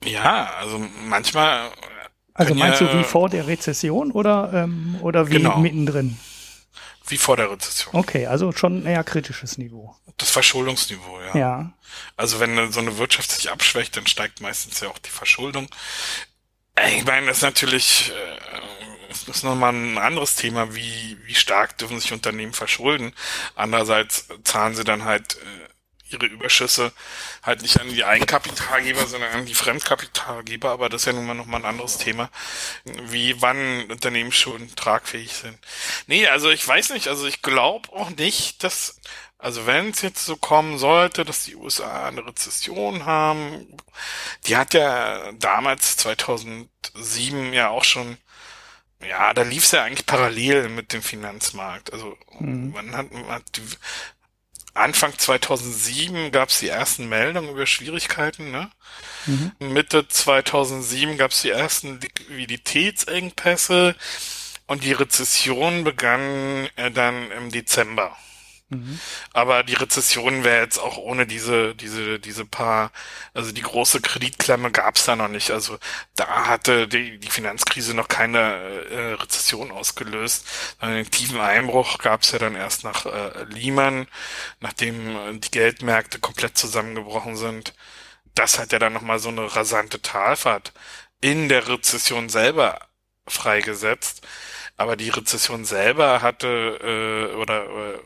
ja, 0.05 0.51
also 0.61 0.85
manchmal. 1.07 1.71
Also 2.35 2.55
meinst 2.55 2.81
ja, 2.81 2.89
du 2.89 2.99
wie 2.99 3.05
vor 3.05 3.29
der 3.29 3.47
Rezession 3.47 4.11
oder 4.11 4.51
ähm, 4.53 4.97
oder 5.01 5.29
wie 5.29 5.35
genau. 5.35 5.59
mittendrin? 5.59 6.19
Wie 7.07 7.19
vor 7.19 7.37
der 7.37 7.51
Rezession. 7.51 7.95
Okay, 7.95 8.27
also 8.27 8.53
schon 8.53 8.83
ein 8.83 8.87
eher 8.87 9.05
kritisches 9.05 9.59
Niveau. 9.59 9.95
Das 10.17 10.31
Verschuldungsniveau, 10.31 11.21
ja. 11.21 11.39
Ja. 11.39 11.73
Also 12.17 12.41
wenn 12.41 12.73
so 12.73 12.81
eine 12.81 12.99
Wirtschaft 12.99 13.31
sich 13.31 13.51
abschwächt, 13.51 13.97
dann 13.97 14.07
steigt 14.07 14.41
meistens 14.41 14.81
ja 14.81 14.89
auch 14.89 14.99
die 14.99 15.11
Verschuldung. 15.11 15.69
Ich 16.97 17.05
meine, 17.05 17.27
das 17.27 17.39
ist 17.39 17.43
natürlich 17.43 18.11
äh, 18.11 18.61
das 19.09 19.29
ist 19.29 19.45
nochmal 19.45 19.73
ein 19.73 19.99
anderes 19.99 20.35
Thema, 20.35 20.75
wie, 20.75 21.17
wie 21.25 21.35
stark 21.35 21.79
dürfen 21.79 22.01
sich 22.01 22.13
Unternehmen 22.13 22.53
verschulden. 22.53 23.13
Andererseits 23.55 24.29
zahlen 24.43 24.75
sie 24.75 24.85
dann 24.85 25.05
halt 25.05 25.37
äh, 25.37 25.69
ihre 26.15 26.27
Überschüsse 26.27 26.93
halt 27.43 27.63
nicht 27.63 27.81
an 27.81 27.89
die 27.89 28.05
Eigenkapitalgeber, 28.05 29.07
sondern 29.07 29.33
an 29.33 29.47
die 29.47 29.55
Fremdkapitalgeber, 29.55 30.71
aber 30.71 30.89
das 30.89 31.03
ist 31.03 31.07
ja 31.07 31.13
nun 31.13 31.27
mal 31.27 31.35
nochmal 31.35 31.61
ein 31.61 31.67
anderes 31.67 31.99
Thema, 31.99 32.31
wie 32.85 33.41
wann 33.41 33.91
Unternehmen 33.91 34.33
schon 34.33 34.75
tragfähig 34.75 35.33
sind. 35.33 35.59
Nee, 36.07 36.27
also 36.29 36.51
ich 36.51 36.67
weiß 36.67 36.91
nicht, 36.91 37.09
also 37.09 37.27
ich 37.27 37.43
glaube 37.43 37.93
auch 37.93 38.11
nicht, 38.11 38.65
dass 38.65 39.01
also 39.39 39.67
wenn 39.67 39.91
es 39.91 40.01
jetzt 40.01 40.25
so 40.25 40.37
kommen 40.37 40.79
sollte, 40.79 41.25
dass 41.27 41.45
die 41.45 41.57
USA 41.57 42.09
eine 42.09 42.27
Rezession 42.27 43.05
haben, 43.05 43.67
die 44.47 44.57
hat 44.57 44.73
ja 44.73 45.33
damals 45.33 45.99
2007 45.99 47.53
ja 47.53 47.69
auch 47.69 47.85
schon 47.85 48.17
ja, 49.09 49.35
da 49.35 49.43
lief 49.43 49.65
es 49.65 49.73
ja 49.73 49.85
eigentlich 49.85 50.07
parallel 50.07 50.69
mit 50.69 50.93
dem 50.93 51.03
Finanzmarkt. 51.03 51.93
Also 51.93 52.17
mhm. 52.39 52.73
man 52.73 52.97
hat, 52.97 53.13
man 53.13 53.27
hat 53.27 53.45
die, 53.57 53.63
Anfang 54.75 55.17
2007 55.17 56.33
gab 56.33 56.49
es 56.49 56.59
die 56.59 56.69
ersten 56.69 57.09
Meldungen 57.09 57.51
über 57.51 57.65
Schwierigkeiten. 57.65 58.51
Ne? 58.51 58.71
Mhm. 59.27 59.53
Mitte 59.61 60.09
2007 60.09 61.17
gab 61.17 61.31
es 61.31 61.43
die 61.43 61.51
ersten 61.51 62.01
Liquiditätsengpässe 62.01 63.95
und 64.67 64.83
die 64.83 64.93
Rezession 64.93 65.85
begann 65.85 66.69
äh, 66.77 66.91
dann 66.91 67.31
im 67.31 67.51
Dezember. 67.51 68.17
Mhm. 68.71 68.99
Aber 69.33 69.63
die 69.63 69.75
Rezession 69.75 70.43
wäre 70.43 70.63
jetzt 70.63 70.79
auch 70.79 70.97
ohne 70.97 71.27
diese, 71.27 71.75
diese, 71.75 72.19
diese 72.19 72.47
paar, 72.47 72.93
also 73.35 73.53
die 73.53 73.63
große 73.63 74.01
Kreditklemme 74.01 74.71
gab 74.71 74.97
es 74.97 75.05
da 75.05 75.17
noch 75.17 75.29
nicht. 75.29 75.51
Also 75.51 75.79
da 76.17 76.47
hatte 76.47 76.89
die, 76.89 77.19
die 77.19 77.31
Finanzkrise 77.31 77.95
noch 77.95 78.09
keine 78.09 78.39
äh, 78.39 79.13
Rezession 79.15 79.71
ausgelöst. 79.71 80.47
Den 80.83 81.11
tiefen 81.11 81.41
Einbruch 81.41 81.99
gab 81.99 82.23
es 82.23 82.33
ja 82.33 82.39
dann 82.39 82.57
erst 82.57 82.85
nach 82.85 83.07
äh, 83.07 83.45
Lehman, 83.45 84.07
nachdem 84.61 85.17
äh, 85.17 85.39
die 85.39 85.51
Geldmärkte 85.51 86.19
komplett 86.19 86.57
zusammengebrochen 86.57 87.37
sind. 87.37 87.75
Das 88.35 88.59
hat 88.59 88.73
ja 88.73 88.79
dann 88.79 88.95
nochmal 88.95 89.19
so 89.19 89.29
eine 89.29 89.55
rasante 89.55 90.03
Talfahrt 90.03 90.73
in 91.21 91.49
der 91.49 91.69
Rezession 91.69 92.29
selber 92.29 92.81
freigesetzt. 93.29 94.27
Aber 94.77 94.97
die 94.97 95.09
Rezession 95.11 95.65
selber 95.65 96.21
hatte 96.23 97.31
äh, 97.33 97.37
oder 97.37 97.65
äh, 97.65 97.99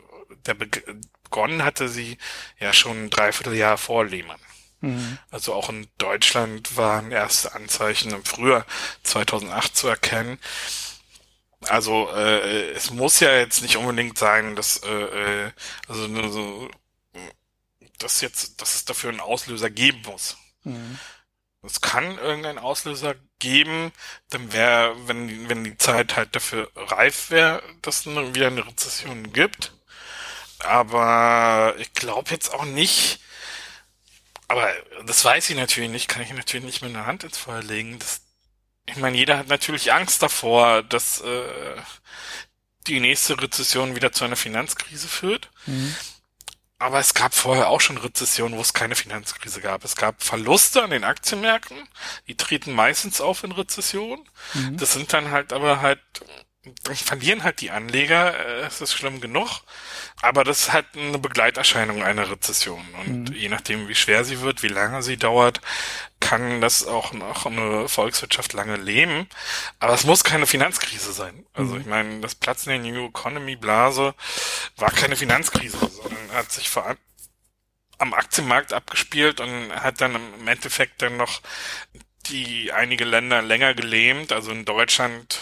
der 0.45 0.53
begonnen 0.53 1.63
hatte 1.63 1.89
sie 1.89 2.17
ja 2.59 2.73
schon 2.73 3.05
ein 3.05 3.09
Dreivierteljahr 3.09 3.77
vor 3.77 4.05
Lehman. 4.05 4.39
Mhm. 4.81 5.17
Also 5.31 5.53
auch 5.53 5.69
in 5.69 5.87
Deutschland 5.97 6.77
waren 6.77 7.11
erste 7.11 7.53
Anzeichen 7.53 8.11
im 8.11 8.23
Frühjahr 8.23 8.65
2008 9.03 9.75
zu 9.75 9.87
erkennen. 9.87 10.39
Also 11.67 12.09
äh, 12.15 12.71
es 12.71 12.91
muss 12.91 13.19
ja 13.19 13.35
jetzt 13.35 13.61
nicht 13.61 13.75
unbedingt 13.75 14.17
sein, 14.17 14.55
dass 14.55 14.77
äh, 14.83 15.45
äh 15.45 15.51
also 15.87 16.07
nur 16.07 16.31
so 16.31 16.69
dass 17.99 18.21
jetzt, 18.21 18.61
dass 18.61 18.75
es 18.75 18.85
dafür 18.85 19.09
einen 19.09 19.19
Auslöser 19.19 19.69
geben 19.69 20.01
muss. 20.05 20.37
Mhm. 20.63 20.97
Es 21.61 21.81
kann 21.81 22.17
irgendeinen 22.17 22.57
Auslöser 22.57 23.15
geben, 23.39 23.91
dann 24.29 24.53
wäre, 24.53 24.95
wenn, 25.07 25.49
wenn 25.49 25.65
die 25.65 25.77
Zeit 25.77 26.15
halt 26.15 26.33
dafür 26.33 26.71
reif 26.75 27.29
wäre, 27.29 27.61
dass 27.81 28.05
es 28.05 28.33
wieder 28.33 28.47
eine 28.47 28.65
Rezession 28.65 29.33
gibt. 29.33 29.73
Aber 30.59 31.75
ich 31.77 31.93
glaube 31.93 32.31
jetzt 32.31 32.53
auch 32.53 32.65
nicht, 32.65 33.19
aber 34.47 34.71
das 35.05 35.23
weiß 35.23 35.49
ich 35.49 35.55
natürlich 35.55 35.89
nicht, 35.89 36.07
kann 36.07 36.21
ich 36.21 36.33
natürlich 36.33 36.65
nicht 36.65 36.81
mit 36.81 36.95
einer 36.95 37.05
Hand 37.05 37.23
ins 37.23 37.37
Feuer 37.37 37.63
legen. 37.63 37.99
Das, 37.99 38.21
ich 38.87 38.97
meine, 38.97 39.17
jeder 39.17 39.37
hat 39.37 39.47
natürlich 39.47 39.93
Angst 39.93 40.21
davor, 40.21 40.83
dass 40.83 41.21
äh, 41.21 41.75
die 42.87 42.99
nächste 42.99 43.41
Rezession 43.41 43.95
wieder 43.95 44.11
zu 44.11 44.25
einer 44.25 44.35
Finanzkrise 44.35 45.07
führt. 45.07 45.49
Mhm. 45.65 45.95
Aber 46.79 46.99
es 46.99 47.13
gab 47.13 47.33
vorher 47.33 47.67
auch 47.67 47.81
schon 47.81 47.97
Rezessionen, 47.97 48.57
wo 48.57 48.61
es 48.61 48.73
keine 48.73 48.95
Finanzkrise 48.95 49.59
gab. 49.59 49.83
Es 49.83 49.97
gab 49.97 50.23
Verluste 50.23 50.81
an 50.81 50.91
den 50.91 51.03
Aktienmärkten, 51.03 51.77
die 52.27 52.35
treten 52.35 52.73
meistens 52.73 53.19
auf 53.19 53.43
in 53.43 53.51
Rezessionen. 53.51 54.27
Mhm. 54.53 54.77
Das 54.77 54.93
sind 54.93 55.11
dann 55.11 55.29
halt 55.29 55.51
aber 55.51 55.81
halt 55.81 55.99
verlieren 56.93 57.43
halt 57.43 57.61
die 57.61 57.71
Anleger, 57.71 58.37
äh, 58.39 58.65
es 58.65 58.81
ist 58.81 58.93
schlimm 58.93 59.21
genug, 59.21 59.61
aber 60.21 60.43
das 60.43 60.61
ist 60.61 60.73
halt 60.73 60.85
eine 60.95 61.19
Begleiterscheinung 61.19 62.03
einer 62.03 62.29
Rezession 62.29 62.85
und 63.05 63.29
mhm. 63.29 63.35
je 63.35 63.49
nachdem, 63.49 63.87
wie 63.87 63.95
schwer 63.95 64.23
sie 64.23 64.41
wird, 64.41 64.63
wie 64.63 64.67
lange 64.67 65.01
sie 65.01 65.17
dauert, 65.17 65.61
kann 66.19 66.61
das 66.61 66.85
auch 66.85 67.13
noch 67.13 67.45
eine 67.45 67.87
Volkswirtschaft 67.87 68.53
lange 68.53 68.75
leben, 68.75 69.27
aber 69.79 69.93
es 69.93 70.03
muss 70.03 70.23
keine 70.23 70.47
Finanzkrise 70.47 71.13
sein. 71.13 71.45
Also 71.53 71.75
mhm. 71.75 71.81
ich 71.81 71.87
meine, 71.87 72.19
das 72.21 72.35
Platzen 72.35 72.69
der 72.69 72.79
New 72.79 73.07
Economy 73.07 73.55
Blase 73.55 74.13
war 74.77 74.91
keine 74.91 75.15
Finanzkrise, 75.15 75.77
sondern 75.77 76.31
hat 76.33 76.51
sich 76.51 76.69
vor 76.69 76.95
am 77.99 78.13
Aktienmarkt 78.13 78.73
abgespielt 78.73 79.41
und 79.41 79.71
hat 79.73 80.01
dann 80.01 80.15
im 80.15 80.47
Endeffekt 80.47 81.01
dann 81.01 81.17
noch 81.17 81.41
die 82.27 82.71
einige 82.71 83.05
Länder 83.05 83.41
länger 83.41 83.73
gelähmt, 83.73 84.31
also 84.31 84.51
in 84.51 84.65
Deutschland 84.65 85.39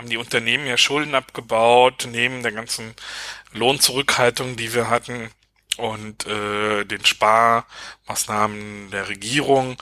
haben 0.00 0.08
die 0.08 0.16
Unternehmen 0.16 0.66
ja 0.66 0.78
Schulden 0.78 1.14
abgebaut, 1.14 2.08
neben 2.10 2.42
der 2.42 2.52
ganzen 2.52 2.94
Lohnzurückhaltung, 3.52 4.56
die 4.56 4.72
wir 4.72 4.88
hatten 4.88 5.30
und 5.76 6.26
äh, 6.26 6.86
den 6.86 7.04
Sparmaßnahmen 7.04 8.90
der 8.90 9.10
Regierung. 9.10 9.76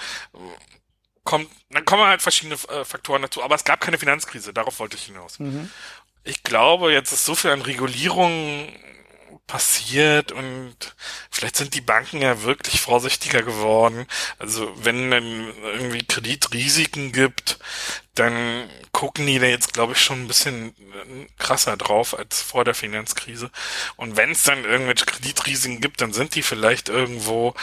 Kommt, 1.23 1.49
dann 1.71 1.85
kommen 1.85 2.03
halt 2.05 2.21
verschiedene 2.21 2.57
äh, 2.69 2.85
Faktoren 2.85 3.23
dazu, 3.23 3.45
aber 3.45 3.55
es 3.55 3.63
gab 3.63 3.81
keine 3.81 3.97
Finanzkrise, 3.97 4.53
darauf 4.53 4.81
wollte 4.81 4.97
ich 4.97 5.05
hinaus. 5.05 5.39
Mhm. 5.39 5.71
Ich 6.25 6.43
glaube, 6.43 6.93
jetzt 6.93 7.13
ist 7.13 7.25
so 7.25 7.37
viel 7.37 7.53
an 7.53 7.63
Regulierung 7.63 8.73
passiert 9.49 10.31
und 10.31 10.77
vielleicht 11.31 11.57
sind 11.57 11.75
die 11.75 11.81
Banken 11.81 12.21
ja 12.21 12.43
wirklich 12.43 12.81
vorsichtiger 12.81 13.43
geworden. 13.43 14.07
Also 14.39 14.73
wenn 14.77 15.11
dann 15.11 15.53
irgendwie 15.65 16.05
Kreditrisiken 16.05 17.11
gibt, 17.11 17.59
dann 18.15 18.69
gucken 18.93 19.27
die 19.27 19.39
da 19.39 19.47
jetzt, 19.47 19.73
glaube 19.73 19.95
ich, 19.95 20.01
schon 20.01 20.23
ein 20.23 20.29
bisschen 20.29 20.75
krasser 21.39 21.77
drauf 21.77 22.17
als 22.17 22.43
vor 22.43 22.65
der 22.65 22.75
Finanzkrise. 22.75 23.51
Und 23.97 24.17
wenn 24.17 24.31
es 24.31 24.43
dann 24.45 24.65
irgendwelche 24.65 25.07
Kreditrisiken 25.07 25.81
gibt, 25.81 26.01
dann 26.01 26.13
sind 26.13 26.35
die 26.35 26.43
vielleicht 26.43 26.89
irgendwo 26.89 27.55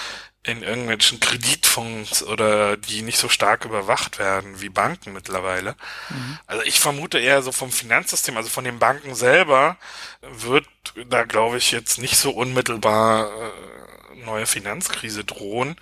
in 0.46 0.62
irgendwelchen 0.62 1.20
Kreditfonds 1.20 2.22
oder 2.24 2.78
die 2.78 3.02
nicht 3.02 3.18
so 3.18 3.30
stark 3.30 3.66
überwacht 3.66 4.20
werden 4.20 4.62
wie 4.62 4.70
Banken 4.70 5.14
mittlerweile. 5.14 5.76
Mhm. 6.10 6.40
Also 6.46 6.64
ich 6.64 6.80
vermute 6.80 7.20
eher 7.20 7.42
so 7.42 7.52
vom 7.52 7.72
Finanzsystem, 7.72 8.38
also 8.38 8.50
von 8.50 8.64
den 8.64 8.78
Banken 8.78 9.16
selber 9.16 9.78
wird 10.22 10.68
da 11.08 11.24
glaube 11.24 11.58
ich 11.58 11.72
jetzt 11.72 11.98
nicht 11.98 12.18
so 12.18 12.32
unmittelbar 12.32 13.28
äh, 13.28 14.16
neue 14.24 14.46
Finanzkrise 14.46 15.24
drohen. 15.24 15.76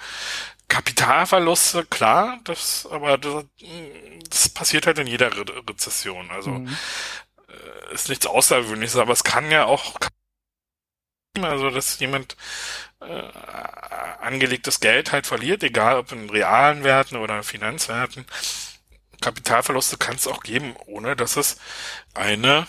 Kapitalverluste, 0.69 1.85
klar, 1.85 2.39
das 2.45 2.87
aber 2.89 3.17
das, 3.17 3.45
das 4.29 4.49
passiert 4.49 4.87
halt 4.87 4.97
in 4.97 5.07
jeder 5.07 5.35
Re 5.35 5.45
Rezession. 5.69 6.31
Also 6.31 6.51
mhm. 6.51 6.77
äh, 7.49 7.93
ist 7.93 8.07
nichts 8.07 8.25
Außergewöhnliches, 8.25 8.95
aber 8.95 9.11
es 9.11 9.25
kann 9.25 9.51
ja 9.51 9.65
auch 9.65 9.99
also 11.41 11.71
dass 11.71 11.99
jemand 11.99 12.37
äh, 13.07 14.23
angelegtes 14.23 14.79
Geld 14.79 15.11
halt 15.11 15.27
verliert, 15.27 15.63
egal 15.63 15.97
ob 15.97 16.11
in 16.11 16.29
realen 16.29 16.83
Werten 16.83 17.17
oder 17.17 17.43
Finanzwerten. 17.43 18.25
Kapitalverluste 19.21 19.97
kann 19.97 20.15
es 20.15 20.27
auch 20.27 20.43
geben, 20.43 20.75
ohne 20.85 21.15
dass 21.15 21.37
es 21.37 21.57
eine 22.13 22.67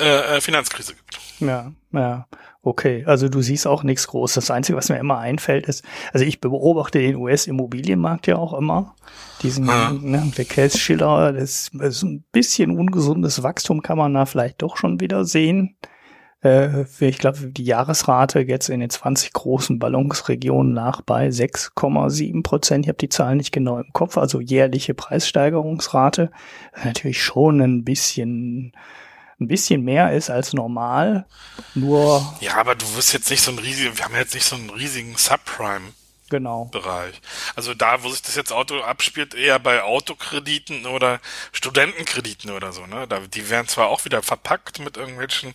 äh, 0.00 0.36
äh, 0.36 0.40
Finanzkrise 0.40 0.94
gibt. 0.94 1.18
Ja, 1.40 1.72
ja. 1.92 2.26
Okay, 2.62 3.04
also 3.06 3.28
du 3.28 3.42
siehst 3.42 3.66
auch 3.66 3.84
nichts 3.84 4.08
Großes. 4.08 4.46
Das 4.46 4.50
Einzige, 4.50 4.76
was 4.76 4.88
mir 4.88 4.98
immer 4.98 5.18
einfällt, 5.18 5.68
ist, 5.68 5.84
also 6.12 6.26
ich 6.26 6.40
beobachte 6.40 6.98
den 6.98 7.14
US-Immobilienmarkt 7.14 8.26
ja 8.26 8.36
auch 8.36 8.54
immer. 8.54 8.96
Diesen, 9.42 9.68
ja. 9.68 9.92
ne, 9.92 10.32
der 10.36 10.44
Case 10.46 10.76
Schiller, 10.76 11.32
das 11.32 11.70
ist 11.78 12.02
ein 12.02 12.24
bisschen 12.32 12.76
ungesundes 12.76 13.44
Wachstum 13.44 13.82
kann 13.82 13.98
man 13.98 14.14
da 14.14 14.26
vielleicht 14.26 14.62
doch 14.62 14.76
schon 14.76 14.98
wieder 14.98 15.24
sehen. 15.24 15.76
Äh, 16.46 16.84
ich 17.00 17.18
glaube, 17.18 17.38
die 17.48 17.64
Jahresrate 17.64 18.40
jetzt 18.40 18.68
in 18.68 18.80
den 18.80 18.90
20 18.90 19.32
großen 19.32 19.78
Ballungsregionen 19.78 20.72
nach 20.72 21.00
bei 21.00 21.28
6,7 21.28 22.42
Prozent. 22.42 22.84
Ich 22.84 22.88
habe 22.88 22.98
die 22.98 23.08
Zahlen 23.08 23.38
nicht 23.38 23.52
genau 23.52 23.78
im 23.78 23.92
Kopf, 23.92 24.16
also 24.16 24.40
jährliche 24.40 24.94
Preissteigerungsrate. 24.94 26.30
Natürlich 26.84 27.22
schon 27.22 27.60
ein 27.60 27.84
bisschen 27.84 28.72
ein 29.38 29.48
bisschen 29.48 29.82
mehr 29.82 30.14
ist 30.14 30.30
als 30.30 30.54
normal. 30.54 31.26
Nur. 31.74 32.34
Ja, 32.40 32.56
aber 32.56 32.74
du 32.74 32.86
wirst 32.96 33.12
jetzt 33.12 33.30
nicht 33.30 33.42
so 33.42 33.50
ein 33.50 33.58
riesigen, 33.58 33.96
wir 33.96 34.04
haben 34.04 34.14
jetzt 34.14 34.34
nicht 34.34 34.46
so 34.46 34.56
einen 34.56 34.70
riesigen 34.70 35.14
Subprime. 35.16 35.92
Genau. 36.28 36.64
Bereich. 36.66 37.20
Also 37.54 37.72
da, 37.74 38.02
wo 38.02 38.08
sich 38.08 38.22
das 38.22 38.34
jetzt 38.34 38.52
Auto 38.52 38.80
abspielt, 38.80 39.34
eher 39.34 39.60
bei 39.60 39.82
Autokrediten 39.82 40.86
oder 40.86 41.20
Studentenkrediten 41.52 42.50
oder 42.50 42.72
so, 42.72 42.84
ne? 42.86 43.06
Da, 43.06 43.20
die 43.20 43.48
werden 43.48 43.68
zwar 43.68 43.88
auch 43.88 44.04
wieder 44.04 44.22
verpackt 44.22 44.80
mit 44.80 44.96
irgendwelchen 44.96 45.54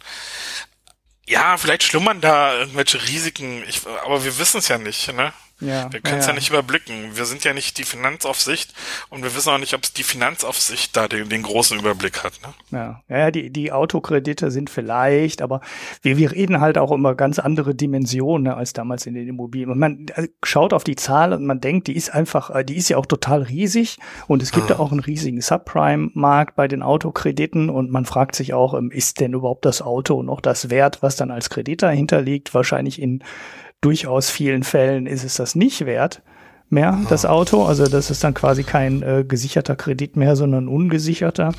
ja, 1.31 1.57
vielleicht 1.57 1.83
schlummern 1.83 2.19
da 2.19 2.53
irgendwelche 2.59 3.01
Risiken, 3.07 3.63
ich, 3.67 3.81
aber 4.05 4.23
wir 4.23 4.37
wissen 4.37 4.57
es 4.57 4.67
ja 4.67 4.77
nicht, 4.77 5.13
ne? 5.13 5.33
Ja, 5.61 5.91
wir 5.93 6.01
können 6.01 6.19
es 6.19 6.25
ja, 6.25 6.31
ja. 6.31 6.35
nicht 6.35 6.49
überblicken. 6.49 7.11
Wir 7.13 7.25
sind 7.25 7.43
ja 7.43 7.53
nicht 7.53 7.77
die 7.77 7.83
Finanzaufsicht 7.83 8.73
und 9.09 9.23
wir 9.23 9.35
wissen 9.35 9.49
auch 9.49 9.59
nicht, 9.59 9.75
ob 9.75 9.81
die 9.81 10.03
Finanzaufsicht 10.03 10.97
da 10.97 11.07
den, 11.07 11.29
den 11.29 11.43
großen 11.43 11.79
Überblick 11.79 12.23
hat. 12.23 12.33
Ne? 12.41 12.77
Ja, 12.77 13.03
ja 13.07 13.31
die, 13.31 13.51
die 13.51 13.71
Autokredite 13.71 14.49
sind 14.49 14.71
vielleicht, 14.71 15.41
aber 15.41 15.61
wir, 16.01 16.17
wir 16.17 16.31
reden 16.31 16.59
halt 16.61 16.79
auch 16.79 16.91
immer 16.91 17.13
ganz 17.13 17.37
andere 17.37 17.75
Dimensionen 17.75 18.43
ne, 18.43 18.55
als 18.55 18.73
damals 18.73 19.05
in 19.05 19.13
den 19.13 19.27
Immobilien. 19.27 19.69
Und 19.69 19.77
man 19.77 20.07
äh, 20.15 20.29
schaut 20.43 20.73
auf 20.73 20.83
die 20.83 20.95
Zahl 20.95 21.31
und 21.31 21.45
man 21.45 21.61
denkt, 21.61 21.87
die 21.87 21.95
ist 21.95 22.13
einfach, 22.13 22.49
äh, 22.49 22.65
die 22.65 22.77
ist 22.77 22.89
ja 22.89 22.97
auch 22.97 23.05
total 23.05 23.43
riesig 23.43 23.99
und 24.27 24.41
es 24.41 24.51
gibt 24.51 24.69
ja 24.69 24.77
hm. 24.77 24.83
auch 24.83 24.91
einen 24.91 25.01
riesigen 25.01 25.41
Subprime-Markt 25.41 26.55
bei 26.55 26.67
den 26.67 26.81
Autokrediten 26.81 27.69
und 27.69 27.91
man 27.91 28.05
fragt 28.05 28.35
sich 28.35 28.53
auch, 28.53 28.73
ähm, 28.73 28.89
ist 28.89 29.19
denn 29.19 29.33
überhaupt 29.33 29.65
das 29.65 29.83
Auto 29.83 30.23
noch 30.23 30.41
das 30.41 30.71
Wert, 30.71 31.03
was 31.03 31.15
dann 31.15 31.29
als 31.29 31.51
Kredit 31.51 31.83
dahinter 31.83 32.21
liegt? 32.21 32.53
Wahrscheinlich 32.55 32.99
in 32.99 33.23
durchaus 33.81 34.29
vielen 34.29 34.63
Fällen 34.63 35.07
ist 35.07 35.23
es 35.23 35.35
das 35.35 35.55
nicht 35.55 35.85
wert 35.85 36.21
mehr, 36.69 36.99
das 37.09 37.25
Auto. 37.25 37.65
Also 37.65 37.85
das 37.87 38.09
ist 38.09 38.23
dann 38.23 38.33
quasi 38.33 38.63
kein 38.63 39.01
äh, 39.01 39.25
gesicherter 39.27 39.75
Kredit 39.75 40.15
mehr, 40.15 40.35
sondern 40.35 40.67
ungesicherter. 40.67 41.53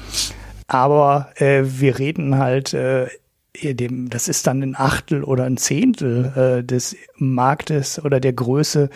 Aber 0.66 1.28
äh, 1.36 1.62
wir 1.64 1.98
reden 1.98 2.38
halt, 2.38 2.72
äh, 2.72 3.08
dem, 3.54 4.08
das 4.08 4.28
ist 4.28 4.46
dann 4.46 4.62
ein 4.62 4.74
Achtel 4.76 5.22
oder 5.22 5.44
ein 5.44 5.58
Zehntel 5.58 6.60
äh, 6.60 6.64
des 6.64 6.96
Marktes 7.16 8.02
oder 8.02 8.18
der 8.18 8.32
Größe 8.32 8.88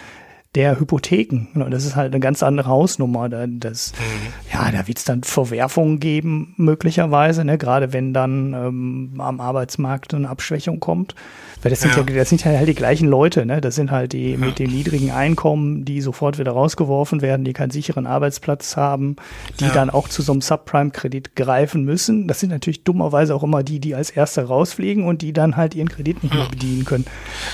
der 0.57 0.81
Hypotheken. 0.81 1.49
Das 1.71 1.85
ist 1.85 1.97
halt 1.97 2.13
eine 2.13 2.21
ganz 2.21 2.43
andere 2.43 2.69
Hausnummer. 2.69 3.29
Das, 3.29 3.93
mhm. 3.93 4.33
Ja, 4.53 4.73
da 4.73 4.89
wird 4.89 4.99
es 4.99 5.05
dann 5.05 5.23
Verwerfungen 5.23 6.01
geben, 6.01 6.55
möglicherweise, 6.57 7.45
ne? 7.45 7.59
gerade 7.59 7.93
wenn 7.93 8.15
dann 8.15 8.55
ähm, 8.55 9.13
am 9.19 9.41
Arbeitsmarkt 9.41 10.15
eine 10.15 10.29
Abschwächung 10.29 10.81
kommt. 10.81 11.15
Weil 11.63 11.71
das 11.71 11.81
sind 11.81 11.95
ja, 11.97 12.03
ja 12.03 12.15
das 12.15 12.29
sind 12.29 12.45
ja 12.45 12.53
halt 12.53 12.69
die 12.69 12.75
gleichen 12.75 13.09
Leute, 13.09 13.45
ne? 13.45 13.61
Das 13.61 13.75
sind 13.75 13.91
halt 13.91 14.13
die 14.13 14.33
ja. 14.33 14.39
mit 14.39 14.59
dem 14.59 14.71
niedrigen 14.71 15.11
Einkommen, 15.11 15.85
die 15.85 16.01
sofort 16.01 16.39
wieder 16.39 16.53
rausgeworfen 16.53 17.23
werden, 17.23 17.45
die 17.45 17.55
keinen 17.55 17.71
sicheren 17.71 18.07
Arbeitsplatz 18.07 18.77
haben, 18.77 19.17
die 19.59 19.65
ja. 19.65 19.73
dann 19.73 19.91
auch 19.91 20.09
zu 20.09 20.23
so 20.23 20.33
einem 20.33 20.43
Subprime-Kredit 20.43 21.35
greifen 21.35 21.85
müssen. 21.85 22.29
Das 22.29 22.41
sind 22.41 22.51
natürlich 22.51 22.85
dummerweise 22.85 23.35
auch 23.35 23.43
immer 23.43 23.63
die, 23.63 23.81
die 23.81 23.95
als 23.95 24.11
Erste 24.11 24.45
rausfliegen 24.45 25.07
und 25.07 25.23
die 25.23 25.33
dann 25.33 25.57
halt 25.57 25.75
ihren 25.75 25.89
Kredit 25.89 26.23
nicht 26.23 26.35
mehr 26.35 26.47
bedienen 26.49 26.85
können. 26.85 27.07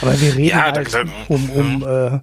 Aber 0.03 0.21
wir 0.21 0.37
reden 0.37 0.63
halt 0.63 0.95
um, 1.29 1.51
um 1.51 1.87
äh, 1.87 2.19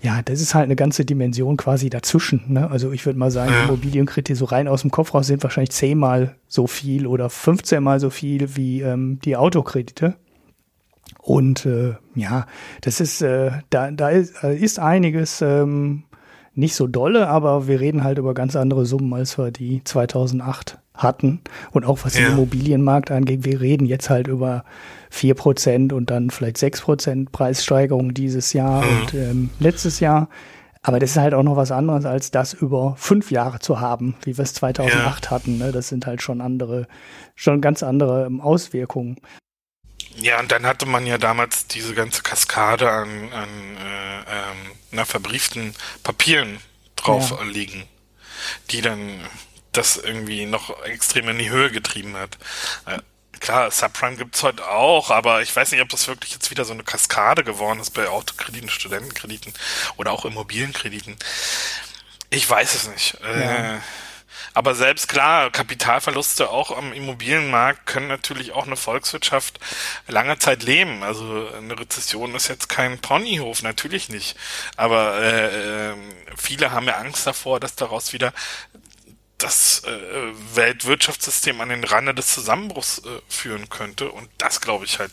ja, 0.00 0.22
das 0.22 0.40
ist 0.40 0.54
halt 0.54 0.64
eine 0.64 0.76
ganze 0.76 1.04
Dimension 1.04 1.56
quasi 1.56 1.90
dazwischen. 1.90 2.44
Ne? 2.48 2.70
Also 2.70 2.92
ich 2.92 3.04
würde 3.04 3.18
mal 3.18 3.32
sagen, 3.32 3.52
ja. 3.52 3.64
Immobilienkredite 3.64 4.36
so 4.36 4.44
rein 4.44 4.68
aus 4.68 4.82
dem 4.82 4.92
Kopf 4.92 5.12
raus 5.12 5.26
sind 5.26 5.42
wahrscheinlich 5.42 5.72
zehnmal 5.72 6.36
so 6.46 6.66
viel 6.66 7.06
oder 7.06 7.28
15 7.28 7.82
mal 7.82 7.98
so 7.98 8.10
viel 8.10 8.56
wie 8.56 8.80
ähm, 8.82 9.18
die 9.24 9.36
Autokredite. 9.36 10.14
Und 11.20 11.66
äh, 11.66 11.94
ja, 12.14 12.46
das 12.80 13.00
ist, 13.00 13.22
äh, 13.22 13.50
da, 13.70 13.90
da 13.90 14.10
ist, 14.10 14.42
äh, 14.44 14.56
ist 14.56 14.78
einiges 14.78 15.42
ähm, 15.42 16.04
nicht 16.54 16.74
so 16.74 16.86
dolle, 16.86 17.28
aber 17.28 17.66
wir 17.66 17.80
reden 17.80 18.04
halt 18.04 18.18
über 18.18 18.34
ganz 18.34 18.54
andere 18.56 18.86
Summen, 18.86 19.12
als 19.12 19.36
wir 19.36 19.50
die 19.50 19.82
2008 19.82 20.78
hatten. 20.94 21.40
Und 21.72 21.84
auch 21.84 22.00
was 22.04 22.16
ja. 22.16 22.24
den 22.24 22.32
Immobilienmarkt 22.34 23.10
angeht, 23.10 23.44
wir 23.44 23.60
reden 23.60 23.84
jetzt 23.84 24.10
halt 24.10 24.28
über 24.28 24.64
vier 25.10 25.34
Prozent 25.34 25.92
und 25.92 26.10
dann 26.10 26.30
vielleicht 26.30 26.58
sechs 26.58 26.80
Prozent 26.80 27.32
Preissteigerung 27.32 28.14
dieses 28.14 28.52
Jahr 28.52 28.82
mhm. 28.82 29.00
und 29.00 29.14
ähm, 29.14 29.50
letztes 29.58 30.00
Jahr. 30.00 30.28
Aber 30.82 31.00
das 31.00 31.10
ist 31.10 31.16
halt 31.16 31.34
auch 31.34 31.42
noch 31.42 31.56
was 31.56 31.72
anderes, 31.72 32.04
als 32.04 32.30
das 32.30 32.54
über 32.54 32.94
fünf 32.96 33.30
Jahre 33.30 33.58
zu 33.58 33.80
haben, 33.80 34.14
wie 34.22 34.36
wir 34.38 34.44
es 34.44 34.54
2008 34.54 35.24
ja. 35.24 35.30
hatten. 35.30 35.58
Ne? 35.58 35.72
Das 35.72 35.88
sind 35.88 36.06
halt 36.06 36.22
schon 36.22 36.40
andere, 36.40 36.86
schon 37.34 37.60
ganz 37.60 37.82
andere 37.82 38.26
ähm, 38.26 38.40
Auswirkungen. 38.40 39.20
Ja, 40.16 40.40
und 40.40 40.50
dann 40.50 40.66
hatte 40.66 40.86
man 40.86 41.06
ja 41.06 41.18
damals 41.18 41.66
diese 41.66 41.94
ganze 41.94 42.22
Kaskade 42.22 42.90
an, 42.90 43.08
an 43.32 43.48
äh, 43.76 44.18
ähm, 44.20 44.56
na, 44.90 45.04
verbrieften 45.04 45.74
Papieren 46.02 46.58
drauf 46.96 47.30
ja. 47.30 47.44
liegen, 47.44 47.84
die 48.70 48.80
dann 48.80 48.98
das 49.72 49.96
irgendwie 49.96 50.46
noch 50.46 50.82
extrem 50.84 51.28
in 51.28 51.38
die 51.38 51.50
Höhe 51.50 51.70
getrieben 51.70 52.16
hat. 52.16 52.38
Äh, 53.38 53.44
Klar, 53.44 53.70
Subprime 53.70 54.16
gibt's 54.16 54.42
heute 54.42 54.68
auch, 54.68 55.10
aber 55.10 55.42
ich 55.42 55.54
weiß 55.54 55.70
nicht, 55.72 55.80
ob 55.80 55.88
das 55.88 56.08
wirklich 56.08 56.32
jetzt 56.32 56.50
wieder 56.50 56.64
so 56.64 56.72
eine 56.72 56.84
Kaskade 56.84 57.44
geworden 57.44 57.80
ist 57.80 57.90
bei 57.90 58.08
Autokrediten, 58.08 58.68
Studentenkrediten 58.68 59.52
oder 59.96 60.12
auch 60.12 60.24
Immobilienkrediten. 60.24 61.16
Ich 62.30 62.48
weiß 62.48 62.74
es 62.74 62.88
nicht. 62.88 63.18
Ja. 63.22 63.76
Äh, 63.76 63.78
aber 64.54 64.74
selbst 64.74 65.08
klar, 65.08 65.50
Kapitalverluste 65.50 66.50
auch 66.50 66.76
am 66.76 66.92
Immobilienmarkt 66.92 67.86
können 67.86 68.08
natürlich 68.08 68.52
auch 68.52 68.66
eine 68.66 68.76
Volkswirtschaft 68.76 69.60
lange 70.06 70.38
Zeit 70.38 70.62
leben. 70.62 71.02
Also 71.02 71.48
eine 71.56 71.78
Rezession 71.78 72.34
ist 72.34 72.48
jetzt 72.48 72.68
kein 72.68 72.98
Ponyhof, 72.98 73.62
natürlich 73.62 74.08
nicht. 74.08 74.36
Aber 74.76 75.20
äh, 75.20 75.90
äh 75.90 75.94
viele 76.36 76.70
haben 76.70 76.86
ja 76.86 76.96
Angst 76.96 77.26
davor, 77.26 77.60
dass 77.60 77.74
daraus 77.74 78.12
wieder 78.12 78.32
das 79.38 79.82
äh, 79.86 80.56
Weltwirtschaftssystem 80.56 81.60
an 81.60 81.68
den 81.68 81.84
Rande 81.84 82.14
des 82.14 82.34
Zusammenbruchs 82.34 82.98
äh, 82.98 83.20
führen 83.28 83.68
könnte. 83.68 84.10
Und 84.10 84.28
das 84.38 84.60
glaube 84.60 84.84
ich 84.84 84.98
halt 84.98 85.12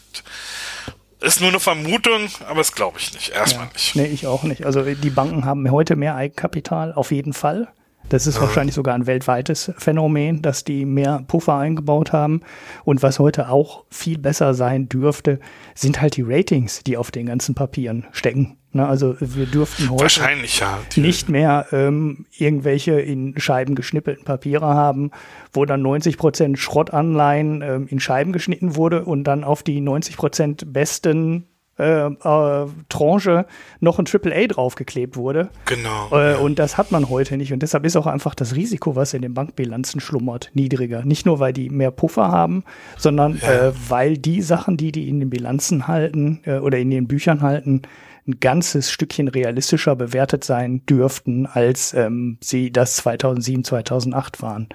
ist 1.22 1.40
nur 1.40 1.50
eine 1.50 1.60
Vermutung, 1.60 2.28
aber 2.48 2.58
das 2.58 2.74
glaube 2.74 3.00
ich 3.00 3.14
nicht. 3.14 3.30
Erstmal 3.30 3.68
ja, 3.68 3.74
nicht. 3.74 3.96
Nee, 3.96 4.06
ich 4.06 4.28
auch 4.28 4.44
nicht. 4.44 4.66
Also 4.66 4.84
die 4.84 5.10
Banken 5.10 5.46
haben 5.46 5.70
heute 5.72 5.96
mehr 5.96 6.16
Eigenkapital, 6.16 6.94
auf 6.94 7.12
jeden 7.12 7.34
Fall. 7.34 7.68
Das 8.10 8.28
ist 8.28 8.40
wahrscheinlich 8.40 8.76
sogar 8.76 8.94
ein 8.94 9.08
weltweites 9.08 9.72
Phänomen, 9.78 10.44
dass 10.44 10.64
die 10.64 10.86
mehr 10.86 11.24
Puffer 11.28 11.56
eingebaut 11.56 12.14
haben. 12.14 12.42
Und 12.84 13.02
was 13.02 13.18
heute 13.18 13.50
auch 13.50 13.86
viel 13.90 14.20
besser 14.20 14.54
sein 14.54 14.88
dürfte, 14.88 15.40
sind 15.74 16.02
halt 16.02 16.16
die 16.16 16.22
Ratings, 16.22 16.84
die 16.84 16.98
auf 16.98 17.10
den 17.10 17.26
ganzen 17.26 17.56
Papieren 17.56 18.06
stecken. 18.12 18.58
Ne, 18.76 18.86
also 18.86 19.16
wir 19.22 19.46
dürften 19.46 19.90
heute 19.90 20.20
ja. 20.60 20.80
nicht 20.98 21.30
mehr 21.30 21.68
ähm, 21.72 22.26
irgendwelche 22.38 23.00
in 23.00 23.34
Scheiben 23.40 23.74
geschnippelten 23.74 24.26
Papiere 24.26 24.66
haben, 24.66 25.12
wo 25.54 25.64
dann 25.64 25.82
90 25.82 26.18
Prozent 26.18 26.60
Schrottanleihen 26.60 27.62
ähm, 27.62 27.88
in 27.90 28.02
Scheiben 28.02 28.34
geschnitten 28.34 28.76
wurde 28.76 29.06
und 29.06 29.24
dann 29.24 29.46
auf 29.46 29.64
die 29.64 29.80
90 29.80 30.18
Prozent 30.18 30.74
besten 30.74 31.46
äh, 31.80 32.08
äh, 32.08 32.68
Tranche 32.90 33.46
noch 33.80 33.98
ein 33.98 34.06
AAA 34.12 34.48
draufgeklebt 34.48 35.16
wurde. 35.16 35.48
Genau. 35.64 36.10
Äh, 36.12 36.32
ja. 36.32 36.38
Und 36.40 36.60
das 36.60 36.78
hat 36.78 36.92
man 36.92 37.10
heute 37.10 37.38
nicht. 37.38 37.54
Und 37.54 37.62
deshalb 37.62 37.86
ist 37.86 37.96
auch 37.96 38.08
einfach 38.08 38.36
das 38.36 38.56
Risiko, 38.56 38.98
was 38.98 39.14
in 39.14 39.22
den 39.22 39.34
Bankbilanzen 39.34 40.02
schlummert, 40.02 40.52
niedriger. 40.54 41.06
Nicht 41.06 41.26
nur, 41.26 41.40
weil 41.40 41.54
die 41.54 41.70
mehr 41.70 41.92
Puffer 41.92 42.28
haben, 42.28 42.66
sondern 42.98 43.40
Ja. 43.42 43.70
äh, 43.70 43.74
weil 43.88 44.18
die 44.18 44.42
Sachen, 44.42 44.76
die 44.76 44.92
die 44.92 45.08
in 45.08 45.22
den 45.22 45.30
Bilanzen 45.30 45.88
halten 45.88 46.42
äh, 46.44 46.58
oder 46.58 46.78
in 46.78 46.92
den 46.92 47.08
Büchern 47.08 47.42
halten, 47.42 47.84
ein 48.28 48.40
ganzes 48.40 48.92
Stückchen 48.92 49.28
realistischer 49.28 49.96
bewertet 49.96 50.44
sein 50.44 50.86
dürften, 50.86 51.46
als 51.46 51.94
ähm, 51.94 52.38
sie 52.42 52.72
das 52.72 52.96
2007, 52.98 53.64
2008 53.64 54.42
waren. 54.42 54.70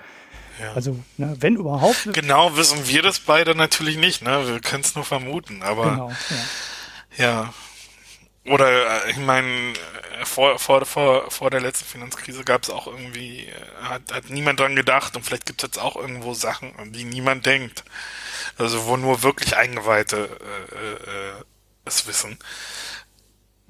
Ja. 0.60 0.72
Also, 0.74 0.96
ne, 1.16 1.36
wenn 1.40 1.56
überhaupt. 1.56 2.12
Genau 2.12 2.56
wissen 2.56 2.86
wir 2.86 3.02
das 3.02 3.18
beide 3.20 3.54
natürlich 3.54 3.96
nicht, 3.96 4.22
ne? 4.22 4.46
Wir 4.46 4.60
können 4.60 4.82
es 4.82 4.94
nur 4.94 5.04
vermuten, 5.04 5.62
aber 5.62 5.90
Genau, 5.90 6.12
ja. 7.16 7.24
ja. 7.24 7.54
Oder 8.46 9.06
äh, 9.06 9.10
ich 9.10 9.16
meine, 9.16 9.48
äh, 9.48 10.24
vor, 10.24 10.58
vor, 10.58 10.84
vor, 10.84 11.30
vor 11.30 11.50
der 11.50 11.60
letzten 11.60 11.86
Finanzkrise 11.86 12.44
gab 12.44 12.62
es 12.62 12.70
auch 12.70 12.86
irgendwie, 12.86 13.46
äh, 13.46 13.52
hat, 13.82 14.12
hat 14.12 14.30
niemand 14.30 14.60
dran 14.60 14.76
gedacht 14.76 15.16
und 15.16 15.24
vielleicht 15.24 15.46
gibt 15.46 15.62
es 15.62 15.68
jetzt 15.68 15.78
auch 15.78 15.96
irgendwo 15.96 16.34
Sachen, 16.34 16.74
an 16.76 16.92
die 16.92 17.04
niemand 17.04 17.46
denkt. 17.46 17.84
Also 18.58 18.86
wo 18.86 18.96
nur 18.96 19.22
wirklich 19.22 19.56
Eingeweihte 19.56 20.16
äh, 20.16 20.74
äh, 20.74 21.38
äh, 21.38 21.44
es 21.84 22.06
wissen. 22.06 22.38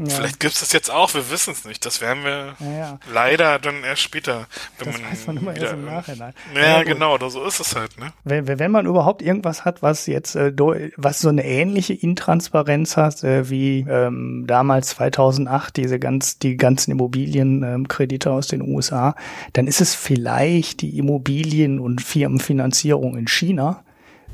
Ja. 0.03 0.15
Vielleicht 0.15 0.41
gibt 0.41 0.55
es 0.55 0.61
das 0.61 0.73
jetzt 0.73 0.91
auch, 0.91 1.13
wir 1.13 1.31
wissen 1.31 1.53
es 1.53 1.67
nicht. 1.67 1.85
Das 1.85 2.01
werden 2.01 2.25
wir 2.25 2.55
Ja, 2.61 2.79
ja. 2.79 2.99
leider 3.13 3.59
dann 3.59 3.85
erst 3.85 4.01
später. 4.01 4.47
Wenn 4.79 4.93
Das 4.93 5.03
weiß 5.03 5.27
man 5.27 5.37
immer 5.37 5.55
erst 5.55 5.75
im 5.75 5.85
Nachhinein. 5.85 6.33
Ja, 6.55 6.83
genau, 6.85 7.19
da 7.19 7.29
so 7.29 7.45
ist 7.45 7.61
es 7.61 7.77
halt, 7.77 7.99
ne? 7.99 8.13
Wenn, 8.25 8.49
wenn 8.49 8.71
man 8.71 8.87
überhaupt 8.87 9.21
irgendwas 9.21 9.67
hat, 9.67 9.83
was 9.83 10.07
jetzt, 10.07 10.37
äh, 10.37 10.53
was 10.97 11.21
so 11.21 11.29
eine 11.29 11.45
ähnliche 11.45 11.93
Intransparenz 11.93 12.97
hat, 12.97 13.23
äh, 13.25 13.51
wie 13.51 13.85
ähm, 13.91 14.45
damals 14.47 14.89
2008 14.89 15.77
diese 15.77 15.99
ganz, 15.99 16.39
die 16.39 16.57
ganzen 16.57 16.93
Immobilienkredite 16.93 18.31
aus 18.31 18.47
den 18.49 18.63
USA, 18.63 19.15
dann 19.53 19.67
ist 19.67 19.83
es 19.83 19.95
vielleicht 19.95 20.81
die 20.81 20.97
Immobilien- 20.97 21.79
und 21.79 22.01
Firmenfinanzierung 22.01 23.19
in 23.19 23.29
China, 23.29 23.83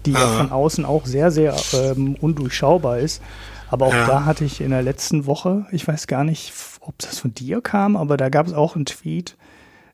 die 0.04 0.12
ja 0.12 0.20
von 0.20 0.52
außen 0.52 0.84
auch 0.84 1.06
sehr, 1.06 1.32
sehr 1.32 1.56
ähm, 1.72 2.16
undurchschaubar 2.20 2.98
ist. 2.98 3.20
Aber 3.68 3.86
auch 3.86 3.92
Ja. 3.92 4.06
da 4.06 4.24
hatte 4.24 4.44
ich 4.44 4.60
in 4.60 4.70
der 4.70 4.82
letzten 4.82 5.26
Woche, 5.26 5.66
ich 5.72 5.86
weiß 5.86 6.06
gar 6.06 6.24
nicht, 6.24 6.52
ob 6.80 6.96
das 6.98 7.18
von 7.18 7.34
dir 7.34 7.60
kam, 7.60 7.96
aber 7.96 8.16
da 8.16 8.28
gab 8.28 8.46
es 8.46 8.52
auch 8.52 8.76
einen 8.76 8.86
Tweet. 8.86 9.36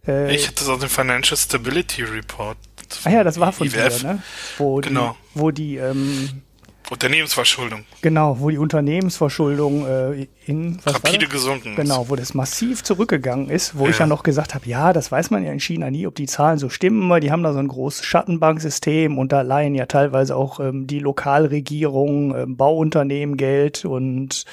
Äh, 0.06 0.34
Ich 0.34 0.46
hatte 0.46 0.56
das 0.56 0.68
aus 0.68 0.80
dem 0.80 0.88
Financial 0.88 1.36
Stability 1.36 2.02
Report. 2.02 2.56
Ah 3.04 3.10
ja, 3.10 3.24
das 3.24 3.40
war 3.40 3.52
von 3.52 3.66
IWF. 3.66 4.00
dir, 4.00 4.06
ne? 4.14 4.22
Wo 4.58 4.76
Genau. 4.76 5.16
die, 5.34 5.40
wo 5.40 5.50
die 5.50 5.76
ähm, 5.76 6.42
Unternehmensverschuldung. 6.90 7.84
genau, 8.02 8.38
wo 8.40 8.50
die 8.50 8.58
Unternehmensverschuldung 8.58 9.86
äh, 9.86 10.26
in 10.46 10.78
Rapide 10.84 11.20
das? 11.20 11.30
gesunken 11.30 11.70
ist. 11.70 11.76
Genau, 11.76 12.08
wo 12.08 12.16
das 12.16 12.34
massiv 12.34 12.82
zurückgegangen 12.82 13.48
ist, 13.48 13.76
wo 13.78 13.86
ich 13.88 13.94
Ja. 13.98 14.00
ja 14.00 14.06
noch 14.06 14.22
gesagt 14.22 14.54
habe, 14.54 14.68
ja, 14.68 14.92
das 14.92 15.10
weiß 15.10 15.30
man 15.30 15.44
ja 15.44 15.52
in 15.52 15.60
China 15.60 15.90
nie, 15.90 16.06
ob 16.06 16.14
die 16.14 16.26
Zahlen 16.26 16.58
so 16.58 16.68
stimmen, 16.68 17.08
weil 17.08 17.20
die 17.20 17.30
haben 17.30 17.42
da 17.42 17.52
so 17.52 17.58
ein 17.60 17.68
großes 17.68 18.04
Schattenbanksystem 18.04 19.16
und 19.18 19.32
da 19.32 19.40
leihen 19.42 19.74
ja 19.74 19.86
teilweise 19.86 20.36
auch 20.36 20.60
ähm, 20.60 20.86
die 20.86 20.98
Lokalregierung, 20.98 22.36
ähm, 22.36 22.56
Bauunternehmen 22.56 23.36
Geld 23.36 23.84
und 23.84 24.44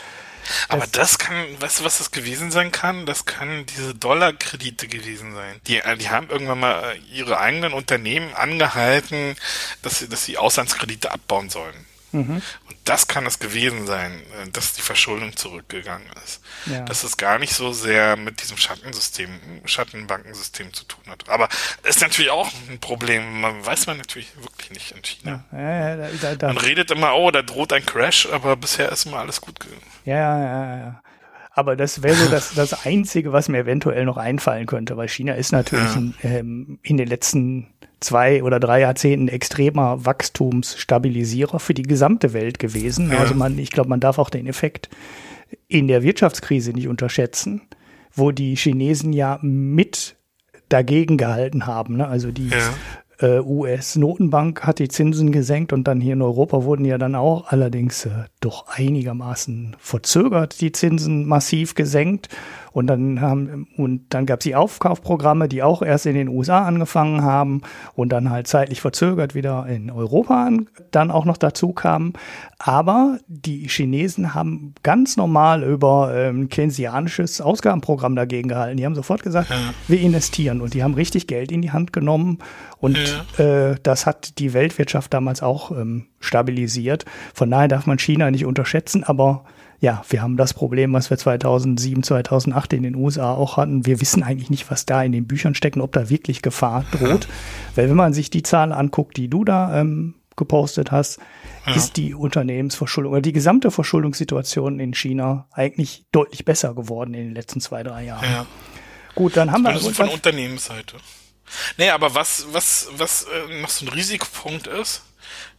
Aber 0.70 0.86
das 0.92 1.18
kann, 1.18 1.36
weißt 1.60 1.80
du, 1.82 1.84
was 1.84 1.98
das 1.98 2.12
gewesen 2.12 2.52
sein 2.52 2.72
kann? 2.72 3.06
Das 3.06 3.26
kann 3.26 3.66
diese 3.76 3.94
Dollarkredite 3.94 4.88
gewesen 4.88 5.34
sein. 5.34 5.56
Die, 5.68 5.78
äh, 5.78 5.98
die 5.98 6.10
haben 6.10 6.30
irgendwann 6.30 6.60
mal 6.60 6.82
äh, 6.94 7.18
ihre 7.18 7.40
eigenen 7.40 7.74
Unternehmen 7.74 8.34
angehalten, 8.34 9.36
dass 9.82 10.00
sie, 10.00 10.08
dass 10.08 10.26
sie 10.26 10.38
Auslandskredite 10.38 11.12
abbauen 11.12 11.50
sollen. 11.50 11.86
Mhm. 12.12 12.42
Und 12.68 12.78
das 12.86 13.08
kann 13.08 13.26
es 13.26 13.40
gewesen 13.40 13.86
sein, 13.86 14.12
äh, 14.12 14.50
dass 14.52 14.74
die 14.74 14.82
Verschuldung 14.82 15.36
zurückgegangen 15.36 16.08
ist. 16.24 16.42
Ja. 16.66 16.82
Dass 16.82 17.04
es 17.04 17.18
gar 17.18 17.40
nicht 17.40 17.54
so 17.54 17.72
sehr 17.72 18.16
mit 18.16 18.42
diesem 18.42 18.58
Schattensystem, 18.58 19.30
Schattenbankensystem 19.66 20.74
zu 20.74 20.86
tun 20.86 21.04
hat. 21.08 21.30
Aber 21.30 21.50
ist 21.84 22.02
natürlich 22.02 22.32
auch 22.32 22.50
ein 22.70 22.80
Problem. 22.80 23.42
Man 23.42 23.66
weiß 23.66 23.88
man 23.88 23.98
natürlich 23.98 24.36
wirklich 24.38 24.72
nicht 24.72 24.92
in 24.92 25.04
China. 25.04 25.44
ja, 25.52 25.60
ja, 25.60 25.96
da, 25.96 26.10
da, 26.22 26.36
da, 26.36 26.48
Man 26.48 26.58
redet 26.58 26.92
immer, 26.92 27.16
oh, 27.16 27.32
da 27.32 27.42
droht 27.42 27.74
ein 27.74 27.86
Crash, 27.86 28.28
aber 28.32 28.56
bisher 28.56 28.92
ist 28.92 29.06
immer 29.06 29.18
alles 29.18 29.42
gut 29.42 29.60
gegangen. 29.60 29.82
Ja, 30.06 30.40
ja, 30.40 30.78
ja. 30.78 31.02
Aber 31.52 31.76
das 31.76 32.04
wäre 32.04 32.16
so 32.16 32.30
das, 32.30 32.54
das 32.54 32.86
Einzige, 32.86 33.34
was 33.34 33.50
mir 33.50 33.60
eventuell 33.60 34.06
noch 34.06 34.18
einfallen 34.18 34.66
könnte, 34.66 34.96
weil 34.98 35.10
China 35.10 35.34
ist 35.34 35.52
natürlich 35.52 35.96
ein, 35.96 36.16
ähm, 36.24 36.80
in 36.84 36.96
den 36.96 37.08
letzten 37.08 37.68
zwei 38.00 38.44
oder 38.44 38.60
drei 38.60 38.82
Jahrzehnten 38.82 39.28
extremer 39.28 40.06
Wachstumsstabilisierer 40.06 41.60
für 41.60 41.74
die 41.74 41.84
gesamte 41.84 42.34
Welt 42.34 42.60
gewesen. 42.60 43.12
Ja. 43.12 43.20
Also 43.20 43.36
man, 43.36 43.58
ich 43.58 43.72
glaube, 43.72 43.90
man 43.90 44.00
darf 44.00 44.18
auch 44.20 44.30
den 44.30 44.48
Effekt 44.48 44.90
in 45.68 45.88
der 45.88 46.04
Wirtschaftskrise 46.04 46.72
nicht 46.72 46.88
unterschätzen, 46.88 47.62
wo 48.14 48.32
die 48.32 48.56
Chinesen 48.56 49.14
ja 49.14 49.40
mit 49.42 50.16
dagegen 50.70 51.18
gehalten 51.18 51.66
haben. 51.66 51.98
Ne? 51.98 52.08
Also 52.08 52.32
die 52.32 52.50
Ja. 52.50 53.38
äh, 53.38 53.40
US-Notenbank 53.42 54.64
hat 54.64 54.80
die 54.80 54.88
Zinsen 54.88 55.32
gesenkt 55.32 55.74
und 55.74 55.86
dann 55.88 56.00
hier 56.00 56.14
in 56.14 56.22
Europa 56.22 56.64
wurden 56.64 56.86
ja 56.86 56.98
dann 56.98 57.16
auch 57.16 57.48
allerdings 57.48 58.06
äh, 58.06 58.12
doch 58.40 58.68
einigermaßen 58.68 59.76
verzögert 59.80 60.62
die 60.62 60.72
Zinsen 60.72 61.26
massiv 61.26 61.76
gesenkt 61.76 62.30
und 62.72 62.88
dann 62.88 63.22
haben 63.22 63.68
und 63.78 64.14
dann 64.14 64.26
gab 64.26 64.40
es 64.40 64.44
die 64.44 64.56
Aufkaufprogramme, 64.56 65.48
die 65.48 65.64
auch 65.64 65.82
erst 65.82 66.06
in 66.06 66.16
den 66.16 66.28
USA 66.28 66.66
angefangen 66.66 67.24
haben 67.24 67.62
und 67.96 68.10
dann 68.10 68.30
halt 68.30 68.48
zeitlich 68.48 68.82
verzögert 68.82 69.36
wieder 69.36 69.66
in 69.68 69.90
Europa 69.92 70.46
an, 70.46 70.68
dann 70.92 71.12
auch 71.12 71.26
noch 71.26 71.38
dazu 71.38 71.74
kamen. 71.74 72.14
Aber 72.60 73.18
die 73.28 73.68
Chinesen 73.70 74.34
haben 74.34 74.74
ganz 74.84 75.18
normal 75.18 75.64
über 75.64 76.14
ähm, 76.16 76.50
keynesianisches 76.50 77.42
Ausgabenprogramm 77.42 78.16
dagegen 78.16 78.50
gehalten. 78.50 78.78
Die 78.78 78.86
haben 78.86 78.96
sofort 78.96 79.24
gesagt, 79.24 79.50
Ja. 79.50 79.56
wir 79.88 80.00
investieren 80.02 80.62
und 80.62 80.74
die 80.74 80.84
haben 80.84 80.94
richtig 80.94 81.28
Geld 81.28 81.52
in 81.52 81.62
die 81.62 81.72
Hand 81.72 81.94
genommen 81.94 82.40
und 82.80 82.98
äh, 83.38 83.76
das 83.84 84.06
hat 84.06 84.40
die 84.40 84.54
Weltwirtschaft 84.54 85.14
damals 85.14 85.42
auch 85.42 85.72
ähm, 85.72 86.06
stabilisiert. 86.20 87.06
Von 87.34 87.50
daher 87.52 87.68
darf 87.68 87.86
man 87.88 88.00
China 88.00 88.30
nicht 88.32 88.46
unterschätzen, 88.46 89.04
aber 89.04 89.44
ja, 89.82 90.04
wir 90.10 90.22
haben 90.22 90.36
das 90.36 90.54
Problem, 90.54 90.92
was 90.94 91.10
wir 91.10 91.18
2007, 91.18 92.04
2008 92.04 92.74
in 92.74 92.84
den 92.84 92.96
USA 92.96 93.34
auch 93.34 93.58
hatten. 93.58 93.86
Wir 93.86 94.02
wissen 94.02 94.24
eigentlich 94.24 94.50
nicht, 94.50 94.70
was 94.70 94.86
da 94.86 95.02
in 95.04 95.14
den 95.14 95.26
Büchern 95.26 95.56
steckt 95.56 95.78
und 95.78 95.82
ob 95.82 95.94
da 95.94 96.10
wirklich 96.10 96.42
Gefahr 96.42 96.84
droht. 96.92 97.28
Weil 97.76 97.90
wenn 97.90 97.96
man 97.96 98.14
sich 98.14 98.30
die 98.30 98.44
Zahlen 98.44 98.74
anguckt, 98.74 99.16
die 99.16 99.30
du 99.30 99.46
da 99.46 99.80
ähm, 99.80 100.16
gepostet 100.36 100.92
hast, 100.92 101.20
ist 101.76 101.98
die 101.98 102.14
Unternehmensverschuldung 102.14 103.14
oder 103.14 103.22
die 103.22 103.34
gesamte 103.34 103.72
Verschuldungssituation 103.72 104.80
in 104.80 104.94
China 104.94 105.48
eigentlich 105.52 106.06
deutlich 106.12 106.46
besser 106.46 106.74
geworden 106.74 107.14
in 107.14 107.26
den 107.26 107.36
letzten 107.36 107.62
zwei, 107.62 107.84
drei 107.84 108.06
Jahren. 108.06 108.24
Ja. 108.24 108.46
Gut, 109.16 109.38
dann 109.38 109.52
haben 109.52 109.64
wir 109.64 109.70
Also 109.70 109.92
von 109.92 110.10
Unternehmensseite. 110.10 110.96
Nee, 111.78 111.90
aber 111.90 112.16
was, 112.16 112.48
was, 112.52 112.90
was 112.98 113.24
äh, 113.24 113.62
noch 113.62 113.70
so 113.70 113.86
ein 113.86 113.90
Risikopunkt 113.90 114.68
ist, 114.68 115.04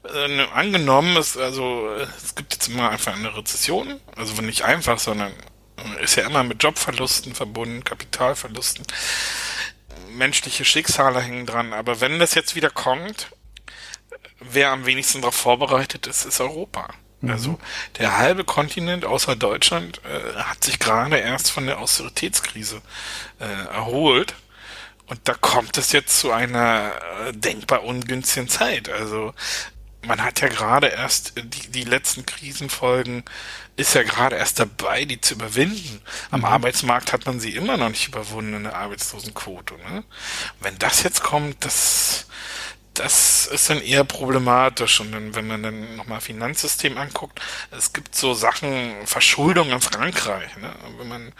äh, 0.04 0.42
angenommen 0.54 1.16
ist, 1.16 1.36
also 1.36 1.88
es 2.16 2.34
gibt 2.34 2.54
jetzt 2.54 2.68
immer 2.68 2.90
einfach 2.90 3.14
eine 3.14 3.36
Rezession, 3.36 4.00
also 4.16 4.40
nicht 4.42 4.62
einfach, 4.62 4.98
sondern 4.98 5.32
äh, 5.76 6.04
ist 6.04 6.16
ja 6.16 6.26
immer 6.26 6.42
mit 6.42 6.62
Jobverlusten 6.62 7.34
verbunden, 7.34 7.84
Kapitalverlusten, 7.84 8.86
menschliche 10.12 10.64
Schicksale 10.64 11.20
hängen 11.20 11.46
dran, 11.46 11.72
aber 11.72 12.00
wenn 12.00 12.18
das 12.18 12.34
jetzt 12.34 12.54
wieder 12.54 12.70
kommt, 12.70 13.30
wer 14.40 14.70
am 14.70 14.86
wenigsten 14.86 15.20
darauf 15.20 15.34
vorbereitet 15.36 16.06
ist, 16.06 16.24
ist 16.24 16.40
Europa. 16.40 16.88
Also 17.28 17.58
der 17.98 18.16
halbe 18.16 18.44
Kontinent 18.44 19.04
außer 19.04 19.36
Deutschland 19.36 20.00
äh, 20.04 20.38
hat 20.38 20.64
sich 20.64 20.78
gerade 20.78 21.18
erst 21.18 21.50
von 21.50 21.66
der 21.66 21.78
Austeritätskrise 21.78 22.80
äh, 23.38 23.44
erholt. 23.44 24.34
Und 25.06 25.20
da 25.24 25.34
kommt 25.34 25.76
es 25.76 25.92
jetzt 25.92 26.18
zu 26.18 26.30
einer 26.30 26.92
äh, 27.26 27.32
denkbar 27.32 27.84
ungünstigen 27.84 28.48
Zeit. 28.48 28.88
Also 28.88 29.34
man 30.06 30.22
hat 30.22 30.40
ja 30.40 30.48
gerade 30.48 30.88
erst 30.88 31.34
die, 31.36 31.68
die 31.68 31.84
letzten 31.84 32.24
Krisenfolgen, 32.24 33.24
ist 33.76 33.94
ja 33.94 34.02
gerade 34.02 34.36
erst 34.36 34.58
dabei, 34.58 35.04
die 35.04 35.20
zu 35.20 35.34
überwinden. 35.34 36.00
Am 36.30 36.44
Arbeitsmarkt 36.44 37.12
hat 37.12 37.26
man 37.26 37.40
sie 37.40 37.54
immer 37.54 37.76
noch 37.76 37.88
nicht 37.88 38.08
überwunden, 38.08 38.54
eine 38.54 38.74
Arbeitslosenquote. 38.74 39.74
Ne? 39.74 40.04
Wenn 40.60 40.78
das 40.78 41.02
jetzt 41.02 41.22
kommt, 41.22 41.64
das 41.64 42.26
das 42.94 43.46
ist 43.46 43.70
dann 43.70 43.80
eher 43.80 44.04
problematisch. 44.04 45.00
Und 45.00 45.34
wenn 45.34 45.46
man 45.46 45.62
dann 45.62 45.96
nochmal 45.96 46.20
Finanzsystem 46.20 46.98
anguckt, 46.98 47.40
es 47.70 47.92
gibt 47.92 48.14
so 48.14 48.34
Sachen, 48.34 49.06
Verschuldung 49.06 49.70
in 49.70 49.80
Frankreich. 49.80 50.56
Ne? 50.56 50.74
Wenn 50.98 51.08
man 51.08 51.32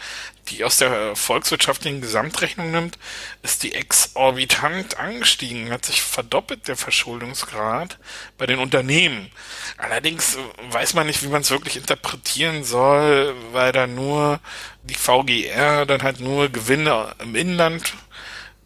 die 0.49 0.65
aus 0.65 0.79
der 0.79 1.15
volkswirtschaftlichen 1.17 2.01
Gesamtrechnung 2.01 2.71
nimmt, 2.71 2.99
ist 3.43 3.63
die 3.63 3.75
exorbitant 3.75 4.99
angestiegen, 4.99 5.71
hat 5.71 5.85
sich 5.85 6.03
verdoppelt 6.03 6.67
der 6.67 6.77
Verschuldungsgrad 6.77 7.99
bei 8.39 8.47
den 8.47 8.59
Unternehmen. 8.59 9.31
Allerdings 9.77 10.39
weiß 10.71 10.95
man 10.95 11.07
nicht, 11.07 11.23
wie 11.23 11.29
man 11.29 11.43
es 11.43 11.51
wirklich 11.51 11.77
interpretieren 11.77 12.65
soll, 12.65 13.35
weil 13.53 13.73
da 13.73 13.87
nur 13.87 14.41
die 14.83 14.95
VGR 14.95 15.87
dann 15.87 16.03
halt 16.03 16.21
nur 16.21 16.49
Gewinne 16.49 17.15
im 17.21 17.35
Inland 17.35 17.95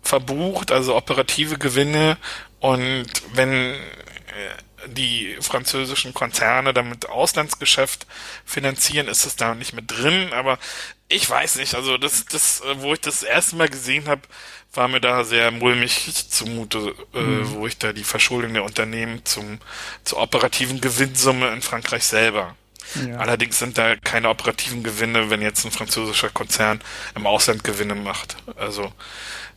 verbucht, 0.03 0.71
also 0.71 0.95
operative 0.95 1.59
Gewinne. 1.59 2.17
Und 2.65 3.05
wenn 3.35 3.53
äh, 3.53 3.77
die 4.87 5.37
französischen 5.39 6.15
Konzerne 6.15 6.73
damit 6.73 7.11
Auslandsgeschäft 7.11 8.07
finanzieren, 8.47 9.07
ist 9.07 9.27
es 9.27 9.37
da 9.37 9.55
nicht 9.55 9.75
mit 9.75 9.91
drin. 9.91 10.33
Aber 10.33 10.59
ich 11.09 11.29
weiß 11.29 11.57
nicht, 11.57 11.75
also 11.75 11.99
das, 11.99 12.25
das, 12.25 12.63
wo 12.77 12.95
ich 12.95 13.03
das 13.03 13.23
erste 13.23 13.57
Mal 13.57 13.69
gesehen 13.69 14.09
habe, 14.09 14.23
war 14.73 14.89
mir 14.89 15.03
da 15.03 15.25
sehr 15.25 15.51
mulmig 15.51 16.11
zumute, 16.31 16.95
äh, 17.13 17.21
mhm. 17.21 17.51
wo 17.53 17.67
ich 17.67 17.77
da 17.77 17.93
die 17.93 18.03
Verschuldung 18.03 18.55
der 18.55 18.65
Unternehmen 18.65 19.23
zum 19.27 19.59
zur 20.03 20.21
operativen 20.21 20.81
Gewinnsumme 20.81 21.53
in 21.53 21.61
Frankreich 21.61 22.05
selber. 22.05 22.57
Ja. 23.07 23.19
Allerdings 23.19 23.59
sind 23.59 23.77
da 23.77 23.95
keine 23.97 24.31
operativen 24.31 24.83
Gewinne, 24.83 25.29
wenn 25.29 25.43
jetzt 25.43 25.67
ein 25.67 25.71
französischer 25.71 26.31
Konzern 26.31 26.81
im 27.15 27.27
Ausland 27.27 27.63
Gewinne 27.63 27.95
macht. 27.95 28.37
Also 28.57 28.91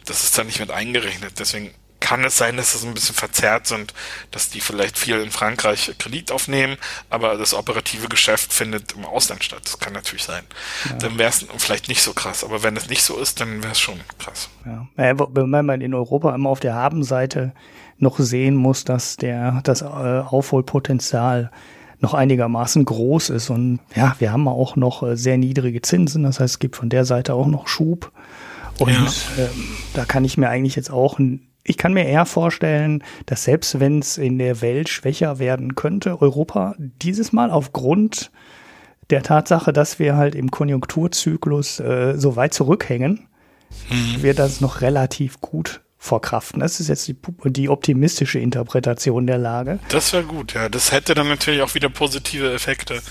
das 0.03 0.25
ist 0.25 0.37
da 0.37 0.43
nicht 0.43 0.59
mit 0.59 0.71
eingerechnet. 0.71 1.39
Deswegen 1.39 1.73
kann 1.99 2.23
es 2.23 2.37
sein, 2.37 2.57
dass 2.57 2.75
es 2.75 2.83
ein 2.83 2.93
bisschen 2.93 3.15
verzerrt 3.15 3.67
sind, 3.67 3.93
dass 4.31 4.49
die 4.49 4.61
vielleicht 4.61 4.97
viel 4.97 5.17
in 5.17 5.31
Frankreich 5.31 5.93
Kredit 5.97 6.31
aufnehmen, 6.31 6.77
aber 7.09 7.37
das 7.37 7.53
operative 7.53 8.07
Geschäft 8.07 8.53
findet 8.53 8.93
im 8.93 9.05
Ausland 9.05 9.43
statt. 9.43 9.61
Das 9.63 9.79
kann 9.79 9.93
natürlich 9.93 10.23
sein. 10.23 10.43
Ja. 10.89 10.95
Dann 10.97 11.17
wäre 11.17 11.29
es 11.29 11.45
vielleicht 11.57 11.89
nicht 11.89 12.01
so 12.01 12.13
krass, 12.13 12.43
aber 12.43 12.63
wenn 12.63 12.77
es 12.77 12.89
nicht 12.89 13.03
so 13.03 13.17
ist, 13.17 13.39
dann 13.41 13.63
wäre 13.63 13.71
es 13.71 13.79
schon 13.79 13.99
krass. 14.19 14.49
Ja. 14.65 14.87
Wenn 14.95 15.65
man 15.65 15.81
in 15.81 15.93
Europa 15.93 16.33
immer 16.33 16.49
auf 16.49 16.59
der 16.59 16.75
Habenseite 16.75 17.53
noch 17.97 18.19
sehen 18.19 18.55
muss, 18.55 18.83
dass 18.83 19.17
der 19.17 19.61
das 19.63 19.81
äh, 19.81 19.85
Aufholpotenzial 19.85 21.51
noch 21.99 22.13
einigermaßen 22.13 22.85
groß 22.85 23.31
ist. 23.31 23.49
Und 23.49 23.79
ja, 23.95 24.15
wir 24.19 24.31
haben 24.31 24.47
auch 24.47 24.75
noch 24.75 25.03
äh, 25.03 25.17
sehr 25.17 25.37
niedrige 25.37 25.81
Zinsen. 25.81 26.23
Das 26.23 26.39
heißt, 26.39 26.55
es 26.55 26.59
gibt 26.59 26.75
von 26.75 26.89
der 26.89 27.05
Seite 27.05 27.33
auch 27.33 27.47
noch 27.47 27.67
Schub. 27.67 28.11
Und 28.77 28.91
ja. 28.91 29.43
ähm, 29.43 29.67
da 29.93 30.05
kann 30.05 30.23
ich 30.23 30.37
mir 30.37 30.49
eigentlich 30.49 30.75
jetzt 30.75 30.91
auch, 30.91 31.17
ich 31.67 31.77
kann 31.77 31.93
mir 31.93 32.05
eher 32.05 32.25
vorstellen, 32.25 33.03
dass 33.25 33.43
selbst 33.43 33.79
wenn 33.79 33.99
es 33.99 34.17
in 34.17 34.39
der 34.39 34.61
Welt 34.61 34.89
schwächer 34.89 35.37
werden 35.37 35.75
könnte, 35.75 36.21
Europa 36.21 36.75
dieses 36.77 37.33
Mal 37.33 37.51
aufgrund 37.51 38.31
der 39.09 39.21
Tatsache, 39.21 39.73
dass 39.73 39.99
wir 39.99 40.15
halt 40.15 40.33
im 40.33 40.49
Konjunkturzyklus 40.49 41.79
äh, 41.79 42.15
so 42.17 42.35
weit 42.35 42.53
zurückhängen, 42.53 43.27
mhm. 43.89 44.23
wird 44.23 44.39
das 44.39 44.61
noch 44.61 44.81
relativ 44.81 45.41
gut 45.41 45.81
verkraften. 45.97 46.61
Das 46.61 46.79
ist 46.79 46.87
jetzt 46.87 47.07
die, 47.07 47.17
die 47.45 47.69
optimistische 47.69 48.39
Interpretation 48.39 49.27
der 49.27 49.37
Lage. 49.37 49.79
Das 49.89 50.13
wäre 50.13 50.23
gut, 50.23 50.53
ja. 50.53 50.69
Das 50.69 50.91
hätte 50.91 51.15
dann 51.15 51.27
natürlich 51.27 51.61
auch 51.61 51.73
wieder 51.75 51.89
positive 51.89 52.53
Effekte 52.53 53.01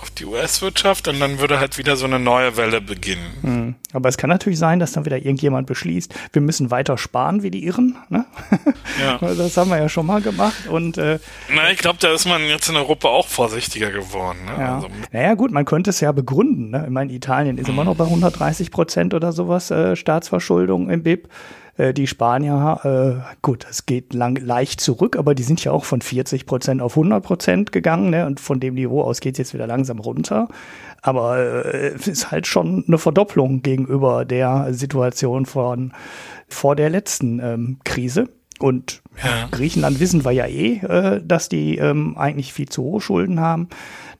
auf 0.00 0.10
die 0.10 0.24
US-Wirtschaft 0.24 1.08
und 1.08 1.20
dann 1.20 1.38
würde 1.38 1.58
halt 1.58 1.78
wieder 1.78 1.96
so 1.96 2.04
eine 2.04 2.18
neue 2.18 2.56
Welle 2.56 2.80
beginnen. 2.80 3.24
Hm. 3.42 3.74
Aber 3.92 4.08
es 4.08 4.16
kann 4.16 4.28
natürlich 4.28 4.58
sein, 4.58 4.78
dass 4.78 4.92
dann 4.92 5.04
wieder 5.04 5.16
irgendjemand 5.16 5.66
beschließt, 5.66 6.14
wir 6.32 6.42
müssen 6.42 6.70
weiter 6.70 6.98
sparen 6.98 7.42
wie 7.42 7.50
die 7.50 7.64
Irren. 7.64 7.96
Ne? 8.08 8.24
Ja. 8.98 9.18
Das 9.18 9.56
haben 9.58 9.68
wir 9.68 9.78
ja 9.78 9.90
schon 9.90 10.06
mal 10.06 10.22
gemacht. 10.22 10.68
Und, 10.70 10.96
äh, 10.96 11.18
Na, 11.54 11.70
ich 11.70 11.78
glaube, 11.78 11.98
da 12.00 12.14
ist 12.14 12.24
man 12.24 12.42
jetzt 12.46 12.68
in 12.68 12.76
Europa 12.76 13.08
auch 13.08 13.26
vorsichtiger 13.26 13.90
geworden. 13.90 14.38
Ne? 14.46 14.52
Ja. 14.58 14.74
Also, 14.76 14.88
naja 15.12 15.34
gut, 15.34 15.50
man 15.50 15.66
könnte 15.66 15.90
es 15.90 16.00
ja 16.00 16.12
begründen. 16.12 16.70
Ne? 16.70 16.84
Ich 16.86 16.90
meine, 16.90 17.12
Italien 17.12 17.58
ist 17.58 17.68
immer 17.68 17.84
noch 17.84 17.96
bei 17.96 18.04
130 18.04 18.70
Prozent 18.70 19.12
oder 19.12 19.32
sowas 19.32 19.70
äh, 19.70 19.96
Staatsverschuldung 19.96 20.88
im 20.88 21.02
BIP. 21.02 21.28
Äh, 21.76 21.92
die 21.92 22.06
Spanier, 22.06 22.80
äh, 23.28 23.36
gut, 23.42 23.66
es 23.68 23.86
geht 23.86 24.14
lang, 24.14 24.36
leicht 24.36 24.80
zurück, 24.80 25.16
aber 25.16 25.34
die 25.34 25.42
sind 25.42 25.62
ja 25.64 25.72
auch 25.72 25.84
von 25.84 26.00
40 26.00 26.46
Prozent 26.46 26.82
auf 26.82 26.96
100 26.96 27.22
Prozent 27.22 27.72
gegangen 27.72 28.10
ne? 28.10 28.26
und 28.26 28.40
von 28.40 28.60
dem 28.60 28.74
Niveau 28.74 29.02
aus 29.02 29.20
geht 29.20 29.34
es 29.34 29.38
jetzt 29.38 29.54
wieder 29.54 29.66
langsam 29.66 29.98
runter. 29.98 30.48
Aber 31.02 31.38
äh, 31.38 31.88
es 31.94 32.08
ist 32.08 32.30
halt 32.30 32.46
schon 32.46 32.84
eine 32.86 32.98
Verdopplung 32.98 33.62
gegenüber 33.62 34.24
der 34.24 34.72
Situation 34.72 35.46
von 35.46 35.92
vor 36.48 36.76
der 36.76 36.90
letzten 36.90 37.40
ähm, 37.40 37.78
Krise. 37.84 38.28
Und 38.58 39.02
ja. 39.22 39.48
Griechenland 39.50 40.00
wissen 40.00 40.24
wir 40.24 40.32
ja 40.32 40.46
eh, 40.46 40.78
äh, 40.78 41.20
dass 41.22 41.50
die 41.50 41.76
ähm, 41.76 42.16
eigentlich 42.16 42.54
viel 42.54 42.68
zu 42.68 42.82
hohe 42.82 43.00
Schulden 43.02 43.38
haben. 43.38 43.68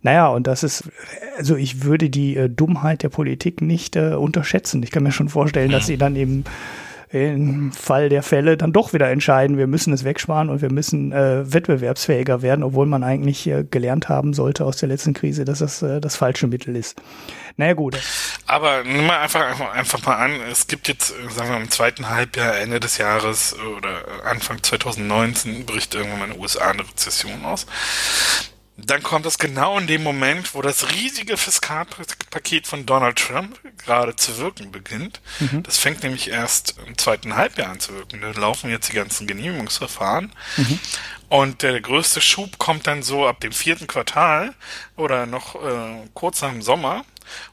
Naja, 0.02 0.28
und 0.28 0.46
das 0.46 0.62
ist, 0.62 0.90
also 1.38 1.56
ich 1.56 1.84
würde 1.84 2.10
die 2.10 2.36
äh, 2.36 2.50
Dummheit 2.50 3.02
der 3.02 3.08
Politik 3.08 3.62
nicht 3.62 3.96
äh, 3.96 4.14
unterschätzen. 4.14 4.82
Ich 4.82 4.90
kann 4.90 5.02
mir 5.02 5.12
schon 5.12 5.30
vorstellen, 5.30 5.70
dass 5.70 5.86
sie 5.86 5.96
dann 5.96 6.16
eben 6.16 6.44
im 7.10 7.72
Fall 7.72 8.08
der 8.08 8.22
Fälle 8.22 8.56
dann 8.56 8.72
doch 8.72 8.92
wieder 8.92 9.10
entscheiden, 9.10 9.58
wir 9.58 9.66
müssen 9.66 9.92
es 9.92 10.04
wegsparen 10.04 10.50
und 10.50 10.60
wir 10.60 10.72
müssen 10.72 11.12
äh, 11.12 11.52
wettbewerbsfähiger 11.52 12.42
werden, 12.42 12.62
obwohl 12.62 12.86
man 12.86 13.04
eigentlich 13.04 13.46
äh, 13.46 13.64
gelernt 13.64 14.08
haben 14.08 14.34
sollte 14.34 14.64
aus 14.64 14.78
der 14.78 14.88
letzten 14.88 15.14
Krise, 15.14 15.44
dass 15.44 15.60
das 15.60 15.82
äh, 15.82 16.00
das 16.00 16.16
falsche 16.16 16.46
Mittel 16.46 16.74
ist. 16.74 17.00
Naja, 17.56 17.74
gut. 17.74 17.96
Aber 18.46 18.82
nimm 18.84 19.06
mal 19.06 19.20
einfach, 19.20 19.40
einfach, 19.40 19.72
einfach 19.72 20.06
mal 20.06 20.16
an, 20.16 20.32
es 20.50 20.66
gibt 20.66 20.88
jetzt, 20.88 21.14
sagen 21.30 21.50
wir 21.50 21.56
im 21.56 21.70
zweiten 21.70 22.08
Halbjahr, 22.08 22.58
Ende 22.58 22.80
des 22.80 22.98
Jahres 22.98 23.56
oder 23.78 24.24
Anfang 24.24 24.62
2019 24.62 25.64
bricht 25.64 25.94
irgendwann 25.94 26.24
in 26.24 26.30
den 26.32 26.40
USA 26.40 26.70
eine 26.70 26.82
Rezession 26.82 27.44
aus 27.44 27.66
dann 28.76 29.02
kommt 29.02 29.24
es 29.24 29.38
genau 29.38 29.78
in 29.78 29.86
dem 29.86 30.02
Moment, 30.02 30.54
wo 30.54 30.60
das 30.60 30.92
riesige 30.92 31.38
Fiskalpaket 31.38 32.66
von 32.66 32.84
Donald 32.84 33.16
Trump 33.16 33.58
gerade 33.78 34.16
zu 34.16 34.36
wirken 34.36 34.70
beginnt. 34.70 35.20
Mhm. 35.40 35.62
Das 35.62 35.78
fängt 35.78 36.02
nämlich 36.02 36.28
erst 36.28 36.74
im 36.86 36.98
zweiten 36.98 37.36
Halbjahr 37.36 37.70
an 37.70 37.80
zu 37.80 37.94
wirken. 37.94 38.20
Da 38.20 38.30
laufen 38.32 38.70
jetzt 38.70 38.90
die 38.90 38.96
ganzen 38.96 39.26
Genehmigungsverfahren. 39.26 40.30
Mhm. 40.58 40.78
Und 41.28 41.62
der 41.62 41.80
größte 41.80 42.20
Schub 42.20 42.58
kommt 42.58 42.86
dann 42.86 43.02
so 43.02 43.26
ab 43.26 43.40
dem 43.40 43.52
vierten 43.52 43.86
Quartal 43.86 44.54
oder 44.96 45.26
noch 45.26 45.54
äh, 45.54 46.08
kurz 46.12 46.42
nach 46.42 46.50
dem 46.50 46.62
Sommer. 46.62 47.04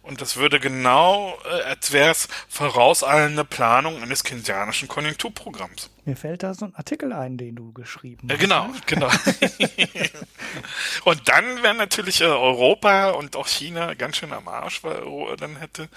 Und 0.01 0.21
das 0.21 0.37
würde 0.37 0.59
genau, 0.59 1.37
äh, 1.45 1.63
als 1.63 1.91
wäre 1.91 2.11
es 2.11 2.27
vorauseilende 2.49 3.45
Planung 3.45 4.01
eines 4.01 4.23
keynesianischen 4.23 4.87
Konjunkturprogramms. 4.87 5.89
Mir 6.05 6.17
fällt 6.17 6.43
da 6.43 6.53
so 6.53 6.65
ein 6.65 6.75
Artikel 6.75 7.13
ein, 7.13 7.37
den 7.37 7.55
du 7.55 7.71
geschrieben 7.71 8.27
hast. 8.27 8.31
Ja, 8.31 8.37
genau, 8.37 8.67
ne? 8.67 8.73
genau. 8.85 9.09
und 11.05 11.29
dann 11.29 11.63
wäre 11.63 11.75
natürlich 11.75 12.19
äh, 12.19 12.25
Europa 12.25 13.11
und 13.11 13.37
auch 13.37 13.47
China 13.47 13.93
ganz 13.93 14.17
schön 14.17 14.33
am 14.33 14.47
Arsch, 14.49 14.83
weil 14.83 14.97
äh, 14.97 15.37
dann 15.37 15.55
hätte, 15.55 15.87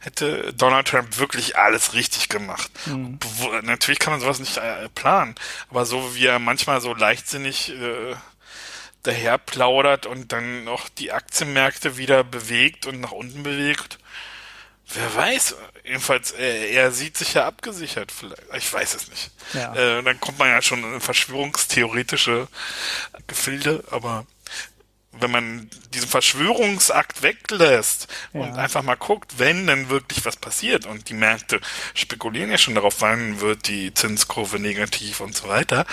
hätte 0.00 0.52
Donald 0.54 0.88
Trump 0.88 1.18
wirklich 1.18 1.56
alles 1.56 1.94
richtig 1.94 2.28
gemacht. 2.28 2.72
Mhm. 2.86 3.20
Natürlich 3.62 4.00
kann 4.00 4.14
man 4.14 4.20
sowas 4.20 4.40
nicht 4.40 4.56
äh, 4.56 4.88
planen, 4.88 5.36
aber 5.70 5.86
so 5.86 6.16
wie 6.16 6.26
er 6.26 6.40
manchmal 6.40 6.80
so 6.80 6.92
leichtsinnig 6.92 7.70
äh, 7.70 8.16
daher 9.02 9.38
plaudert 9.38 10.06
und 10.06 10.32
dann 10.32 10.64
noch 10.64 10.88
die 10.88 11.12
Aktienmärkte 11.12 11.96
wieder 11.96 12.24
bewegt 12.24 12.86
und 12.86 13.00
nach 13.00 13.12
unten 13.12 13.42
bewegt. 13.42 13.98
Wer 14.94 15.14
weiß, 15.14 15.56
jedenfalls, 15.84 16.32
äh, 16.32 16.70
er 16.72 16.92
sieht 16.92 17.16
sich 17.16 17.34
ja 17.34 17.46
abgesichert 17.46 18.12
vielleicht. 18.12 18.42
Ich 18.56 18.72
weiß 18.72 18.94
es 18.94 19.08
nicht. 19.08 19.30
Ja. 19.54 19.74
Äh, 19.74 20.02
dann 20.02 20.20
kommt 20.20 20.38
man 20.38 20.48
ja 20.48 20.60
schon 20.60 20.84
in 20.94 21.00
verschwörungstheoretische 21.00 22.48
Gefilde, 23.26 23.84
aber 23.90 24.26
wenn 25.12 25.30
man 25.30 25.70
diesen 25.92 26.08
Verschwörungsakt 26.08 27.22
weglässt 27.22 28.08
ja. 28.32 28.40
und 28.40 28.54
einfach 28.54 28.82
mal 28.82 28.96
guckt, 28.96 29.38
wenn 29.38 29.66
denn 29.66 29.88
wirklich 29.88 30.24
was 30.24 30.36
passiert 30.36 30.86
und 30.86 31.08
die 31.08 31.14
Märkte 31.14 31.60
spekulieren 31.94 32.50
ja 32.50 32.58
schon 32.58 32.74
darauf, 32.74 33.00
wann 33.00 33.40
wird 33.40 33.68
die 33.68 33.92
Zinskurve 33.92 34.58
negativ 34.58 35.20
und 35.20 35.36
so 35.36 35.48
weiter, 35.48 35.86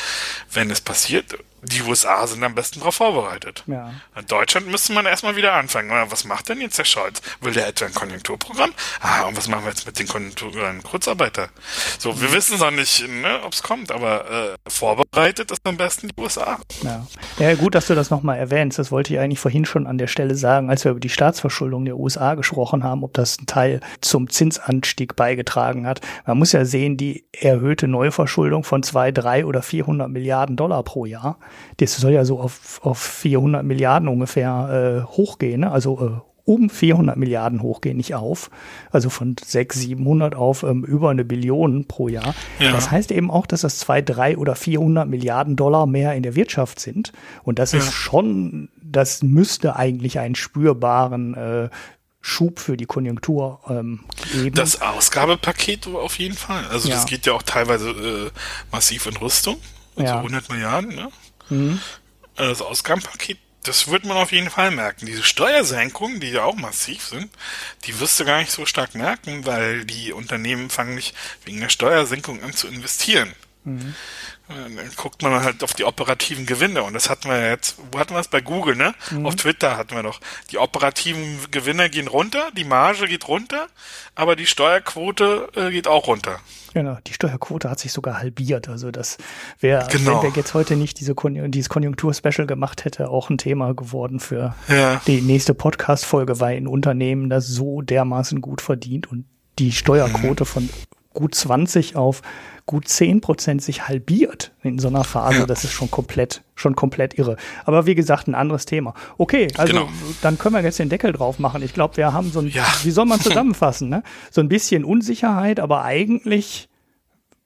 wenn 0.51 0.71
es 0.71 0.81
passiert, 0.81 1.37
die 1.61 1.81
USA 1.81 2.25
sind 2.27 2.43
am 2.43 2.55
besten 2.55 2.79
darauf 2.79 2.95
vorbereitet. 2.95 3.63
Ja. 3.67 3.91
In 4.17 4.25
Deutschland 4.27 4.67
müsste 4.67 4.93
man 4.93 5.05
erstmal 5.05 5.35
wieder 5.35 5.53
anfangen. 5.53 5.89
Was 6.09 6.23
macht 6.23 6.49
denn 6.49 6.61
jetzt 6.61 6.77
der 6.77 6.85
Scholz? 6.85 7.21
Will 7.41 7.53
der 7.53 7.67
etwa 7.67 7.85
ein 7.85 7.93
Konjunkturprogramm? 7.93 8.71
Ah, 9.01 9.23
und 9.23 9.35
was 9.35 9.47
machen 9.47 9.63
wir 9.63 9.69
jetzt 9.69 9.85
mit 9.85 9.99
den 9.99 10.07
Konjunkturen 10.07 10.81
Kurzarbeiter? 10.83 11.49
So, 11.97 12.19
wir 12.21 12.29
mhm. 12.29 12.33
wissen 12.33 12.59
noch 12.59 12.71
nicht, 12.71 13.07
ne, 13.07 13.39
ob 13.43 13.53
es 13.53 13.63
kommt, 13.63 13.91
aber 13.91 14.53
äh, 14.53 14.69
vorbereitet 14.69 15.51
ist 15.51 15.61
am 15.65 15.77
besten 15.77 16.09
die 16.09 16.21
USA. 16.21 16.59
Ja. 16.83 17.05
ja, 17.39 17.55
gut, 17.55 17.75
dass 17.75 17.87
du 17.87 17.95
das 17.95 18.09
nochmal 18.09 18.37
erwähnst. 18.37 18.79
Das 18.79 18.91
wollte 18.91 19.13
ich 19.13 19.19
eigentlich 19.19 19.39
vorhin 19.39 19.65
schon 19.65 19.87
an 19.87 19.97
der 19.97 20.07
Stelle 20.07 20.35
sagen, 20.35 20.69
als 20.69 20.85
wir 20.85 20.91
über 20.91 20.99
die 20.99 21.09
Staatsverschuldung 21.09 21.85
der 21.85 21.97
USA 21.97 22.35
gesprochen 22.35 22.83
haben, 22.83 23.03
ob 23.03 23.13
das 23.13 23.37
ein 23.39 23.47
Teil 23.47 23.81
zum 24.01 24.29
Zinsanstieg 24.29 25.15
beigetragen 25.15 25.85
hat. 25.85 26.01
Man 26.25 26.37
muss 26.37 26.51
ja 26.51 26.63
sehen, 26.63 26.95
die 26.97 27.25
erhöhte 27.33 27.87
Neuverschuldung 27.87 28.63
von 28.63 28.83
zwei, 28.83 29.11
drei 29.11 29.45
oder 29.45 29.61
400 29.61 30.09
Milliarden 30.09 30.55
Dollar 30.55 30.83
pro 30.83 31.05
Jahr 31.05 31.37
das 31.77 31.95
soll 31.95 32.11
ja 32.11 32.25
so 32.25 32.39
auf, 32.39 32.79
auf 32.83 32.99
400 32.99 33.63
Milliarden 33.63 34.07
ungefähr 34.07 35.05
äh, 35.05 35.11
hochgehen, 35.11 35.61
ne? 35.61 35.71
also 35.71 36.23
äh, 36.25 36.29
um 36.49 36.69
400 36.69 37.15
Milliarden 37.15 37.61
hochgehen, 37.61 37.97
nicht 37.97 38.15
auf. 38.15 38.49
Also 38.91 39.11
von 39.11 39.35
600, 39.39 39.87
700 39.87 40.35
auf 40.35 40.63
ähm, 40.63 40.83
über 40.83 41.11
eine 41.11 41.23
Billion 41.23 41.85
pro 41.85 42.07
Jahr. 42.07 42.33
Ja. 42.57 42.71
Das 42.71 42.89
heißt 42.89 43.11
eben 43.11 43.29
auch, 43.29 43.45
dass 43.45 43.61
das 43.61 43.77
2, 43.77 44.01
3 44.01 44.37
oder 44.37 44.55
400 44.55 45.07
Milliarden 45.07 45.55
Dollar 45.55 45.85
mehr 45.85 46.15
in 46.15 46.23
der 46.23 46.35
Wirtschaft 46.35 46.79
sind. 46.79 47.13
Und 47.43 47.59
das 47.59 47.73
ja. 47.73 47.79
ist 47.79 47.93
schon, 47.93 48.69
das 48.81 49.21
müsste 49.21 49.75
eigentlich 49.75 50.17
einen 50.17 50.33
spürbaren 50.33 51.35
äh, 51.35 51.69
Schub 52.21 52.59
für 52.59 52.77
die 52.77 52.85
Konjunktur 52.85 53.59
ähm, 53.69 54.01
geben. 54.33 54.55
Das 54.55 54.81
Ausgabepaket 54.81 55.87
auf 55.87 56.17
jeden 56.17 56.35
Fall. 56.35 56.65
Also 56.71 56.89
ja. 56.89 56.95
das 56.95 57.05
geht 57.05 57.27
ja 57.27 57.33
auch 57.33 57.43
teilweise 57.43 57.91
äh, 57.91 58.31
massiv 58.71 59.05
in 59.05 59.17
Rüstung. 59.17 59.57
Also 59.95 60.13
ja. 60.13 60.17
100 60.17 60.49
Milliarden, 60.49 60.95
ne? 60.95 61.09
Mhm. 61.49 61.81
Das 62.35 62.61
Ausgabenpaket 62.61 63.37
das 63.63 63.89
wird 63.89 64.05
man 64.05 64.17
auf 64.17 64.31
jeden 64.31 64.49
Fall 64.49 64.71
merken. 64.71 65.05
Diese 65.05 65.23
Steuersenkungen, 65.23 66.19
die 66.19 66.31
ja 66.31 66.43
auch 66.43 66.55
massiv 66.55 67.03
sind, 67.03 67.29
die 67.85 67.99
wirst 67.99 68.19
du 68.19 68.25
gar 68.25 68.39
nicht 68.39 68.51
so 68.51 68.65
stark 68.65 68.95
merken, 68.95 69.45
weil 69.45 69.85
die 69.85 70.13
Unternehmen 70.13 70.69
fangen 70.69 70.95
nicht 70.95 71.15
wegen 71.45 71.59
der 71.59 71.69
Steuersenkung 71.69 72.41
an 72.41 72.53
zu 72.53 72.67
investieren. 72.67 73.33
Mhm. 73.63 73.93
Dann 74.47 74.89
guckt 74.95 75.21
man 75.21 75.43
halt 75.43 75.63
auf 75.63 75.73
die 75.73 75.83
operativen 75.83 76.45
Gewinne 76.45 76.83
und 76.83 76.93
das 76.93 77.09
hatten 77.09 77.29
wir 77.29 77.49
jetzt, 77.49 77.77
wo 77.91 77.99
hatten 77.99 78.13
wir 78.13 78.19
es 78.19 78.27
bei 78.27 78.41
Google, 78.41 78.75
ne? 78.75 78.95
Mhm. 79.11 79.25
Auf 79.25 79.35
Twitter 79.35 79.77
hatten 79.77 79.95
wir 79.95 80.03
doch. 80.03 80.19
Die 80.51 80.57
operativen 80.57 81.39
Gewinne 81.51 81.89
gehen 81.89 82.07
runter, 82.07 82.49
die 82.55 82.63
Marge 82.63 83.07
geht 83.07 83.27
runter, 83.27 83.67
aber 84.15 84.35
die 84.35 84.45
Steuerquote 84.45 85.49
äh, 85.55 85.71
geht 85.71 85.87
auch 85.87 86.07
runter. 86.07 86.39
Genau, 86.73 86.97
die 87.05 87.13
Steuerquote 87.13 87.69
hat 87.69 87.79
sich 87.79 87.91
sogar 87.91 88.19
halbiert. 88.19 88.69
Also 88.69 88.91
das 88.91 89.17
wäre, 89.59 89.87
genau. 89.91 90.23
wenn 90.23 90.31
wir 90.31 90.37
jetzt 90.37 90.53
heute 90.53 90.75
nicht 90.75 90.99
diese 90.99 91.15
Kon 91.15 91.51
dieses 91.51 91.69
Konjunkturspecial 91.69 92.47
gemacht 92.47 92.85
hätte, 92.85 93.09
auch 93.09 93.29
ein 93.29 93.37
Thema 93.37 93.73
geworden 93.73 94.19
für 94.19 94.55
ja. 94.67 95.01
die 95.07 95.21
nächste 95.21 95.53
Podcast-Folge, 95.53 96.39
weil 96.39 96.57
ein 96.57 96.67
Unternehmen 96.67 97.29
das 97.29 97.47
so 97.47 97.81
dermaßen 97.81 98.41
gut 98.41 98.61
verdient 98.61 99.11
und 99.11 99.25
die 99.57 99.71
Steuerquote 99.71 100.43
mhm. 100.43 100.47
von 100.47 100.69
gut 101.19 101.35
20 101.35 101.95
auf 101.95 102.21
gut 102.65 102.87
10 102.87 103.21
Prozent 103.21 103.63
sich 103.63 103.87
halbiert 103.87 104.51
in 104.61 104.77
so 104.77 104.89
einer 104.89 105.03
Phase, 105.03 105.39
ja. 105.39 105.45
das 105.47 105.63
ist 105.63 105.71
schon 105.71 105.89
komplett, 105.89 106.43
schon 106.53 106.75
komplett 106.75 107.17
irre. 107.17 107.35
Aber 107.65 107.87
wie 107.87 107.95
gesagt, 107.95 108.27
ein 108.27 108.35
anderes 108.35 108.65
Thema. 108.65 108.93
Okay, 109.17 109.47
also 109.57 109.73
genau. 109.73 109.89
dann 110.21 110.37
können 110.37 110.53
wir 110.53 110.61
jetzt 110.61 110.77
den 110.77 110.87
Deckel 110.87 111.11
drauf 111.11 111.39
machen. 111.39 111.63
Ich 111.63 111.73
glaube, 111.73 111.97
wir 111.97 112.13
haben 112.13 112.31
so 112.31 112.41
ein, 112.41 112.47
ja. 112.47 112.63
wie 112.83 112.91
soll 112.91 113.05
man 113.05 113.19
zusammenfassen, 113.21 113.89
ne? 113.89 114.03
So 114.29 114.39
ein 114.39 114.49
bisschen 114.49 114.85
Unsicherheit, 114.85 115.59
aber 115.59 115.83
eigentlich 115.83 116.69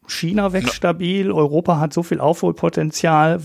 China 0.08 0.52
wächst 0.52 0.76
stabil, 0.76 1.32
Europa 1.32 1.80
hat 1.80 1.94
so 1.94 2.04
viel 2.04 2.20
Aufholpotenzial, 2.20 3.42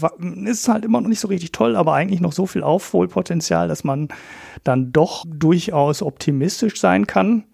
ist 0.46 0.68
halt 0.68 0.84
immer 0.84 1.00
noch 1.00 1.08
nicht 1.08 1.20
so 1.20 1.28
richtig 1.28 1.52
toll, 1.52 1.76
aber 1.76 1.94
eigentlich 1.94 2.20
noch 2.20 2.32
so 2.32 2.46
viel 2.46 2.64
Aufholpotenzial, 2.64 3.68
dass 3.68 3.84
man 3.84 4.08
dann 4.64 4.92
doch 4.92 5.24
durchaus 5.28 6.02
optimistisch 6.02 6.80
sein 6.80 7.06
kann. 7.06 7.44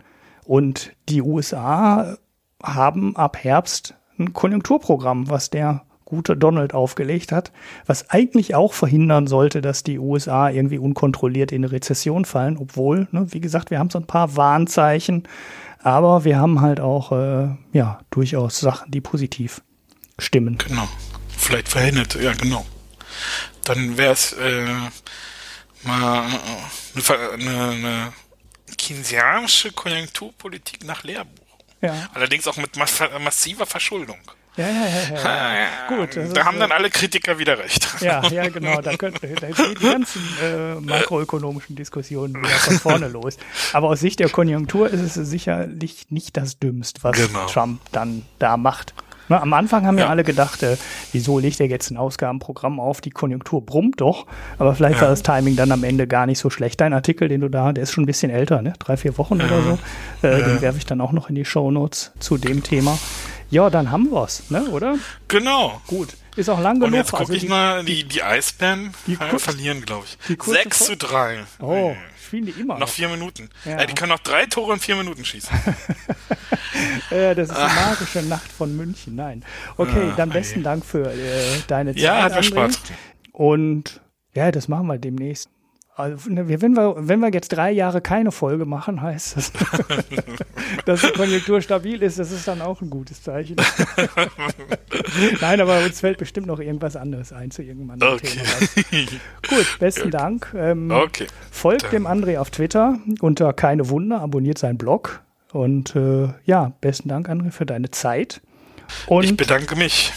Und 0.46 0.92
die 1.08 1.22
USA 1.22 2.16
haben 2.64 3.16
ab 3.16 3.36
Herbst 3.42 3.94
ein 4.18 4.32
Konjunkturprogramm, 4.32 5.28
was 5.28 5.50
der 5.50 5.84
gute 6.04 6.36
Donald 6.36 6.74
aufgelegt 6.74 7.32
hat, 7.32 7.50
was 7.86 8.10
eigentlich 8.10 8.54
auch 8.54 8.72
verhindern 8.72 9.26
sollte, 9.26 9.60
dass 9.60 9.82
die 9.82 9.98
USA 9.98 10.50
irgendwie 10.50 10.78
unkontrolliert 10.78 11.50
in 11.50 11.64
eine 11.64 11.72
Rezession 11.72 12.24
fallen, 12.24 12.56
obwohl, 12.58 13.08
ne, 13.10 13.32
wie 13.32 13.40
gesagt, 13.40 13.70
wir 13.70 13.78
haben 13.78 13.90
so 13.90 13.98
ein 13.98 14.06
paar 14.06 14.36
Warnzeichen, 14.36 15.26
aber 15.82 16.24
wir 16.24 16.38
haben 16.38 16.60
halt 16.60 16.80
auch 16.80 17.12
äh, 17.12 17.48
ja 17.72 18.00
durchaus 18.10 18.60
Sachen, 18.60 18.90
die 18.90 19.00
positiv 19.00 19.62
stimmen. 20.18 20.58
Genau. 20.58 20.88
Vielleicht 21.36 21.68
verhindert, 21.68 22.14
ja 22.14 22.32
genau. 22.32 22.64
Dann 23.64 23.96
wäre 23.96 24.12
es 24.12 24.32
äh, 24.34 24.66
mal 25.82 26.26
eine, 26.94 27.30
eine, 27.32 27.70
eine 27.70 28.12
keynesianische 28.76 29.72
Konjunkturpolitik 29.72 30.84
nach 30.84 31.02
Lehrbuch. 31.02 31.43
Ja. 31.84 32.08
Allerdings 32.14 32.46
auch 32.48 32.56
mit 32.56 32.76
massiver 32.76 33.66
Verschuldung. 33.66 34.18
Ja, 34.56 34.68
ja, 34.68 34.86
ja. 34.86 35.24
ja. 35.24 35.54
ja. 35.54 35.68
Gut. 35.88 36.36
Da 36.36 36.44
haben 36.44 36.60
dann 36.60 36.70
alle 36.70 36.88
Kritiker 36.88 37.38
wieder 37.38 37.58
recht. 37.58 37.88
Ja, 38.00 38.24
ja, 38.28 38.48
genau. 38.48 38.80
Da, 38.80 38.96
können, 38.96 39.16
da 39.20 39.50
gehen 39.50 39.74
die 39.80 39.84
ganzen 39.84 40.22
äh, 40.42 40.74
makroökonomischen 40.76 41.74
Diskussionen 41.74 42.36
wieder 42.36 42.54
von 42.54 42.78
vorne 42.78 43.08
los. 43.08 43.36
Aber 43.72 43.88
aus 43.88 44.00
Sicht 44.00 44.20
der 44.20 44.28
Konjunktur 44.28 44.88
ist 44.88 45.16
es 45.16 45.28
sicherlich 45.28 46.06
nicht 46.10 46.36
das 46.36 46.58
Dümmste, 46.58 47.02
was 47.02 47.16
genau. 47.16 47.46
Trump 47.46 47.80
dann 47.90 48.24
da 48.38 48.56
macht. 48.56 48.94
Na, 49.28 49.40
am 49.40 49.52
Anfang 49.52 49.86
haben 49.86 49.98
ja, 49.98 50.08
alle 50.08 50.24
gedacht, 50.24 50.62
äh, 50.62 50.76
wieso 51.12 51.38
legt 51.38 51.60
er 51.60 51.66
jetzt 51.66 51.90
ein 51.90 51.96
Ausgabenprogramm 51.96 52.80
auf? 52.80 53.00
Die 53.00 53.10
Konjunktur 53.10 53.64
brummt 53.64 54.00
doch. 54.00 54.26
Aber 54.58 54.74
vielleicht 54.74 54.96
ja. 54.96 55.02
war 55.02 55.08
das 55.08 55.22
Timing 55.22 55.56
dann 55.56 55.72
am 55.72 55.84
Ende 55.84 56.06
gar 56.06 56.26
nicht 56.26 56.38
so 56.38 56.50
schlecht. 56.50 56.80
Dein 56.80 56.92
Artikel, 56.92 57.28
den 57.28 57.40
du 57.40 57.48
da, 57.48 57.72
der 57.72 57.82
ist 57.82 57.92
schon 57.92 58.04
ein 58.04 58.06
bisschen 58.06 58.30
älter, 58.30 58.62
ne? 58.62 58.74
Drei, 58.78 58.96
vier 58.96 59.16
Wochen 59.18 59.38
ja. 59.38 59.46
oder 59.46 59.62
so. 59.62 59.78
Äh, 60.26 60.42
Den 60.42 60.60
werfe 60.60 60.78
ich 60.78 60.86
dann 60.86 61.00
auch 61.00 61.12
noch 61.12 61.28
in 61.28 61.34
die 61.34 61.44
Show 61.44 61.70
Notes 61.70 62.12
zu 62.18 62.38
dem 62.38 62.62
Thema. 62.62 62.98
Ja, 63.50 63.70
dann 63.70 63.90
haben 63.90 64.10
wir's, 64.10 64.50
ne, 64.50 64.64
oder? 64.70 64.96
Genau. 65.28 65.80
Gut. 65.86 66.16
Ist 66.36 66.48
auch 66.48 66.60
lang 66.60 66.80
genug. 66.80 66.88
Und 66.88 66.94
jetzt 66.94 67.12
gucke 67.12 67.22
also 67.22 67.32
ich 67.34 67.48
mal, 67.48 67.84
die, 67.84 68.04
die 68.04 68.22
Eisbären 68.22 68.92
die 69.06 69.16
verlieren, 69.16 69.82
glaube 69.82 70.04
ich. 70.06 70.38
6 70.42 70.78
zu 70.86 70.96
3. 70.96 71.38
Oh, 71.60 71.94
spielen 72.34 72.46
die 72.46 72.60
immer. 72.60 72.78
Noch 72.78 72.88
vier 72.88 73.08
Minuten. 73.08 73.48
Ja. 73.64 73.78
Äh, 73.78 73.86
die 73.86 73.94
können 73.94 74.10
noch 74.10 74.18
drei 74.18 74.46
Tore 74.46 74.74
in 74.74 74.80
vier 74.80 74.96
Minuten 74.96 75.24
schießen. 75.24 75.54
äh, 77.10 77.34
das 77.34 77.50
ist 77.50 77.56
die 77.56 77.74
magische 77.74 78.22
Nacht 78.22 78.50
von 78.50 78.76
München. 78.76 79.14
Nein. 79.14 79.44
Okay, 79.76 80.10
ah, 80.10 80.14
dann 80.16 80.30
besten. 80.30 80.62
Dank 80.62 80.84
für 80.84 81.12
äh, 81.12 81.60
deine 81.68 81.92
Zeit. 81.92 82.02
Ja, 82.02 82.22
hat 82.22 82.34
mir 82.34 82.42
Spaß. 82.42 82.80
Und 83.32 84.00
ja, 84.34 84.50
das 84.50 84.68
machen 84.68 84.86
wir 84.86 84.98
demnächst. 84.98 85.48
Also, 85.96 86.28
ne, 86.28 86.48
wenn, 86.60 86.74
wir, 86.74 86.96
wenn 86.98 87.20
wir 87.20 87.30
jetzt 87.30 87.50
drei 87.50 87.70
Jahre 87.70 88.00
keine 88.00 88.32
Folge 88.32 88.64
machen, 88.64 89.00
heißt 89.00 89.36
das, 89.36 89.52
dass 90.86 91.02
die 91.02 91.12
Konjunktur 91.12 91.60
stabil 91.60 92.02
ist. 92.02 92.18
Das 92.18 92.32
ist 92.32 92.48
dann 92.48 92.62
auch 92.62 92.80
ein 92.80 92.90
gutes 92.90 93.22
Zeichen. 93.22 93.54
Nein, 95.40 95.60
aber 95.60 95.84
uns 95.84 96.00
fällt 96.00 96.18
bestimmt 96.18 96.48
noch 96.48 96.58
irgendwas 96.58 96.96
anderes 96.96 97.32
ein 97.32 97.52
zu 97.52 97.62
irgendeinem 97.62 97.92
anderen 97.92 98.14
okay. 98.14 98.26
Thema. 98.26 99.06
Gut, 99.48 99.78
besten 99.78 100.10
Dank. 100.10 100.52
Ähm, 100.56 100.90
okay. 100.90 101.28
Folgt 101.52 101.92
dem 101.92 102.08
André 102.08 102.38
auf 102.38 102.50
Twitter 102.50 102.98
unter 103.20 103.52
Keine 103.52 103.88
Wunder, 103.88 104.20
abonniert 104.20 104.58
seinen 104.58 104.78
Blog. 104.78 105.22
Und 105.52 105.94
äh, 105.94 106.28
ja, 106.44 106.72
besten 106.80 107.08
Dank, 107.08 107.28
André, 107.28 107.52
für 107.52 107.66
deine 107.66 107.92
Zeit. 107.92 108.40
Und, 109.06 109.24
ich 109.24 109.36
bedanke 109.36 109.76
mich. 109.76 110.12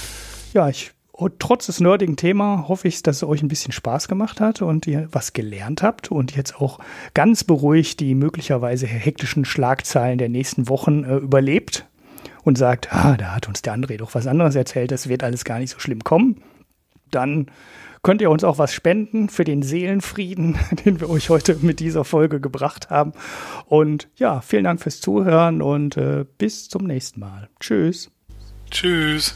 Ja, 0.54 0.70
ich 0.70 0.92
und 1.18 1.40
trotz 1.40 1.66
des 1.66 1.80
nerdigen 1.80 2.16
Thema 2.16 2.66
hoffe 2.68 2.88
ich, 2.88 3.02
dass 3.02 3.18
es 3.18 3.24
euch 3.24 3.42
ein 3.42 3.48
bisschen 3.48 3.72
Spaß 3.72 4.08
gemacht 4.08 4.40
hat 4.40 4.62
und 4.62 4.86
ihr 4.86 5.10
was 5.12 5.34
gelernt 5.34 5.82
habt 5.82 6.12
und 6.12 6.36
jetzt 6.36 6.62
auch 6.62 6.78
ganz 7.16 7.44
beruhigt 7.44 8.00
die 8.02 8.14
möglicherweise 8.14 8.86
hektischen 8.86 9.44
Schlagzeilen 9.44 10.20
der 10.20 10.30
nächsten 10.30 10.70
Wochen 10.70 11.04
äh, 11.04 11.16
überlebt 11.16 11.88
und 12.44 12.56
sagt, 12.56 12.94
ah, 12.94 13.18
da 13.18 13.34
hat 13.34 13.48
uns 13.48 13.64
der 13.64 13.76
André 13.76 13.98
doch 13.98 14.14
was 14.14 14.28
anderes 14.28 14.54
erzählt, 14.54 14.92
das 14.92 15.10
wird 15.10 15.24
alles 15.24 15.44
gar 15.44 15.58
nicht 15.58 15.72
so 15.72 15.80
schlimm 15.80 16.04
kommen. 16.04 16.44
Dann 17.10 17.48
könnt 18.04 18.22
ihr 18.22 18.30
uns 18.30 18.44
auch 18.44 18.60
was 18.60 18.72
spenden 18.72 19.30
für 19.30 19.44
den 19.44 19.64
Seelenfrieden, 19.64 20.60
den 20.86 21.02
wir 21.02 21.10
euch 21.10 21.32
heute 21.32 21.56
mit 21.62 21.80
dieser 21.80 22.04
Folge 22.06 22.40
gebracht 22.40 22.92
haben. 22.92 23.14
Und 23.66 24.08
ja, 24.18 24.42
vielen 24.42 24.66
Dank 24.66 24.82
fürs 24.82 25.02
Zuhören 25.02 25.64
und 25.64 25.98
äh, 25.98 26.26
bis 26.38 26.70
zum 26.70 26.84
nächsten 26.86 27.22
Mal. 27.22 27.50
Tschüss. 27.60 28.12
Tschüss. 28.70 29.34